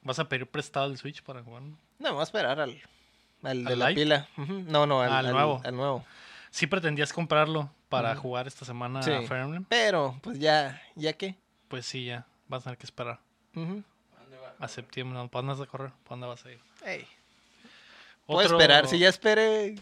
¿Vas 0.03 0.19
a 0.21 0.29
pedir 0.29 0.47
prestado 0.47 0.87
el 0.87 0.97
Switch 0.99 1.23
para 1.23 1.43
jugarlo? 1.43 1.77
No, 1.99 2.13
voy 2.13 2.21
a 2.21 2.25
esperar 2.25 2.61
al, 2.61 2.81
al 3.43 3.65
de 3.65 3.73
¿Al 3.73 3.79
la 3.81 3.89
pila. 3.89 4.29
No, 4.37 4.87
no, 4.87 5.03
al, 5.03 5.11
Al 5.13 5.27
al- 5.27 5.33
nuevo. 5.33 5.61
al 5.65 5.75
nuevo. 5.77 6.05
Sí 6.51 6.67
pretendías 6.67 7.13
comprarlo 7.13 7.71
para 7.89 8.15
jugar 8.17 8.47
esta 8.47 8.65
semana 8.65 9.03
Sí. 9.03 9.11
a 9.11 9.23
Fire 9.23 9.43
Emblem. 9.43 9.65
Pero, 9.69 10.19
pues 10.23 10.39
ya, 10.39 10.81
¿ya 10.95 11.13
qué? 11.13 11.37
Pues 11.69 11.87
sí, 11.87 12.05
ya. 12.07 12.27
Vas 12.49 12.63
a 12.63 12.65
tener 12.65 12.79
que 12.79 12.87
esperar 12.87 13.21
Ujú. 13.55 13.83
¿A 14.17 14.23
dónde 14.23 14.39
va? 14.39 14.55
a 14.59 14.69
septiembre. 14.69 15.19
¿Para 15.29 15.43
dónde 15.47 15.59
vas 15.61 15.69
a 15.69 15.71
correr? 15.71 15.91
¿Para 16.05 16.09
dónde 16.11 16.27
vas 16.29 16.45
a 16.47 16.51
ir? 16.53 16.61
Puedo 18.27 18.41
Otro- 18.41 18.59
esperar. 18.59 18.87
Si 18.89 18.99
ya 18.99 19.09
esperé, 19.09 19.77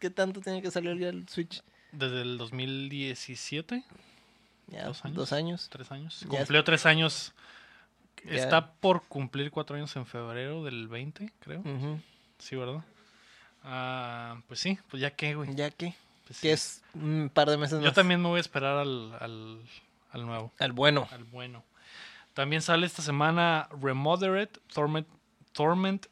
¿qué 0.00 0.10
tanto 0.10 0.40
tiene 0.40 0.62
que 0.62 0.70
salir 0.70 0.98
ya 0.98 1.08
el 1.08 1.28
Switch? 1.28 1.62
Desde 1.92 2.22
el 2.22 2.38
2017, 2.38 3.84
Ya, 4.68 4.86
¿Dos 4.86 5.04
años? 5.04 5.16
dos 5.16 5.32
años. 5.32 5.68
tres 5.70 5.90
años. 5.92 6.20
Ya 6.20 6.28
Cumplió 6.28 6.64
tres 6.64 6.86
años. 6.86 7.32
Ya. 8.24 8.32
Está 8.36 8.72
por 8.72 9.02
cumplir 9.06 9.50
cuatro 9.50 9.76
años 9.76 9.94
en 9.96 10.06
febrero 10.06 10.64
del 10.64 10.88
20, 10.88 11.30
creo. 11.40 11.62
Sí, 12.38 12.56
¿verdad? 12.56 12.82
Ah, 13.64 14.36
pues 14.46 14.60
sí, 14.60 14.78
pues 14.90 15.00
ya 15.00 15.10
qué, 15.10 15.34
güey. 15.34 15.54
¿Ya 15.54 15.70
qué? 15.70 15.94
Pues 16.26 16.40
Que 16.40 16.48
sí. 16.56 16.80
es 16.80 16.82
un 16.94 17.30
par 17.32 17.48
de 17.50 17.56
meses 17.56 17.80
Yo 17.80 17.86
más. 17.86 17.94
también 17.94 18.20
me 18.20 18.28
voy 18.28 18.38
a 18.38 18.40
esperar 18.40 18.76
al, 18.78 19.14
al, 19.20 19.60
al 20.10 20.26
nuevo, 20.26 20.52
Al 20.58 20.72
bueno. 20.72 21.08
al 21.10 21.24
bueno. 21.24 21.64
También 22.34 22.62
sale 22.62 22.86
esta 22.86 23.00
semana 23.02 23.68
Remoderate 23.80 24.60
Torment, 24.72 25.06
Torment 25.52 26.06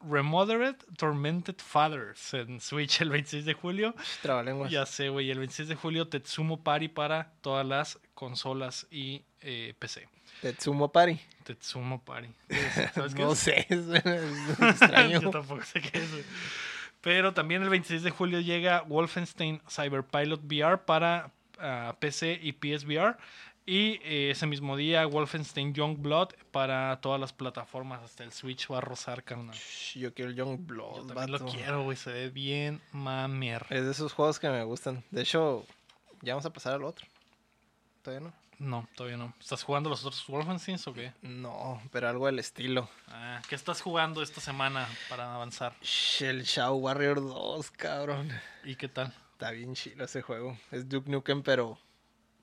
Remoderate 0.00 0.86
Tormented 0.96 1.56
Fathers 1.58 2.32
en 2.34 2.60
Switch 2.60 3.00
el 3.00 3.10
26 3.10 3.44
de 3.44 3.54
julio. 3.54 3.94
Trabalenguas. 4.22 4.70
Ya 4.70 4.86
sé, 4.86 5.08
güey, 5.08 5.30
el 5.30 5.38
26 5.38 5.68
de 5.68 5.74
julio 5.74 6.06
Tetsumo 6.08 6.62
Party 6.62 6.86
para 6.88 7.32
todas 7.40 7.66
las 7.66 7.98
consolas 8.14 8.86
y 8.92 9.24
eh, 9.40 9.74
PC. 9.80 10.08
Tetsumo 10.40 10.92
Party. 10.92 11.18
Tetsumo 11.42 12.00
Party. 12.04 12.28
¿Sabes 12.94 13.14
qué 13.14 13.22
No 13.22 13.32
es? 13.32 13.38
sé, 13.40 13.66
es, 13.68 13.86
es 13.88 14.60
extraño. 14.60 15.20
Yo 15.20 15.30
tampoco 15.30 15.64
sé 15.64 15.80
qué 15.80 15.98
es. 15.98 16.08
Pero 17.00 17.32
también 17.32 17.62
el 17.62 17.68
26 17.68 18.02
de 18.02 18.10
julio 18.10 18.40
llega 18.40 18.82
Wolfenstein 18.82 19.60
Cyberpilot 19.68 20.42
VR 20.44 20.78
para 20.84 21.30
ah, 21.58 21.96
PC 21.98 22.40
y 22.42 22.52
PSVR. 22.52 23.16
Y 23.66 24.00
eh, 24.02 24.30
ese 24.30 24.46
mismo 24.46 24.78
día 24.78 25.04
Wolfenstein 25.04 25.74
Youngblood 25.74 26.30
para 26.50 26.98
todas 27.02 27.20
las 27.20 27.34
plataformas. 27.34 28.02
Hasta 28.02 28.24
el 28.24 28.32
Switch 28.32 28.70
va 28.70 28.78
a 28.78 28.80
rozar, 28.80 29.22
carnal. 29.22 29.54
Yo 29.94 30.14
quiero 30.14 30.30
el 30.30 30.36
Young 30.36 30.66
Yo 30.66 31.04
también 31.06 31.32
lo 31.32 31.38
quiero, 31.46 31.84
güey. 31.84 31.96
Se 31.96 32.10
ve 32.10 32.30
bien 32.30 32.80
mamer. 32.92 33.66
Es 33.68 33.84
de 33.84 33.90
esos 33.90 34.14
juegos 34.14 34.40
que 34.40 34.48
me 34.48 34.64
gustan. 34.64 35.04
De 35.10 35.20
hecho, 35.20 35.66
ya 36.22 36.32
vamos 36.32 36.46
a 36.46 36.52
pasar 36.52 36.72
al 36.72 36.84
otro. 36.84 37.06
¿Todavía 38.02 38.28
no? 38.28 38.47
No, 38.58 38.88
todavía 38.96 39.16
no. 39.16 39.32
¿Estás 39.38 39.62
jugando 39.62 39.88
los 39.88 40.04
otros 40.04 40.26
Wolfensteins 40.26 40.86
o 40.88 40.92
qué? 40.92 41.12
No, 41.22 41.80
pero 41.92 42.08
algo 42.08 42.26
del 42.26 42.40
estilo. 42.40 42.88
Ah, 43.06 43.40
¿Qué 43.48 43.54
estás 43.54 43.80
jugando 43.80 44.20
esta 44.20 44.40
semana 44.40 44.88
para 45.08 45.34
avanzar? 45.34 45.74
Shh, 45.80 46.22
El 46.22 46.42
Shadow 46.42 46.76
Warrior 46.78 47.20
2, 47.20 47.70
cabrón. 47.72 48.28
¿Y 48.64 48.74
qué 48.74 48.88
tal? 48.88 49.14
Está 49.32 49.52
bien 49.52 49.74
chido 49.74 50.04
ese 50.04 50.22
juego. 50.22 50.58
Es 50.72 50.88
Duke 50.88 51.08
Nukem, 51.08 51.42
pero, 51.42 51.78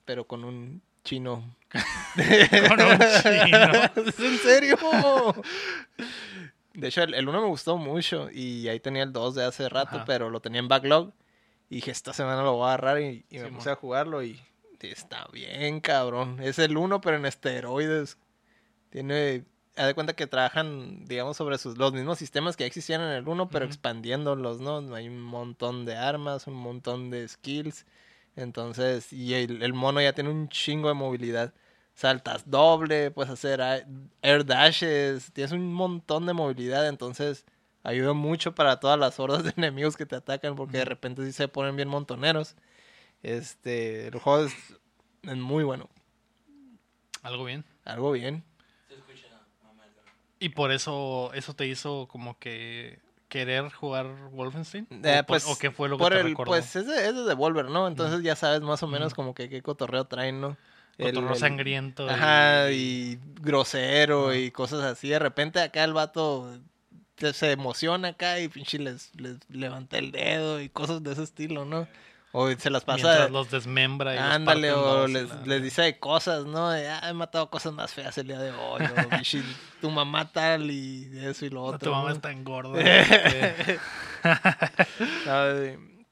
pero 0.06 0.26
con 0.26 0.46
un 0.46 0.82
chino. 1.04 1.56
Con 2.70 2.82
un 2.82 2.98
chino. 3.22 3.74
¿Es 4.08 4.20
en 4.20 4.38
serio? 4.40 4.78
De 6.74 6.88
hecho, 6.88 7.04
el, 7.04 7.14
el 7.14 7.28
uno 7.28 7.42
me 7.42 7.48
gustó 7.48 7.78
mucho 7.78 8.30
y 8.32 8.70
ahí 8.70 8.80
tenía 8.80 9.04
el 9.04 9.12
2 9.12 9.36
de 9.36 9.44
hace 9.46 9.68
rato, 9.68 9.98
Ajá. 9.98 10.06
pero 10.06 10.30
lo 10.30 10.40
tenía 10.40 10.60
en 10.60 10.70
backlog. 10.70 11.12
Y 11.70 11.76
dije, 11.76 11.92
esta 11.92 12.14
semana 12.14 12.42
lo 12.44 12.54
voy 12.54 12.64
a 12.64 12.74
agarrar 12.74 13.02
y, 13.02 13.26
y 13.30 13.40
me 13.40 13.52
puse 13.52 13.70
a 13.70 13.76
jugarlo 13.76 14.24
y 14.24 14.40
está 14.82 15.28
bien, 15.32 15.80
cabrón. 15.82 16.40
Es 16.42 16.60
el 16.60 16.78
1, 16.78 17.02
pero 17.02 17.18
en 17.18 17.26
esteroides. 17.26 18.18
Tiene... 18.90 19.46
Haz 19.78 19.88
de 19.88 19.94
cuenta 19.94 20.14
que 20.14 20.28
trabajan, 20.28 21.06
digamos, 21.06 21.36
sobre 21.38 21.58
sus, 21.58 21.78
los 21.78 21.92
mismos 21.94 22.18
sistemas 22.18 22.56
que 22.56 22.64
ya 22.64 22.68
existían 22.68 23.02
en 23.02 23.10
el 23.10 23.28
1, 23.28 23.50
pero 23.50 23.66
expandiéndolos, 23.66 24.62
¿no? 24.62 24.96
Hay 24.96 25.10
un 25.10 25.22
montón 25.22 25.86
de 25.86 25.98
armas, 25.98 26.48
un 26.48 26.56
montón 26.56 27.10
de 27.10 27.28
skills. 27.28 27.86
Entonces, 28.36 29.12
y 29.14 29.34
el, 29.34 29.62
el 29.64 29.74
mono 29.74 30.02
ya 30.02 30.14
tiene 30.14 30.30
un 30.30 30.50
chingo 30.50 30.88
de 30.90 30.94
movilidad. 30.94 31.54
Saltas 31.94 32.50
doble, 32.50 33.12
puedes 33.12 33.32
hacer 33.32 33.62
air 34.22 34.46
dashes, 34.46 35.32
tienes 35.34 35.54
un 35.54 35.74
montón 35.74 36.26
de 36.26 36.34
movilidad, 36.34 36.88
entonces 36.88 37.46
ayuda 37.84 38.14
mucho 38.14 38.54
para 38.56 38.80
todas 38.80 39.00
las 39.00 39.20
hordas 39.20 39.44
de 39.44 39.54
enemigos 39.56 39.96
que 39.96 40.06
te 40.06 40.16
atacan, 40.16 40.56
porque 40.56 40.80
de 40.80 40.86
repente 40.86 41.26
sí 41.26 41.32
se 41.32 41.48
ponen 41.48 41.76
bien 41.76 41.88
montoneros. 41.88 42.56
Este, 43.26 44.08
el 44.10 44.20
juego 44.20 44.46
es, 44.46 44.54
muy 45.24 45.64
bueno, 45.64 45.90
¿Algo 47.24 47.44
bien? 47.46 47.66
algo 47.84 48.12
bien. 48.12 48.44
Se 48.88 48.94
escucha 48.94 49.42
mamá. 49.64 49.82
¿Y 50.38 50.50
por 50.50 50.72
eso 50.72 51.32
eso 51.34 51.56
te 51.56 51.66
hizo 51.66 52.08
como 52.08 52.38
que 52.38 53.00
querer 53.28 53.72
jugar 53.72 54.06
Wolfenstein? 54.32 54.88
Eh, 54.92 55.22
¿O, 55.22 55.26
por- 55.26 55.26
pues, 55.26 55.48
¿O 55.48 55.58
qué 55.58 55.72
fue 55.72 55.90
lo 55.90 55.98
que 55.98 56.04
Por 56.04 56.14
te 56.14 56.20
el, 56.20 56.28
recordó? 56.28 56.52
pues 56.52 56.76
es 56.76 56.86
de, 56.86 57.08
es 57.08 57.16
de 57.16 57.24
Devolver, 57.24 57.66
¿no? 57.66 57.88
Entonces 57.88 58.22
ya 58.22 58.36
sabes 58.36 58.62
más 58.62 58.84
o 58.84 58.88
menos 58.88 59.08
Ujú. 59.08 59.16
como 59.16 59.34
que 59.34 59.50
qué 59.50 59.64
cotorreo 59.64 60.06
traen, 60.06 60.40
¿no? 60.40 60.56
El- 61.00 61.16
Cotorreo 61.16 61.34
el- 61.34 61.40
sangriento. 61.40 62.08
Ajá, 62.08 62.70
y 62.72 63.18
grosero 63.42 64.36
y 64.36 64.52
cosas 64.52 64.84
así. 64.84 65.10
De 65.10 65.18
repente 65.18 65.60
acá 65.62 65.84
el 65.84 65.94
vato 65.94 66.60
se- 67.18 67.52
emociona 67.52 68.10
acá 68.10 68.40
y 68.40 68.50
pinche 68.50 68.78
les, 68.78 69.16
les 69.16 69.38
levanta 69.50 69.98
el 69.98 70.12
dedo 70.12 70.62
y 70.62 70.70
cosas 70.70 71.02
de 71.02 71.14
ese 71.14 71.24
estilo, 71.24 71.66
¿no? 71.66 71.88
O 72.38 72.52
se 72.52 72.70
las 72.70 72.84
pasa. 72.84 73.08
Mientras 73.08 73.32
los 73.32 73.50
desmembra 73.50 74.14
y 74.14 74.18
Ándale, 74.18 74.74
o 74.74 75.08
les, 75.08 75.30
la- 75.30 75.42
les 75.46 75.64
dice 75.64 75.98
cosas, 76.00 76.46
¿no? 76.46 76.70
De, 76.70 76.86
ah, 76.90 77.10
he 77.10 77.14
matado 77.14 77.50
cosas 77.50 77.72
más 77.72 77.94
feas 77.94 78.18
el 78.18 78.28
día 78.28 78.38
de 78.38 78.52
hoy. 78.52 78.82
O, 78.84 79.10
tu 79.82 79.90
mamá 79.90 80.30
tal 80.34 80.70
y 80.70 81.10
eso 81.18 81.46
y 81.46 81.50
lo 81.50 81.62
No, 81.62 81.66
otro. 81.68 81.80
tu 81.80 81.92
mamá 81.92 82.10
¿no? 82.10 82.16
es 82.16 82.22
tan 82.22 82.44
gorda. 82.44 82.78
este, 82.82 83.80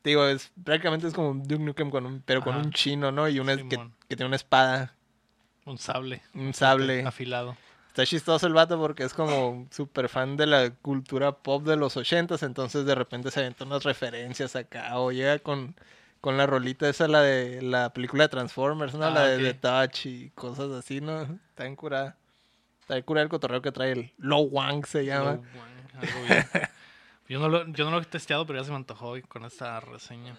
digo, 0.01 0.25
es, 0.25 0.49
prácticamente 0.63 1.07
es 1.07 1.13
como 1.13 1.33
Duke 1.33 1.61
Nukem, 1.61 1.89
con 1.89 2.05
un, 2.05 2.21
pero 2.25 2.39
con 2.41 2.53
Ajá. 2.55 2.63
un 2.63 2.71
chino, 2.71 3.11
¿no? 3.11 3.27
Y 3.27 3.39
una 3.41 3.57
que, 3.57 3.77
tiene 4.07 4.25
una 4.25 4.37
espada, 4.37 4.93
un 5.65 5.77
sable. 5.77 6.21
un 6.33 6.53
sable. 6.53 7.05
Afilado. 7.05 7.57
Está 7.89 8.05
chistoso 8.05 8.47
el 8.47 8.53
vato 8.53 8.79
porque 8.79 9.03
es 9.03 9.13
como 9.13 9.67
súper 9.71 10.07
fan 10.07 10.37
de 10.37 10.47
la 10.47 10.69
cultura 10.71 11.33
pop 11.33 11.63
de 11.63 11.75
los 11.75 11.97
ochentas, 11.97 12.43
entonces 12.43 12.85
de 12.85 12.95
repente 12.95 13.29
se 13.29 13.41
avienta 13.41 13.65
unas 13.65 13.83
referencias 13.83 14.55
acá, 14.55 14.97
o 14.97 15.11
llega 15.11 15.37
con, 15.39 15.75
con 16.23 16.37
la 16.37 16.45
rolita 16.45 16.87
esa, 16.87 17.09
la 17.09 17.21
de 17.21 17.61
la 17.61 17.91
película 17.91 18.23
de 18.23 18.29
Transformers, 18.29 18.93
¿no? 18.93 19.03
Ah, 19.03 19.09
la 19.09 19.27
de, 19.27 19.35
ok. 19.35 19.41
de 19.41 19.53
Touch 19.55 20.05
y 20.05 20.29
cosas 20.29 20.71
así, 20.71 21.01
¿no? 21.01 21.23
Está 21.23 21.63
bien 21.63 21.75
curada. 21.75 22.15
Está 22.79 22.93
bien 22.93 23.03
curada 23.03 23.23
el 23.25 23.29
cotorreo 23.29 23.61
que 23.61 23.73
trae 23.73 23.91
el 23.91 24.13
Lo 24.19 24.37
Wang 24.37 24.85
se 24.85 25.03
llama. 25.03 25.33
Lo 25.33 25.37
bueno, 25.39 25.83
algo 25.95 26.21
bien. 26.25 26.45
Yo 27.27 27.39
no, 27.39 27.49
lo, 27.49 27.67
yo 27.67 27.85
no 27.85 27.91
lo 27.91 28.01
he 28.01 28.05
testeado, 28.05 28.45
pero 28.45 28.59
ya 28.59 28.65
se 28.65 28.71
me 28.71 28.77
antojó 28.77 29.07
hoy 29.07 29.21
con 29.21 29.43
esta 29.43 29.79
reseña. 29.79 30.37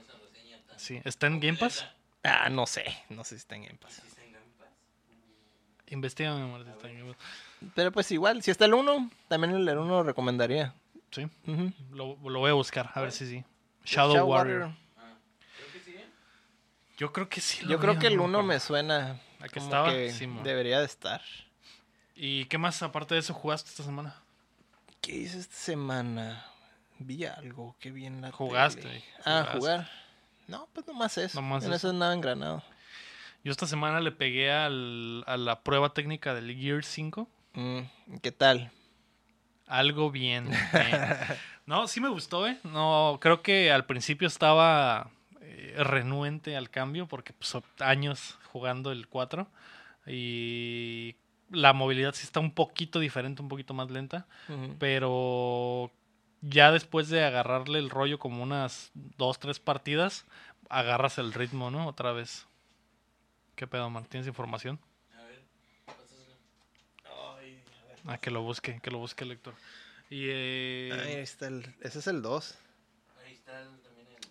Sí. 0.76 1.00
¿Está 1.04 1.26
en 1.26 1.40
Game 1.40 1.58
Pass? 1.58 1.86
Ah, 2.22 2.48
no 2.50 2.66
sé, 2.66 2.84
no 3.08 3.24
sé 3.24 3.30
si 3.30 3.36
está 3.36 3.56
en 3.56 3.64
Game 3.64 3.78
Pass. 3.78 3.94
¿Sí 3.94 4.02
está 4.06 4.22
en? 4.22 4.34
Investiga, 5.88 6.34
mi 6.34 6.42
amor, 6.42 6.62
si 6.64 6.70
está 6.70 6.88
en 6.88 6.98
Game 6.98 7.12
Pass. 7.12 7.26
Pero 7.74 7.90
pues 7.90 8.10
igual, 8.10 8.42
si 8.42 8.50
está 8.50 8.66
el 8.66 8.74
1, 8.74 9.10
también 9.28 9.54
el 9.54 9.68
1 9.68 9.86
lo 9.86 10.02
recomendaría. 10.02 10.74
Sí. 11.10 11.26
Lo, 11.90 12.16
lo 12.16 12.38
voy 12.38 12.50
a 12.50 12.54
buscar, 12.54 12.90
a 12.94 13.00
ver 13.00 13.12
si 13.12 13.26
sí. 13.26 13.44
Shadow, 13.84 14.26
Warrior 14.26 14.72
creo 15.54 15.72
que 15.72 15.80
sí, 15.80 15.96
¿eh? 15.96 16.08
Yo 16.96 17.12
creo 17.12 17.28
que 17.28 17.40
sí. 17.40 17.64
lo 17.64 17.70
Yo 17.72 17.80
creo 17.80 17.98
que 17.98 18.06
el 18.08 18.16
no 18.16 18.24
1 18.24 18.38
acuerdo. 18.38 18.48
me 18.48 18.60
suena 18.60 19.20
¿A 19.40 19.48
que 19.48 19.58
estaba? 19.58 19.90
que 19.90 20.12
debería 20.44 20.78
de 20.80 20.86
estar. 20.86 21.22
¿Y 22.14 22.44
qué 22.46 22.58
más 22.58 22.82
aparte 22.82 23.14
de 23.14 23.20
eso 23.20 23.34
jugaste 23.34 23.70
esta 23.70 23.82
semana? 23.82 24.14
¿Qué 25.00 25.12
hice 25.16 25.38
esta 25.40 25.56
semana? 25.56 26.46
Vi 26.98 27.24
algo, 27.24 27.74
qué 27.80 27.90
bien 27.90 28.20
la 28.20 28.30
Jugaste, 28.30 28.82
tele. 28.82 29.04
Ah, 29.24 29.40
jugaste. 29.40 29.58
jugar. 29.58 29.90
No, 30.46 30.68
pues 30.72 30.86
nomás 30.86 31.18
eso. 31.18 31.40
Nomás 31.40 31.64
en 31.64 31.70
eso. 31.70 31.76
eso 31.76 31.90
andaba 31.90 32.14
engranado. 32.14 32.62
Yo 33.42 33.50
esta 33.50 33.66
semana 33.66 34.00
le 34.00 34.12
pegué 34.12 34.52
al- 34.52 35.24
a 35.26 35.36
la 35.36 35.60
prueba 35.62 35.92
técnica 35.92 36.32
del 36.34 36.56
Gear 36.56 36.84
5. 36.84 37.28
Mm, 37.54 37.80
¿Qué 38.22 38.30
tal? 38.32 38.70
Algo 39.66 40.10
bien. 40.10 40.48
eh. 40.72 41.38
No, 41.66 41.88
sí 41.88 42.00
me 42.00 42.08
gustó, 42.08 42.46
¿eh? 42.46 42.58
No, 42.62 43.18
creo 43.20 43.42
que 43.42 43.72
al 43.72 43.84
principio 43.86 44.28
estaba 44.28 45.10
eh, 45.46 45.74
renuente 45.84 46.56
al 46.56 46.70
cambio 46.70 47.06
porque 47.06 47.32
pues, 47.32 47.56
años 47.80 48.38
jugando 48.50 48.92
el 48.92 49.08
4 49.08 49.46
y 50.06 51.16
la 51.50 51.72
movilidad 51.72 52.14
sí 52.14 52.24
está 52.24 52.40
un 52.40 52.52
poquito 52.52 52.98
diferente, 52.98 53.42
un 53.42 53.48
poquito 53.48 53.74
más 53.74 53.90
lenta, 53.90 54.26
pero 54.78 55.90
ya 56.40 56.72
después 56.72 57.08
de 57.08 57.24
agarrarle 57.24 57.78
el 57.78 57.90
rollo 57.90 58.18
como 58.18 58.42
unas 58.42 58.90
dos, 58.94 59.38
tres 59.38 59.60
partidas, 59.60 60.24
agarras 60.68 61.18
el 61.18 61.32
ritmo, 61.32 61.70
¿no? 61.70 61.86
Otra 61.86 62.12
vez. 62.12 62.46
¿Qué 63.54 63.66
pedo, 63.66 63.88
man? 63.90 64.04
¿Tienes 64.06 64.26
información? 64.26 64.80
A 65.16 65.22
ver, 65.22 65.42
pásaselo. 65.86 66.34
Ah, 68.06 68.18
que 68.18 68.30
lo 68.30 68.42
busque, 68.42 68.80
que 68.82 68.90
lo 68.90 68.98
busque 68.98 69.24
el 69.24 69.30
lector. 69.30 69.54
Y, 70.10 70.26
eh, 70.28 71.00
Ahí 71.02 71.14
está 71.14 71.46
el... 71.46 71.74
Ese 71.80 72.00
es 72.00 72.06
el 72.06 72.20
2. 72.20 72.58
Ahí 73.24 73.34
está 73.34 73.60
el... 73.60 73.68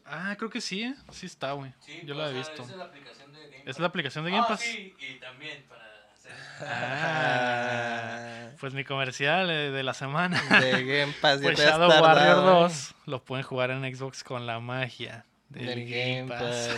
Ah, 0.05 0.35
creo 0.37 0.49
que 0.49 0.61
sí, 0.61 0.83
¿eh? 0.83 0.95
Sí 1.11 1.25
está, 1.25 1.53
güey. 1.53 1.71
Sí, 1.79 2.01
Yo 2.05 2.13
lo 2.13 2.27
he 2.27 2.33
visto. 2.33 2.63
Esa 2.63 2.71
es 2.71 2.77
la 2.77 2.85
aplicación 2.85 3.31
de 3.33 3.39
Game 3.41 3.57
¿Es 3.59 3.65
Pass. 3.65 3.79
la 3.79 3.87
aplicación 3.87 4.25
de 4.25 4.31
Game 4.31 4.43
Ah, 4.43 4.47
Pass? 4.49 4.59
sí, 4.61 4.95
y 4.99 5.13
también 5.19 5.63
para 5.67 5.83
hacer... 6.13 6.31
Ah, 6.67 8.49
pues 8.59 8.73
mi 8.73 8.83
comercial 8.83 9.49
eh, 9.49 9.71
de 9.71 9.83
la 9.83 9.93
semana. 9.93 10.41
De 10.59 10.83
Game 10.85 11.13
Pass. 11.21 11.39
ya 11.41 11.43
Pues 11.43 11.59
Shadow 11.59 11.89
tardado, 11.89 12.03
Warrior 12.03 12.37
¿eh? 12.37 12.63
2 12.69 12.95
lo 13.07 13.23
pueden 13.23 13.43
jugar 13.45 13.71
en 13.71 13.95
Xbox 13.95 14.23
con 14.23 14.45
la 14.45 14.59
magia 14.59 15.25
del, 15.49 15.65
Del 15.65 15.89
Game, 15.89 16.27
Pass. 16.27 16.69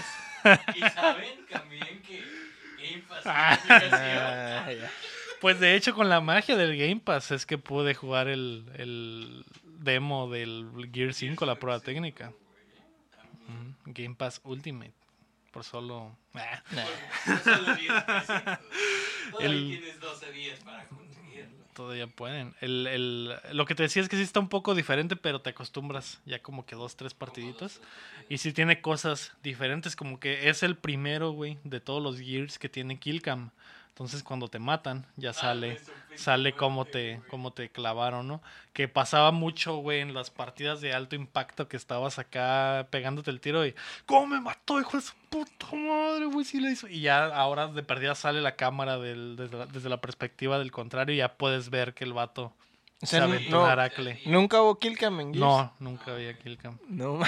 Y 0.75 0.79
saben 0.81 1.45
también 1.49 2.01
que 2.03 2.23
Game 2.77 3.03
Pass 3.07 3.19
es 3.19 3.25
Ah. 3.25 3.59
una 3.65 3.79
aplicación. 3.79 4.85
Ah. 4.85 4.89
Pues 5.41 5.59
de 5.59 5.75
hecho 5.75 5.93
con 5.93 6.09
la 6.09 6.21
magia 6.21 6.55
del 6.55 6.77
Game 6.77 7.01
Pass 7.03 7.31
es 7.31 7.45
que 7.45 7.57
pude 7.57 7.93
jugar 7.93 8.27
el, 8.27 8.65
el 8.77 9.45
demo 9.63 10.29
del 10.29 10.89
Gear 10.93 11.13
5, 11.13 11.45
la 11.45 11.55
prueba 11.55 11.79
técnica. 11.79 12.31
Game 13.85 14.15
Pass 14.15 14.41
Ultimate. 14.43 14.93
Por 15.51 15.63
solo... 15.63 16.15
ah. 16.33 16.61
Nah. 16.71 17.39
Solo 17.43 17.75
10 17.75 17.91
pesitos. 18.03 18.59
Todavía 19.31 19.49
El- 19.49 19.67
tienes 19.69 19.99
12 19.99 20.31
días 20.33 20.59
para 20.65 20.85
conseguirlo. 20.87 21.65
Todavía 21.73 22.07
pueden. 22.07 22.53
El, 22.61 22.87
el- 22.87 23.35
lo 23.53 23.65
que 23.65 23.75
te 23.75 23.83
decía 23.83 24.01
es 24.01 24.09
que 24.09 24.17
sí 24.17 24.21
está 24.23 24.39
un 24.39 24.49
poco 24.49 24.75
diferente, 24.75 25.15
pero 25.15 25.41
te 25.41 25.49
acostumbras 25.51 26.21
ya 26.25 26.41
como 26.41 26.65
que 26.65 26.75
dos, 26.75 26.95
tres 26.97 27.13
partiditas. 27.13 27.79
Y 28.29 28.37
sí 28.39 28.51
tiene 28.53 28.81
cosas 28.81 29.33
diferentes, 29.43 29.95
como 29.95 30.19
que 30.19 30.49
es 30.49 30.61
el 30.63 30.75
primero, 30.75 31.31
güey, 31.31 31.57
de 31.63 31.79
todos 31.79 32.01
los 32.03 32.19
Gears 32.19 32.59
que 32.59 32.67
tiene 32.69 32.97
Killcam. 32.99 33.51
Entonces 33.95 34.23
cuando 34.23 34.49
te 34.49 34.59
matan, 34.59 35.05
ya 35.15 35.31
sale, 35.31 35.79
pues, 36.09 36.19
sale 36.19 36.51
cómo 36.51 36.83
te, 36.83 37.21
cómo 37.29 37.53
te 37.53 37.69
clavaron, 37.69 38.27
¿no? 38.27 38.41
Que 38.73 38.89
pasaba 38.89 39.31
mucho, 39.31 39.77
güey, 39.77 40.01
en 40.01 40.13
las 40.13 40.29
partidas 40.31 40.81
de 40.81 40.93
alto 40.93 41.15
impacto 41.15 41.69
que 41.69 41.77
estabas 41.77 42.19
acá 42.19 42.87
pegándote 42.89 43.31
el 43.31 43.39
tiro 43.39 43.65
y 43.65 43.73
¿Cómo 44.05 44.27
me 44.27 44.41
mató, 44.41 44.81
hijo 44.81 44.97
de 44.97 45.01
su 45.03 45.13
puta 45.29 45.67
madre, 45.73 46.25
güey? 46.25 46.43
Sí 46.43 46.59
le 46.59 46.71
hizo. 46.71 46.89
Y 46.89 46.99
ya 46.99 47.23
ahora 47.27 47.67
de 47.69 47.83
perdida 47.83 48.15
sale 48.15 48.41
la 48.41 48.57
cámara 48.57 48.97
del- 48.99 49.37
desde, 49.37 49.57
la, 49.59 49.65
desde 49.65 49.87
la 49.87 50.01
perspectiva 50.01 50.59
del 50.59 50.73
contrario 50.73 51.15
y 51.15 51.19
ya 51.19 51.33
puedes 51.37 51.69
ver 51.69 51.93
que 51.93 52.03
el 52.03 52.11
vato 52.11 52.51
O 53.01 53.05
se 53.05 53.15
aventó 53.17 53.61
no-. 53.61 53.65
Nunca 54.25 54.61
hubo 54.61 54.77
Killcam 54.77 55.21
en 55.21 55.27
Gears. 55.33 55.39
No, 55.39 55.73
nunca 55.79 56.11
había 56.11 56.37
Killcam. 56.37 56.77
No, 56.89 57.19
No, 57.19 57.23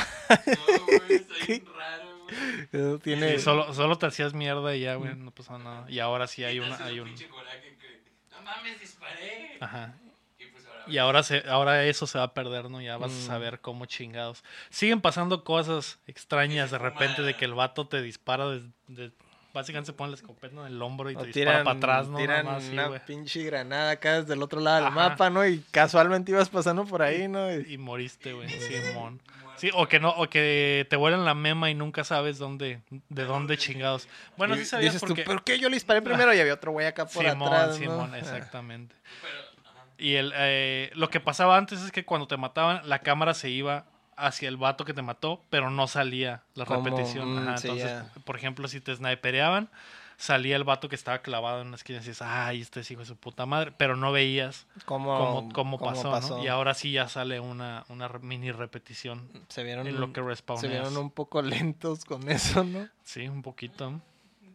güey, 0.97 1.13
está 1.13 1.33
bien 1.47 1.63
raro, 1.77 2.03
güey. 2.25 2.65
Eso 2.79 2.99
tiene. 2.99 3.37
Sí, 3.37 3.43
solo, 3.43 3.73
solo 3.73 3.97
te 3.97 4.05
hacías 4.05 4.33
mierda 4.33 4.75
y 4.75 4.81
ya, 4.81 4.95
güey, 4.95 5.15
no 5.15 5.31
pasaba 5.31 5.59
nada. 5.59 5.85
Y 5.89 5.99
ahora 5.99 6.27
sí 6.27 6.43
hay 6.43 6.59
una, 6.59 6.75
hay 6.83 6.99
un 6.99 7.13
no 7.13 8.41
mames, 8.43 8.79
disparé. 8.79 9.57
Ajá. 9.59 9.95
Y 10.39 10.45
pues 10.45 10.63
ahora. 10.65 10.83
Y 10.87 10.97
ahora, 10.97 11.23
se, 11.23 11.43
ahora 11.49 11.83
eso 11.85 12.07
se 12.07 12.17
va 12.17 12.25
a 12.25 12.33
perder, 12.33 12.69
¿no? 12.69 12.81
Ya 12.81 12.97
vas 12.97 13.11
Mm. 13.11 13.17
a 13.17 13.21
saber 13.27 13.59
cómo 13.61 13.85
chingados. 13.85 14.43
Siguen 14.69 15.01
pasando 15.01 15.43
cosas 15.43 15.99
extrañas 16.07 16.71
de 16.71 16.77
repente 16.77 17.21
de 17.23 17.35
que 17.35 17.45
el 17.45 17.53
vato 17.53 17.87
te 17.87 18.01
dispara 18.01 18.47
de, 18.47 18.61
de- 18.87 19.11
básicamente 19.53 19.87
se 19.87 19.93
pone 19.93 20.11
la 20.11 20.17
escopeta 20.17 20.55
en 20.61 20.67
el 20.67 20.81
hombro 20.81 21.09
y 21.09 21.15
te 21.15 21.21
O 21.21 21.25
dispara 21.25 21.63
para 21.63 21.77
atrás, 21.77 22.07
¿no? 22.09 22.17
tiran 22.19 22.45
más, 22.45 22.63
sí, 22.63 22.73
una 22.73 23.03
pinche 23.03 23.43
granada 23.43 23.89
acá 23.91 24.21
desde 24.21 24.35
el 24.35 24.43
otro 24.43 24.59
lado 24.61 24.77
del 24.77 24.85
Ajá. 24.85 24.95
mapa, 25.09 25.29
¿no? 25.31 25.45
Y 25.47 25.59
casualmente 25.71 26.31
ibas 26.31 26.49
pasando 26.49 26.85
por 26.85 27.01
ahí, 27.01 27.27
¿no? 27.27 27.51
Y- 27.51 27.73
Y 27.73 27.77
moriste, 27.79 28.33
güey. 28.33 28.47
Simón. 28.49 29.19
Muerto. 29.41 29.46
Sí, 29.57 29.69
o 29.73 29.87
que 29.87 29.99
no, 29.99 30.09
o 30.11 30.29
que 30.29 30.85
te 30.89 30.95
vuelan 30.95 31.25
la 31.25 31.33
mema 31.33 31.69
y 31.69 31.75
nunca 31.75 32.03
sabes 32.03 32.37
dónde, 32.37 32.81
de 33.09 33.23
dónde 33.25 33.57
chingados. 33.57 34.07
Bueno, 34.37 34.55
y 34.55 34.59
sí 34.59 34.65
sabías 34.65 34.93
dices 34.93 35.07
porque... 35.07 35.23
tú, 35.23 35.31
¿por 35.31 35.43
qué 35.43 35.59
yo 35.59 35.69
le 35.69 35.75
disparé 35.75 36.01
primero? 36.01 36.33
Y 36.33 36.39
había 36.39 36.53
otro 36.53 36.71
güey 36.71 36.87
acá 36.87 37.05
por 37.05 37.23
Simón, 37.27 37.47
atrás, 37.53 37.67
¿no? 37.69 37.73
Simón, 37.75 38.15
exactamente. 38.15 38.95
Pero. 39.21 39.57
Y 39.99 40.13
el, 40.15 40.31
eh, 40.35 40.91
lo 40.93 41.09
que 41.09 41.19
pasaba 41.19 41.57
antes 41.57 41.81
es 41.81 41.91
que 41.91 42.05
cuando 42.05 42.27
te 42.27 42.37
mataban, 42.37 42.87
la 42.87 42.99
cámara 42.99 43.33
se 43.33 43.49
iba 43.49 43.85
hacia 44.15 44.47
el 44.47 44.57
vato 44.57 44.85
que 44.85 44.93
te 44.93 45.01
mató, 45.01 45.41
pero 45.49 45.71
no 45.71 45.87
salía 45.87 46.43
la 46.53 46.65
Como, 46.65 46.83
repetición. 46.83 47.33
mm, 47.33 47.37
Ajá, 47.39 47.57
sí, 47.57 47.67
entonces, 47.67 48.03
por 48.23 48.35
ejemplo, 48.35 48.67
si 48.67 48.79
te 48.79 48.95
snipereaban, 48.95 49.69
salía 50.17 50.55
el 50.55 50.63
vato 50.63 50.89
que 50.89 50.95
estaba 50.95 51.19
clavado 51.19 51.61
en 51.61 51.67
una 51.67 51.75
esquina 51.75 51.97
y 51.97 51.99
decías, 51.99 52.21
ay, 52.21 52.61
este 52.61 52.79
es 52.79 52.91
hijo 52.91 53.01
de 53.01 53.05
su 53.05 53.15
puta 53.15 53.45
madre, 53.45 53.71
pero 53.77 53.95
no 53.95 54.11
veías 54.11 54.65
¿Cómo, 54.85 55.49
cómo, 55.53 55.77
cómo 55.77 55.79
pasó, 55.79 56.11
pasó? 56.11 56.37
¿no? 56.37 56.43
Y 56.43 56.47
ahora 56.47 56.73
sí 56.73 56.91
ya 56.91 57.07
sale 57.07 57.39
una, 57.39 57.85
una 57.89 58.09
mini 58.21 58.51
repetición 58.51 59.29
se 59.47 59.63
vieron, 59.63 59.87
en 59.87 59.99
lo 59.99 60.11
que 60.11 60.21
se 60.21 60.27
respawneas. 60.27 60.71
vieron 60.71 60.97
un 60.97 61.11
poco 61.11 61.41
lentos 61.41 62.03
con 62.03 62.29
eso, 62.29 62.63
¿no? 62.63 62.89
Sí, 63.03 63.27
un 63.27 63.41
poquito. 63.43 64.01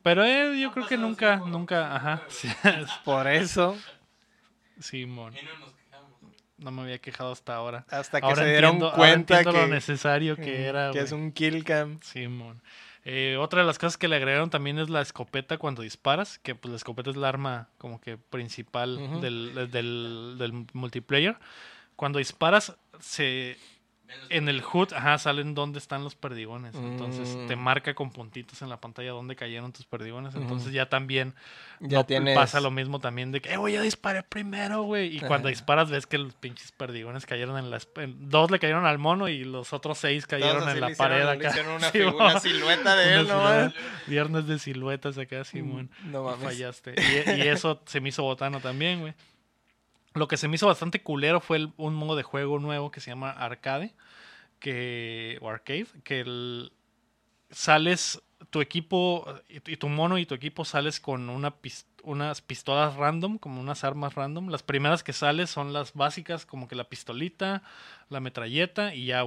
Pero 0.03 0.25
eh, 0.25 0.59
yo 0.61 0.73
creo 0.73 0.87
que 0.87 0.97
nunca, 0.99 1.37
nunca, 1.37 1.95
ajá. 1.95 2.23
Sí, 2.29 2.49
Por 3.05 3.29
eso, 3.29 3.77
Simón. 4.81 5.35
Y 5.41 5.45
no 5.45 5.59
nos 5.59 5.73
quejamos. 5.75 6.13
No 6.59 6.71
me 6.73 6.83
había 6.83 6.99
quejado 6.99 7.31
hasta 7.31 7.55
ahora. 7.55 7.87
hasta 7.89 8.21
que 8.21 8.27
Ahora 8.27 8.43
se 8.43 8.51
dieron 8.51 8.73
entiendo, 8.73 8.97
cuenta 8.97 9.45
que, 9.45 9.53
lo 9.53 9.67
necesario 9.69 10.35
que 10.35 10.59
mm, 10.59 10.63
era. 10.65 10.91
que 10.91 10.99
es 11.01 11.13
un 11.13 11.31
kill 11.31 11.63
cam. 11.65 12.01
Simón. 12.03 12.61
Eh, 13.05 13.37
otra 13.39 13.63
de 13.63 13.67
las 13.67 13.79
cosas 13.79 13.97
que 13.97 14.07
le 14.07 14.17
agregaron 14.17 14.51
también 14.51 14.79
es 14.79 14.89
la 14.89 15.01
escopeta 15.01 15.59
cuando 15.59 15.83
disparas, 15.83 16.39
que 16.39 16.55
pues 16.55 16.71
la 16.71 16.77
escopeta 16.77 17.11
es 17.11 17.17
el 17.17 17.25
arma 17.25 17.69
como 17.79 18.01
que 18.01 18.17
principal 18.17 19.21
del, 19.21 19.71
del, 19.71 20.37
del 20.39 20.67
multiplayer. 20.73 21.37
Cuando 21.97 22.19
disparas, 22.19 22.77
se 23.01 23.57
en 24.29 24.49
el 24.49 24.63
HUD 24.63 24.93
ajá, 24.95 25.19
salen 25.19 25.55
dónde 25.55 25.79
están 25.79 26.05
los 26.05 26.15
perdigones. 26.15 26.75
Entonces 26.75 27.37
Mm. 27.37 27.47
te 27.49 27.57
marca 27.57 27.95
con 27.95 28.11
puntitos 28.11 28.63
en 28.63 28.69
la 28.69 28.81
pantalla 28.81 29.11
dónde 29.11 29.37
cayeron 29.37 29.73
tus 29.73 29.85
perdigones. 29.87 30.35
Entonces 30.35 30.73
ya 30.73 30.89
también 30.89 31.35
Ya 31.81 31.99
no 31.99 32.07
tienes... 32.07 32.35
pasa 32.37 32.61
lo 32.61 32.71
mismo 32.71 32.99
también 33.01 33.33
de 33.33 33.41
que, 33.41 33.53
eh, 33.53 33.57
güey, 33.57 33.75
ya 33.75 33.83
disparé 33.83 34.23
primero, 34.23 34.83
güey. 34.83 35.15
Y 35.17 35.21
cuando 35.21 35.49
Ajá. 35.49 35.53
disparas 35.53 35.91
ves 35.91 36.07
que 36.07 36.19
los 36.19 36.33
pinches 36.35 36.73
perdigones 36.73 37.27
cayeron 37.27 37.59
en 37.59 37.71
las... 37.71 37.89
en- 37.97 38.29
dos 38.31 38.51
le 38.51 38.59
cayeron 38.59 38.87
al 38.87 38.99
mono 38.99 39.29
y 39.29 39.45
los 39.45 39.73
otros 39.73 39.99
seis 39.99 40.27
cayeron 40.27 40.69
en 40.69 40.75
le 40.75 40.81
la 40.81 40.91
hicieron- 40.91 40.97
pared 40.97 41.25
le 41.25 41.31
acá. 41.31 41.49
hicieron 41.51 41.73
una, 41.75 41.91
Sí, 42.41 42.49
silueta 42.51 42.97
de 42.97 43.15
él, 43.15 43.29
¿no? 43.29 43.39
silueta. 43.49 43.73
Viernes 44.07 44.47
de 44.47 44.59
siluetas 44.59 45.19
acá, 45.19 45.45
Simón. 45.45 45.91
No 46.05 46.21
Y 46.23 46.25
mames. 46.25 46.43
fallaste. 46.45 46.95
Y, 46.97 47.31
y 47.43 47.49
eso 47.49 47.81
se 47.87 48.01
me 48.01 48.09
hizo 48.11 48.23
botano 48.23 48.61
también, 48.61 49.01
güey. 49.01 49.15
Lo 50.15 50.29
que 50.29 50.37
se 50.37 50.49
me 50.49 50.57
hizo 50.57 50.67
bastante 50.67 51.03
culero 51.03 51.41
fue 51.41 51.69
un 51.77 51.95
modo 51.95 52.17
de 52.17 52.23
juego 52.23 52.59
nuevo 52.59 52.91
que 52.91 53.01
se 53.01 53.11
llama 53.11 53.31
Arcade. 53.31 53.95
Que, 54.59 55.39
o 55.41 55.49
Arcade. 55.49 55.87
Que 56.05 56.71
sales, 57.51 58.23
tu 58.51 58.61
equipo 58.61 59.27
y 59.49 59.77
tu, 59.77 59.89
mono 59.89 60.19
y 60.19 60.27
tu 60.27 60.35
equipo 60.35 60.65
sales 60.65 61.01
con 61.01 61.31
una 61.31 61.55
unas 62.03 62.41
pistolas 62.41 62.97
random, 62.97 63.39
como 63.39 63.61
unas 63.61 63.85
armas 63.85 64.15
random. 64.15 64.49
Las 64.49 64.63
primeras 64.63 65.03
que 65.03 65.13
sales 65.13 65.51
son 65.51 65.73
las 65.73 65.95
básicas, 65.95 66.47
como 66.47 66.69
que 66.69 66.75
la 66.75 66.85
pistolita, 66.85 67.63
la 68.09 68.21
metralleta 68.21 68.95
y 68.95 69.07
ya. 69.07 69.25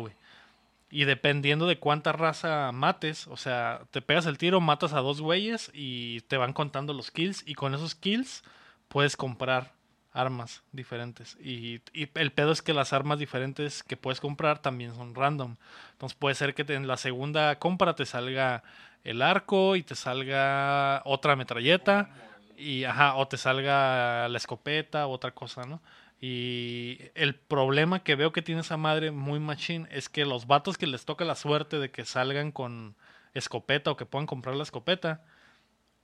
Y 0.92 1.06
dependiendo 1.06 1.68
de 1.68 1.80
cuánta 1.80 2.12
raza 2.12 2.72
mates, 2.72 3.28
o 3.28 3.38
sea, 3.38 3.82
te 3.92 4.02
pegas 4.02 4.26
el 4.26 4.38
tiro, 4.38 4.62
matas 4.62 4.94
a 4.94 5.00
dos 5.00 5.22
güeyes 5.22 5.72
y 5.74 6.22
te 6.22 6.38
van 6.38 6.54
contando 6.54 6.94
los 6.94 7.12
kills. 7.12 7.44
Y 7.48 7.56
con 7.56 7.74
esos 7.74 7.96
kills 7.96 8.44
puedes 8.88 9.18
comprar 9.18 9.75
armas 10.16 10.64
diferentes. 10.72 11.38
Y, 11.44 11.82
el 11.94 12.32
pedo 12.32 12.52
es 12.52 12.62
que 12.62 12.74
las 12.74 12.94
armas 12.94 13.20
diferentes 13.20 13.84
que 13.84 13.98
puedes 13.98 14.22
comprar 14.22 14.60
también 14.60 14.96
son 14.96 15.14
random. 15.14 15.58
Entonces 15.92 16.18
puede 16.18 16.36
ser 16.36 16.56
que 16.56 16.62
en 16.74 16.88
la 16.88 16.98
segunda 16.98 17.60
compra 17.60 17.96
te 17.96 18.06
salga 18.06 18.64
el 19.04 19.22
arco 19.22 19.76
y 19.76 19.84
te 19.84 19.96
salga 19.96 21.02
otra 21.06 21.36
metralleta. 21.36 22.10
Y, 22.58 22.86
ajá, 22.86 23.16
o 23.16 23.28
te 23.28 23.38
salga 23.38 24.30
la 24.30 24.38
escopeta, 24.38 25.08
otra 25.08 25.32
cosa, 25.32 25.64
¿no? 25.66 25.82
Y 26.22 27.00
el 27.14 27.36
problema 27.36 28.00
que 28.00 28.16
veo 28.16 28.32
que 28.32 28.42
tiene 28.42 28.62
esa 28.62 28.78
madre 28.78 29.12
muy 29.12 29.40
machín 29.42 29.88
es 29.92 30.08
que 30.08 30.26
los 30.26 30.48
vatos 30.48 30.78
que 30.78 30.88
les 30.88 31.04
toca 31.04 31.26
la 31.26 31.36
suerte 31.36 31.78
de 31.78 31.92
que 31.92 32.06
salgan 32.06 32.54
con 32.54 32.96
escopeta 33.34 33.92
o 33.92 33.98
que 33.98 34.06
puedan 34.06 34.26
comprar 34.26 34.56
la 34.56 34.64
escopeta, 34.64 35.26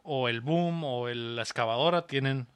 o 0.04 0.28
el 0.28 0.42
boom 0.42 0.84
o 0.84 1.08
la 1.08 1.42
excavadora, 1.42 2.08
tienen 2.08 2.48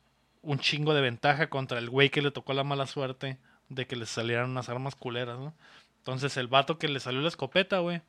un 0.46 0.60
chingo 0.60 0.94
de 0.94 1.02
ventaja 1.02 1.50
contra 1.50 1.80
el 1.80 1.90
güey 1.90 2.10
que 2.10 2.22
le 2.22 2.32
tocó 2.32 2.54
la 2.54 2.64
mala 2.64 2.88
suerte 2.88 3.38
de 3.70 3.88
que 3.88 3.96
les 3.96 4.10
salieran 4.10 4.52
unas 4.52 4.70
armas 4.70 4.96
culeras, 4.96 5.40
¿no? 5.40 5.54
Entonces 5.98 6.38
el 6.38 6.48
vato 6.48 6.78
que 6.78 6.88
le 6.88 7.00
salió 7.00 7.22
la 7.22 7.28
escopeta, 7.28 7.80
güey, 7.80 8.02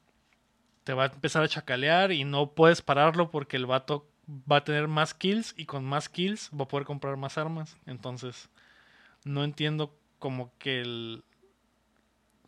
te 0.85 0.93
va 0.93 1.05
a 1.05 1.07
empezar 1.07 1.43
a 1.43 1.49
chacalear 1.49 2.13
y 2.13 2.25
no 2.25 2.53
puedes 2.53 2.83
pararlo 2.83 3.31
porque 3.31 3.57
el 3.57 3.67
vato 3.67 4.07
va 4.29 4.59
a 4.59 4.65
tener 4.65 4.87
más 4.87 5.15
kills 5.15 5.55
y 5.57 5.65
con 5.65 5.85
más 5.85 6.09
kills 6.09 6.51
va 6.59 6.65
a 6.65 6.69
poder 6.69 6.87
comprar 6.87 7.17
más 7.17 7.39
armas. 7.39 7.77
Entonces, 7.87 8.49
no 9.25 9.45
entiendo 9.45 9.97
como 10.19 10.53
que 10.59 10.81
el 10.81 11.25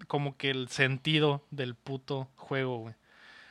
como 0.07 0.37
que 0.37 0.51
el 0.51 0.69
sentido 0.69 1.43
del 1.51 1.75
puto 1.75 2.29
juego, 2.37 2.79
güey. 2.79 2.95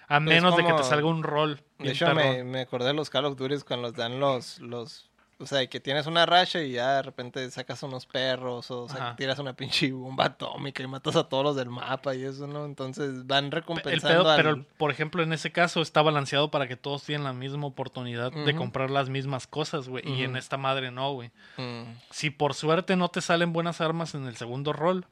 A 0.07 0.19
menos 0.22 0.55
de 0.55 0.65
que 0.65 0.73
te 0.73 0.84
salga 0.84 1.07
un 1.07 1.23
rol. 1.23 1.61
De 1.80 1.91
hecho, 1.91 2.14
me, 2.15 2.43
me 2.43 2.61
acordé 2.61 2.88
de 2.88 2.93
los 2.93 3.09
Call 3.09 3.26
of 3.26 3.35
Duty 3.35 3.57
cuando 3.68 3.88
los 3.88 3.95
dan 3.95 4.19
los, 4.19 4.59
los... 4.59 5.06
O 5.39 5.45
sea, 5.45 5.68
que 5.68 5.80
tienes 5.80 6.07
una 6.07 6.26
racha 6.26 6.64
y 6.64 6.72
ya 6.72 6.95
de 6.95 7.01
repente 7.03 7.51
sacas 7.51 7.84
unos 7.84 8.07
perros 8.07 8.72
o 8.72 8.85
Ajá. 8.89 9.15
tiras 9.15 9.38
una 9.38 9.53
pinche 9.53 9.91
bomba 9.91 10.26
atómica 10.26 10.81
y 10.81 10.88
matas 10.88 11.15
a 11.15 11.26
todos 11.30 11.43
los 11.43 11.55
del 11.55 11.69
mapa 11.69 12.15
y 12.15 12.23
eso, 12.23 12.47
¿no? 12.47 12.65
Entonces 12.65 13.27
van 13.27 13.45
el 13.45 13.51
recompensando 13.51 14.23
pedo, 14.23 14.31
al- 14.31 14.35
pero 14.38 14.65
por 14.77 14.89
ejemplo 14.89 15.22
en 15.22 15.31
ese 15.34 15.51
caso 15.51 15.81
está 15.84 16.01
balanceado 16.01 16.49
para 16.49 16.68
que 16.68 16.76
todos 16.76 17.03
tengan 17.03 17.23
la 17.26 17.34
misma 17.34 17.68
oportunidad 17.68 18.31
de 18.31 18.55
comprar 18.55 18.89
las 18.89 19.09
mismas 19.09 19.45
cosas, 19.45 19.88
güey. 19.88 20.03
Y 20.09 20.23
en 20.23 20.38
esta 20.38 20.57
madre 20.57 20.89
no, 20.89 21.14
güey. 21.14 21.30
Mm. 21.57 21.84
Si 22.09 22.31
por 22.31 22.55
suerte 22.55 22.95
no 22.95 23.09
te 23.09 23.22
salen 23.22 23.53
buenas 23.53 23.80
armas 23.80 24.15
en 24.15 24.26
el 24.26 24.35
segundo 24.38 24.73
rol, 24.73 25.05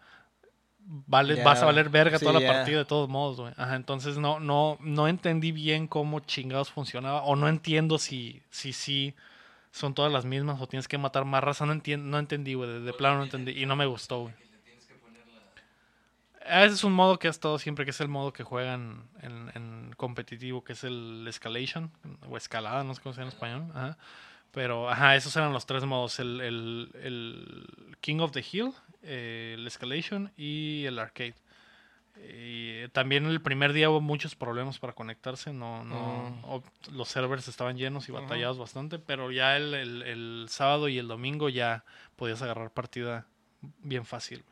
vale, 0.80 1.44
vas 1.44 1.62
a 1.62 1.66
valer 1.66 1.90
verga 1.90 2.18
sí, 2.18 2.26
toda 2.26 2.40
la 2.40 2.48
partida 2.48 2.80
de 2.80 2.86
todos 2.86 3.10
modos, 3.10 3.40
güey. 3.40 3.54
Ajá, 3.58 3.76
entonces 3.76 4.18
no, 4.18 4.40
no, 4.40 4.78
no 4.82 5.08
entendí 5.08 5.52
bien 5.52 5.88
cómo 5.88 6.20
chingados 6.22 6.72
funcionaba. 6.72 7.22
O 7.24 7.36
no 7.36 7.48
entiendo 7.48 8.00
si, 8.00 8.42
si 8.50 8.74
sí 8.74 9.14
son 9.76 9.94
todas 9.94 10.12
las 10.12 10.24
mismas 10.26 10.62
o 10.62 10.68
tienes 10.68 10.88
que 10.88 10.98
matar 10.98 11.26
más 11.26 11.44
raza. 11.44 11.66
No, 11.66 11.74
entien- 11.74 12.04
no 12.04 12.18
entendí, 12.18 12.54
güey. 12.54 12.70
De, 12.70 12.80
de 12.80 12.94
plano 12.94 13.18
no 13.18 13.24
entendí. 13.26 13.52
Y 13.52 13.66
no 13.66 13.76
me 13.76 13.86
gustó, 13.86 14.22
güey. 14.22 14.34
Ah, 16.48 16.64
Ese 16.66 16.76
es 16.76 16.84
un 16.84 16.94
modo 16.94 17.18
que 17.18 17.28
ha 17.28 17.32
estado 17.32 17.58
siempre, 17.58 17.86
que 17.86 17.92
es 17.92 18.00
el 18.02 18.08
modo 18.08 18.32
que 18.32 18.44
juegan 18.44 19.04
en, 19.22 19.52
en 19.56 19.94
competitivo, 19.98 20.64
que 20.64 20.74
es 20.74 20.84
el 20.84 21.26
escalation, 21.28 21.92
o 22.30 22.38
escalada, 22.38 22.84
no 22.84 22.94
sé 22.94 23.02
cómo 23.02 23.14
se 23.14 23.22
llama 23.22 23.32
en 23.32 23.36
español. 23.36 23.72
Ajá. 23.74 23.98
Pero, 24.52 24.90
ajá, 24.90 25.16
esos 25.16 25.36
eran 25.36 25.52
los 25.54 25.66
tres 25.66 25.84
modos, 25.86 26.20
el, 26.20 26.40
el- 26.42 26.92
el 27.04 27.98
King 28.00 28.20
of 28.20 28.32
the 28.32 28.46
Hill, 28.50 28.72
eh, 29.02 29.56
el 29.58 29.66
escalation 29.68 30.32
y 30.38 30.86
el 30.86 31.00
arcade. 31.00 31.36
Y 32.24 32.88
también 32.90 33.26
el 33.26 33.42
primer 33.42 33.74
día 33.74 33.90
hubo 33.90 34.00
muchos 34.02 34.36
problemas 34.36 34.80
para 34.80 34.94
conectarse, 34.94 35.52
no, 35.54 35.84
no, 35.84 36.40
o- 36.44 36.64
los 36.92 37.10
servers 37.10 37.48
estaban 37.48 37.78
llenos 37.78 38.08
y 38.08 38.12
batallados 38.12 38.58
bastante, 38.58 39.00
pero 39.00 39.32
ya 39.32 39.58
el, 39.58 39.74
el- 39.74 40.02
el 40.04 40.46
sábado 40.50 40.88
y 40.88 40.98
el 40.98 41.08
domingo 41.08 41.50
ya 41.50 41.84
podías 42.16 42.42
agarrar 42.42 42.72
partida 42.72 43.26
bien 43.80 44.06
fácil. 44.06 44.44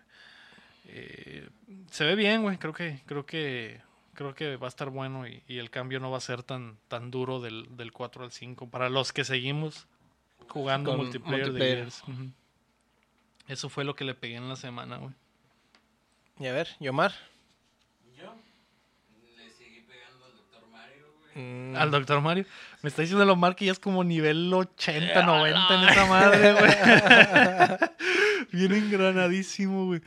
Eh, 0.88 1.48
se 1.90 2.04
ve 2.04 2.16
bien, 2.16 2.42
güey. 2.42 2.58
Creo 2.58 2.74
que, 2.74 3.02
creo 3.06 3.26
que, 3.26 3.82
creo 4.14 4.34
que 4.36 4.58
va 4.58 4.68
a 4.68 4.70
estar 4.70 4.90
bueno 4.90 5.26
y, 5.28 5.42
y 5.48 5.60
el 5.60 5.70
cambio 5.70 6.00
no 6.02 6.12
va 6.12 6.18
a 6.18 6.22
ser 6.22 6.44
tan, 6.44 6.78
tan 6.90 7.10
duro 7.12 7.40
del, 7.40 7.76
del 7.78 7.92
4 7.94 8.26
al 8.26 8.32
5. 8.32 8.70
Para 8.70 8.90
los 8.90 9.14
que 9.14 9.24
seguimos 9.24 9.88
jugando 10.50 10.92
Con 10.92 11.00
multiplayer, 11.00 11.54
de. 11.54 11.90
Eso 13.48 13.70
fue 13.70 13.84
lo 13.86 13.96
que 13.96 14.04
le 14.04 14.14
pegué 14.16 14.36
en 14.36 14.50
la 14.50 14.56
semana, 14.58 14.98
güey. 14.98 15.14
Y 16.40 16.48
a 16.48 16.54
ver, 16.54 16.68
Yomar. 16.80 17.14
Yo 18.18 18.34
le 19.38 19.50
seguí 19.52 19.82
pegando 19.82 20.26
al 20.26 20.32
Doctor 20.34 20.68
Mario, 20.70 21.06
güey. 21.20 21.23
Mm. 21.36 21.76
Al 21.76 21.90
Doctor 21.92 22.22
Mario. 22.22 22.46
Me 22.82 22.90
está 22.90 23.02
diciendo 23.02 23.26
lo 23.26 23.34
Omar 23.34 23.56
que 23.56 23.66
ya 23.66 23.72
es 23.72 23.80
como 23.80 24.04
nivel 24.04 24.54
80, 24.54 25.24
90 25.24 25.76
en 25.76 25.90
esa 25.90 26.06
madre, 26.06 26.54
güey. 26.60 26.72
Bien 28.52 28.74
engranadísimo, 28.74 29.86
güey. 29.88 30.02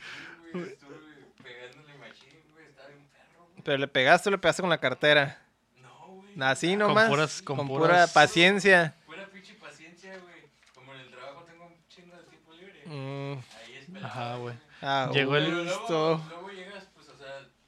Pero 3.63 3.77
le 3.77 3.87
pegaste 3.87 4.29
o 4.29 4.31
le 4.31 4.37
pegaste 4.37 4.61
con 4.61 4.69
la 4.69 4.77
cartera. 4.79 5.41
No, 5.81 5.89
güey. 6.07 6.41
Así 6.41 6.69
Con 6.69 6.79
nomás. 6.79 7.09
puras- 7.09 7.41
con 7.41 7.57
con 7.57 7.67
puras- 7.67 7.87
pura 7.89 8.07
paciencia. 8.07 8.95
Pura 9.05 9.27
pinche 9.27 9.53
paciencia, 9.55 10.17
güey. 10.19 10.35
Como 10.73 10.93
en 10.93 11.01
el 11.01 11.09
trabajo 11.11 11.43
tengo 11.43 11.65
un 11.65 11.75
chingo 11.89 12.15
de 12.15 12.23
tiempo 12.23 12.53
libre. 12.53 12.83
Mm, 12.85 13.33
Ahí 13.33 13.75
esperaba. 13.77 14.07
Ajá, 14.07 14.35
güey. 14.37 14.55
ah, 14.81 15.09
Llegó 15.13 15.35
el- 15.35 15.51
luego, 15.51 16.21
luego 16.29 16.49
llegas, 16.51 16.87
pues, 16.95 17.09
o 17.09 17.17
sea, 17.17 17.27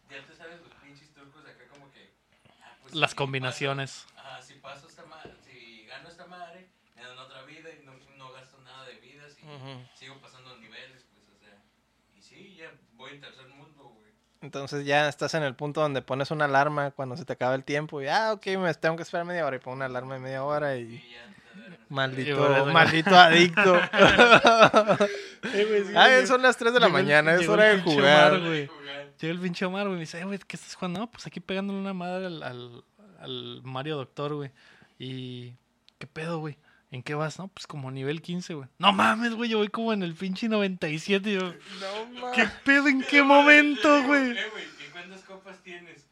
ya 0.10 0.26
te 0.26 0.34
sabes 0.38 0.60
los 0.62 0.70
pinches 0.82 1.10
trucos 1.14 1.44
acá 1.44 1.66
como 1.74 1.92
que... 1.92 2.14
ah, 2.62 2.72
pues, 2.72 2.78
Las 2.94 3.12
si 3.12 3.16
combinaciones. 3.16 4.06
paso- 4.16 4.20
Ajá, 4.28 4.42
si 4.42 4.54
paso 4.56 4.88
esta 4.88 5.04
madre, 5.06 5.32
si 5.46 5.86
gano 5.86 6.10
esta 6.10 6.26
madre, 6.26 6.68
me 6.96 7.04
dan 7.04 7.18
otra 7.18 7.44
vida 7.44 7.70
y 7.70 7.86
no, 7.86 7.94
no 8.18 8.32
gasto 8.34 8.58
nada 8.64 8.86
de 8.86 8.96
vidas 9.00 9.36
y 9.42 9.46
Ujú. 9.46 9.80
sigo 9.96 10.16
pasando 10.22 10.58
niveles, 10.58 11.06
pues, 11.14 11.26
o 11.36 11.40
sea... 11.40 11.56
Y 12.18 12.22
sí, 12.22 12.56
ya 12.58 12.72
voy 12.96 13.12
en 13.12 13.22
tercer 13.22 13.48
mundo, 13.50 13.84
güey. 13.96 14.12
Entonces 14.42 14.86
ya 14.86 15.08
estás 15.10 15.34
en 15.34 15.44
el 15.44 15.56
punto 15.56 15.82
donde 15.82 16.02
pones 16.02 16.32
una 16.32 16.46
alarma 16.46 16.92
cuando 16.92 17.18
se 17.18 17.26
te 17.26 17.34
acaba 17.34 17.56
el 17.56 17.64
tiempo. 17.64 18.02
Y, 18.02 18.08
ah, 18.08 18.34
ok, 18.34 18.46
me 18.58 18.74
tengo 18.74 18.96
que 18.96 19.04
esperar 19.04 19.26
media 19.26 19.46
hora. 19.46 19.56
Y 19.58 19.60
pongo 19.60 19.76
una 19.76 19.86
alarma 19.86 20.16
de 20.16 20.20
media 20.22 20.44
hora 20.44 20.76
y... 20.78 20.82
Y 20.96 21.12
ya 21.14 21.26
Maldito, 21.90 22.66
maldito 22.68 23.18
adicto. 23.18 23.76
ah, 25.96 26.08
son 26.28 26.42
las 26.42 26.56
3 26.58 26.74
de 26.74 26.80
la 26.80 26.90
mañana, 26.90 27.34
es 27.34 27.48
hora 27.50 27.66
de 27.66 27.82
jugar. 27.82 28.40
Güey. 28.40 28.70
Llega 29.20 29.34
el 29.34 29.40
pinche 29.40 29.66
Omar, 29.66 29.84
güey, 29.86 29.96
me 29.96 30.02
dice, 30.02 30.20
"Eh, 30.20 30.24
güey, 30.26 30.40
¿qué 30.40 30.56
estás 30.56 30.76
jugando? 30.76 31.02
No, 31.02 31.12
pues 31.12 31.28
aquí 31.28 31.40
pegándole 31.40 31.80
una 31.80 31.94
madre 31.94 32.28
al, 32.28 32.42
al, 32.44 32.84
al 33.20 33.62
Mario 33.64 33.98
Doctor, 33.98 34.34
güey. 34.36 34.52
Y, 34.98 35.54
¿qué 35.98 36.08
pedo, 36.08 36.40
güey? 36.40 36.58
¿En 36.92 37.04
qué 37.04 37.14
vas? 37.16 37.38
No, 37.38 37.48
pues 37.50 37.68
como 37.68 37.92
nivel 37.92 38.22
15, 38.22 38.54
güey. 38.56 38.68
No 38.80 38.92
mames, 38.94 39.34
güey, 39.36 39.50
yo 39.50 39.58
voy 39.60 39.68
como 39.68 39.94
en 39.94 40.02
el 40.04 40.16
pinche 40.16 40.48
97. 40.50 41.30
y 41.30 41.34
yo, 41.36 41.42
No, 41.42 42.32
¿qué 42.34 42.46
ma- 42.46 42.54
pedo? 42.64 42.88
¿En 42.88 43.04
qué 43.04 43.22
momento, 43.22 44.04
güey? 44.04 44.32
Eh, 44.32 44.46
güey, 44.52 44.64
¿y 44.88 44.92
cuántas 44.92 45.22
copas 45.22 45.62
tienes? 45.62 46.06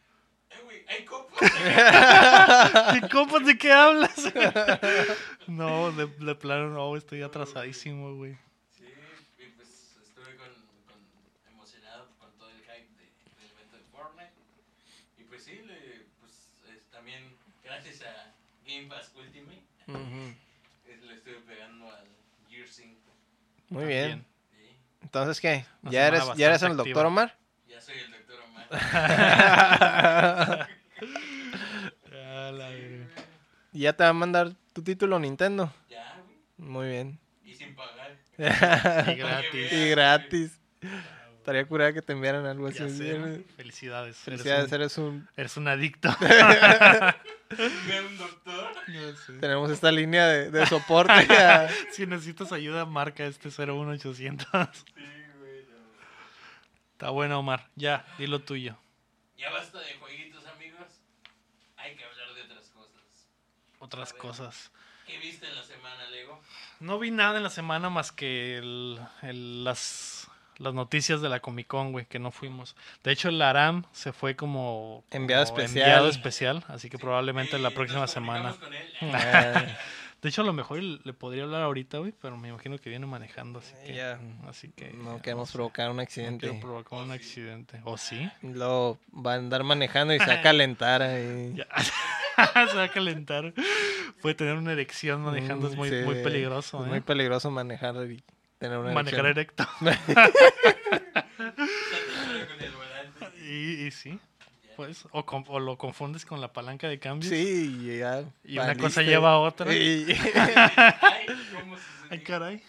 Eh, 0.51 0.55
güey, 0.65 0.85
hay 0.87 1.03
copas. 1.05 1.39
¿Qué 3.01 3.09
copas 3.09 3.45
de 3.45 3.57
qué 3.57 3.71
hablas? 3.71 4.13
no, 5.47 5.91
de, 5.93 6.05
de 6.07 6.35
plano 6.35 6.69
no, 6.69 6.95
estoy 6.95 7.21
atrasadísimo, 7.23 8.13
güey. 8.15 8.37
Sí, 8.77 8.83
y 9.39 9.45
pues 9.55 9.97
estuve 10.03 10.35
con, 10.37 10.49
con- 10.85 11.51
emocionado 11.53 12.07
con 12.19 12.29
todo 12.37 12.49
el 12.51 12.59
hype 12.61 12.93
de- 13.01 13.41
del 13.41 13.51
evento 13.51 13.77
de 13.77 13.83
Fortnite. 13.91 14.31
Y 15.17 15.23
pues 15.23 15.43
sí, 15.43 15.53
le, 15.65 16.05
pues 16.19 16.31
es 16.75 16.83
también 16.91 17.23
gracias 17.63 18.01
a 18.03 18.33
Game 18.77 18.89
Pass 18.89 19.11
Ultimate, 19.15 19.61
le 21.07 21.13
estuve 21.13 21.35
pegando 21.47 21.85
al 21.89 22.05
Gear 22.49 22.67
5. 22.67 22.99
Muy 23.69 23.81
También. 23.81 24.07
bien. 24.07 24.25
¿sí? 24.51 24.77
Entonces, 25.01 25.41
¿qué? 25.41 25.65
Una 25.81 25.91
¿Ya 25.91 26.07
eres, 26.07 26.23
¿Ya 26.35 26.47
eres 26.47 26.61
el 26.61 26.77
doctor. 26.77 27.05
Omar? 27.05 27.35
Ya 27.67 27.81
soy 27.81 27.95
el 27.97 28.11
Doctor 28.11 28.39
Omar. 28.41 28.67
¿Y 33.73 33.79
ya 33.81 33.93
te 33.93 34.03
va 34.03 34.09
a 34.09 34.13
mandar 34.13 34.51
tu 34.73 34.83
título 34.83 35.19
Nintendo? 35.19 35.73
ya, 35.89 36.15
güey, 36.23 36.69
Muy 36.69 36.87
bien. 36.87 37.19
y 37.43 37.53
sin 37.53 37.75
pagar. 37.75 38.17
Y 38.37 39.15
gratis. 39.15 39.71
y 39.71 39.89
gratis. 39.89 40.59
Estaría 41.37 41.65
curada 41.65 41.93
que 41.93 42.01
te 42.01 42.13
enviaran 42.13 42.45
algo 42.45 42.67
así. 42.67 42.77
Sé, 42.89 43.43
Felicidades. 43.55 44.17
Felicidades, 44.17 44.71
Eres 44.71 44.97
un, 44.97 45.05
eres 45.05 45.21
un... 45.23 45.29
eres 45.37 45.57
un 45.57 45.67
adicto. 45.67 46.09
Ve 47.49 48.01
un 48.05 48.17
doctor. 48.17 48.71
Tenemos 49.39 49.71
esta 49.71 49.91
línea 49.91 50.27
de, 50.27 50.51
de 50.51 50.65
soporte. 50.65 51.13
a- 51.37 51.69
si 51.91 52.05
necesitas 52.05 52.51
ayuda, 52.51 52.85
marca 52.85 53.25
este 53.25 53.49
01800. 53.49 54.47
Sí, 54.77 54.93
güey, 55.39 55.65
no. 55.65 55.77
Está 56.93 57.09
bueno, 57.11 57.39
Omar. 57.39 57.69
Ya, 57.75 58.05
dilo 58.17 58.39
tuyo. 58.41 58.77
Ya 59.37 59.49
basta 59.51 59.79
de 59.79 59.93
jueguitos, 59.99 60.45
amigos. 60.47 60.87
Hay 61.77 61.95
que 61.95 62.03
hablar 62.03 62.33
de 62.35 62.41
otras 62.43 62.69
cosas. 62.69 63.01
Otras 63.79 64.11
ver. 64.13 64.21
cosas. 64.21 64.71
¿Qué 65.05 65.17
viste 65.19 65.47
en 65.47 65.55
la 65.55 65.63
semana, 65.63 66.05
Lego? 66.09 66.41
No 66.81 66.99
vi 66.99 67.11
nada 67.11 67.37
en 67.37 67.43
la 67.43 67.49
semana 67.49 67.89
más 67.89 68.11
que 68.11 68.57
el- 68.57 68.99
el- 69.21 69.63
las, 69.63 70.26
las 70.59 70.73
noticias 70.73 71.21
de 71.21 71.29
la 71.29 71.39
Comic 71.39 71.67
Con, 71.67 71.91
güey, 71.91 72.05
que 72.05 72.19
no 72.19 72.31
fuimos. 72.31 72.75
De 73.03 73.11
hecho, 73.11 73.29
el 73.29 73.41
Aram 73.41 73.83
se 73.91 74.11
fue 74.13 74.35
como... 74.35 75.03
Enviado 75.11 75.45
como 75.45 75.57
especial. 75.59 75.83
enviado 75.87 76.09
especial, 76.09 76.63
así 76.67 76.89
que 76.89 76.97
probablemente 76.97 77.57
la 77.59 77.71
próxima 77.71 78.07
semana. 78.07 78.53
comunicamos 78.53 78.59
con 78.59 78.73
él. 78.73 79.67
Eh, 79.69 79.75
De 80.19 80.29
hecho, 80.29 80.41
a 80.41 80.45
lo 80.45 80.51
mejor 80.53 80.81
le 80.81 81.13
podría 81.13 81.43
hablar 81.43 81.61
ahorita, 81.61 81.99
güey, 81.99 82.11
pero 82.19 82.37
me 82.37 82.47
imagino 82.49 82.79
que 82.79 82.89
viene 82.89 83.05
manejando, 83.05 83.59
así 83.59 83.75
que... 83.85 83.93
Ya. 83.93 84.19
Así 84.47 84.69
que 84.75 84.91
no 84.91 85.17
ya, 85.17 85.21
queremos 85.21 85.49
sé. 85.49 85.53
provocar 85.53 85.91
un 85.91 85.97
No 85.97 86.01
accidente. 86.01 86.47
quiero 86.49 86.59
provocar 86.59 86.99
un 87.03 87.11
accidente. 87.11 87.79
¿O 87.83 87.97
sí? 87.97 88.27
Luego 88.41 88.97
va 89.13 89.33
a 89.33 89.35
andar 89.35 89.63
manejando 89.63 90.15
y 90.15 90.19
se 90.19 90.25
va 90.25 90.33
a 90.33 90.41
calentar 90.41 91.03
ahí. 91.03 91.53
Ya. 91.55 91.67
se 92.67 92.75
va 92.77 92.83
a 92.85 92.89
calentar. 92.89 93.53
Puede 94.21 94.33
tener 94.33 94.55
una 94.55 94.71
erección 94.71 95.21
manejando, 95.21 95.67
es 95.69 95.75
muy, 95.75 95.89
Mm, 95.89 95.99
sí, 95.99 96.05
muy 96.05 96.15
peligroso. 96.23 96.79
Es 96.81 96.85
¿eh? 96.87 96.89
muy 96.89 97.01
peligroso 97.01 97.51
manejar 97.51 97.95
y 98.11 98.23
tener 98.57 98.77
una 98.77 98.91
Manejar 98.93 99.25
erecto. 99.27 99.67
Y, 103.49 103.85
y 103.87 103.91
sí, 103.91 104.19
pues, 104.75 105.05
o, 105.11 105.25
con- 105.25 105.45
o 105.47 105.59
lo 105.59 105.77
confundes 105.77 106.25
con 106.25 106.41
la 106.41 106.51
palanca 106.51 106.87
de 106.89 106.99
cambio. 106.99 107.29
Sí, 107.29 107.79
y 107.81 107.97
ya. 107.99 108.23
Y 108.43 108.59
una 108.59 108.75
cosa 108.75 109.01
lleva 109.01 109.31
a 109.31 109.37
otra. 109.37 109.73
Y- 109.73 110.05
Ay, 110.35 111.25
¿cómo 111.59 111.77
se 111.77 111.83
Ay, 112.09 112.19
caray. 112.23 112.61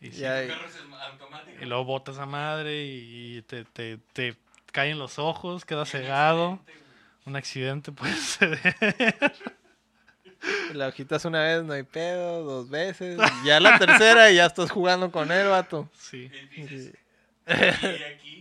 Y, 0.00 0.10
sí. 0.10 0.20
Ya. 0.20 0.42
Y 0.44 1.64
luego 1.64 1.84
botas 1.84 2.18
a 2.18 2.26
madre 2.26 2.84
y 2.84 3.42
te, 3.42 3.64
te, 3.64 3.98
te 4.12 4.36
caen 4.72 4.98
los 4.98 5.18
ojos, 5.18 5.64
quedas 5.64 5.90
cegado. 5.90 6.60
Un 7.24 7.36
accidente 7.36 7.92
puede 7.92 8.14
ser. 8.16 8.58
La 10.74 10.88
hojitas 10.88 11.24
una 11.24 11.42
vez, 11.42 11.64
no 11.64 11.72
hay 11.72 11.82
pedo, 11.82 12.44
dos 12.44 12.68
veces. 12.70 13.18
y 13.42 13.46
ya 13.46 13.58
la 13.60 13.78
tercera 13.78 14.30
y 14.30 14.36
ya 14.36 14.46
estás 14.46 14.70
jugando 14.70 15.10
con 15.10 15.32
él, 15.32 15.48
vato. 15.48 15.88
Sí, 15.98 16.30
Y 16.56 16.62
dices, 16.62 16.94
y 17.46 17.52
aquí, 17.52 18.40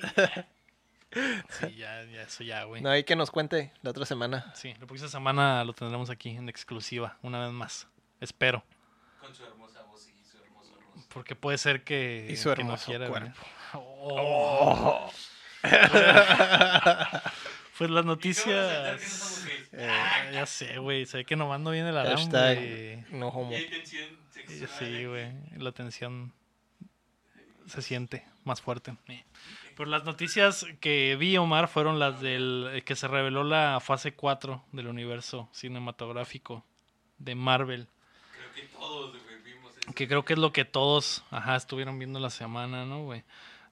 sí, 1.50 1.76
ya, 1.78 2.04
ya, 2.06 2.22
eso 2.24 2.44
ya, 2.44 2.64
güey. 2.66 2.82
No 2.82 2.90
hay 2.90 3.04
que 3.04 3.16
nos 3.16 3.32
cuente 3.32 3.72
la 3.82 3.92
otra 3.92 4.06
semana. 4.06 4.52
Sí, 4.56 4.74
la 4.80 4.86
próxima 4.86 5.10
semana 5.10 5.64
lo 5.64 5.74
tendremos 5.74 6.10
aquí 6.10 6.30
en 6.32 6.50
exclusiva, 6.50 7.18
una 7.22 7.44
vez 7.44 7.52
más. 7.54 7.88
Espero. 8.20 8.64
con 9.22 9.34
su 9.34 9.44
hermosa 9.46 9.82
voz 9.84 10.08
y 10.10 10.24
su 10.24 10.38
hermoso 10.38 10.74
rostro. 10.76 11.04
Porque 11.14 11.36
puede 11.36 11.58
ser 11.58 11.84
que. 11.84 12.28
Y 12.30 12.36
su 12.36 12.50
que 12.54 12.64
no 12.64 12.72
hermoso 12.72 12.86
quiera 12.86 13.08
cuerpo. 13.08 13.30
venir. 13.30 13.42
Oh. 13.74 15.10
pues 17.78 17.90
las 17.90 18.04
¿Y 18.04 18.08
cómo 18.08 18.14
aceptar 18.14 18.38
que 18.44 18.50
no 18.50 18.96
noticias. 18.96 19.46
Eh, 19.74 20.30
Ya 20.34 20.46
sé, 20.46 20.78
güey. 20.80 21.06
Sé 21.06 21.26
que 21.26 21.36
nomás 21.36 21.60
no 21.60 21.72
viene 21.72 21.92
la 21.92 22.04
RAM, 22.04 22.16
Hashtag 22.18 22.58
güey. 22.58 23.06
no 23.12 23.28
homo. 23.30 23.52
Y 23.52 23.56
hay 23.56 23.70
tensión 23.70 24.10
Y 24.34 24.34
sexual. 24.34 24.70
Sí, 24.80 24.86
aquí. 24.86 25.06
güey. 25.06 25.32
La 25.58 25.72
tensión 25.72 26.34
se 27.68 27.82
siente 27.82 28.26
más 28.44 28.62
fuerte. 28.62 28.96
Pero 29.76 29.90
las 29.90 30.06
noticias 30.06 30.66
que 30.80 31.16
vi, 31.20 31.38
Omar, 31.38 31.68
fueron 31.68 32.00
las 32.00 32.20
del 32.22 32.68
eh, 32.74 32.82
que 32.84 32.96
se 32.96 33.08
reveló 33.08 33.44
la 33.44 33.80
fase 33.80 34.14
4 34.14 34.66
del 34.72 34.88
universo 34.88 35.50
cinematográfico 35.52 36.66
de 37.20 37.36
Marvel. 37.36 37.88
Creo 38.32 38.54
que 38.56 38.62
todos, 38.74 39.12
güey, 39.24 39.36
vimos 39.44 39.78
eso. 39.78 39.94
Que 39.94 40.08
creo 40.08 40.26
que 40.26 40.34
es 40.34 40.40
lo 40.40 40.52
que 40.52 40.66
todos, 40.66 41.24
ajá, 41.30 41.56
estuvieron 41.56 42.00
viendo 42.00 42.20
la 42.20 42.30
semana, 42.32 42.86
¿no, 42.86 43.04
güey? 43.04 43.24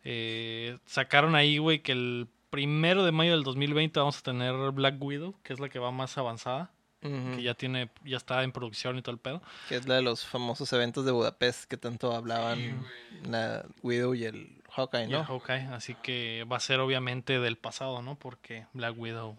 Eh, 0.04 0.78
sacaron 0.86 1.34
ahí, 1.36 1.58
güey, 1.58 1.80
que 1.80 1.94
el 1.94 2.28
primero 2.56 3.04
de 3.04 3.12
mayo 3.12 3.34
del 3.34 3.44
2020 3.44 4.00
vamos 4.00 4.18
a 4.20 4.22
tener 4.22 4.54
Black 4.72 4.96
Widow, 5.02 5.36
que 5.44 5.52
es 5.52 5.60
la 5.60 5.68
que 5.68 5.78
va 5.78 5.92
más 5.92 6.18
avanzada, 6.18 6.72
que 7.02 7.44
ya 7.44 7.54
tiene, 7.54 7.90
ya 8.06 8.16
está 8.16 8.44
en 8.44 8.54
producción 8.54 8.98
y 8.98 9.02
todo 9.02 9.12
el 9.12 9.20
pedo. 9.20 9.42
Que 9.68 9.76
es 9.76 9.86
la 9.90 9.96
de 9.96 10.02
los 10.02 10.26
famosos 10.26 10.72
eventos 10.72 11.04
de 11.04 11.12
Budapest 11.12 11.66
que 11.66 11.76
tanto 11.76 12.14
hablaban. 12.14 12.88
la 13.30 13.66
Widow 13.84 14.16
y 14.16 14.24
el 14.24 14.64
Hawkeye, 14.72 15.02
Y 15.02 15.04
el 15.08 15.12
¿no? 15.12 15.26
Hawkeye, 15.26 15.68
así 15.74 15.96
que 15.96 16.46
va 16.50 16.56
a 16.56 16.60
ser 16.62 16.80
obviamente 16.80 17.40
del 17.40 17.58
pasado, 17.58 18.02
¿no? 18.02 18.16
Porque 18.16 18.68
Black 18.72 18.98
Widow. 18.98 19.38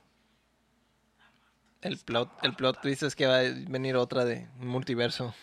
El 1.80 1.96
plot, 1.96 2.30
el 2.42 2.52
plot 2.54 2.82
twist 2.82 3.02
es 3.02 3.16
que 3.16 3.26
va 3.26 3.38
a 3.38 3.42
venir 3.44 3.96
otra 3.96 4.26
de 4.26 4.46
multiverso. 4.58 5.34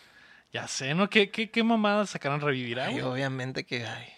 Ya 0.51 0.67
sé, 0.67 0.93
¿no? 0.93 1.09
¿Qué, 1.09 1.31
qué, 1.31 1.49
qué 1.49 1.63
mamadas 1.63 2.11
sacaron 2.11 2.39
revivirá? 2.39 2.85
Ay, 2.85 3.01
obviamente 3.01 3.65
que 3.65 3.83
ay, 3.87 4.09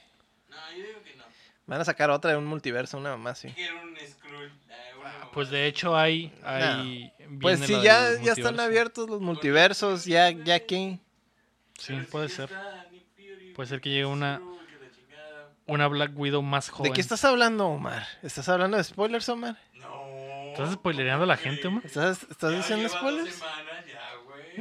No, 0.49 0.57
yo 0.77 0.83
digo 0.85 1.01
que 1.05 1.15
no. 1.15 1.23
Van 1.67 1.81
a 1.81 1.85
sacar 1.85 2.09
otra 2.09 2.31
de 2.31 2.37
un 2.37 2.45
multiverso, 2.45 2.97
una 2.97 3.11
mamá 3.11 3.35
sí. 3.35 3.49
Quiero 3.55 3.81
un 3.81 3.95
Skrull. 3.97 4.45
eh, 4.69 4.93
mamá. 4.97 5.31
Pues 5.33 5.49
de 5.49 5.67
hecho 5.67 5.95
hay, 5.97 6.33
hay 6.43 7.11
Pues 7.41 7.59
viene 7.59 7.67
sí, 7.67 7.83
ya, 7.83 8.19
ya 8.21 8.33
están 8.33 8.59
abiertos 8.59 9.09
los 9.09 9.21
multiversos, 9.21 10.05
ya, 10.05 10.29
ya 10.31 10.59
que. 10.59 10.99
Sí, 11.77 11.93
Pero 11.93 12.05
puede 12.09 12.29
ser. 12.29 12.49
Puede 13.55 13.67
ser 13.69 13.81
que 13.81 13.89
llegue 13.89 14.05
una-. 14.05 14.41
Una 15.67 15.87
Black 15.87 16.11
Widow 16.15 16.41
más 16.43 16.69
joven. 16.69 16.91
¿De 16.91 16.95
qué 16.95 17.01
estás 17.01 17.25
hablando, 17.25 17.65
Omar? 17.67 18.05
¿Estás 18.21 18.47
hablando 18.49 18.77
de 18.77 18.83
spoilers, 18.83 19.27
Omar? 19.29 19.57
No. 19.73 20.05
¿Estás 20.51 20.73
spoilereando 20.73 21.23
a 21.23 21.27
la 21.27 21.37
gente, 21.37 21.67
Omar? 21.67 21.83
¿Estás, 21.83 22.21
estás 22.29 22.51
Ya 22.51 22.57
diciendo 22.57 22.87
spoilers? 22.87 23.25
Dos 23.25 23.33
semanas 23.39 23.85
ya, 23.87 23.99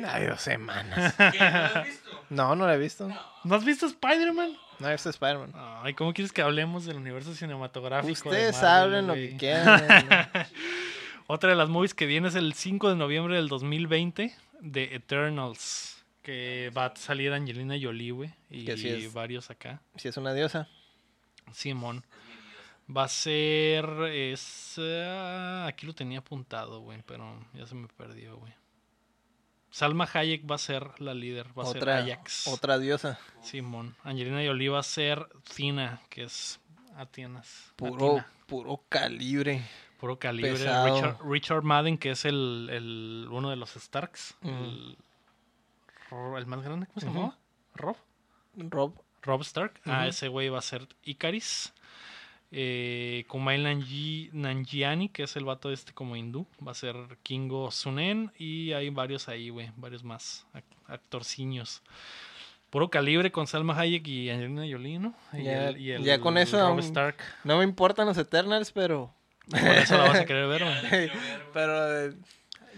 dos 0.02 0.40
semanas. 0.40 1.14
¿Qué? 1.32 1.38
¿No 1.38 1.44
lo 1.44 1.76
has 1.76 1.84
visto? 1.84 2.26
No, 2.30 2.56
no 2.56 2.66
la 2.66 2.74
he 2.74 2.78
visto. 2.78 3.08
¿No 3.44 3.54
has 3.54 3.64
visto 3.64 3.86
Spider-Man? 3.86 4.56
No 4.78 4.88
he 4.88 4.92
visto 4.92 5.10
Spider-Man. 5.10 5.52
Ay, 5.54 5.94
¿cómo 5.94 6.12
quieres 6.12 6.32
que 6.32 6.42
hablemos 6.42 6.84
del 6.84 6.96
universo 6.96 7.34
cinematográfico? 7.34 8.30
de 8.30 8.36
Ustedes 8.48 8.62
hablen 8.62 9.06
lo 9.06 9.14
que 9.14 9.36
quieran. 9.36 9.82
Otra 11.26 11.50
de 11.50 11.56
las 11.56 11.68
movies 11.68 11.94
que 11.94 12.06
viene 12.06 12.28
es 12.28 12.34
el 12.34 12.54
5 12.54 12.90
de 12.90 12.96
noviembre 12.96 13.36
del 13.36 13.48
2020 13.48 14.34
de 14.60 14.94
Eternals. 14.94 16.04
Que 16.22 16.72
va 16.76 16.86
a 16.86 16.96
salir 16.96 17.32
Angelina 17.32 17.74
Jolie, 17.80 18.10
güey. 18.10 18.34
Y 18.50 18.70
es. 18.70 19.12
varios 19.12 19.50
acá. 19.50 19.82
si 19.96 20.08
es 20.08 20.16
una 20.16 20.32
diosa. 20.32 20.68
Simón. 21.52 22.04
Va 22.94 23.04
a 23.04 23.08
ser. 23.08 23.86
Es, 24.10 24.78
aquí 25.64 25.86
lo 25.86 25.94
tenía 25.94 26.20
apuntado, 26.20 26.80
güey. 26.80 27.02
Pero 27.06 27.46
ya 27.52 27.66
se 27.66 27.74
me 27.74 27.88
perdió, 27.88 28.36
güey. 28.36 28.52
Salma 29.74 30.06
Hayek 30.12 30.48
va 30.48 30.54
a 30.54 30.58
ser 30.58 31.00
la 31.00 31.14
líder. 31.14 31.48
Va 31.58 31.64
a 31.64 31.66
Otra, 31.66 31.80
ser 31.80 32.12
Ajax. 32.12 32.46
otra 32.46 32.78
diosa. 32.78 33.18
Simón. 33.42 33.96
Angelina 34.04 34.40
Jolie 34.46 34.68
va 34.68 34.78
a 34.78 34.84
ser 34.84 35.26
Tina, 35.56 36.00
que 36.10 36.22
es 36.22 36.60
Atenas. 36.96 37.72
Puro, 37.74 38.24
puro 38.46 38.84
calibre. 38.88 39.62
Puro 39.98 40.16
calibre. 40.16 40.52
Richard, 40.52 41.16
Richard 41.28 41.62
Madden, 41.64 41.98
que 41.98 42.12
es 42.12 42.24
el, 42.24 42.68
el- 42.70 43.26
uno 43.32 43.50
de 43.50 43.56
los 43.56 43.70
Starks. 43.74 44.36
El, 44.42 44.96
más 46.46 46.62
grande, 46.62 46.86
¿cómo 46.86 47.00
se 47.00 47.06
llamaba? 47.06 47.36
Rob. 47.74 47.96
Rob. 48.56 48.94
Rob 49.22 49.40
Stark. 49.40 49.80
Ah, 49.86 50.06
ese 50.06 50.28
güey 50.28 50.50
va 50.50 50.58
a 50.60 50.62
ser 50.62 50.86
Icaris. 51.02 51.72
Eh, 52.56 53.24
Kumail 53.26 53.64
Nanji- 53.64 54.30
Nanjiani, 54.32 55.08
que 55.08 55.24
es 55.24 55.34
el 55.34 55.44
vato 55.44 55.72
este 55.72 55.92
como 55.92 56.14
hindú, 56.14 56.46
va 56.66 56.70
a 56.70 56.74
ser 56.74 56.94
Kingo 57.24 57.70
Sunen. 57.72 58.30
Y 58.38 58.72
hay 58.72 58.90
varios 58.90 59.28
ahí, 59.28 59.48
güey, 59.48 59.72
varios 59.76 60.04
más 60.04 60.46
ac- 60.54 60.62
actorciños. 60.86 61.82
Puro 62.70 62.90
calibre 62.90 63.32
con 63.32 63.46
Salma 63.48 63.76
Hayek 63.78 64.06
y 64.06 64.30
Angelina 64.30 64.62
Jolie, 64.70 64.98
¿no? 65.00 65.14
Y 65.32 65.42
Ya- 65.44 65.68
el- 65.70 65.78
y 65.78 65.90
el 65.92 66.02
ya 66.04 66.20
con 66.20 66.38
eso, 66.38 66.58
Rob 66.58 66.78
Stark. 66.80 67.16
No 67.42 67.58
me 67.58 67.64
importan 67.64 68.06
los 68.06 68.18
Eternals, 68.18 68.70
pero. 68.72 69.12
Por 69.50 69.58
eso 69.60 69.98
la 69.98 70.04
vas 70.08 70.20
a 70.20 70.24
querer 70.24 70.46
ver, 70.48 70.62
güey. 70.64 71.10
pero. 71.52 72.06
eh, 72.08 72.14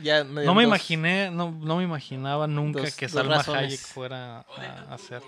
ya 0.02 0.24
me 0.24 0.44
No 0.44 0.54
me 0.54 0.62
dos- 0.64 0.68
imaginé, 0.70 1.30
no, 1.30 1.50
no 1.50 1.76
me 1.76 1.84
imaginaba 1.84 2.46
nunca 2.46 2.80
dos- 2.80 2.96
que 2.96 3.08
Salma. 3.08 3.40
Hayek 3.46 3.78
fuera 3.80 4.40
a 4.40 4.44
tu- 4.44 4.92
hacer. 4.94 5.22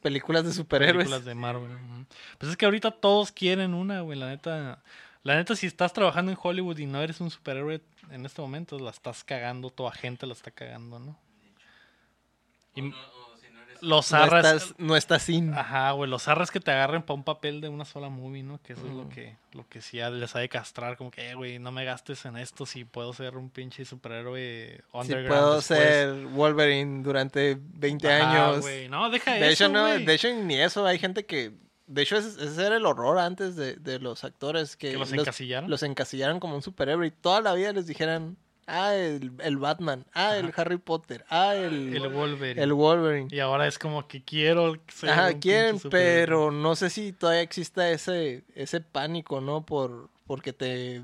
Películas 0.00 0.44
de 0.44 0.52
superhéroes. 0.52 1.04
películas 1.08 1.24
de 1.24 1.34
Marvel. 1.34 1.70
Pues 2.38 2.50
es 2.50 2.56
que 2.56 2.64
ahorita 2.64 2.90
todos 2.90 3.32
quieren 3.32 3.74
una, 3.74 4.00
güey, 4.00 4.18
la 4.18 4.28
neta. 4.28 4.82
La 5.22 5.34
neta, 5.36 5.54
si 5.54 5.66
estás 5.66 5.92
trabajando 5.92 6.32
en 6.32 6.38
Hollywood 6.40 6.78
y 6.78 6.86
no 6.86 7.00
eres 7.02 7.20
un 7.20 7.30
superhéroe 7.30 7.82
en 8.10 8.24
este 8.24 8.40
momento, 8.40 8.78
la 8.78 8.90
estás 8.90 9.22
cagando, 9.22 9.68
toda 9.70 9.92
gente 9.92 10.26
la 10.26 10.32
está 10.32 10.50
cagando, 10.50 10.98
¿no? 10.98 11.18
Y 12.74 12.80
O 12.80 12.84
no- 12.84 12.96
o 12.96 13.29
si 13.80 13.86
los 13.86 14.12
No 14.12 14.18
arras... 14.18 14.44
estás, 14.46 14.74
no 14.78 14.96
estás 14.96 15.22
sin. 15.22 15.52
Ajá, 15.54 15.90
güey, 15.92 16.08
los 16.08 16.28
arras 16.28 16.50
que 16.50 16.60
te 16.60 16.70
agarren 16.70 17.02
para 17.02 17.14
un 17.16 17.24
papel 17.24 17.60
de 17.60 17.68
una 17.68 17.84
sola 17.84 18.08
movie, 18.08 18.42
¿no? 18.42 18.60
Que 18.62 18.74
eso 18.74 18.86
es 18.86 18.92
lo 18.92 19.00
Ujú. 19.02 19.08
que, 19.10 19.36
lo 19.52 19.66
que 19.68 19.80
sí 19.80 19.98
les 19.98 20.36
ha 20.36 20.38
de 20.38 20.48
castrar, 20.48 20.96
como 20.96 21.10
que, 21.10 21.30
eh, 21.30 21.34
güey, 21.34 21.58
no 21.58 21.72
me 21.72 21.84
gastes 21.84 22.24
en 22.26 22.36
esto 22.36 22.66
si 22.66 22.84
puedo 22.84 23.12
ser 23.12 23.36
un 23.36 23.50
pinche 23.50 23.84
superhéroe 23.84 24.76
Si 24.92 24.96
underground 24.98 25.28
puedo 25.28 25.56
después. 25.56 25.78
ser 25.80 26.14
Wolverine 26.26 27.02
durante 27.02 27.58
20 27.60 28.12
Ajá, 28.12 28.48
años. 28.50 28.60
güey. 28.62 28.88
No, 28.88 29.10
deja 29.10 29.32
De 29.32 29.50
eso, 29.50 29.64
hecho, 29.64 29.72
no, 29.72 29.86
de 29.86 30.14
hecho, 30.14 30.28
ni 30.34 30.56
eso. 30.56 30.86
Hay 30.86 30.98
gente 30.98 31.26
que. 31.26 31.52
De 31.86 32.02
hecho, 32.02 32.16
ese, 32.16 32.28
ese 32.44 32.64
era 32.66 32.76
el 32.76 32.86
horror 32.86 33.18
antes 33.18 33.56
de, 33.56 33.74
de 33.74 33.98
los 33.98 34.22
actores. 34.22 34.76
Que, 34.76 34.92
que 34.92 34.96
los 34.98 35.12
encasillaron. 35.12 35.68
los 35.68 35.82
encasillaran 35.82 36.38
como 36.38 36.54
un 36.54 36.62
superhéroe 36.62 37.08
y 37.08 37.10
toda 37.10 37.40
la 37.40 37.52
vida 37.54 37.72
les 37.72 37.86
dijeran. 37.86 38.36
Ah, 38.72 38.94
el, 38.94 39.32
el 39.40 39.56
Batman. 39.56 40.06
Ah, 40.14 40.36
el 40.36 40.52
Harry 40.56 40.78
Potter. 40.78 41.24
Ah, 41.28 41.54
el, 41.56 41.94
El 41.96 42.08
Wolverine. 42.08 42.62
el 42.62 42.72
Wolverine. 42.72 43.28
Y 43.30 43.40
ahora 43.40 43.66
es 43.66 43.78
como 43.78 44.06
que 44.06 44.22
quiero 44.22 44.76
ser 44.88 45.10
Ajá, 45.10 45.28
un 45.32 45.40
quieren, 45.40 45.80
pero 45.90 46.50
no 46.52 46.76
sé 46.76 46.88
si 46.90 47.12
todavía 47.12 47.42
exista 47.42 47.90
ese, 47.90 48.44
ese 48.54 48.80
pánico, 48.80 49.40
¿no? 49.40 49.66
Por, 49.66 50.08
porque 50.26 50.52
te 50.52 51.02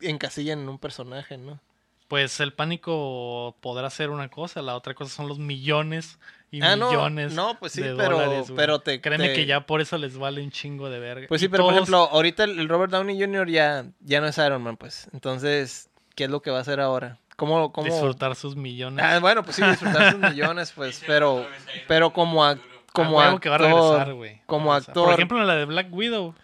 encasillan 0.00 0.58
en 0.60 0.68
un 0.68 0.78
personaje, 0.78 1.38
¿no? 1.38 1.60
Pues 2.08 2.38
el 2.40 2.52
pánico 2.52 3.56
podrá 3.60 3.88
ser 3.90 4.10
una 4.10 4.28
cosa, 4.28 4.60
la 4.62 4.76
otra 4.76 4.94
cosa 4.94 5.14
son 5.14 5.28
los 5.28 5.38
millones 5.38 6.18
y 6.50 6.60
Ah, 6.62 6.76
millones 6.76 7.32
no, 7.32 7.58
pues 7.58 7.72
sí, 7.72 7.82
de 7.82 7.94
pero- 7.96 8.18
dólares, 8.18 8.52
pero 8.54 8.78
te- 8.80 9.00
Créeme 9.00 9.28
te- 9.28 9.34
que 9.34 9.46
ya 9.46 9.66
por 9.66 9.80
eso 9.80 9.96
les 9.98 10.16
vale 10.18 10.42
un 10.42 10.50
chingo 10.50 10.90
de 10.90 10.98
verga. 11.00 11.26
Pues 11.28 11.40
Y 11.42 11.46
sí, 11.46 11.48
pero 11.48 11.64
por 11.64 11.72
ejemplo, 11.74 11.98
ahorita 12.10 12.44
el, 12.44 12.58
el 12.58 12.68
Robert 12.68 12.92
Downey 12.92 13.18
Jr. 13.18 13.48
ya, 13.48 13.86
ya 14.00 14.20
no 14.20 14.26
es 14.28 14.38
Iron 14.38 14.62
Man, 14.62 14.76
pues. 14.76 15.08
Entonces, 15.12 15.88
¿qué 16.14 16.24
es 16.24 16.30
lo 16.30 16.42
que 16.42 16.50
va 16.50 16.58
a 16.58 16.60
hacer 16.60 16.80
ahora? 16.80 17.18
¿Cómo, 17.36 17.72
cómo... 17.72 17.86
disfrutar 17.86 18.36
sus 18.36 18.54
millones. 18.56 19.04
Ah, 19.04 19.18
bueno, 19.18 19.42
pues 19.42 19.56
sí, 19.56 19.62
disfrutar 19.64 20.12
sus 20.12 20.20
millones, 20.20 20.72
pues, 20.74 21.02
pero, 21.06 21.44
pero 21.88 22.12
como, 22.12 22.44
ac- 22.44 22.60
A 22.60 22.92
como 22.92 23.18
huevo 23.18 23.40
que 23.40 23.48
va 23.48 23.56
a 23.56 23.58
actor, 23.58 23.72
regresar, 23.74 24.14
güey. 24.14 24.40
como 24.46 24.66
Va 24.70 24.76
a 24.76 24.78
regresar. 24.78 24.92
actor- 24.92 25.04
Por 25.06 25.14
ejemplo, 25.14 25.40
en 25.40 25.46
la 25.48 25.56
de 25.56 25.64
Black 25.64 25.88
Widow, 25.92 26.34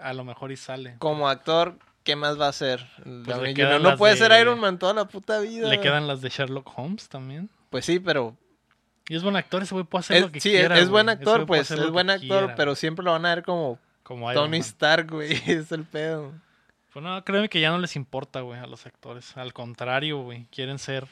a 0.00 0.12
lo 0.12 0.22
mejor 0.24 0.52
y 0.52 0.56
sale. 0.56 0.94
como 1.00 1.28
actor, 1.28 1.76
¿qué 2.04 2.14
más 2.14 2.40
va 2.40 2.46
a 2.46 2.50
hacer? 2.50 2.86
Pues? 3.02 3.56
No 3.82 3.96
puede 3.96 4.14
de- 4.14 4.18
ser 4.20 4.40
Iron 4.40 4.60
Man 4.60 4.78
toda 4.78 4.94
la 4.94 5.06
puta 5.06 5.40
vida. 5.40 5.68
Le 5.68 5.80
quedan 5.80 6.06
las 6.06 6.20
de 6.20 6.28
Sherlock 6.28 6.70
Holmes 6.78 7.08
también. 7.08 7.50
Pues 7.70 7.84
sí, 7.84 7.98
pero 7.98 8.36
Y 9.08 9.16
es 9.16 9.22
buen 9.24 9.34
actor, 9.36 9.62
ese 9.62 9.74
güey 9.74 9.84
puede 9.86 10.00
hacer 10.00 10.16
Es- 10.18 10.22
lo 10.22 10.30
que 10.30 10.40
sí, 10.40 10.50
quiera. 10.50 10.76
es, 10.76 10.82
es 10.84 10.88
buen 10.88 11.08
actor, 11.08 11.46
pues, 11.46 11.68
es 11.72 11.90
buen 11.90 12.06
que 12.06 12.12
actor, 12.12 12.28
quiera, 12.44 12.54
pero 12.54 12.76
siempre 12.76 13.04
lo 13.04 13.10
van 13.10 13.26
a 13.26 13.34
ver 13.34 13.42
como 13.44 13.78
como 14.04 14.32
Tony. 14.32 14.58
Stark, 14.58 15.10
güey, 15.10 15.32
es 15.46 15.72
el 15.72 15.84
pedo. 15.84 16.32
Pues 16.92 17.02
no, 17.04 17.22
créeme 17.24 17.48
que 17.48 17.60
ya 17.60 17.70
no 17.70 17.78
les 17.78 17.96
importa, 17.96 18.40
güey, 18.40 18.58
a 18.58 18.66
los 18.66 18.86
actores. 18.86 19.36
Al 19.36 19.52
contrario, 19.52 20.18
güey, 20.22 20.46
quieren 20.50 20.78
ser 20.78 21.06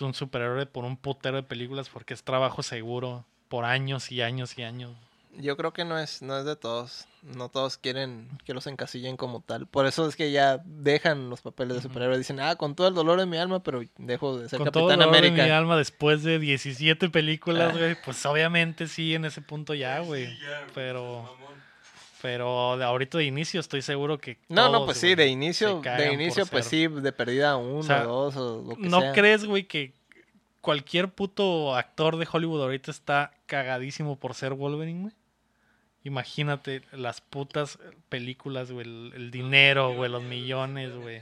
un 0.00 0.12
superhéroe 0.14 0.66
por 0.66 0.84
un 0.84 0.96
putero 0.96 1.36
de 1.36 1.42
películas 1.42 1.88
porque 1.88 2.12
es 2.14 2.22
trabajo 2.22 2.62
seguro 2.62 3.24
por 3.48 3.64
años 3.64 4.12
y 4.12 4.20
años 4.20 4.58
y 4.58 4.62
años. 4.62 4.92
Yo 5.38 5.56
creo 5.56 5.72
que 5.72 5.84
no 5.84 5.98
es, 5.98 6.20
no 6.20 6.36
es 6.36 6.44
de 6.44 6.56
todos, 6.56 7.06
no 7.22 7.48
todos 7.48 7.78
quieren 7.78 8.28
que 8.44 8.54
los 8.54 8.66
encasillen 8.66 9.16
como 9.16 9.40
tal. 9.40 9.66
Por 9.66 9.86
eso 9.86 10.06
es 10.08 10.16
que 10.16 10.32
ya 10.32 10.60
dejan 10.64 11.30
los 11.30 11.42
papeles 11.42 11.76
de 11.76 11.82
superhéroe, 11.82 12.18
dicen, 12.18 12.40
ah, 12.40 12.56
con 12.56 12.74
todo 12.74 12.88
el 12.88 12.94
dolor 12.94 13.20
de 13.20 13.26
mi 13.26 13.36
alma, 13.36 13.62
pero 13.62 13.80
dejo 13.98 14.38
de 14.38 14.48
ser 14.48 14.58
Con 14.58 14.70
todo 14.72 14.90
el 14.90 14.96
Capitán 14.96 14.98
dolor 15.10 15.12
de 15.12 15.18
América. 15.28 15.44
mi 15.44 15.50
alma 15.50 15.76
después 15.76 16.22
de 16.24 16.38
17 16.38 17.08
películas, 17.10 17.72
Ah. 17.72 17.78
güey, 17.78 17.96
pues 18.04 18.24
obviamente 18.26 18.88
sí, 18.88 19.14
en 19.14 19.26
ese 19.26 19.40
punto 19.40 19.74
ya, 19.74 20.00
güey. 20.00 20.26
Sí, 20.26 20.38
ya, 20.42 20.60
güey, 20.60 20.70
Pero, 20.74 21.22
mamón. 21.22 21.38
Pero 22.20 22.76
de 22.76 22.84
ahorita 22.84 23.18
de 23.18 23.24
inicio 23.24 23.60
estoy 23.60 23.82
seguro 23.82 24.18
que 24.18 24.38
No, 24.48 24.70
no, 24.70 24.84
pues 24.84 24.98
sí, 24.98 25.14
de 25.14 25.26
inicio, 25.28 25.80
de 25.80 26.12
inicio, 26.12 26.46
pues 26.46 26.66
sí, 26.66 26.86
de 26.88 27.12
perdida 27.12 27.56
uno, 27.56 27.82
sea, 27.82 28.02
dos 28.04 28.36
o 28.36 28.62
lo 28.68 28.76
que 28.76 28.88
¿No 28.88 29.00
sea. 29.00 29.12
crees, 29.12 29.44
güey, 29.44 29.64
que 29.64 29.92
cualquier 30.60 31.08
puto 31.08 31.74
actor 31.76 32.16
de 32.16 32.26
Hollywood 32.30 32.62
ahorita 32.62 32.90
está 32.90 33.32
cagadísimo 33.46 34.18
por 34.18 34.34
ser 34.34 34.54
Wolverine, 34.54 35.02
güey? 35.02 35.14
Imagínate 36.04 36.82
las 36.92 37.20
putas 37.20 37.78
películas, 38.08 38.70
güey, 38.70 38.86
el, 38.86 39.12
el 39.14 39.30
dinero, 39.30 39.94
güey, 39.94 40.10
los 40.10 40.22
millones, 40.22 40.94
güey. 40.96 41.20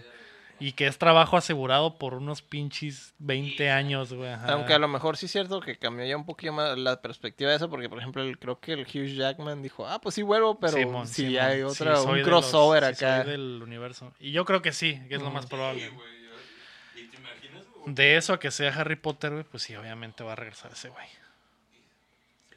Y 0.59 0.73
que 0.73 0.87
es 0.87 0.97
trabajo 0.97 1.37
asegurado 1.37 1.99
por 1.99 2.15
unos 2.15 2.41
pinches 2.41 3.13
20 3.19 3.71
años, 3.71 4.13
güey. 4.15 4.31
Aunque 4.49 4.73
a 4.73 4.79
lo 4.79 4.89
mejor 4.89 5.19
sí 5.19 5.27
es 5.27 5.33
cierto 5.33 5.61
que 5.61 5.77
cambió 5.77 6.07
ya 6.07 6.17
un 6.17 6.25
poquito 6.25 6.53
más 6.55 6.79
la 6.79 7.03
perspectiva 7.03 7.51
de 7.51 7.57
eso, 7.57 7.69
porque 7.69 7.89
por 7.91 7.99
ejemplo 7.99 8.23
el- 8.23 8.39
creo 8.39 8.59
que 8.59 8.73
el 8.73 8.81
Hugh 8.87 9.15
Jackman 9.17 9.63
dijo, 9.63 9.87
ah, 9.87 10.01
pues 10.01 10.15
sí 10.15 10.23
vuelvo, 10.23 10.59
pero 10.59 10.79
Simón, 10.79 11.07
si 11.07 11.27
Simón. 11.27 11.43
hay 11.45 11.57
Sí, 11.59 11.63
otra, 11.63 11.97
soy 11.97 12.07
un 12.13 12.17
de 12.19 12.23
crossover 12.23 12.83
los- 12.85 12.97
sí, 12.99 13.05
acá. 13.05 13.23
soy 13.25 13.33
del 13.33 13.61
universo. 13.63 14.15
Y 14.19 14.33
yo 14.33 14.45
creo 14.47 14.63
que 14.63 14.73
sí, 14.73 14.99
que 15.09 15.17
es 15.17 15.21
lo 15.23 15.31
más 15.31 15.45
Sí, 15.45 15.51
probable. 15.51 15.91
¿Y 16.95 17.03
te 17.09 17.17
imaginas? 17.19 17.63
De 17.87 18.17
eso 18.17 18.33
a 18.33 18.41
que 18.41 18.51
sea 18.51 18.71
Harry 18.75 18.97
Potter, 18.97 19.33
güey, 19.33 19.45
pues 19.45 19.63
sí, 19.63 19.77
obviamente 19.77 20.25
va 20.25 20.33
a 20.33 20.37
regresar 20.37 20.73
ese 20.73 20.89
güey. 20.89 21.07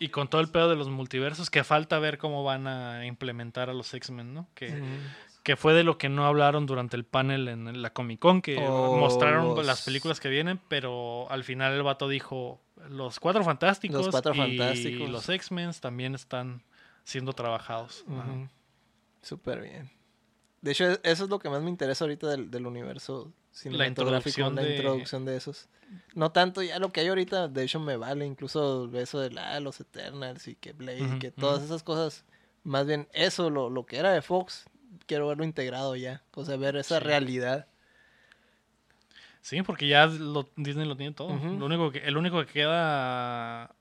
Y 0.01 0.07
con 0.07 0.29
todo 0.29 0.39
el 0.39 0.47
pedo 0.49 0.69
de 0.69 0.77
los 0.77 0.87
multiversos, 0.87 1.49
que 1.49 1.65
falta 1.65 1.99
ver 1.99 2.17
cómo 2.17 2.45
van 2.45 2.65
a 2.67 3.05
implementar 3.05 3.69
a 3.69 3.73
los 3.73 3.93
X-Men, 3.93 4.33
¿no? 4.33 4.47
Que. 4.55 4.81
Que 5.49 5.55
fue 5.55 5.73
de 5.73 5.83
lo 5.83 5.97
que 5.97 6.09
no 6.09 6.27
hablaron 6.27 6.67
durante 6.67 6.95
el 6.95 7.05
panel 7.05 7.47
en 7.47 7.81
la 7.81 7.91
Comic 7.91 8.19
Con, 8.19 8.43
que 8.43 8.55
Oh, 8.59 8.91
mostraron 8.91 9.55
los- 9.55 9.65
las 9.65 9.81
películas 9.81 10.19
que 10.19 10.29
vienen, 10.29 10.59
pero 10.67 11.25
al 11.31 11.43
final 11.43 11.73
el 11.73 11.81
vato 11.81 12.07
dijo, 12.07 12.61
los 12.87 13.19
Cuatro 13.19 13.43
Fantásticos, 13.43 13.97
Los 14.05 14.11
Cuatro 14.11 14.35
y 14.35 14.37
Fantásticos. 14.37 15.09
los 15.09 15.27
X-Men 15.27 15.71
también 15.81 16.13
están 16.13 16.61
siendo 17.03 17.33
trabajados. 17.33 18.05
Súper 19.23 19.61
bien. 19.61 19.89
De 20.61 20.69
hecho, 20.69 20.85
e- 20.85 20.99
eso 21.01 21.23
es 21.23 21.29
lo 21.31 21.39
que 21.39 21.49
más 21.49 21.63
me 21.63 21.71
interesa 21.71 22.03
ahorita 22.05 22.27
del, 22.27 22.51
del 22.51 22.67
universo 22.67 23.33
cinematográfico, 23.51 24.41
introducción 24.41 24.55
la 24.55 24.61
de- 24.61 24.69
introducción 24.69 25.25
de 25.25 25.35
esos. 25.35 25.67
No 26.13 26.31
tanto 26.31 26.61
ya 26.61 26.77
lo 26.77 26.91
que 26.91 26.99
hay 26.99 27.07
ahorita, 27.07 27.47
de 27.47 27.63
hecho 27.63 27.79
me 27.79 27.97
vale, 27.97 28.23
incluso 28.23 28.87
eso 28.93 29.19
de 29.19 29.31
la, 29.31 29.59
los 29.61 29.79
Eternals 29.79 30.47
y 30.47 30.53
que 30.53 30.73
Blade, 30.73 31.05
Ujú, 31.05 31.17
que 31.19 31.31
todas 31.31 31.63
esas 31.63 31.81
cosas, 31.81 32.23
más 32.63 32.85
bien 32.85 33.07
eso, 33.13 33.49
lo, 33.49 33.71
lo 33.71 33.87
que 33.87 33.97
era 33.97 34.11
de 34.11 34.21
Fox, 34.21 34.65
quiero 35.05 35.27
verlo 35.27 35.43
integrado 35.43 35.95
ya, 35.95 36.21
o 36.33 36.45
sea, 36.45 36.57
ver 36.57 36.75
esa 36.75 36.99
Sí. 36.99 37.03
realidad. 37.05 37.67
Sí, 39.41 39.61
porque 39.63 39.87
ya 39.87 40.05
lo- 40.05 40.49
Disney 40.57 40.85
lo 40.87 40.97
tiene 40.97 41.13
todo. 41.15 41.29
Lo 41.35 41.65
único 41.65 41.91
que, 41.91 41.99
el 41.99 42.17
único 42.17 42.45
que 42.45 42.51
queda 42.51 43.73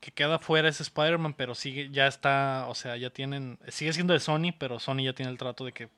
que 0.00 0.10
queda 0.10 0.40
fuera 0.40 0.68
es 0.68 0.80
Spider-Man, 0.80 1.34
pero 1.34 1.54
sigue, 1.54 1.88
ya 1.90 2.08
está, 2.08 2.66
o 2.68 2.74
sea, 2.74 2.96
ya 2.96 3.10
tienen, 3.10 3.60
sigue 3.68 3.92
siendo 3.92 4.12
de 4.14 4.18
Sony, 4.18 4.50
pero 4.58 4.80
Sony 4.80 5.04
ya 5.04 5.12
tiene 5.12 5.30
el 5.30 5.38
trato 5.38 5.64
de 5.64 5.70
que 5.72 5.88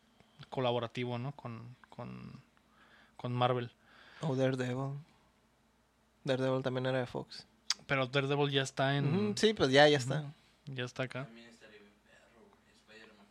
colaborativo, 0.50 1.16
¿no? 1.16 1.32
Con, 1.32 1.74
con, 1.88 2.38
con 3.16 3.32
Marvel. 3.32 3.70
O 4.20 4.36
Daredevil. 4.36 4.98
Daredevil 6.24 6.62
también 6.62 6.84
era 6.84 6.98
de 6.98 7.06
Fox. 7.06 7.46
Pero 7.86 8.06
Daredevil 8.06 8.50
ya 8.50 8.60
está 8.62 8.94
en. 8.94 9.34
Sí, 9.38 9.54
pues 9.54 9.70
ya, 9.70 9.88
ya 9.88 9.96
está. 9.96 10.34
Ya 10.66 10.84
está 10.84 11.04
acá. 11.04 11.24
También 11.24 11.48
estaría 11.48 11.78
bien 11.80 11.92
perro, 12.02 12.44
güey. 12.46 12.74
Spider-Man 12.98 13.26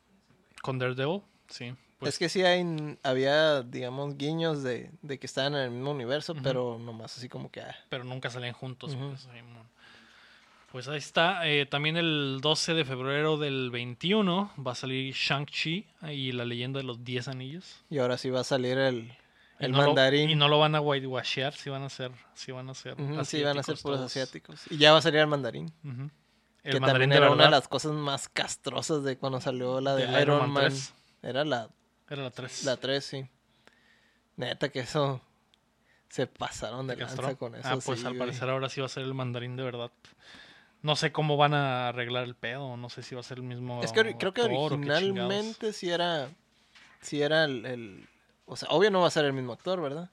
con 0.64 0.80
Daredevil, 0.80 1.22
sí. 1.48 1.76
Pues, 2.00 2.16
es 2.16 2.20
que 2.20 2.28
sí 2.30 2.44
hay, 2.44 2.98
había, 3.04 3.62
digamos, 3.62 4.18
guiños 4.18 4.64
de, 4.64 4.90
de 5.04 5.20
que 5.20 5.26
estaban 5.28 5.54
en 5.54 5.62
el 5.62 5.72
mismo 5.72 5.92
universo, 5.92 6.34
Ujú. 6.34 6.42
pero 6.42 6.78
nomás 6.80 7.16
así 7.18 7.30
como 7.30 7.52
que... 7.52 7.62
ah, 7.62 7.76
Pero 7.90 8.04
nunca 8.04 8.30
salían 8.32 8.54
juntos. 8.54 8.94
Ujú. 8.96 9.10
pues, 9.10 9.22
Simón. 9.22 9.68
Pues 10.72 10.88
ahí 10.88 10.98
está. 10.98 11.48
Eh, 11.48 11.66
también 11.68 11.98
el 11.98 12.40
12 12.42 12.74
de 12.74 12.84
febrero 12.84 13.38
del 13.38 13.70
21 13.72 14.52
va 14.66 14.72
a 14.72 14.76
salir 14.76 15.14
Shang-Chi 15.14 15.86
y 16.10 16.32
la 16.32 16.46
leyenda 16.46 16.80
de 16.80 16.84
los 16.84 17.04
10 17.06 17.28
anillos. 17.28 17.84
Y 17.92 18.00
ahora 18.00 18.18
sí 18.18 18.30
va 18.32 18.40
a 18.40 18.44
salir 18.44 18.78
el, 18.80 19.14
el 19.60 19.72
no 19.72 19.78
lo- 19.78 19.86
mandarín. 19.88 20.30
y 20.32 20.36
no 20.36 20.48
lo 20.48 20.58
van 20.60 20.74
a 20.76 20.82
whitewashear, 20.82 21.54
sí 21.54 21.70
van 21.70 21.84
a 21.84 21.90
ser, 21.90 22.12
sí 22.34 22.52
van 22.52 22.70
a 22.70 22.74
ser 22.74 23.00
Ujú, 23.00 23.24
sí, 23.24 23.44
van 23.44 23.60
a 23.60 23.64
ser 23.64 23.78
puros 23.78 24.00
asiáticos. 24.02 24.62
Y 24.72 24.78
ya 24.78 24.92
va 24.94 24.98
a 24.98 25.02
salir 25.04 25.20
el 25.20 25.28
mandarín. 25.28 25.72
Ujú. 25.84 26.08
que 26.08 26.23
El 26.64 26.80
también 26.80 27.10
de 27.10 27.18
era 27.18 27.30
una 27.32 27.46
de 27.46 27.52
las 27.52 27.68
cosas 27.68 27.92
más 27.92 28.30
castrosas 28.30 29.04
de 29.04 29.18
cuando 29.18 29.42
salió 29.42 29.82
la 29.82 29.96
de 29.96 30.08
del 30.08 30.22
Iron, 30.22 30.50
Man. 30.52 30.66
3. 30.66 30.94
Era 31.24 31.44
la, 31.44 31.70
Era 32.10 32.24
la 32.24 32.32
3. 32.32 32.64
la 32.64 32.78
3, 32.78 33.04
sí. 33.06 33.28
Neta 34.38 34.70
que 34.70 34.80
eso... 34.82 35.22
Se 36.10 36.28
pasaron 36.28 36.86
de 36.86 36.96
lanza 36.96 37.34
con 37.36 37.56
eso. 37.56 37.68
ah, 37.68 37.78
pues 37.84 38.00
sí, 38.02 38.06
al 38.06 38.16
parecer 38.16 38.48
ahora 38.48 38.70
sí 38.70 38.80
va 38.80 38.86
a 38.86 38.90
ser 38.90 39.02
el 39.04 39.16
mandarín 39.16 39.56
de 39.56 39.64
verdad. 39.64 39.90
No 40.84 40.96
sé 40.96 41.12
cómo 41.12 41.38
van 41.38 41.56
a 41.56 41.88
arreglar 41.88 42.24
el 42.26 42.36
pedo, 42.36 42.78
no 42.78 42.90
sé 42.90 43.02
si 43.02 43.16
va 43.16 43.22
a 43.22 43.24
ser 43.24 43.40
el 43.40 43.44
mismo. 43.46 43.82
Es 43.84 43.92
que 43.92 44.16
creo 44.16 44.32
que 44.34 44.42
originalmente 44.44 45.74
sí 45.74 45.90
era... 45.90 46.30
Sí 47.02 47.22
era 47.22 47.46
el, 47.46 47.66
el- 47.66 48.08
O 48.46 48.56
sea, 48.56 48.70
obvio 48.70 48.92
no 48.92 49.02
va 49.02 49.08
a 49.08 49.12
ser 49.12 49.26
el 49.26 49.34
mismo 49.34 49.54
actor, 49.54 49.82
¿verdad? 49.82 50.12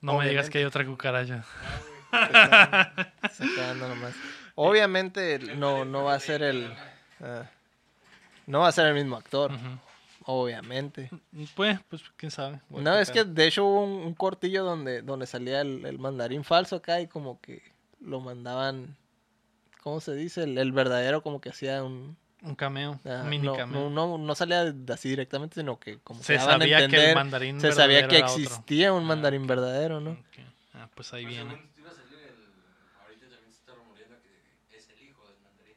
No 0.00 0.16
me 0.16 0.28
digas 0.28 0.48
que 0.48 0.58
hay 0.58 0.64
otra 0.64 0.86
cucaracha. 0.86 1.44
Se 3.32 3.44
está 3.44 3.66
dando 3.68 3.88
nomás. 3.94 4.14
Obviamente 4.60 5.38
no, 5.56 5.84
no 5.84 6.02
va 6.04 6.14
a 6.14 6.20
ser 6.20 6.42
el... 6.42 6.72
ah, 7.20 7.44
no 8.46 8.60
va 8.60 8.68
a 8.68 8.72
ser 8.72 8.86
el 8.86 8.94
mismo 8.94 9.14
actor, 9.16 9.52
obviamente. 10.24 11.10
Pues, 11.54 11.78
pues 11.88 12.02
quién 12.16 12.30
sabe. 12.32 12.60
Voy 12.68 12.82
No, 12.82 12.98
es 12.98 13.10
que 13.10 13.22
de 13.24 13.46
hecho 13.46 13.64
hubo 13.64 13.84
un, 13.84 13.92
un 14.06 14.14
cortillo 14.14 14.64
donde, 14.64 15.02
donde 15.02 15.26
salía 15.26 15.60
el, 15.60 15.84
el 15.86 15.98
mandarín 15.98 16.42
falso 16.42 16.76
acá 16.76 17.00
y 17.00 17.06
como 17.06 17.40
que 17.40 17.62
lo 18.00 18.20
mandaban, 18.20 18.96
¿cómo 19.82 20.00
se 20.00 20.14
dice? 20.14 20.42
El, 20.42 20.58
el 20.58 20.72
verdadero 20.72 21.22
como 21.22 21.40
que 21.40 21.50
hacía 21.50 21.84
un... 21.84 22.16
Un 22.42 22.54
cameo, 22.54 23.00
ah, 23.04 23.20
un 23.24 23.28
mini 23.30 23.46
no, 23.46 23.56
cameo. 23.56 23.90
no, 23.90 24.08
no, 24.16 24.18
no 24.18 24.34
salía 24.34 24.72
así 24.92 25.08
directamente, 25.08 25.56
sino 25.60 25.78
que 25.78 25.98
como 25.98 26.22
Se 26.22 26.34
que 26.34 26.38
sabía 26.40 26.86
que 26.88 27.10
el 27.10 27.14
mandarín 27.14 27.60
se 27.60 27.72
sabía 27.72 28.06
que 28.08 28.18
existía 28.18 28.92
un 28.92 29.02
Ah, 29.04 29.06
mandarín 29.06 29.46
verdadero, 29.46 30.00
¿no? 30.00 30.16
Ah, 30.74 30.88
pues 30.94 31.12
ahí 31.12 31.24
Pero 31.26 31.34
viene. 31.34 31.50
según 31.50 31.70
iba 31.78 31.90
a 31.90 31.94
salir 31.94 32.18
el... 32.20 32.36
Ahorita 33.02 33.26
también 33.28 33.52
se 33.52 33.58
está 33.58 33.74
rumoreando 33.74 34.16
que 34.22 34.76
es 34.78 34.88
el 34.88 35.02
hijo 35.02 35.26
del 35.26 35.38
mandarín. 35.42 35.74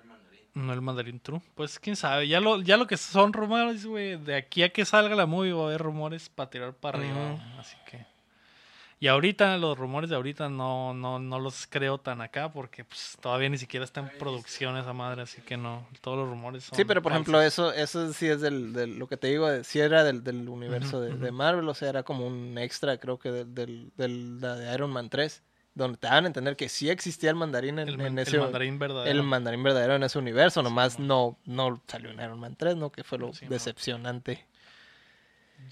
El 0.00 0.04
mandarín. 0.08 0.43
No 0.54 0.72
el 0.72 0.80
mandarín 0.80 1.18
true. 1.20 1.40
Pues 1.56 1.78
quién 1.80 1.96
sabe. 1.96 2.28
Ya 2.28 2.40
lo, 2.40 2.60
ya 2.62 2.76
lo 2.76 2.86
que 2.86 2.96
son 2.96 3.32
rumores, 3.32 3.84
güey. 3.86 4.16
De 4.16 4.36
aquí 4.36 4.62
a 4.62 4.68
que 4.72 4.84
salga 4.84 5.14
la 5.16 5.26
movie 5.26 5.52
va 5.52 5.64
a 5.64 5.66
haber 5.66 5.80
rumores 5.82 6.28
para 6.28 6.48
tirar 6.50 6.72
para 6.74 6.98
arriba. 6.98 7.36
Así 7.58 7.76
que. 7.90 8.06
Y 9.00 9.08
ahorita, 9.08 9.58
los 9.58 9.76
rumores 9.76 10.08
de 10.08 10.16
ahorita 10.16 10.48
no, 10.48 10.94
no, 10.94 11.18
no 11.18 11.38
los 11.40 11.66
creo 11.66 11.98
tan 11.98 12.20
acá 12.22 12.52
porque 12.52 12.84
pues, 12.84 13.18
todavía 13.20 13.48
ni 13.48 13.58
siquiera 13.58 13.84
está 13.84 14.00
en 14.00 14.08
producción 14.18 14.76
esa 14.76 14.92
madre. 14.92 15.22
Así 15.22 15.42
que 15.42 15.56
no. 15.56 15.86
Todos 16.00 16.18
los 16.18 16.28
rumores 16.28 16.64
son. 16.64 16.76
Sí, 16.76 16.84
pero 16.84 17.02
por 17.02 17.10
ejemplo, 17.12 17.42
eso 17.42 17.72
eso 17.72 18.12
sí 18.12 18.28
es 18.28 18.40
del, 18.40 18.72
del- 18.72 18.96
lo 18.98 19.08
que 19.08 19.16
te 19.16 19.26
digo, 19.26 19.48
de- 19.48 19.64
sí 19.64 19.80
era 19.80 20.04
del, 20.04 20.22
del 20.22 20.48
universo 20.48 21.00
de, 21.00 21.16
de. 21.16 21.32
Marvel, 21.32 21.68
o 21.68 21.74
sea, 21.74 21.88
era 21.88 22.04
como 22.04 22.26
un 22.26 22.56
extra, 22.58 22.96
creo 22.98 23.18
que 23.18 23.30
del, 23.32 23.54
del, 23.54 23.92
del- 23.96 24.40
la 24.40 24.54
de 24.54 24.72
Iron 24.72 24.90
Man 24.92 25.10
3, 25.10 25.42
donde 25.74 25.98
te 25.98 26.06
daban 26.06 26.24
a 26.24 26.26
entender 26.28 26.56
que 26.56 26.68
sí 26.68 26.88
existía 26.90 27.30
el 27.30 27.36
mandarín 27.36 27.78
en, 27.78 27.88
El, 27.88 27.94
en 27.94 28.00
man- 28.02 28.18
el 28.18 28.26
ese 28.26 28.38
mandarín 28.38 28.78
verdadero. 28.78 29.10
el 29.10 29.22
mandarín 29.24 29.62
verdadero 29.62 29.96
en 29.96 30.02
ese 30.04 30.18
universo, 30.18 30.62
nomás 30.62 30.98
no, 30.98 31.36
no 31.44 31.82
salió 31.88 32.10
en 32.10 32.20
Iron 32.20 32.38
Man 32.38 32.54
3, 32.56 32.76
¿no? 32.76 32.90
Que 32.92 33.02
fue 33.04 33.18
lo 33.18 33.32
decepcionante. 33.48 34.46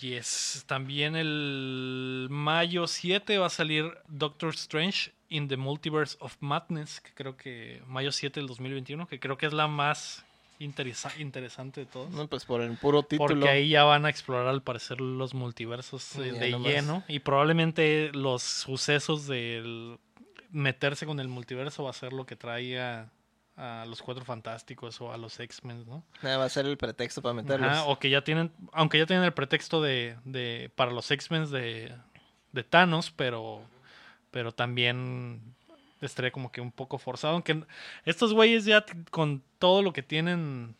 Yes. 0.00 0.64
También 0.66 1.16
el 1.16 2.26
mayo 2.30 2.86
7 2.86 3.38
va 3.38 3.46
a 3.46 3.50
salir 3.50 3.92
Doctor 4.08 4.50
Strange 4.54 5.12
in 5.28 5.48
the 5.48 5.56
Multiverse 5.56 6.16
of 6.20 6.36
Madness, 6.40 7.00
que 7.00 7.12
creo 7.14 7.36
que 7.36 7.82
mayo 7.86 8.10
7 8.12 8.40
del 8.40 8.46
2021, 8.48 9.06
que 9.06 9.20
creo 9.20 9.36
que 9.36 9.46
es 9.46 9.52
la 9.52 9.66
más 9.68 10.24
interesa- 10.64 11.12
interesante 11.18 11.80
de 11.80 11.86
todas. 11.86 12.10
No, 12.12 12.26
pues 12.28 12.44
por 12.44 12.60
el 12.60 12.76
puro 12.76 13.02
título. 13.02 13.28
Porque 13.28 13.48
ahí 13.48 13.68
ya 13.70 13.84
van 13.84 14.06
a 14.06 14.10
explorar 14.10 14.46
al 14.48 14.62
parecer 14.62 15.00
los 15.00 15.34
multiversos 15.34 16.16
eh, 16.16 16.32
de 16.32 16.50
nomás. 16.50 16.72
lleno 16.72 17.04
y 17.08 17.18
probablemente 17.20 18.10
los 18.12 18.42
sucesos 18.42 19.26
del 19.26 19.98
meterse 20.50 21.06
con 21.06 21.18
el 21.20 21.28
multiverso 21.28 21.84
va 21.84 21.90
a 21.90 21.94
ser 21.94 22.12
lo 22.12 22.26
que 22.26 22.36
trae 22.36 22.80
a, 22.80 23.10
los 23.86 24.02
Cuatro 24.02 24.24
Fantásticos 24.24 25.00
o 25.00 25.12
a 25.12 25.16
los 25.16 25.38
X-Men, 25.38 25.84
¿no? 25.86 26.04
Nada, 26.22 26.38
va 26.38 26.44
a 26.44 26.48
ser 26.48 26.66
el 26.66 26.76
pretexto 26.76 27.22
para 27.22 27.34
meterlos. 27.34 27.70
Ajá, 27.70 27.84
o 27.84 27.98
que 27.98 28.10
ya 28.10 28.22
tienen, 28.22 28.50
aunque 28.72 28.98
ya 28.98 29.06
tienen 29.06 29.24
el 29.24 29.32
pretexto 29.32 29.80
de, 29.82 30.16
de 30.24 30.70
para 30.74 30.90
los 30.90 31.10
X-Men 31.10 31.50
de, 31.50 31.94
de 32.52 32.64
Thanos, 32.64 33.10
pero, 33.10 33.62
pero 34.30 34.52
también 34.52 35.54
estaría 36.06 36.30
como 36.30 36.52
que 36.52 36.60
un 36.60 36.72
poco 36.72 36.98
forzado. 36.98 37.34
Aunque 37.34 37.64
estos 38.04 38.32
güeyes 38.34 38.64
ya 38.64 38.84
con 39.10 39.42
todo 39.58 39.82
lo 39.82 39.92
que 39.92 40.02
tienen 40.02 40.74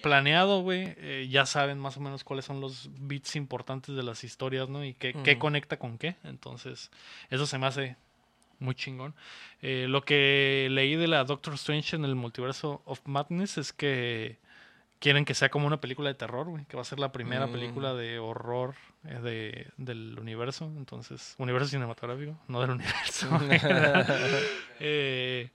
Planeado 0.00 0.62
güey, 0.62 0.94
eh, 0.96 1.28
ya 1.30 1.44
saben 1.44 1.78
más 1.78 1.96
o 1.96 2.00
menos 2.00 2.24
cuáles 2.24 2.44
son 2.44 2.60
los 2.60 2.90
bits 2.98 3.36
importantes 3.36 3.94
de 3.94 4.02
las 4.02 4.24
historias, 4.24 4.68
¿no? 4.68 4.84
Y 4.84 4.94
qué, 4.94 5.14
qué 5.24 5.38
conecta 5.38 5.78
con 5.78 5.98
qué. 5.98 6.16
Entonces, 6.24 6.90
eso 7.30 7.46
se 7.46 7.58
me 7.58 7.66
hace 7.66 7.96
muy 8.58 8.74
chingón. 8.74 9.14
Eh, 9.60 9.86
lo 9.88 10.04
que 10.04 10.68
leí 10.70 10.96
de 10.96 11.08
la 11.08 11.24
Doctor 11.24 11.54
Strange 11.54 11.96
en 11.96 12.04
el 12.04 12.14
multiverso 12.14 12.82
of 12.84 13.00
Madness 13.04 13.58
es 13.58 13.72
que 13.72 14.38
quieren 15.02 15.24
que 15.24 15.34
sea 15.34 15.50
como 15.50 15.66
una 15.66 15.80
película 15.80 16.08
de 16.08 16.14
terror, 16.14 16.46
güey, 16.48 16.64
que 16.64 16.76
va 16.76 16.82
a 16.82 16.84
ser 16.86 17.00
la 17.00 17.10
primera 17.10 17.48
Mm. 17.48 17.52
película 17.52 17.92
de 17.92 18.20
horror 18.20 18.74
eh, 19.04 19.18
de, 19.20 19.66
del 19.76 20.16
universo, 20.18 20.64
entonces, 20.76 21.34
universo 21.38 21.68
cinematográfico, 21.68 22.38
no 22.48 22.60
del 22.60 22.70
universo. 22.70 23.26
Eh, 24.80 25.50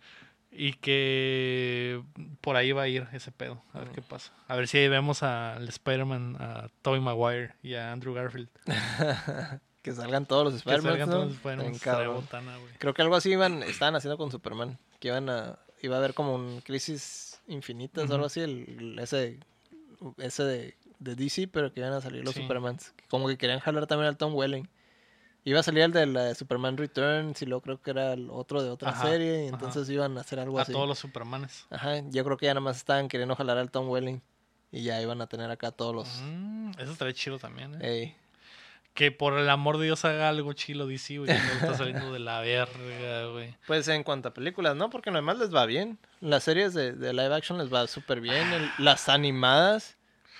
y 0.51 0.73
que 0.73 2.01
por 2.41 2.55
ahí 2.55 2.71
va 2.71 2.83
a 2.83 2.87
ir 2.87 3.07
ese 3.13 3.31
pedo, 3.31 3.61
a 3.73 3.79
ver 3.79 3.89
qué 3.89 4.01
pasa. 4.01 4.31
A 4.47 4.55
ver 4.55 4.67
si 4.67 4.77
ahí 4.77 4.87
vemos 4.87 5.21
al 5.23 5.67
Spider-Man, 5.67 6.37
a 6.39 6.67
Tobey 6.81 7.01
Maguire 7.01 7.53
y 7.61 7.75
a 7.75 7.91
Andrew 7.91 8.13
Garfield. 8.13 8.49
que 9.81 9.91
salgan 9.93 10.25
todos 10.25 10.45
los 10.45 10.53
Que 10.63 10.69
Spider-Man, 10.69 10.99
salgan 10.99 11.09
¿no? 11.09 12.59
güey. 12.59 12.73
Creo 12.79 12.93
que 12.93 13.01
algo 13.01 13.15
así 13.15 13.31
iban, 13.31 13.63
estaban 13.63 13.95
haciendo 13.95 14.17
con 14.17 14.31
Superman. 14.31 14.77
Que 14.99 15.09
iban 15.09 15.29
a, 15.29 15.59
iba 15.81 15.95
a 15.95 15.99
haber 15.99 16.13
como 16.13 16.35
un 16.35 16.61
crisis 16.61 17.36
infinitas 17.47 18.09
o 18.09 18.13
algo 18.13 18.25
así, 18.25 18.41
el, 18.41 18.97
ese, 18.99 19.39
ese 20.17 20.43
de, 20.43 20.77
de 20.99 21.15
DC, 21.15 21.47
pero 21.47 21.73
que 21.73 21.79
iban 21.79 21.93
a 21.93 22.01
salir 22.01 22.23
los 22.23 22.33
Sí. 22.35 22.41
Supermans. 22.41 22.93
Como 23.09 23.27
que 23.27 23.37
querían 23.37 23.59
jalar 23.59 23.87
también 23.87 24.07
al 24.09 24.17
Tom 24.17 24.35
Welling. 24.35 24.67
Iba 25.45 25.61
a 25.61 25.63
salir 25.63 25.83
el 25.83 25.93
de 25.93 26.05
la 26.07 26.23
de 26.25 26.35
Superman 26.35 26.75
Returns 26.75 27.41
y 27.41 27.45
luego 27.45 27.61
creo 27.61 27.81
que 27.81 27.91
era 27.91 28.11
el 28.13 28.29
otro 28.29 28.61
de 28.61 28.69
otra 28.69 28.89
Ajá, 28.89 29.07
serie, 29.09 29.45
y 29.45 29.47
ajá. 29.47 29.55
entonces 29.55 29.89
iban 29.89 30.17
a 30.17 30.21
hacer 30.21 30.39
algo 30.41 30.59
A 30.59 30.63
así. 30.63 30.73
todos 30.73 30.87
los 30.89 30.99
Supermanes. 30.99 31.65
Ajá, 31.69 31.99
yo 32.09 32.23
creo 32.25 32.35
que 32.35 32.47
ya 32.47 32.53
nada 32.53 32.61
más 32.65 32.75
estaban 32.77 33.07
queriendo 33.07 33.33
jalar 33.35 33.57
al 33.57 33.71
Tom 33.71 33.87
Welling 33.89 34.19
y 34.73 34.83
ya 34.83 35.01
iban 35.01 35.21
a 35.21 35.27
tener 35.27 35.49
acá 35.49 35.71
todos 35.71 35.95
los... 35.95 36.21
Mm, 36.21 36.71
eso 36.77 36.91
estaría 36.91 37.13
chido 37.13 37.39
también, 37.39 37.75
¿eh? 37.75 37.77
Ey. 37.81 38.15
Que 38.97 39.11
por 39.11 39.37
el 39.37 39.47
amor 39.49 39.77
de 39.77 39.85
Dios 39.85 40.03
haga 40.05 40.27
algo 40.27 40.53
chilo 40.53 40.87
DC, 40.87 41.19
güey. 41.19 41.29
no 41.29 41.35
está 41.53 41.77
saliendo 41.77 42.11
de 42.11 42.17
la 42.17 42.39
verga, 42.41 43.25
güey. 43.31 43.53
Pues 43.67 43.87
en 43.89 44.01
cuanto 44.03 44.29
a 44.29 44.33
películas, 44.33 44.75
¿no? 44.75 44.89
Porque 44.89 45.11
lo 45.11 45.17
demás 45.17 45.37
les 45.37 45.53
va 45.53 45.67
bien. 45.67 45.99
Las 46.19 46.43
series 46.43 46.73
de, 46.73 46.93
de 46.93 47.13
live 47.13 47.33
action 47.35 47.59
les 47.59 47.71
va 47.71 47.85
súper 47.85 48.21
bien. 48.21 48.51
El- 48.51 48.71
las 48.79 49.07
animadas, 49.07 49.97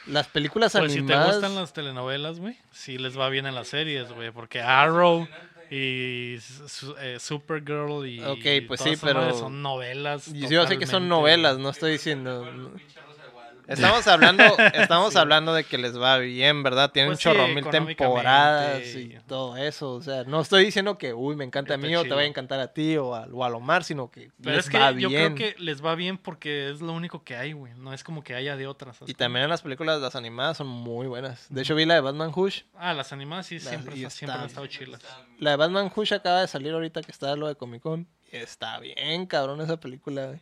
las 0.08 0.28
películas 0.28 0.72
Pues 0.72 0.92
si 0.92 0.98
te 0.98 1.14
animadas. 1.14 1.36
gustan 1.36 1.54
las 1.54 1.72
telenovelas, 1.72 2.40
güey, 2.40 2.58
sí 2.72 2.98
les 2.98 3.16
va 3.18 3.30
bien 3.30 3.46
en 3.46 3.54
las 3.54 3.68
series, 3.68 4.12
güey. 4.12 4.32
Porque 4.32 4.60
Arrow 4.60 5.28
y 5.70 6.38
su- 6.68 6.96
eh, 7.00 7.18
Supergirl 7.20 8.08
y. 8.08 8.24
Ok, 8.24 8.68
pues 8.68 8.82
sí, 8.82 8.94
pero- 9.00 9.38
Son 9.38 9.62
novelas. 9.62 10.34
Yo 10.34 10.66
sé 10.66 10.80
que 10.80 10.88
son 10.88 11.08
novelas, 11.08 11.60
no 11.60 11.70
estoy 11.70 11.92
diciendo. 11.92 12.44
Pinche 12.76 13.00
Rosa 13.02 13.22
de 13.24 13.30
Guadalupe. 13.30 13.57
Estamos 13.68 14.08
hablando, 14.08 14.44
estamos 14.74 15.14
Sí. 15.14 15.20
hablando 15.20 15.54
de 15.54 15.64
que 15.66 15.78
les 15.78 16.00
va 16.00 16.18
bien, 16.18 16.64
¿verdad? 16.64 16.92
Tienen 16.92 17.10
Pues 17.14 17.20
un 17.26 17.32
chorro 17.34 17.48
sí, 17.48 17.54
mil 17.54 17.66
temporadas 17.70 18.84
y- 18.96 19.18
todo 19.28 19.58
eso. 19.58 19.94
O 19.94 20.02
sea, 20.02 20.24
no 20.24 20.42
estoy 20.42 20.66
diciendo 20.66 20.98
que, 20.98 21.14
uy, 21.14 21.36
me 21.36 21.44
encanta 21.44 21.74
a 21.74 21.78
mí 21.78 21.96
o 21.96 22.04
te 22.04 22.10
va 22.10 22.22
a 22.22 22.26
encantar 22.26 22.60
a 22.60 22.74
ti 22.74 22.98
o 22.98 23.14
a, 23.14 23.28
o 23.32 23.44
a 23.44 23.50
Lomar, 23.50 23.84
sino 23.84 24.10
que 24.10 24.32
Pero 24.42 24.56
les 24.56 24.66
es 24.66 24.72
que 24.72 24.80
va 24.80 24.92
yo 24.92 25.10
bien. 25.10 25.36
creo 25.36 25.54
que 25.54 25.60
les 25.62 25.84
va 25.84 25.96
bien 25.96 26.18
porque 26.18 26.70
es 26.70 26.82
lo 26.82 26.94
único 26.94 27.24
que 27.24 27.36
hay, 27.36 27.54
güey. 27.54 27.74
No 27.76 27.94
es 27.94 28.04
como 28.04 28.24
que 28.24 28.36
haya 28.36 28.56
de 28.56 28.68
otras. 28.68 28.98
¿sabes 28.98 29.12
Y 29.12 29.14
también 29.14 29.50
las 29.50 29.62
películas, 29.62 30.00
las 30.02 30.16
animadas 30.16 30.58
son 30.58 30.68
muy 30.68 31.08
buenas. 31.08 31.46
De 31.50 31.62
hecho, 31.62 31.76
vi 31.76 31.86
la 31.86 31.96
de 31.96 32.02
Batman 32.02 32.32
Hush. 32.34 32.62
Ah, 32.76 32.94
las 32.94 33.12
animadas 33.12 33.48
sí 33.48 33.56
Las- 33.56 33.66
siempre, 33.70 34.10
siempre 34.10 34.40
han 34.40 34.46
estado 34.46 34.68
chilas. 34.68 35.02
La 35.40 35.52
de 35.52 35.56
Batman 35.58 35.92
Hush 35.94 36.14
acaba 36.14 36.42
de 36.42 36.48
salir 36.48 36.74
ahorita 36.74 37.02
que 37.02 37.12
está 37.12 37.36
lo 37.36 37.48
de 37.48 37.56
Comic 37.56 37.82
Con. 37.82 38.08
Está 38.32 38.80
bien, 38.80 39.26
cabrón, 39.26 39.62
esa 39.62 39.80
película, 39.80 40.26
güey. 40.28 40.40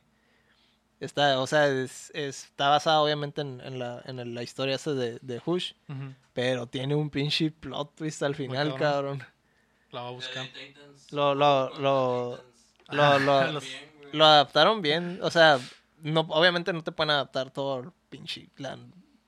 Está, 1.06 1.40
o 1.40 1.48
sea, 1.48 1.68
es- 1.68 2.12
es- 2.14 2.46
está 2.46 2.70
basada 2.70 3.00
obviamente 3.02 3.42
en, 3.42 3.62
en 3.62 3.80
la, 3.80 4.02
en 4.06 4.20
el- 4.20 4.34
la 4.36 4.44
historia 4.44 4.76
esa 4.76 4.94
de, 4.94 5.20
de 5.22 5.42
Hush. 5.46 5.74
Pero 6.34 6.68
tiene 6.68 6.96
un 6.96 7.10
pinche 7.10 7.52
plot 7.52 7.96
twist 7.96 8.22
al 8.24 8.36
final, 8.36 8.76
cabrón. 8.76 9.20
cabrón. 9.20 9.24
La 9.92 10.02
va 10.02 10.08
a 10.10 10.12
buscar. 10.12 10.48
Lo- 11.12 11.34
lo- 11.36 11.70
lo-. 11.80 12.40
Lo, 12.90 13.20
lo, 13.20 13.52
Los- 13.54 13.64
Bien, 13.64 13.92
güey. 14.00 14.14
lo 14.14 14.26
adaptaron 14.26 14.82
bien. 14.82 15.20
O 15.24 15.32
sea, 15.32 15.60
no, 16.02 16.22
obviamente 16.30 16.74
no 16.74 16.84
te 16.84 16.92
pueden 16.92 17.12
adaptar 17.12 17.50
todo 17.52 17.80
el 17.80 17.92
pinche 18.10 18.50
la- 18.58 18.78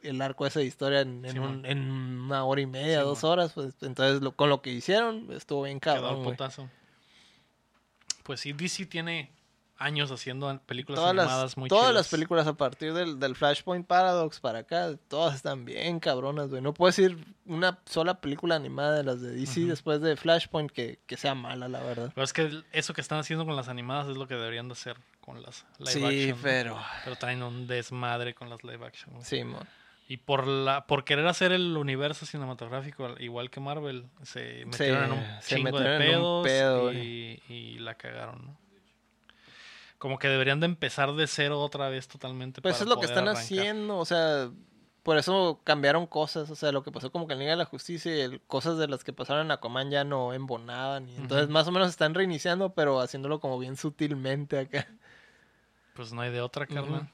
el 0.04 0.22
arco 0.22 0.46
ese 0.46 0.60
de 0.60 0.66
historia 0.66 1.02
en, 1.02 1.26
en, 1.26 1.32
Simón. 1.32 1.50
un- 1.60 1.66
en 1.66 1.80
una 1.90 2.44
hora 2.44 2.62
y 2.62 2.66
media, 2.68 3.02
dos 3.02 3.24
horas. 3.24 3.54
Pues, 3.54 3.74
entonces, 3.82 4.22
lo- 4.22 4.34
con 4.36 4.50
lo 4.50 4.62
que 4.62 4.70
hicieron, 4.72 5.32
estuvo 5.32 5.64
bien 5.64 5.80
quedó 5.80 5.96
cabrón, 5.96 6.10
al 6.12 6.16
güey. 6.18 6.30
putazo. 6.32 6.70
Pues 8.24 8.42
sí, 8.42 8.54
DC 8.54 8.86
tiene 8.86 9.32
años 9.80 10.12
haciendo 10.12 10.60
películas 10.66 11.00
Todas 11.00 11.12
animadas 11.12 11.42
las, 11.44 11.58
muy 11.58 11.70
todas 11.70 11.84
chidas. 11.86 11.96
las 11.96 12.08
películas 12.10 12.48
a 12.48 12.54
partir 12.54 12.94
del, 12.94 13.20
del 13.20 13.36
Flashpoint 13.36 13.86
Paradox 13.88 14.40
para 14.40 14.60
acá, 14.60 14.96
todas 15.08 15.36
están 15.36 15.66
bien 15.66 16.00
cabronas, 16.00 16.50
güey. 16.50 16.62
No 16.62 16.74
puedo 16.74 16.90
decir 16.90 17.18
una 17.46 17.80
sola 17.86 18.20
película 18.22 18.56
animada 18.56 18.96
de 18.98 19.04
las 19.04 19.22
de 19.22 19.32
DC 19.32 19.62
después 19.62 20.02
de 20.02 20.16
Flashpoint 20.16 20.72
que, 20.72 21.00
que 21.06 21.18
sea 21.18 21.36
mala, 21.36 21.68
la 21.68 21.82
verdad. 21.82 22.12
Pero 22.14 22.24
es 22.26 22.34
que 22.34 22.62
eso 22.72 22.94
que 22.94 23.02
están 23.02 23.20
haciendo 23.20 23.46
con 23.46 23.56
las 23.56 23.68
animadas 23.70 24.08
es 24.08 24.18
lo 24.18 24.28
que 24.28 24.36
deberían 24.36 24.68
de 24.68 24.74
hacer 24.74 24.98
con 25.22 25.42
las 25.42 25.66
live 25.80 25.92
Sí, 25.92 26.04
action. 26.04 26.30
¿no? 26.30 26.38
pero... 26.44 26.80
Pero 27.04 27.16
traen 27.18 27.44
un 27.44 27.68
desmadre 27.68 28.34
con 28.34 28.50
las 28.50 28.64
live 28.64 28.86
action. 28.86 29.14
güey. 29.14 29.26
Sí, 29.26 29.44
mon. 29.44 29.68
Y 30.10 30.16
por 30.16 30.48
la 30.48 30.88
por 30.88 31.04
querer 31.04 31.28
hacer 31.28 31.52
el 31.52 31.76
universo 31.76 32.26
cinematográfico 32.26 33.14
igual 33.20 33.50
que 33.50 33.60
Marvel, 33.60 34.06
se 34.24 34.64
metieron 34.66 35.04
en 35.04 35.12
un 35.12 35.26
se 35.42 35.56
chingo 35.58 35.78
de 35.78 35.84
metieron 35.84 36.02
en 36.02 36.22
un 36.26 36.44
pedos 36.44 36.46
pedo, 36.46 36.94
y, 36.94 37.44
y 37.50 37.80
la 37.80 37.96
cagaron, 37.96 38.46
¿no? 38.46 38.58
Como 39.98 40.20
que 40.20 40.28
deberían 40.28 40.60
de 40.60 40.66
empezar 40.68 41.14
de 41.14 41.26
cero 41.28 41.60
otra 41.60 41.90
vez 41.90 42.08
totalmente. 42.08 42.62
Pues 42.62 42.76
para 42.76 42.84
es 42.84 42.90
lo 42.90 43.00
que 43.00 43.06
están 43.08 43.24
arrancar. 43.28 43.44
haciendo, 43.44 43.98
o 43.98 44.06
sea, 44.06 44.52
por 45.04 45.18
eso 45.18 45.62
cambiaron 45.64 46.06
cosas, 46.06 46.50
o 46.52 46.56
sea, 46.56 46.72
lo 46.72 46.84
que 46.84 46.92
pasó 46.92 47.12
como 47.12 47.28
que 47.28 47.34
en 47.34 47.40
Liga 47.40 47.52
de 47.52 47.58
la 47.58 47.66
Justicia 47.66 48.16
y 48.16 48.20
el- 48.22 48.42
cosas 48.42 48.78
de 48.78 48.88
las 48.88 49.04
que 49.04 49.14
pasaron 49.14 49.46
en 49.48 49.52
Aquaman 49.52 49.90
ya 49.90 50.04
no 50.04 50.34
embonaban, 50.34 51.10
y 51.10 51.16
entonces 51.16 51.50
más 51.50 51.68
o 51.68 51.72
menos 51.72 51.90
están 51.90 52.14
reiniciando, 52.14 52.74
pero 52.74 53.00
haciéndolo 53.00 53.40
como 53.40 53.58
bien 53.58 53.76
sutilmente 53.78 54.60
acá. 54.60 54.88
Pues 55.96 56.14
no 56.14 56.22
hay 56.22 56.32
de 56.32 56.42
otra, 56.42 56.68
carnal. 56.68 57.10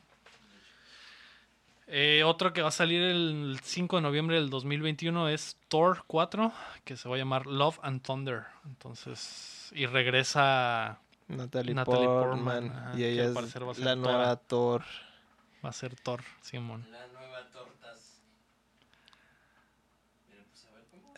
Eh, 1.87 2.23
otro 2.25 2.53
que 2.53 2.61
va 2.61 2.69
a 2.69 2.71
salir 2.71 3.01
el 3.01 3.59
5 3.61 3.97
de 3.97 4.01
noviembre 4.01 4.37
del 4.37 4.49
2021 4.49 5.27
es 5.29 5.57
Thor 5.67 6.03
4, 6.07 6.51
que 6.85 6.95
se 6.97 7.07
va 7.09 7.15
a 7.15 7.17
llamar 7.19 7.45
Love 7.45 7.79
and 7.83 8.01
Thunder. 8.01 8.43
Entonces, 8.65 9.69
y 9.75 9.85
regresa, 9.85 10.99
Natalie, 11.27 11.73
Natalie 11.73 12.05
Portman, 12.05 12.69
Portman, 12.69 12.77
ajá, 12.77 12.93
y 12.93 12.97
que 12.97 13.09
ella 13.11 13.25
es 13.25 13.31
parecer 13.31 13.63
a 13.63 13.73
ser 13.73 13.83
la 13.85 13.95
nueva 13.95 14.35
Thor. 14.35 14.83
va 15.65 15.69
a 15.69 15.73
ser 15.73 15.95
Thor, 15.95 16.21
Simón. 16.41 16.85
La 16.91 17.07
nueva 17.07 17.47
tortas. 17.51 18.21
Pues 20.27 20.65
a 20.65 20.71
ver 20.75 20.83
cómo. 20.91 21.13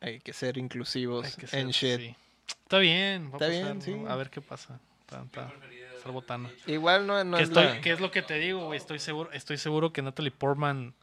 Hay 0.00 0.20
que 0.20 0.32
ser 0.32 0.58
inclusivos 0.58 1.26
Hay 1.26 1.32
que 1.32 1.56
en 1.56 1.72
ser- 1.72 1.98
shit. 1.98 2.00
sí. 2.10 2.16
Está 2.48 2.78
bien, 2.78 3.26
va 3.26 3.30
a 3.30 3.32
Está 3.34 3.46
bien, 3.48 3.82
sí. 3.82 3.94
¿no? 3.94 4.08
A 4.10 4.16
ver 4.16 4.30
qué 4.30 4.40
pasa. 4.40 4.78
Botana. 6.06 6.48
de 6.48 6.54
hecho, 6.54 6.70
Igual 6.70 7.06
no, 7.06 7.24
no 7.24 7.36
¿Qué, 7.36 7.42
es 7.42 7.48
estoy- 7.48 7.64
la- 7.64 7.80
qué 7.80 7.90
es 7.92 8.00
lo 8.00 8.12
que 8.12 8.22
te 8.22 8.34
digo, 8.34 8.64
güey? 8.66 8.76
Estoy 8.76 9.00
seguro, 9.00 9.32
estoy 9.32 9.56
seguro 9.58 9.92
que 9.92 10.02
Natalie 10.02 10.30
Portman 10.30 10.94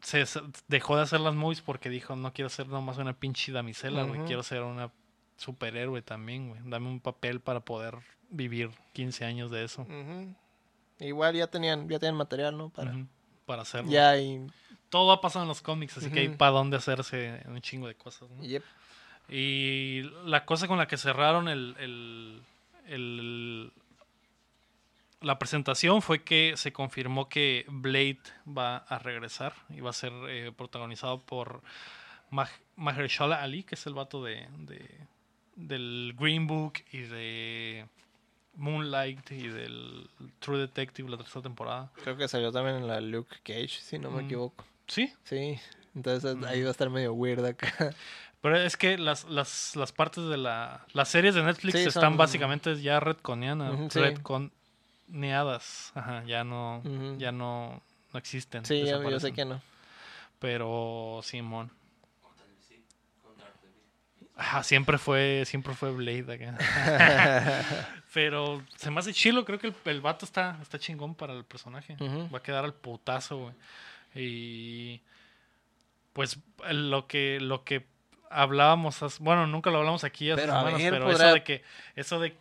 se 0.00 0.24
dejó 0.68 0.96
de 0.96 1.02
hacer 1.02 1.20
las 1.20 1.34
movies 1.34 1.60
porque 1.60 1.90
dijo, 1.90 2.16
no 2.16 2.32
quiero 2.32 2.48
ser 2.48 2.68
nomás 2.68 2.96
una 2.96 3.12
pinche 3.12 3.52
damisela, 3.52 4.04
güey. 4.04 4.24
Quiero 4.24 4.42
ser 4.42 4.62
una 4.62 4.90
superhéroe 5.36 6.02
también, 6.02 6.48
güey. 6.48 6.60
Dame 6.64 6.88
un 6.88 7.00
papel 7.00 7.40
para 7.40 7.60
poder 7.60 7.96
vivir 8.30 8.70
15 8.92 9.24
años 9.24 9.50
de 9.50 9.64
eso. 9.64 9.86
Igual 11.00 11.34
ya 11.34 11.46
tenían, 11.48 11.88
ya 11.88 11.98
tenían 11.98 12.16
material, 12.16 12.56
¿no? 12.56 12.68
Para... 12.70 12.94
Para 13.46 13.62
hacerlo. 13.62 13.90
Ya 13.90 14.16
y... 14.18 14.46
Todo 14.88 15.08
va 15.08 15.14
a 15.14 15.20
pasar 15.20 15.42
en 15.42 15.48
los 15.48 15.62
cómics, 15.62 15.96
así 15.96 16.10
que 16.10 16.20
hay 16.20 16.28
para 16.28 16.52
dónde 16.52 16.76
hacerse 16.76 17.42
un 17.46 17.60
chingo 17.62 17.88
de 17.88 17.94
cosas, 17.94 18.28
¿no? 18.30 18.42
Yep. 18.42 18.62
Y 19.30 20.02
la 20.26 20.44
cosa 20.44 20.68
con 20.68 20.76
la 20.78 20.86
que 20.86 20.96
cerraron 20.98 21.48
el, 21.48 21.74
el- 21.80 22.42
el- 22.86 23.72
la 25.22 25.38
presentación 25.38 26.02
fue 26.02 26.22
que 26.24 26.54
se 26.56 26.72
confirmó 26.72 27.28
que 27.28 27.64
Blade 27.68 28.18
va 28.46 28.78
a 28.78 28.98
regresar 28.98 29.54
y 29.70 29.80
va 29.80 29.90
a 29.90 29.94
ser 29.94 30.12
eh, 30.28 30.52
protagonizado 30.56 31.20
por 31.20 31.62
Mah- 32.30 32.50
Mahershala 32.76 33.40
Ali, 33.42 33.62
que 33.62 33.76
es 33.76 33.86
el 33.86 33.94
vato 33.94 34.22
de, 34.24 34.48
de- 34.58 35.06
del 35.56 36.14
Green 36.18 36.46
Book 36.46 36.74
y 36.92 36.98
de 37.02 37.86
Moonlight 38.56 39.30
y 39.32 39.48
del 39.48 40.08
True 40.40 40.58
Detective, 40.58 41.08
la 41.10 41.16
tercera 41.16 41.42
temporada. 41.42 41.90
Creo 42.02 42.16
que 42.16 42.28
salió 42.28 42.52
también 42.52 42.76
en 42.76 42.86
la 42.88 43.00
Luke 43.00 43.36
Cage, 43.42 43.68
si 43.80 43.98
no 43.98 44.10
me 44.10 44.22
Mm. 44.22 44.26
equivoco. 44.26 44.64
Sí, 44.86 45.12
Sí, 45.24 45.58
entonces 45.94 46.36
Mm. 46.36 46.44
ahí 46.44 46.62
va 46.62 46.68
a 46.68 46.72
estar 46.72 46.90
medio 46.90 47.12
weird 47.14 47.44
acá. 47.44 47.66
Pero 48.42 48.56
es 48.60 48.76
que 48.76 48.98
las, 48.98 49.24
las, 49.24 49.76
las 49.76 49.92
partes 49.92 50.24
de 50.26 50.36
la... 50.36 50.84
Las 50.94 51.08
series 51.08 51.34
de 51.36 51.44
Netflix 51.44 51.74
Sí, 51.78 51.84
están 51.86 52.02
son- 52.02 52.16
básicamente 52.16 52.80
ya 52.82 52.98
retconeadas. 52.98 53.72
Ujú, 53.74 53.88
sí. 53.90 54.00
Retconeadas. 54.00 55.92
Ajá, 55.94 56.24
ya 56.24 56.42
no... 56.44 56.82
Ya 57.18 57.30
no, 57.30 57.80
no 58.12 58.18
existen. 58.18 58.64
Sí, 58.64 58.84
yo, 58.84 59.08
yo 59.08 59.20
sé 59.20 59.32
que 59.32 59.44
no. 59.44 59.60
Pero 60.40 61.20
Simón. 61.22 61.70
con 62.20 62.34
tal 62.34 62.48
de 62.48 62.60
sí, 62.66 62.82
con 63.22 63.36
Daredevil. 63.38 64.28
Ajá, 64.42 64.64
siempre 64.64 64.98
fue, 64.98 65.44
siempre 65.46 65.72
fue 65.74 65.92
Blade 65.92 66.34
acá. 66.34 66.58
Pero 68.12 68.60
se 68.76 68.90
me 68.90 68.98
hace 68.98 69.12
chilo, 69.12 69.44
creo 69.44 69.60
que 69.60 69.68
el, 69.68 69.74
el 69.84 70.00
vato 70.00 70.24
está, 70.24 70.58
está 70.60 70.80
chingón 70.80 71.14
para 71.14 71.32
el 71.32 71.44
personaje. 71.44 71.96
Va 72.00 72.38
a 72.38 72.42
quedar 72.42 72.64
al 72.64 72.74
putazo, 72.74 73.38
güey. 73.38 73.54
Y 74.16 75.00
pues 76.12 76.40
lo 76.72 77.06
que, 77.06 77.38
lo 77.40 77.62
que 77.62 77.86
hablábamos, 78.30 78.98
bueno, 79.20 79.46
nunca 79.46 79.70
lo 79.70 79.78
hablamos 79.78 80.02
aquí 80.02 80.32
hace 80.32 80.42
Pero, 80.42 80.54
semanas, 80.58 80.80
pero 80.90 81.06
podrá- 81.06 81.26
eso 81.26 81.34
de 81.34 81.44
que, 81.44 81.62
eso 81.94 82.18
de 82.18 82.36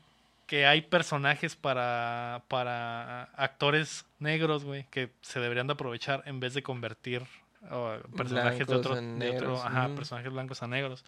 que 0.48 0.66
hay 0.66 0.82
personajes 0.82 1.56
para, 1.56 2.42
para 2.48 3.26
actores 3.36 4.08
negros, 4.18 4.66
güey, 4.66 4.88
que 4.90 5.12
se 5.22 5.40
deberían 5.40 5.68
de 5.68 5.74
aprovechar 5.74 6.24
en 6.26 6.40
vez 6.40 6.56
de 6.56 6.64
convertir 6.64 7.22
uh, 7.70 8.02
personajes 8.18 8.66
de 8.68 8.76
otro, 8.76 8.96
de 8.96 9.38
ajá, 9.64 9.90
personajes 9.96 10.32
blancos 10.32 10.64
a 10.64 10.68
negros. 10.68 11.06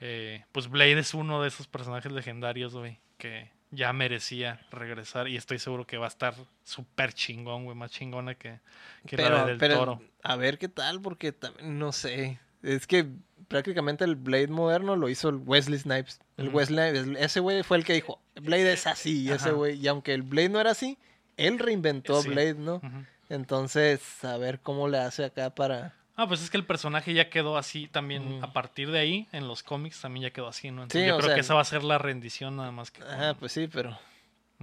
Eh, 0.00 0.44
pues 0.52 0.68
Blade 0.68 0.98
es 0.98 1.14
uno 1.14 1.40
de 1.42 1.48
esos 1.48 1.66
personajes 1.66 2.12
legendarios, 2.12 2.74
güey, 2.74 2.98
que 3.18 3.50
ya 3.70 3.92
merecía 3.92 4.60
regresar 4.70 5.28
y 5.28 5.36
estoy 5.36 5.58
seguro 5.58 5.86
que 5.86 5.96
va 5.98 6.04
a 6.06 6.08
estar 6.08 6.34
súper 6.64 7.12
chingón, 7.12 7.64
güey, 7.64 7.76
más 7.76 7.90
chingona 7.90 8.34
que, 8.34 8.60
que 9.06 9.16
la 9.16 9.22
pero, 9.24 9.38
de 9.40 9.46
del 9.46 9.58
pero, 9.58 9.74
toro. 9.76 10.02
a 10.22 10.36
ver 10.36 10.58
qué 10.58 10.68
tal, 10.68 11.00
porque 11.00 11.32
también, 11.32 11.78
no 11.78 11.92
sé. 11.92 12.38
Es 12.62 12.86
que 12.86 13.06
prácticamente 13.48 14.04
el 14.04 14.16
Blade 14.16 14.48
moderno 14.48 14.96
lo 14.96 15.08
hizo 15.08 15.28
el 15.28 15.36
Wesley 15.36 15.78
Snipes. 15.78 16.20
El. 16.36 16.48
Wesley, 16.50 17.16
ese 17.18 17.40
güey 17.40 17.62
fue 17.62 17.76
el 17.78 17.84
que 17.84 17.94
dijo, 17.94 18.20
Blade 18.40 18.72
es 18.72 18.86
así, 18.86 19.22
y 19.22 19.30
ese 19.30 19.48
Ajá. 19.48 19.56
güey. 19.56 19.78
Y 19.78 19.88
aunque 19.88 20.14
el 20.14 20.22
Blade 20.22 20.48
no 20.48 20.60
era 20.60 20.72
así, 20.72 20.98
él 21.36 21.58
reinventó 21.58 22.22
Sí. 22.22 22.28
Blade, 22.28 22.54
¿no? 22.54 22.80
Entonces, 23.28 24.24
a 24.24 24.36
ver 24.36 24.60
cómo 24.60 24.88
le 24.88 24.98
hace 24.98 25.24
acá 25.24 25.50
para... 25.50 25.94
Ah, 26.16 26.26
pues 26.26 26.42
es 26.42 26.50
que 26.50 26.56
el 26.56 26.64
personaje 26.64 27.12
ya 27.12 27.28
quedó 27.28 27.58
así 27.58 27.88
también. 27.88 28.36
Ujú. 28.36 28.44
A 28.44 28.52
partir 28.52 28.90
de 28.90 28.98
ahí, 28.98 29.28
en 29.32 29.46
los 29.48 29.62
cómics 29.62 30.00
también 30.00 30.24
ya 30.24 30.30
quedó 30.30 30.48
así, 30.48 30.70
¿no? 30.70 30.82
Entonces 30.82 31.02
Sí, 31.02 31.08
yo 31.08 31.16
creo 31.18 31.26
sea, 31.28 31.34
que 31.34 31.40
esa 31.42 31.54
va 31.54 31.60
a 31.60 31.64
ser 31.64 31.84
la 31.84 31.98
rendición 31.98 32.56
nada 32.56 32.70
más 32.72 32.90
que. 32.90 33.02
Ajá, 33.02 33.34
pues 33.34 33.52
sí, 33.52 33.68
pero. 33.72 33.98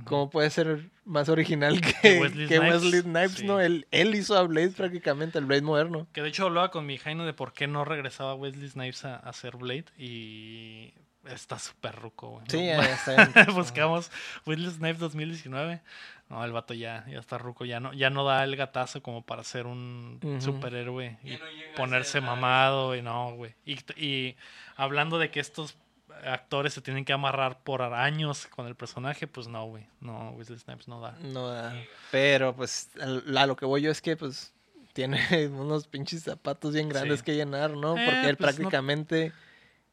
¿cómo 0.06 0.28
puede 0.32 0.50
ser 0.50 0.90
más 1.06 1.30
original 1.30 1.80
que, 1.80 2.18
Wesley 2.20 2.48
que 2.48 2.58
Snipes? 2.58 2.82
Wesley 2.84 3.02
Snipes, 3.02 3.32
Sí. 3.34 3.46
no? 3.46 3.60
Él, 3.60 3.86
él 3.92 4.16
hizo 4.16 4.36
a 4.36 4.42
Blade 4.42 4.72
prácticamente, 4.72 5.38
el 5.38 5.46
Blade 5.46 5.62
moderno. 5.62 6.08
Que 6.14 6.24
de 6.24 6.30
hecho 6.30 6.46
hablaba 6.48 6.72
con 6.72 6.88
mi 6.88 6.98
Jaina 6.98 7.24
de 7.26 7.34
por 7.34 7.54
qué 7.54 7.68
no 7.68 7.86
regresaba 7.86 8.34
Wesley 8.34 8.68
Snipes 8.68 9.06
a, 9.06 9.18
a 9.18 9.30
hacer 9.30 9.56
Blade 9.56 9.86
y 9.96 10.94
está 11.26 11.60
súper 11.60 11.96
ruco, 11.96 12.30
güey. 12.30 12.46
Sí, 12.50 12.58
No, 12.58 12.82
ya 12.84 12.94
está. 12.96 13.46
Buscamos 13.54 14.12
Wesley 14.46 14.72
Snipes 14.72 15.00
2019. 15.00 15.82
No, 16.30 16.44
el 16.44 16.52
vato 16.52 16.74
ya, 16.74 17.06
ya 17.08 17.20
está 17.20 17.38
ruco, 17.38 17.64
ya 17.66 17.80
no, 17.80 17.94
ya 17.94 18.10
no 18.10 18.24
da 18.24 18.44
el 18.44 18.56
gatazo 18.56 19.04
como 19.04 19.22
para 19.24 19.44
ser 19.44 19.68
un 19.68 20.20
superhéroe 20.40 21.18
y 21.24 21.32
no 21.32 21.38
ponerse 21.76 22.22
mamado 22.22 22.96
y 22.96 23.02
no, 23.02 23.36
güey. 23.36 23.54
Y, 23.66 23.78
y 24.02 24.36
hablando 24.76 25.20
de 25.20 25.30
que 25.30 25.40
estos 25.40 25.76
actores 26.26 26.74
se 26.74 26.82
tienen 26.82 27.06
que 27.06 27.14
amarrar 27.14 27.60
por 27.60 27.82
años 27.82 28.48
con 28.48 28.66
el 28.68 28.76
personaje, 28.76 29.28
pues 29.28 29.48
no, 29.48 29.66
güey. 29.66 29.86
No, 30.00 30.32
Wesley 30.32 30.58
Snipes 30.58 30.88
no 30.88 31.02
da. 31.02 31.12
No, 31.22 31.50
ah, 31.50 31.74
pero 32.12 32.56
pues 32.56 32.90
a 33.36 33.46
lo 33.46 33.56
que 33.56 33.66
voy 33.66 33.82
yo 33.82 33.92
es 33.92 34.02
que 34.02 34.16
pues 34.16 34.54
tiene 34.94 35.20
unos 35.50 35.88
pinches 35.88 36.24
zapatos 36.24 36.74
bien 36.74 36.90
grandes 36.90 37.20
Sí. 37.20 37.26
que 37.26 37.36
llenar, 37.36 37.72
¿no? 37.72 37.98
Eh, 37.98 38.06
Porque 38.06 38.30
él 38.30 38.38
pues, 38.38 38.58
no- 38.60 38.70
prácticamente 38.70 39.34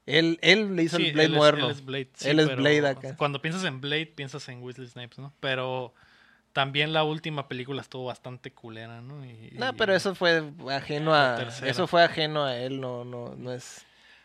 él 0.07 0.39
él 0.43 0.75
le 0.77 0.83
hizo 0.85 0.97
Sí, 0.97 1.07
el 1.07 1.13
Blade 1.13 1.27
él 1.27 1.33
es- 1.33 1.39
moderno. 1.39 1.65
él 1.67 1.71
es 1.73 1.85
Blade, 1.85 2.09
sí, 2.15 2.29
Él 2.29 2.41
es 2.41 2.57
Blade 2.57 2.87
acá. 2.89 3.17
Cuando 3.17 3.41
piensas 3.43 3.65
en 3.65 3.81
Blade, 3.81 4.07
piensas 4.07 4.49
en 4.49 4.63
Wesley 4.63 4.89
Snipes, 4.89 5.19
¿no? 5.19 5.33
Pero 5.41 5.95
también 6.53 6.93
la 6.93 7.05
última 7.05 7.47
película 7.49 7.81
estuvo 7.81 8.07
bastante 8.07 8.53
culera, 8.53 9.01
¿no? 9.01 9.25
Y- 9.25 9.51
No, 9.53 9.73
pero 9.75 9.95
eso 9.95 10.15
fue 10.15 10.43
ajeno 10.71 11.13
La 11.13 11.35
a 11.35 11.37
tercera. 11.37 11.71
eso 11.71 11.87
fue 11.87 12.03
ajeno 12.03 12.45
a 12.45 12.57
él, 12.57 12.81
no 12.81 13.05
no 13.05 13.35
no 13.37 13.53
es. 13.53 13.85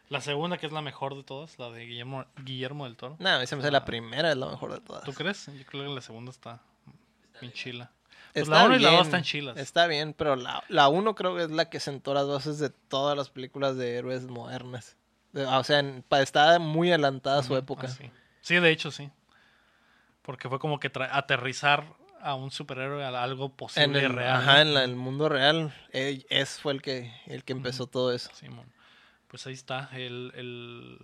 La 0.10 0.22
segunda, 0.22 0.58
que 0.60 0.68
es 0.68 0.72
la 0.72 0.82
mejor 0.84 1.16
de 1.16 1.24
todas, 1.24 1.58
la 1.58 1.72
de 1.72 1.86
Guillermo, 1.86 2.26
Guillermo 2.44 2.86
del 2.86 2.96
Toro. 2.96 3.16
No, 3.20 3.30
a 3.30 3.40
mí 3.40 3.48
se 3.48 3.56
me 3.56 3.62
hace 3.64 3.72
la 3.72 3.86
primera 3.86 4.32
es 4.32 4.38
la 4.38 4.46
mejor 4.48 4.74
de 4.74 4.80
todas. 4.80 5.04
¿Tú 5.04 5.14
crees? 5.14 5.48
Yo 5.48 5.66
creo 5.66 5.84
que 5.84 5.96
la 5.96 6.02
segunda 6.02 6.30
está 6.32 6.62
Está 7.28 7.40
bien 7.42 7.54
chila. 7.54 7.92
Pues 8.34 8.44
Está 8.44 8.56
la 8.60 8.66
1 8.66 8.76
y 8.76 8.80
la 8.80 8.90
2 8.90 8.98
bien, 8.98 9.06
están 9.06 9.24
chilas. 9.24 9.58
Está 9.58 9.88
bien, 9.88 10.14
pero 10.14 10.36
la, 10.36 10.64
la 10.70 10.90
uno 10.90 11.16
creo 11.16 11.36
que 11.36 11.44
es 11.44 11.52
la 11.52 11.70
que 11.70 11.80
sentó 11.80 12.14
las 12.14 12.28
bases 12.28 12.60
de 12.60 12.70
todas 12.70 13.18
las 13.18 13.30
películas 13.30 13.78
de 13.78 13.96
héroes 13.96 14.24
modernas. 14.28 14.96
De- 15.36 15.46
O 15.46 15.64
sea, 15.64 15.80
en- 15.80 16.04
está 16.22 16.58
muy 16.60 16.90
adelantada 16.90 17.40
a 17.42 17.44
su 17.44 17.56
época. 17.56 17.88
ah, 17.88 17.92
sí. 17.92 18.10
Sí, 18.42 18.56
de 18.56 18.72
hecho, 18.72 18.90
sí. 18.90 19.10
Porque 20.22 20.50
fue 20.50 20.58
como 20.60 20.80
que 20.80 20.92
aterrizar 21.12 21.86
a 22.22 22.34
un 22.36 22.50
superhéroe 22.50 23.04
a 23.04 23.22
algo 23.22 23.46
En 23.46 23.52
posible 23.52 24.04
el, 24.06 24.14
real. 24.14 24.38
ajá, 24.38 24.62
en 24.62 24.74
la- 24.74 24.84
el 24.84 24.96
mundo 24.96 25.30
real, 25.30 25.72
eh, 25.92 26.26
ese 26.30 26.60
fue 26.62 26.74
el 26.74 26.82
que, 26.82 27.14
el 27.28 27.44
que 27.44 27.54
empezó 27.54 27.86
todo 27.86 28.12
eso. 28.12 28.32
Simón. 28.34 28.66
Pues 29.28 29.46
ahí 29.46 29.54
está. 29.54 29.90
El, 29.94 30.32
el- 30.36 30.98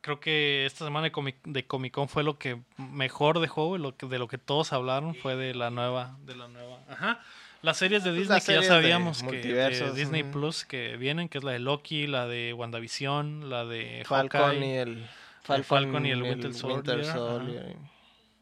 Creo 0.00 0.20
que 0.20 0.66
esta 0.66 0.84
semana 0.84 1.04
de 1.04 1.12
Comic, 1.12 1.36
de 1.44 1.66
Comic 1.66 1.92
Con 1.92 2.08
fue 2.08 2.22
lo 2.22 2.38
que 2.38 2.62
mejor 2.76 3.40
dejó, 3.40 3.76
lo 3.76 3.96
que, 3.96 4.06
de 4.06 4.18
lo 4.20 4.28
que 4.28 4.38
todos 4.38 4.72
hablaron 4.72 5.16
fue 5.16 5.34
de 5.34 5.52
la 5.54 5.70
nueva, 5.70 6.16
de 6.20 6.36
la 6.36 6.46
nueva. 6.46 6.78
Ajá. 6.88 7.20
Las 7.66 7.78
series 7.78 8.04
de 8.04 8.10
Pues 8.10 8.20
Disney 8.20 8.40
que 8.40 8.52
ya 8.54 8.62
sabíamos 8.62 9.22
que 9.24 9.42
de 9.42 9.92
Disney. 9.92 10.22
Plus 10.22 10.64
que 10.64 10.96
vienen, 10.96 11.28
que 11.28 11.38
es 11.38 11.44
la 11.44 11.50
de 11.50 11.58
Loki, 11.58 12.06
la 12.06 12.26
de 12.28 12.52
WandaVision, 12.52 13.50
la 13.50 13.64
de 13.64 14.02
Falcon 14.06 14.40
Hawkeye. 14.40 14.66
y 14.66 14.78
el 14.78 15.64
Falcon 15.64 16.06
y 16.06 16.10
el 16.10 16.22
Winter 16.22 16.54
Soldier, 16.54 17.00
ajá. 17.00 17.12
Soldier. 17.14 17.76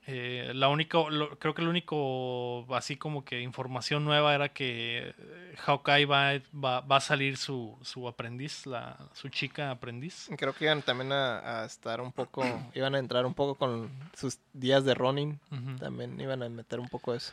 Eh, 0.06 0.52
la 0.54 0.68
único, 0.68 1.08
lo- 1.08 1.38
creo 1.38 1.54
que 1.54 1.62
el 1.62 1.68
único, 1.68 2.66
así 2.74 2.96
como 2.96 3.24
que 3.24 3.40
información 3.40 4.04
nueva 4.04 4.34
era 4.34 4.50
que 4.50 5.14
eh, 5.18 5.54
Hawkeye 5.64 6.04
va, 6.04 6.32
va, 6.54 6.80
va 6.82 6.96
a 6.96 7.00
salir 7.00 7.38
su, 7.38 7.78
su 7.80 8.06
aprendiz, 8.06 8.66
la, 8.66 8.98
su 9.14 9.30
chica 9.30 9.70
aprendiz. 9.70 10.28
Creo 10.36 10.52
que 10.52 10.66
iban 10.66 10.82
también 10.82 11.10
a, 11.12 11.62
a 11.62 11.64
estar 11.64 12.02
un 12.02 12.12
poco, 12.12 12.42
iban 12.74 12.94
a 12.94 12.98
entrar 12.98 13.24
un 13.24 13.32
poco 13.32 13.54
con 13.54 13.88
sus 14.14 14.38
días 14.52 14.84
de 14.84 14.92
running. 14.92 15.40
También 15.78 16.20
iban 16.20 16.42
a 16.42 16.48
meter 16.50 16.78
un 16.80 16.88
poco 16.88 17.14
eso. 17.14 17.32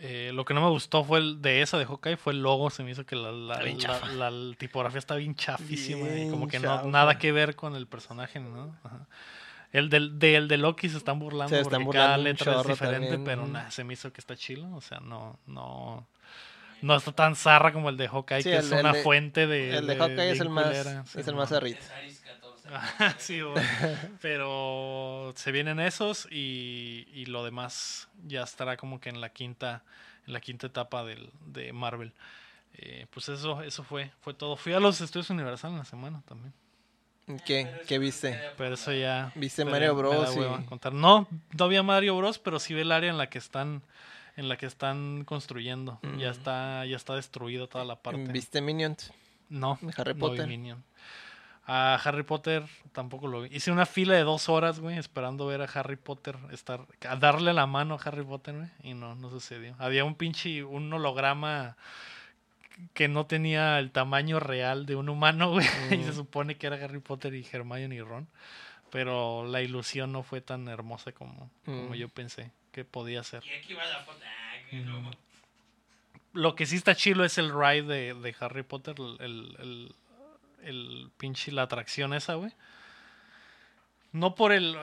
Eh, 0.00 0.30
lo 0.32 0.44
que 0.44 0.54
no 0.54 0.60
me 0.60 0.68
gustó 0.68 1.02
fue 1.02 1.18
el 1.18 1.42
de 1.42 1.60
esa 1.60 1.76
de 1.76 1.84
Hawkeye 1.84 2.16
fue 2.16 2.32
el 2.32 2.40
logo, 2.40 2.70
se 2.70 2.84
me 2.84 2.92
hizo 2.92 3.04
que 3.04 3.16
la, 3.16 4.54
tipografía 4.56 4.98
está 5.00 5.16
bien 5.16 5.34
chafísima 5.34 6.08
y 6.08 6.30
como 6.30 6.46
Bien 6.46 6.50
que 6.50 6.60
no, 6.60 6.84
nada 6.84 7.18
que 7.18 7.32
ver 7.32 7.56
con 7.56 7.74
el 7.74 7.86
personaje, 7.88 8.38
¿no? 8.38 8.76
Ajá. 8.84 9.06
El 9.72 9.90
del, 9.90 10.18
del 10.18 10.48
de 10.48 10.56
Loki 10.56 10.88
se 10.88 10.96
están 10.96 11.18
burlando 11.18 11.54
Se 11.54 11.60
están 11.60 11.84
porque 11.84 11.98
cada 11.98 12.16
burlando 12.16 12.20
un 12.20 12.24
letra 12.36 12.60
es 12.60 12.66
diferente, 12.66 13.08
también, 13.08 13.24
pero 13.24 13.46
nah, 13.46 13.68
se 13.70 13.84
me 13.84 13.94
hizo 13.94 14.12
que 14.12 14.20
está 14.20 14.36
chilo, 14.36 14.72
o 14.74 14.80
sea, 14.80 15.00
no, 15.00 15.38
no, 15.46 16.06
no 16.80 16.96
está 16.96 17.12
tan 17.12 17.34
zarra 17.36 17.72
como 17.72 17.88
el 17.90 17.96
de 17.96 18.08
Hawkeye, 18.08 18.42
Sí, 18.42 18.50
que 18.50 18.56
el- 18.56 18.64
es 18.64 18.72
una 18.72 18.92
de- 18.92 19.02
fuente 19.02 19.46
de... 19.46 19.76
el 19.76 19.86
de 19.86 19.96
Hawkeye 19.96 20.30
es 20.30 20.40
el 20.40 20.48
más, 20.48 20.64
culera, 20.66 21.02
es 21.06 21.16
el 21.16 21.24
sí, 21.24 21.32
más 21.32 21.50
¿no? 21.50 21.56
arrita. 21.56 21.80
Cesaris 21.82 22.20
14. 22.20 22.27
Ajá, 22.27 22.27
sí, 23.18 23.40
pero 24.20 25.32
se 25.36 25.52
vienen 25.52 25.80
esos 25.80 26.26
y, 26.30 27.06
y 27.12 27.26
lo 27.26 27.44
demás 27.44 28.08
ya 28.26 28.42
estará 28.42 28.76
como 28.76 29.00
que 29.00 29.08
en 29.08 29.20
la 29.20 29.30
quinta 29.30 29.82
en 30.26 30.32
la 30.32 30.40
quinta 30.40 30.66
etapa 30.66 31.04
del, 31.04 31.30
de 31.46 31.72
Marvel 31.72 32.12
Eh, 32.74 33.06
pues 33.10 33.28
eso 33.28 33.62
eso 33.62 33.82
fue 33.82 34.10
fue 34.20 34.34
todo 34.34 34.54
fui 34.56 34.72
a 34.74 34.80
los 34.80 35.00
estudios 35.00 35.30
Universal 35.30 35.72
en 35.72 35.78
la 35.78 35.84
semana 35.84 36.22
también 36.28 36.52
¿Qué, 37.44 37.66
¿Qué 37.86 37.98
viste? 37.98 38.38
pero 38.56 38.74
eso 38.74 38.92
ya 38.92 39.32
¿Viste 39.34 39.64
Mario 39.64 39.94
Bros. 39.96 40.34
y- 40.36 40.64
contar. 40.66 40.92
no 40.92 41.26
no 41.58 41.68
vi 41.68 41.76
a 41.76 41.82
Mario 41.82 42.16
Bros 42.16 42.38
pero 42.38 42.58
sí 42.60 42.74
ve 42.74 42.82
el 42.82 42.92
área 42.92 43.10
en 43.10 43.18
la 43.18 43.28
que 43.30 43.38
están 43.38 43.82
en 44.36 44.48
la 44.48 44.56
que 44.56 44.66
están 44.66 45.24
construyendo 45.24 45.98
ya 46.18 46.28
Mm. 46.28 46.32
está 46.32 46.84
ya 46.86 46.96
está 46.96 47.14
destruido 47.16 47.66
toda 47.68 47.84
la 47.84 47.96
parte 47.96 48.32
¿Viste 48.32 48.60
Minions? 48.60 49.12
no 49.48 49.78
Harry 49.96 50.12
no 50.12 50.14
vi 50.14 50.20
Potter? 50.20 50.46
A 51.70 51.96
Harry 52.02 52.22
Potter 52.22 52.64
tampoco 52.92 53.28
lo 53.28 53.42
vi. 53.42 53.54
Hice 53.54 53.70
una 53.70 53.84
fila 53.84 54.14
de 54.14 54.22
dos 54.22 54.48
horas, 54.48 54.80
güey, 54.80 54.96
esperando 54.96 55.46
ver 55.46 55.60
a 55.60 55.64
Harry 55.66 55.96
Potter, 55.96 56.36
estar, 56.50 56.86
a 57.06 57.16
darle 57.16 57.52
la 57.52 57.66
mano 57.66 57.94
a 57.94 57.98
Harry 58.08 58.24
Potter, 58.24 58.54
güey, 58.56 58.68
y 58.82 58.94
no, 58.94 59.14
no 59.14 59.28
sucedió. 59.28 59.76
Había 59.78 60.04
un 60.06 60.14
pinche, 60.14 60.64
un 60.64 60.90
holograma 60.90 61.76
que 62.94 63.06
no 63.08 63.26
tenía 63.26 63.78
el 63.80 63.90
tamaño 63.90 64.40
real 64.40 64.86
de 64.86 64.96
un 64.96 65.08
humano, 65.10 65.50
güey, 65.52 65.66
y 65.90 66.02
se 66.04 66.12
Mm. 66.12 66.14
supone 66.14 66.56
que 66.56 66.66
era 66.68 66.76
Harry 66.82 67.00
Potter 67.00 67.34
y 67.34 67.46
Hermione 67.52 67.94
y 67.96 68.00
Ron, 68.00 68.28
pero 68.90 69.44
la 69.46 69.60
ilusión 69.60 70.10
no 70.10 70.22
fue 70.22 70.40
tan 70.40 70.68
hermosa 70.68 71.12
como, 71.12 71.50
como 71.66 71.90
Mm. 71.90 71.94
yo 71.94 72.08
pensé 72.08 72.50
que 72.72 72.84
podía 72.86 73.22
ser. 73.24 73.44
Y 73.44 73.50
aquí 73.62 73.74
va 73.74 73.84
la 73.84 73.98
foto. 74.04 74.20
Ah, 74.24 74.74
no. 74.86 75.10
Lo 76.32 76.54
que 76.54 76.64
sí 76.66 76.76
está 76.76 76.94
chilo 76.94 77.24
es 77.26 77.36
el 77.36 77.50
ride 77.52 77.82
de, 77.82 78.14
de 78.14 78.36
Harry 78.40 78.62
Potter, 78.62 78.94
el, 79.18 79.56
el, 79.58 79.94
el, 80.62 81.10
pinche, 81.16 81.52
la 81.52 81.62
atracción 81.62 82.14
esa, 82.14 82.34
güey. 82.34 82.52
No 84.12 84.34
por 84.34 84.52
el... 84.52 84.76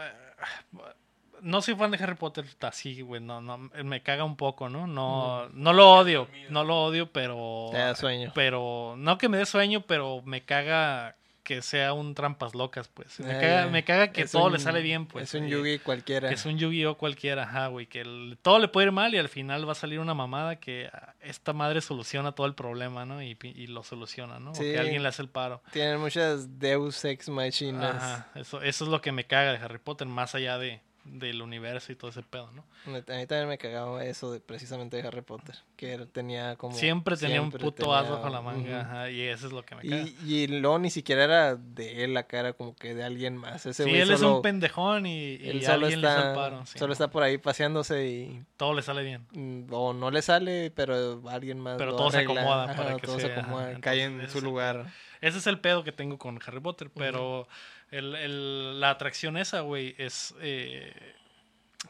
No 1.41 1.61
soy 1.61 1.76
fan 1.76 1.91
de 1.91 1.97
Harry 1.97 2.15
Potter 2.15 2.45
así, 2.61 3.02
güey, 3.02 3.22
no, 3.22 3.41
no, 3.41 3.57
me 3.57 4.02
caga 4.02 4.23
un 4.23 4.35
poco, 4.35 4.69
¿no? 4.69 4.88
No, 4.88 5.47
no 5.49 5.73
lo 5.73 5.91
odio, 5.91 6.27
no 6.49 6.64
lo 6.64 6.85
odio, 6.85 7.11
pero... 7.11 7.68
Te 7.72 7.77
da 7.77 7.95
sueño. 7.95 8.31
Pero, 8.34 8.95
no 8.97 9.18
que 9.18 9.30
me 9.30 9.38
dé 9.38 9.45
sueño, 9.45 9.81
pero 9.81 10.22
me 10.23 10.43
caga 10.43 11.15
que 11.45 11.61
sea 11.61 11.93
un 11.93 12.13
trampas 12.13 12.53
locas, 12.53 12.89
pues. 12.89 13.22
Me, 13.22 13.31
Ah, 13.31 13.39
caga, 13.39 13.67
me 13.67 13.84
caga 13.85 14.11
que 14.11 14.26
todo 14.26 14.47
un- 14.47 14.53
le 14.53 14.59
sale 14.59 14.81
bien, 14.81 15.05
pues. 15.05 15.23
Es 15.34 15.39
un 15.39 15.45
eh, 15.47 15.49
Yugi 15.51 15.80
cualquiera. 15.80 16.27
que 16.27 16.35
es 16.35 16.45
un 16.45 16.57
Yu-Gi-Oh 16.57 16.97
cualquiera, 16.97 17.43
ajá, 17.43 17.67
güey. 17.67 17.85
Que 17.88 18.01
el- 18.01 18.38
todo 18.41 18.59
le 18.59 18.67
puede 18.67 18.88
ir 18.88 18.91
mal 18.91 19.13
y 19.13 19.17
al 19.17 19.30
final 19.30 19.65
va 19.65 19.72
a 19.72 19.76
salir 19.76 19.99
una 20.01 20.13
mamada 20.13 20.57
que 20.57 20.89
ah, 20.91 21.13
esta 21.22 21.53
madre 21.53 21.80
soluciona 21.80 22.34
todo 22.34 22.47
el 22.47 22.55
problema, 22.55 23.05
¿no? 23.05 23.23
Y, 23.23 23.38
lo 23.67 23.84
soluciona, 23.84 24.39
¿no? 24.39 24.51
O 24.51 24.59
que 24.59 24.77
alguien 24.77 25.01
le 25.03 25.07
hace 25.09 25.22
el 25.22 25.30
paro. 25.30 25.61
Tienen 25.72 25.99
muchas 26.01 26.59
Deus 26.59 27.05
Ex 27.05 27.30
Machinas. 27.30 27.95
Ajá, 27.95 28.27
eso, 28.35 28.61
eso 28.61 28.84
es 28.84 28.89
lo 28.89 28.99
que 29.01 29.13
me 29.13 29.23
caga 29.26 29.53
de 29.53 29.59
Harry 29.59 29.77
Potter, 29.80 30.07
más 30.07 30.35
allá 30.35 30.57
de, 30.57 30.81
del 31.06 31.41
universo 31.41 31.91
y 31.91 31.95
todo 31.95 32.10
ese 32.11 32.23
pedo, 32.23 32.52
¿no? 32.52 32.64
A 32.86 32.90
mí 32.90 33.02
también 33.27 33.48
me 33.48 33.57
cagaba 33.57 34.03
eso 34.06 34.32
de 34.32 34.40
precisamente 34.40 34.98
de 35.02 35.07
Harry 35.07 35.22
Potter. 35.22 35.56
Que 35.77 35.98
tenía 36.11 36.56
como. 36.56 36.76
siempre 36.76 37.15
tenía 37.15 37.41
un 37.41 37.52
puto 37.52 37.95
as 37.95 38.10
bajo 38.10 38.27
la 38.30 38.41
manga, 38.41 38.82
ajá, 38.82 39.10
y 39.11 39.22
eso 39.22 39.48
es 39.48 39.53
lo 39.53 39.64
que 39.64 39.76
me 39.76 39.82
caga. 39.84 40.02
Y, 40.02 40.15
y 40.26 40.48
luego 40.48 40.80
ni 40.80 40.90
siquiera 40.90 41.23
era 41.23 41.56
de 41.56 42.03
él 42.03 42.14
la 42.14 42.23
cara, 42.23 42.53
como 42.53 42.76
que 42.76 42.94
de 42.95 43.03
alguien 43.03 43.38
más. 43.38 43.65
Ese 43.65 43.84
sí, 43.84 43.90
él 43.95 44.11
es 44.11 44.22
un 44.22 44.41
pendejón 44.41 45.06
y, 45.06 45.36
y 45.36 45.49
él 45.49 45.61
solo 45.64 45.86
alguien 45.86 46.02
le 46.02 46.07
está, 46.07 46.34
paro. 46.34 46.65
sí, 46.65 46.77
solo 46.80 46.88
¿no? 46.90 46.94
está 46.94 47.10
por 47.10 47.23
ahí 47.23 47.38
paseándose 47.38 48.07
y 48.07 48.44
Todo 48.57 48.73
le 48.73 48.82
sale 48.82 49.03
bien. 49.03 49.26
mm, 49.32 49.72
o 49.73 49.94
no 49.94 50.11
le 50.11 50.22
sale, 50.22 50.72
pero 50.76 51.22
alguien 51.30 51.60
más 51.60 51.77
Pero 51.77 51.91
lo 51.91 51.98
todo 51.98 52.11
se 52.11 52.19
acomoda 52.19 52.64
Ajá, 52.65 52.76
para 52.76 52.95
que 52.98 53.06
todo 53.07 53.19
se 53.19 53.32
ajá, 53.32 53.41
acomoda, 53.41 53.80
cae 53.80 54.03
en 54.03 54.30
su 54.30 54.41
lugar. 54.41 54.86
Ese 55.22 55.38
es 55.40 55.48
el 55.48 55.60
pedo 55.60 55.84
que 55.84 55.91
tengo 55.91 56.18
con 56.18 56.40
Harry 56.45 56.60
Potter, 56.60 56.90
pero 56.94 57.48
el, 57.91 58.16
el- 58.16 58.80
la 58.80 58.90
atracción 58.91 59.38
esa, 59.38 59.62
güey, 59.62 59.95
es... 59.98 60.34
eh, 60.41 60.94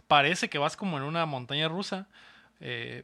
parece 0.08 0.50
que 0.50 0.58
vas 0.58 0.76
como 0.78 0.98
en 0.98 1.04
una 1.04 1.26
montaña 1.26 1.68
rusa, 1.68 2.08
eh, 2.60 3.04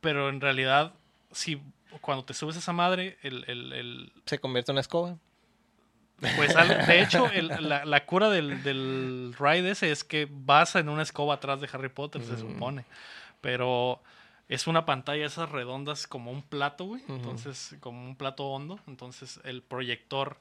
pero 0.00 0.28
en 0.28 0.40
realidad, 0.40 0.92
si 1.32 1.60
cuando 2.00 2.24
te 2.24 2.34
subes 2.34 2.56
a 2.56 2.58
esa 2.58 2.72
madre, 2.72 3.18
el, 3.22 3.44
el- 3.48 4.12
Se 4.26 4.38
convierte 4.38 4.72
en 4.72 4.74
una 4.74 4.80
escoba. 4.80 5.16
pues 6.36 6.54
de 6.54 7.00
hecho, 7.02 7.30
el- 7.30 7.48
la, 7.68 7.84
la 7.84 8.06
cura 8.06 8.28
del, 8.30 8.62
del 8.62 9.34
ride 9.38 9.70
ese 9.70 9.90
es 9.90 10.04
que 10.04 10.28
vas 10.30 10.74
en 10.76 10.88
una 10.88 11.02
escoba 11.02 11.34
atrás 11.34 11.60
de 11.60 11.68
Harry 11.72 11.88
Potter, 11.88 12.22
se 12.22 12.32
Mm. 12.34 12.38
supone, 12.38 12.84
pero... 13.40 14.02
Es 14.50 14.66
una 14.66 14.86
pantalla 14.86 15.26
esas 15.26 15.50
redondas 15.50 16.06
como 16.06 16.30
un 16.32 16.40
plato, 16.40 16.86
güey. 16.86 17.02
Entonces, 17.10 17.76
como 17.80 18.02
un 18.06 18.16
plato 18.16 18.46
hondo. 18.46 18.80
Entonces, 18.86 19.38
el 19.44 19.60
proyector 19.62 20.38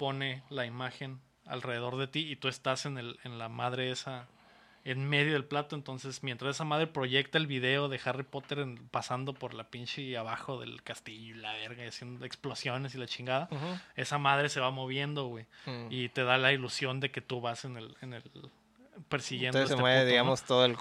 pone 0.00 0.42
la 0.48 0.64
imagen 0.64 1.20
alrededor 1.44 1.98
de 1.98 2.06
ti 2.06 2.20
y 2.32 2.36
tú 2.36 2.48
estás 2.48 2.86
en, 2.86 2.96
el, 2.96 3.18
en 3.22 3.36
la 3.38 3.50
madre 3.50 3.90
esa, 3.90 4.28
en 4.82 5.06
medio 5.06 5.34
del 5.34 5.44
plato. 5.44 5.76
Entonces, 5.76 6.22
mientras 6.22 6.56
esa 6.56 6.64
madre 6.64 6.86
proyecta 6.86 7.36
el 7.36 7.46
video 7.46 7.90
de 7.90 8.00
Harry 8.02 8.22
Potter 8.22 8.60
en- 8.60 8.88
pasando 8.88 9.34
por 9.34 9.52
la 9.52 9.64
pinche 9.64 10.16
abajo 10.16 10.58
del 10.58 10.82
castillo 10.82 11.36
y 11.36 11.38
la 11.38 11.52
verga, 11.52 11.84
y 11.84 11.88
haciendo 11.88 12.24
explosiones 12.24 12.94
y 12.94 12.98
la 12.98 13.06
chingada, 13.06 13.50
esa 13.94 14.16
madre 14.16 14.48
se 14.48 14.60
va 14.60 14.70
moviendo, 14.70 15.26
güey. 15.26 15.44
Mm. 15.66 15.88
Y 15.90 16.08
te 16.08 16.24
da 16.24 16.38
la 16.38 16.50
ilusión 16.54 16.98
de 17.00 17.10
que 17.10 17.20
tú 17.20 17.42
vas 17.42 17.66
en 17.66 17.76
el, 17.76 17.94
en 18.00 18.14
el 18.14 18.22
persiguiendo 19.10 19.58
Entonces 19.58 19.68
se 19.68 19.74
este 19.74 19.82
mueve, 19.82 20.06
digamos, 20.06 20.44
todo 20.44 20.64
el 20.64 20.76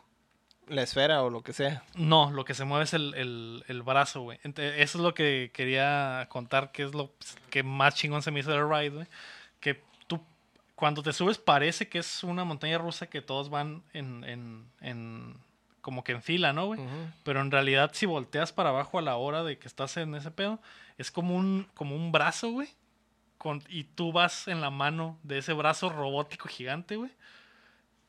la 0.70 0.84
esfera 0.84 1.24
o 1.24 1.30
lo 1.30 1.42
que 1.42 1.54
sea. 1.54 1.84
No, 1.96 2.32
lo 2.32 2.46
que 2.46 2.54
se 2.54 2.66
mueve 2.66 2.84
es 2.86 2.94
el, 2.94 3.14
el, 3.16 3.64
el 3.68 3.82
brazo, 3.84 4.22
güey. 4.22 4.40
Ente- 4.44 4.82
Eso 4.82 4.98
es 4.98 5.04
lo 5.04 5.14
que 5.14 5.52
quería 5.54 6.28
contar, 6.30 6.72
que 6.72 6.84
es 6.84 6.94
lo 6.94 7.12
que 7.50 7.64
más 7.64 7.96
chingón 7.96 8.22
se 8.22 8.32
me 8.32 8.40
hizo 8.40 8.52
del 8.52 8.70
ride, 8.70 8.90
güey. 8.90 9.08
Que 9.60 9.82
tú, 10.08 10.22
cuando 10.76 11.04
te 11.04 11.12
subes, 11.14 11.38
parece 11.38 11.90
que 11.90 12.00
es 12.00 12.24
una 12.24 12.44
montaña 12.44 12.78
rusa 12.78 13.08
que 13.08 13.22
todos 13.22 13.50
van 13.50 13.84
en, 13.94 14.24
en, 14.24 14.66
en 14.82 15.36
como 15.82 16.04
que 16.04 16.12
en 16.14 16.22
fila, 16.22 16.54
¿no, 16.54 16.68
güey? 16.68 16.80
Ujú. 16.80 16.90
Pero 17.24 17.42
en 17.42 17.52
realidad, 17.52 17.92
si 17.94 18.06
volteas 18.06 18.52
para 18.54 18.70
abajo 18.70 19.00
a 19.00 19.02
la 19.02 19.16
hora 19.16 19.44
de 19.44 19.58
que 19.58 19.68
estás 19.68 19.98
en 19.98 20.14
ese 20.16 20.30
pedo, 20.32 20.60
es 20.98 21.10
como 21.12 21.36
un, 21.36 21.68
como 21.74 21.96
un 21.96 22.12
brazo, 22.12 22.52
güey. 22.52 22.70
Con, 23.38 23.64
y 23.70 23.86
tú 23.86 24.12
vas 24.12 24.50
en 24.50 24.60
la 24.60 24.70
mano 24.70 25.18
de 25.24 25.38
ese 25.38 25.54
brazo 25.54 25.90
robótico 25.90 26.50
gigante, 26.50 26.98
güey. 26.98 27.10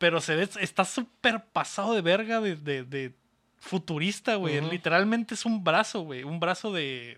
Pero 0.01 0.20
se 0.20 0.35
ve, 0.35 0.48
está 0.60 0.85
súper 0.85 1.44
pasado 1.52 1.94
de 1.94 2.01
verga 2.01 2.40
de, 2.40 2.56
de, 2.56 2.82
de 2.82 3.12
futurista, 3.60 4.35
güey. 4.35 4.56
Literalmente 4.70 5.35
es 5.35 5.44
un 5.44 5.62
brazo, 5.62 6.01
güey. 6.01 6.24
Un 6.24 6.40
brazo 6.40 6.72
de, 6.72 7.16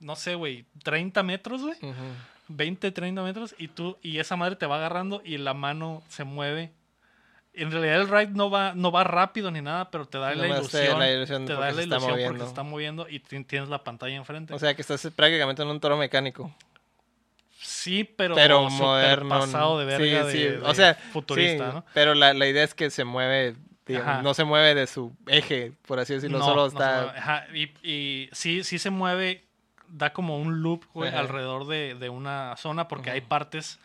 no 0.00 0.16
sé, 0.16 0.34
güey, 0.36 0.64
30 0.84 1.22
metros, 1.22 1.60
güey. 1.62 1.76
Ujú. 1.82 1.94
20, 2.48 2.90
30 2.92 3.22
metros. 3.22 3.54
Y 3.58 3.68
tú, 3.68 3.98
y 4.02 4.18
esa 4.18 4.36
madre 4.36 4.56
te 4.56 4.66
va 4.66 4.76
agarrando 4.76 5.20
y 5.24 5.36
la 5.38 5.52
mano 5.52 6.02
se 6.08 6.22
mueve. 6.24 6.72
En 7.52 7.72
realidad 7.72 8.00
el 8.02 8.08
ride 8.08 8.28
no 8.34 8.50
va, 8.50 8.72
no 8.74 8.92
va 8.92 9.02
rápido 9.02 9.50
ni 9.50 9.60
nada, 9.62 9.90
pero 9.90 10.06
te 10.06 10.18
da 10.18 10.32
la 10.34 10.42
te 10.42 10.48
da 10.48 10.58
ilusión. 10.58 10.98
la 11.00 11.10
ilusión 11.10 11.44
te 11.46 11.54
da 11.54 11.60
la 11.72 11.82
ilusión 11.82 12.02
porque 12.28 12.38
se 12.40 12.46
está 12.46 12.62
moviendo 12.62 13.08
y 13.08 13.18
ti- 13.18 13.42
tienes 13.44 13.68
la 13.68 13.82
pantalla 13.82 14.14
enfrente. 14.14 14.54
O 14.54 14.58
sea 14.58 14.74
que 14.76 14.82
estás 14.82 15.08
prácticamente 15.16 15.62
en 15.62 15.68
un 15.68 15.80
toro 15.80 15.96
mecánico. 15.96 16.54
Sí, 17.86 18.04
pero, 18.04 18.34
moderno. 18.68 19.28
pasado 19.28 19.78
de 19.78 19.84
verga 19.84 20.22
Sí, 20.22 20.26
de- 20.26 20.32
sí, 20.32 20.38
de 20.38 20.58
o 20.58 20.74
sea, 20.74 20.94
futurista, 20.94 21.68
sí, 21.70 21.74
¿no? 21.76 21.84
Pero 21.94 22.14
la, 22.14 22.34
la 22.34 22.46
idea 22.48 22.64
es 22.64 22.74
que 22.74 22.90
se 22.90 23.04
mueve, 23.04 23.54
digamos, 23.86 24.24
no 24.24 24.34
se 24.34 24.42
mueve 24.44 24.74
de 24.74 24.88
su 24.88 25.12
eje, 25.28 25.72
por 25.86 26.00
así 26.00 26.14
decirlo, 26.14 26.40
solo 26.42 26.62
no 26.62 26.66
está... 26.66 27.10
Ajá, 27.10 27.46
y, 27.54 27.70
y 27.88 28.28
sí, 28.32 28.64
sí 28.64 28.80
se 28.80 28.90
mueve, 28.90 29.44
da 29.88 30.12
como 30.12 30.36
un 30.38 30.62
loop, 30.62 30.84
güey, 30.94 31.14
alrededor 31.14 31.66
de, 31.68 31.94
de 31.94 32.08
una 32.08 32.56
zona, 32.56 32.88
porque 32.88 33.10
hay 33.12 33.20
partes. 33.20 33.78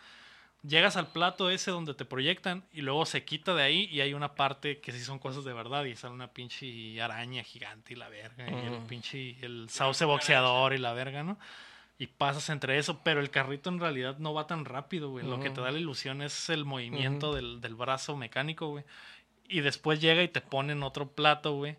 Llegas 0.64 0.96
al 0.96 1.08
plato 1.08 1.50
ese 1.50 1.72
donde 1.72 1.92
te 1.92 2.04
proyectan 2.04 2.62
y 2.72 2.82
luego 2.82 3.04
se 3.04 3.24
quita 3.24 3.52
de 3.54 3.64
ahí 3.64 3.88
y 3.90 4.00
hay 4.00 4.14
una 4.14 4.34
parte 4.36 4.78
que 4.78 4.92
sí 4.92 5.00
son 5.00 5.18
cosas 5.18 5.44
de 5.44 5.52
verdad 5.52 5.84
y 5.86 5.96
sale 5.96 6.14
una 6.14 6.28
pinche 6.28 7.00
araña 7.02 7.42
gigante 7.42 7.94
y 7.94 7.96
la 7.96 8.08
verga 8.08 8.46
y 8.48 8.66
el 8.66 8.78
pinche 8.88 9.36
el 9.42 9.68
sauce 9.70 10.04
boxeador 10.04 10.72
y 10.72 10.78
la 10.78 10.92
verga, 10.92 11.24
¿no? 11.24 11.36
Y 12.02 12.08
pasas 12.08 12.50
entre 12.50 12.78
eso, 12.78 12.98
pero 13.04 13.20
el 13.20 13.30
carrito 13.30 13.70
en 13.70 13.78
realidad 13.78 14.18
no 14.18 14.34
va 14.34 14.48
tan 14.48 14.64
rápido, 14.64 15.10
güey. 15.10 15.24
Lo 15.24 15.38
que 15.38 15.50
te 15.50 15.60
da 15.60 15.70
la 15.70 15.78
ilusión 15.78 16.20
es 16.20 16.50
el 16.50 16.64
movimiento 16.64 17.32
del, 17.32 17.60
del 17.60 17.76
brazo 17.76 18.16
mecánico, 18.16 18.66
güey. 18.70 18.84
Y 19.48 19.60
después 19.60 20.00
llega 20.00 20.20
y 20.24 20.26
te 20.26 20.40
ponen 20.40 20.82
otro 20.82 21.12
plato, 21.12 21.54
güey. 21.54 21.76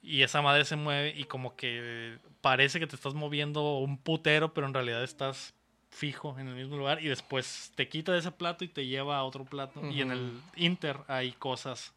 Y 0.00 0.22
esa 0.22 0.42
madre 0.42 0.64
se 0.64 0.76
mueve 0.76 1.12
y 1.16 1.24
como 1.24 1.56
que 1.56 2.18
parece 2.40 2.78
que 2.78 2.86
te 2.86 2.94
estás 2.94 3.14
moviendo 3.14 3.78
un 3.78 3.98
putero, 3.98 4.54
pero 4.54 4.68
en 4.68 4.74
realidad 4.74 5.02
estás 5.02 5.54
fijo 5.90 6.38
en 6.38 6.46
el 6.46 6.54
mismo 6.54 6.76
lugar. 6.76 7.02
Y 7.02 7.08
después 7.08 7.72
te 7.74 7.88
quita 7.88 8.12
de 8.12 8.20
ese 8.20 8.30
plato 8.30 8.62
y 8.62 8.68
te 8.68 8.86
lleva 8.86 9.16
a 9.16 9.24
otro 9.24 9.44
plato. 9.44 9.84
Y 9.90 10.02
en 10.02 10.12
el. 10.12 10.40
Inter 10.54 11.00
hay 11.08 11.32
cosas 11.32 11.92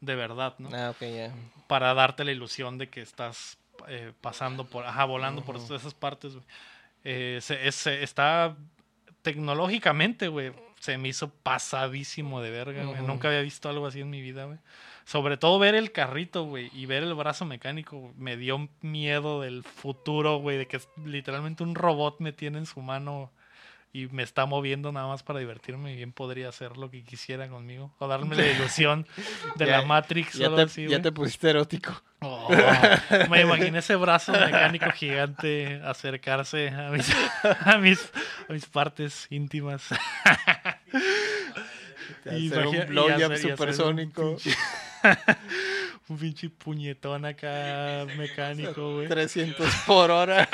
de 0.00 0.16
verdad, 0.16 0.56
¿no? 0.58 0.68
Ah, 0.76 0.90
ok, 0.90 1.02
ya. 1.02 1.32
Para 1.68 1.94
darte 1.94 2.24
la 2.24 2.32
ilusión 2.32 2.76
de 2.76 2.88
que 2.88 3.02
estás 3.02 3.56
eh, 3.86 4.12
pasando 4.20 4.66
por, 4.66 4.84
ajá, 4.84 5.04
volando 5.04 5.44
por 5.44 5.54
esas 5.54 5.94
partes, 5.94 6.34
güey. 6.34 6.44
Eh, 7.04 7.38
se- 7.40 7.66
es- 7.68 7.74
se- 7.76 8.02
está 8.02 8.56
tecnológicamente, 9.22 10.28
güey, 10.28 10.52
se 10.78 10.96
me 10.98 11.08
hizo 11.08 11.30
pasadísimo 11.30 12.40
de 12.40 12.50
verga, 12.50 12.84
güey. 12.84 12.96
Nunca 13.06 13.28
había 13.28 13.42
visto 13.42 13.68
algo 13.68 13.86
así 13.86 14.00
en 14.00 14.10
mi 14.10 14.20
vida, 14.22 14.46
güey. 14.46 14.58
Sobre 15.04 15.36
todo 15.36 15.58
ver 15.58 15.74
el 15.74 15.92
carrito, 15.92 16.44
güey, 16.44 16.70
y 16.72 16.86
ver 16.86 17.02
el 17.02 17.14
brazo 17.14 17.44
mecánico, 17.44 18.12
me 18.16 18.36
dio 18.36 18.68
miedo 18.80 19.40
del 19.42 19.62
futuro, 19.64 20.38
güey, 20.38 20.56
de 20.56 20.66
que 20.66 20.80
literalmente 21.04 21.62
un 21.62 21.74
robot 21.74 22.16
me 22.20 22.32
tiene 22.32 22.58
en 22.58 22.66
su 22.66 22.80
mano 22.80 23.30
y 23.92 24.06
me 24.06 24.22
está 24.22 24.46
moviendo 24.46 24.92
nada 24.92 25.08
más 25.08 25.22
para 25.24 25.40
divertirme 25.40 25.92
y 25.92 25.96
bien 25.96 26.12
podría 26.12 26.48
hacer 26.48 26.76
lo 26.76 26.90
que 26.90 27.02
quisiera 27.02 27.48
conmigo 27.48 27.92
o 27.98 28.06
darme 28.06 28.36
la 28.36 28.46
ilusión 28.52 29.06
de 29.56 29.66
Ya- 29.66 29.78
la 29.78 29.82
Matrix 29.82 30.34
Ya 30.34 30.54
te, 30.54 30.62
así, 30.62 30.86
ya 30.88 31.02
te 31.02 31.10
pusiste 31.10 31.50
erótico. 31.50 32.00
Oh, 32.20 32.48
me 33.30 33.40
imaginé 33.40 33.78
ese 33.80 33.96
brazo 33.96 34.32
mecánico 34.32 34.90
gigante 34.92 35.80
acercarse 35.84 36.68
a 36.68 36.90
mis, 36.90 37.10
a 37.64 37.78
mis, 37.78 38.10
a 38.48 38.52
mis 38.52 38.66
partes 38.66 39.26
íntimas. 39.30 39.82
Y 42.26 42.48
Hacer 42.48 42.64
imagina- 42.64 42.82
un 42.84 42.88
blowjob 42.90 43.36
supersónico. 43.38 44.36
Un 46.08 46.18
pinche 46.18 46.50
puñetón 46.50 47.24
acá 47.24 48.04
mecánico, 48.18 48.94
güey. 48.96 49.08
300 49.08 49.74
por 49.86 50.10
hora. 50.10 50.48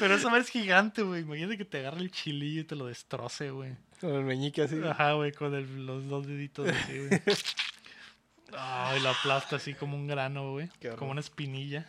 Pero 0.00 0.14
esa 0.16 0.28
madre 0.28 0.42
es 0.42 0.48
gigante, 0.50 1.02
güey. 1.02 1.20
Imagínate 1.22 1.56
que 1.58 1.64
te 1.64 1.78
agarre 1.78 2.00
el 2.00 2.10
chilillo 2.10 2.62
y 2.62 2.64
te 2.64 2.74
lo 2.74 2.86
destroce, 2.86 3.50
güey. 3.50 3.76
Con 4.00 4.14
el 4.14 4.24
meñique 4.24 4.62
así. 4.62 4.80
Ajá, 4.82 5.12
güey, 5.12 5.30
con 5.32 5.54
el- 5.54 5.86
los 5.86 6.08
dos 6.08 6.26
deditos 6.26 6.68
así, 6.68 6.98
güey. 7.06 7.22
Ay, 8.56 9.00
lo 9.00 9.10
aplasta 9.10 9.56
así 9.56 9.74
como 9.74 9.96
un 9.96 10.06
grano, 10.08 10.52
güey. 10.52 10.68
Como 10.98 11.12
una 11.12 11.20
espinilla. 11.20 11.86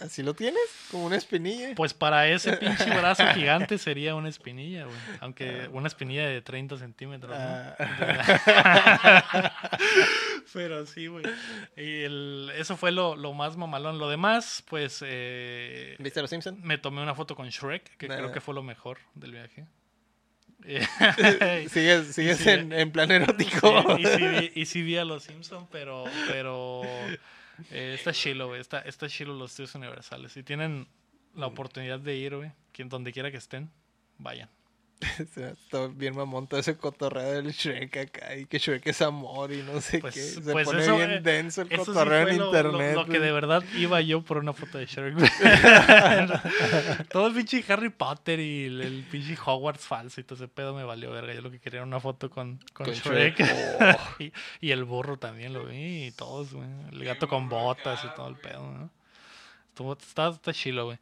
¿Así 0.00 0.24
lo 0.24 0.34
tienes? 0.34 0.60
Como 0.90 1.06
una 1.06 1.16
espinilla. 1.16 1.74
Pues 1.76 1.94
para 1.94 2.28
ese 2.28 2.52
pinche 2.56 2.84
brazo 2.90 3.24
gigante 3.32 3.78
sería 3.78 4.14
una 4.16 4.28
espinilla, 4.28 4.84
güey. 4.86 4.96
Aunque 5.20 5.68
una 5.72 5.86
espinilla 5.86 6.28
de 6.28 6.42
30 6.42 6.78
centímetros, 6.78 7.30
¿no? 7.30 7.36
Ah. 7.78 9.52
Pero 10.52 10.86
sí, 10.86 11.06
güey. 11.06 11.24
Y 11.76 12.02
el- 12.02 12.50
eso 12.56 12.76
fue 12.76 12.90
lo, 12.92 13.16
lo 13.16 13.32
más 13.32 13.56
mamalón. 13.56 13.98
Lo 13.98 14.08
demás, 14.08 14.62
pues 14.68 14.98
eh, 15.06 15.96
¿Viste 15.98 16.20
los 16.20 16.30
Simpsons? 16.30 16.58
me 16.62 16.78
tomé 16.78 17.02
una 17.02 17.14
foto 17.14 17.34
con 17.36 17.48
Shrek, 17.48 17.96
que 17.96 18.08
creo 18.08 18.28
Ah. 18.28 18.32
que 18.32 18.40
fue 18.40 18.54
lo 18.54 18.62
mejor 18.62 18.98
del 19.14 19.32
viaje. 19.32 19.66
¿Sigues, 21.68 22.14
sigues 22.14 22.38
sí, 22.38 22.48
en, 22.50 22.72
en 22.72 22.90
plan 22.90 23.10
erótico? 23.10 23.96
Sí, 23.96 24.02
y, 24.02 24.06
sí 24.06 24.26
vi, 24.26 24.52
y 24.54 24.66
sí 24.66 24.82
vi 24.82 24.96
a 24.96 25.04
los 25.04 25.22
Simpsons, 25.24 25.68
pero, 25.70 26.04
pero 26.28 26.82
eh, 27.70 27.94
está 27.94 28.12
chilo, 28.12 28.48
güey. 28.48 28.60
Está, 28.60 28.80
está 28.80 29.08
chilo 29.08 29.34
los 29.34 29.50
estudios 29.52 29.74
universales. 29.74 30.32
Si 30.32 30.42
tienen 30.42 30.86
la 31.34 31.46
oportunidad 31.46 32.00
de 32.00 32.16
ir, 32.16 32.36
güey, 32.36 32.52
donde 32.86 33.12
quiera 33.12 33.30
que 33.30 33.36
estén, 33.36 33.70
vayan. 34.18 34.48
Está 35.36 35.86
bien 35.88 36.16
mamón 36.16 36.46
todo 36.46 36.58
ese 36.60 36.76
cotorreo 36.76 37.32
del 37.42 37.52
Shrek 37.52 37.96
acá. 37.96 38.36
Y 38.36 38.46
que 38.46 38.58
Shrek 38.58 38.86
es 38.86 39.02
amor 39.02 39.52
y 39.52 39.62
no 39.62 39.80
sé 39.80 39.98
Pues- 39.98 40.14
qué. 40.14 40.20
Se 40.20 40.52
pues 40.52 40.64
pone 40.66 40.82
eso, 40.82 40.96
bien 40.96 41.10
eh, 41.10 41.20
denso 41.20 41.62
el 41.62 41.68
sí 41.68 41.76
cotorreo 41.76 42.28
en 42.28 42.38
lo, 42.38 42.46
internet. 42.46 42.94
lo- 42.94 43.02
lo 43.04 43.08
que 43.12 43.20
de 43.20 43.32
verdad 43.32 43.62
iba 43.76 44.00
yo 44.00 44.22
por 44.22 44.38
una 44.38 44.52
foto 44.52 44.78
de 44.78 44.86
Shrek, 44.86 45.14
todo 47.10 47.26
el 47.28 47.34
pinche 47.34 47.64
Harry 47.68 47.90
Potter 47.90 48.40
y 48.40 48.66
el, 48.66 48.80
el 48.80 49.02
pinche 49.10 49.36
Hogwarts 49.44 49.84
falso 49.84 50.20
y 50.20 50.24
todo 50.24 50.36
ese 50.36 50.48
pedo 50.48 50.74
me 50.74 50.84
valió 50.84 51.10
verga. 51.10 51.34
Yo 51.34 51.40
lo 51.42 51.50
que 51.50 51.58
quería 51.60 51.78
era 51.78 51.86
una 51.86 52.00
foto 52.00 52.30
con, 52.30 52.58
con, 52.72 52.86
Con 52.86 52.94
Shrek. 52.94 53.38
Shrek. 53.38 53.54
Oh. 53.84 54.22
y, 54.22 54.32
y 54.60 54.70
el 54.70 54.84
burro 54.84 55.18
también 55.18 55.52
lo 55.52 55.64
vi 55.64 56.06
y 56.06 56.10
todos, 56.12 56.52
güey. 56.54 56.68
El 56.92 57.04
gato 57.04 57.28
con 57.28 57.48
botas 57.48 58.04
y 58.04 58.14
todo 58.14 58.28
el 58.28 58.36
pedo, 58.36 58.62
¿no? 58.70 58.90
Estuvo- 59.70 59.98
está, 60.00 60.28
está 60.28 60.52
chilo, 60.52 60.86
güey. 60.86 60.98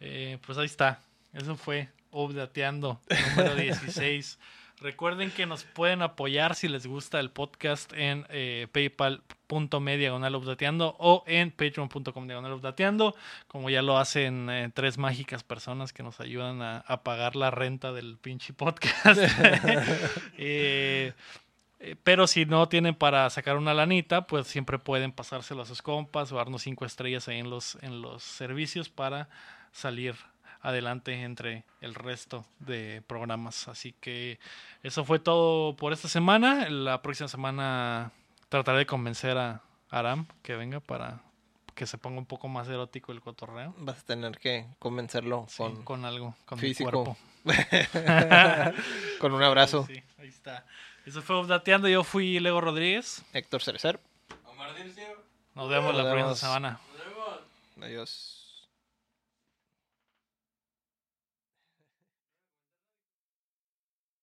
Eh, 0.00 0.38
pues 0.46 0.58
ahí 0.58 0.66
está. 0.66 1.00
Eso 1.32 1.56
fue 1.56 1.88
Updateando 2.14 3.00
número 3.36 3.54
16. 3.56 4.38
Recuerden 4.80 5.30
que 5.30 5.46
nos 5.46 5.64
pueden 5.64 6.02
apoyar 6.02 6.54
si 6.54 6.68
les 6.68 6.86
gusta 6.86 7.20
el 7.20 7.30
podcast 7.30 7.92
en 7.94 8.26
eh, 8.28 8.66
paypal.me 8.72 9.96
diagonal 9.96 10.34
updateando 10.34 10.96
o 10.98 11.22
en 11.26 11.52
patreon.com 11.52 12.26
diagonal 12.26 12.52
updateando, 12.52 13.14
como 13.46 13.70
ya 13.70 13.82
lo 13.82 13.98
hacen 13.98 14.50
eh, 14.50 14.70
tres 14.74 14.98
mágicas 14.98 15.44
personas 15.44 15.92
que 15.92 16.02
nos 16.02 16.20
ayudan 16.20 16.60
a, 16.60 16.78
a 16.78 17.02
pagar 17.02 17.36
la 17.36 17.50
renta 17.50 17.92
del 17.92 18.16
pinche 18.18 18.52
podcast. 18.52 19.20
Eh, 20.36 21.12
eh, 21.84 21.96
pero 22.02 22.26
si 22.26 22.46
no 22.46 22.68
tienen 22.68 22.94
para 22.94 23.28
sacar 23.30 23.56
una 23.56 23.74
lanita, 23.74 24.26
pues 24.26 24.46
siempre 24.46 24.78
pueden 24.78 25.12
pasárselo 25.12 25.62
a 25.62 25.66
sus 25.66 25.82
compas 25.82 26.32
o 26.32 26.36
darnos 26.36 26.62
cinco 26.62 26.84
estrellas 26.84 27.28
ahí 27.28 27.38
en 27.38 27.50
los, 27.50 27.76
en 27.82 28.00
los 28.00 28.22
servicios 28.22 28.88
para 28.88 29.28
salir 29.70 30.14
adelante 30.64 31.12
entre 31.22 31.62
el 31.80 31.94
resto 31.94 32.44
de 32.58 33.02
programas. 33.06 33.68
Así 33.68 33.92
que 34.00 34.40
eso 34.82 35.04
fue 35.04 35.18
todo 35.20 35.76
por 35.76 35.92
esta 35.92 36.08
semana. 36.08 36.68
La 36.70 37.00
próxima 37.02 37.28
semana 37.28 38.10
trataré 38.48 38.78
de 38.78 38.86
convencer 38.86 39.38
a 39.38 39.60
Aram 39.90 40.26
que 40.42 40.56
venga 40.56 40.80
para 40.80 41.20
que 41.74 41.86
se 41.86 41.98
ponga 41.98 42.18
un 42.18 42.26
poco 42.26 42.48
más 42.48 42.68
erótico 42.68 43.12
el 43.12 43.20
cotorreo. 43.20 43.74
Vas 43.78 44.00
a 44.00 44.04
tener 44.06 44.38
que 44.38 44.66
convencerlo 44.78 45.46
Sí, 45.48 45.56
con, 45.58 45.82
con 45.84 46.04
algo, 46.04 46.34
con 46.46 46.58
físico. 46.58 46.90
mi 46.90 46.92
cuerpo. 47.04 47.16
con 49.20 49.32
un 49.34 49.42
abrazo. 49.42 49.84
Sí, 49.86 50.02
ahí 50.18 50.28
está. 50.28 50.64
Eso 51.04 51.20
fue 51.20 51.38
Updateando. 51.40 51.88
Yo 51.88 52.02
fui 52.04 52.40
Lego 52.40 52.60
Rodríguez. 52.60 53.22
Héctor 53.32 53.62
Cerecer. 53.62 54.00
Omar 54.46 54.74
Dircio, 54.74 55.04
Nos 55.54 55.68
vemos 55.68 55.94
Nos 55.94 56.04
la 56.04 56.10
próxima 56.10 56.34
semana. 56.36 56.80
nos 56.96 57.06
vemos. 57.06 57.40
Adiós. 57.82 58.40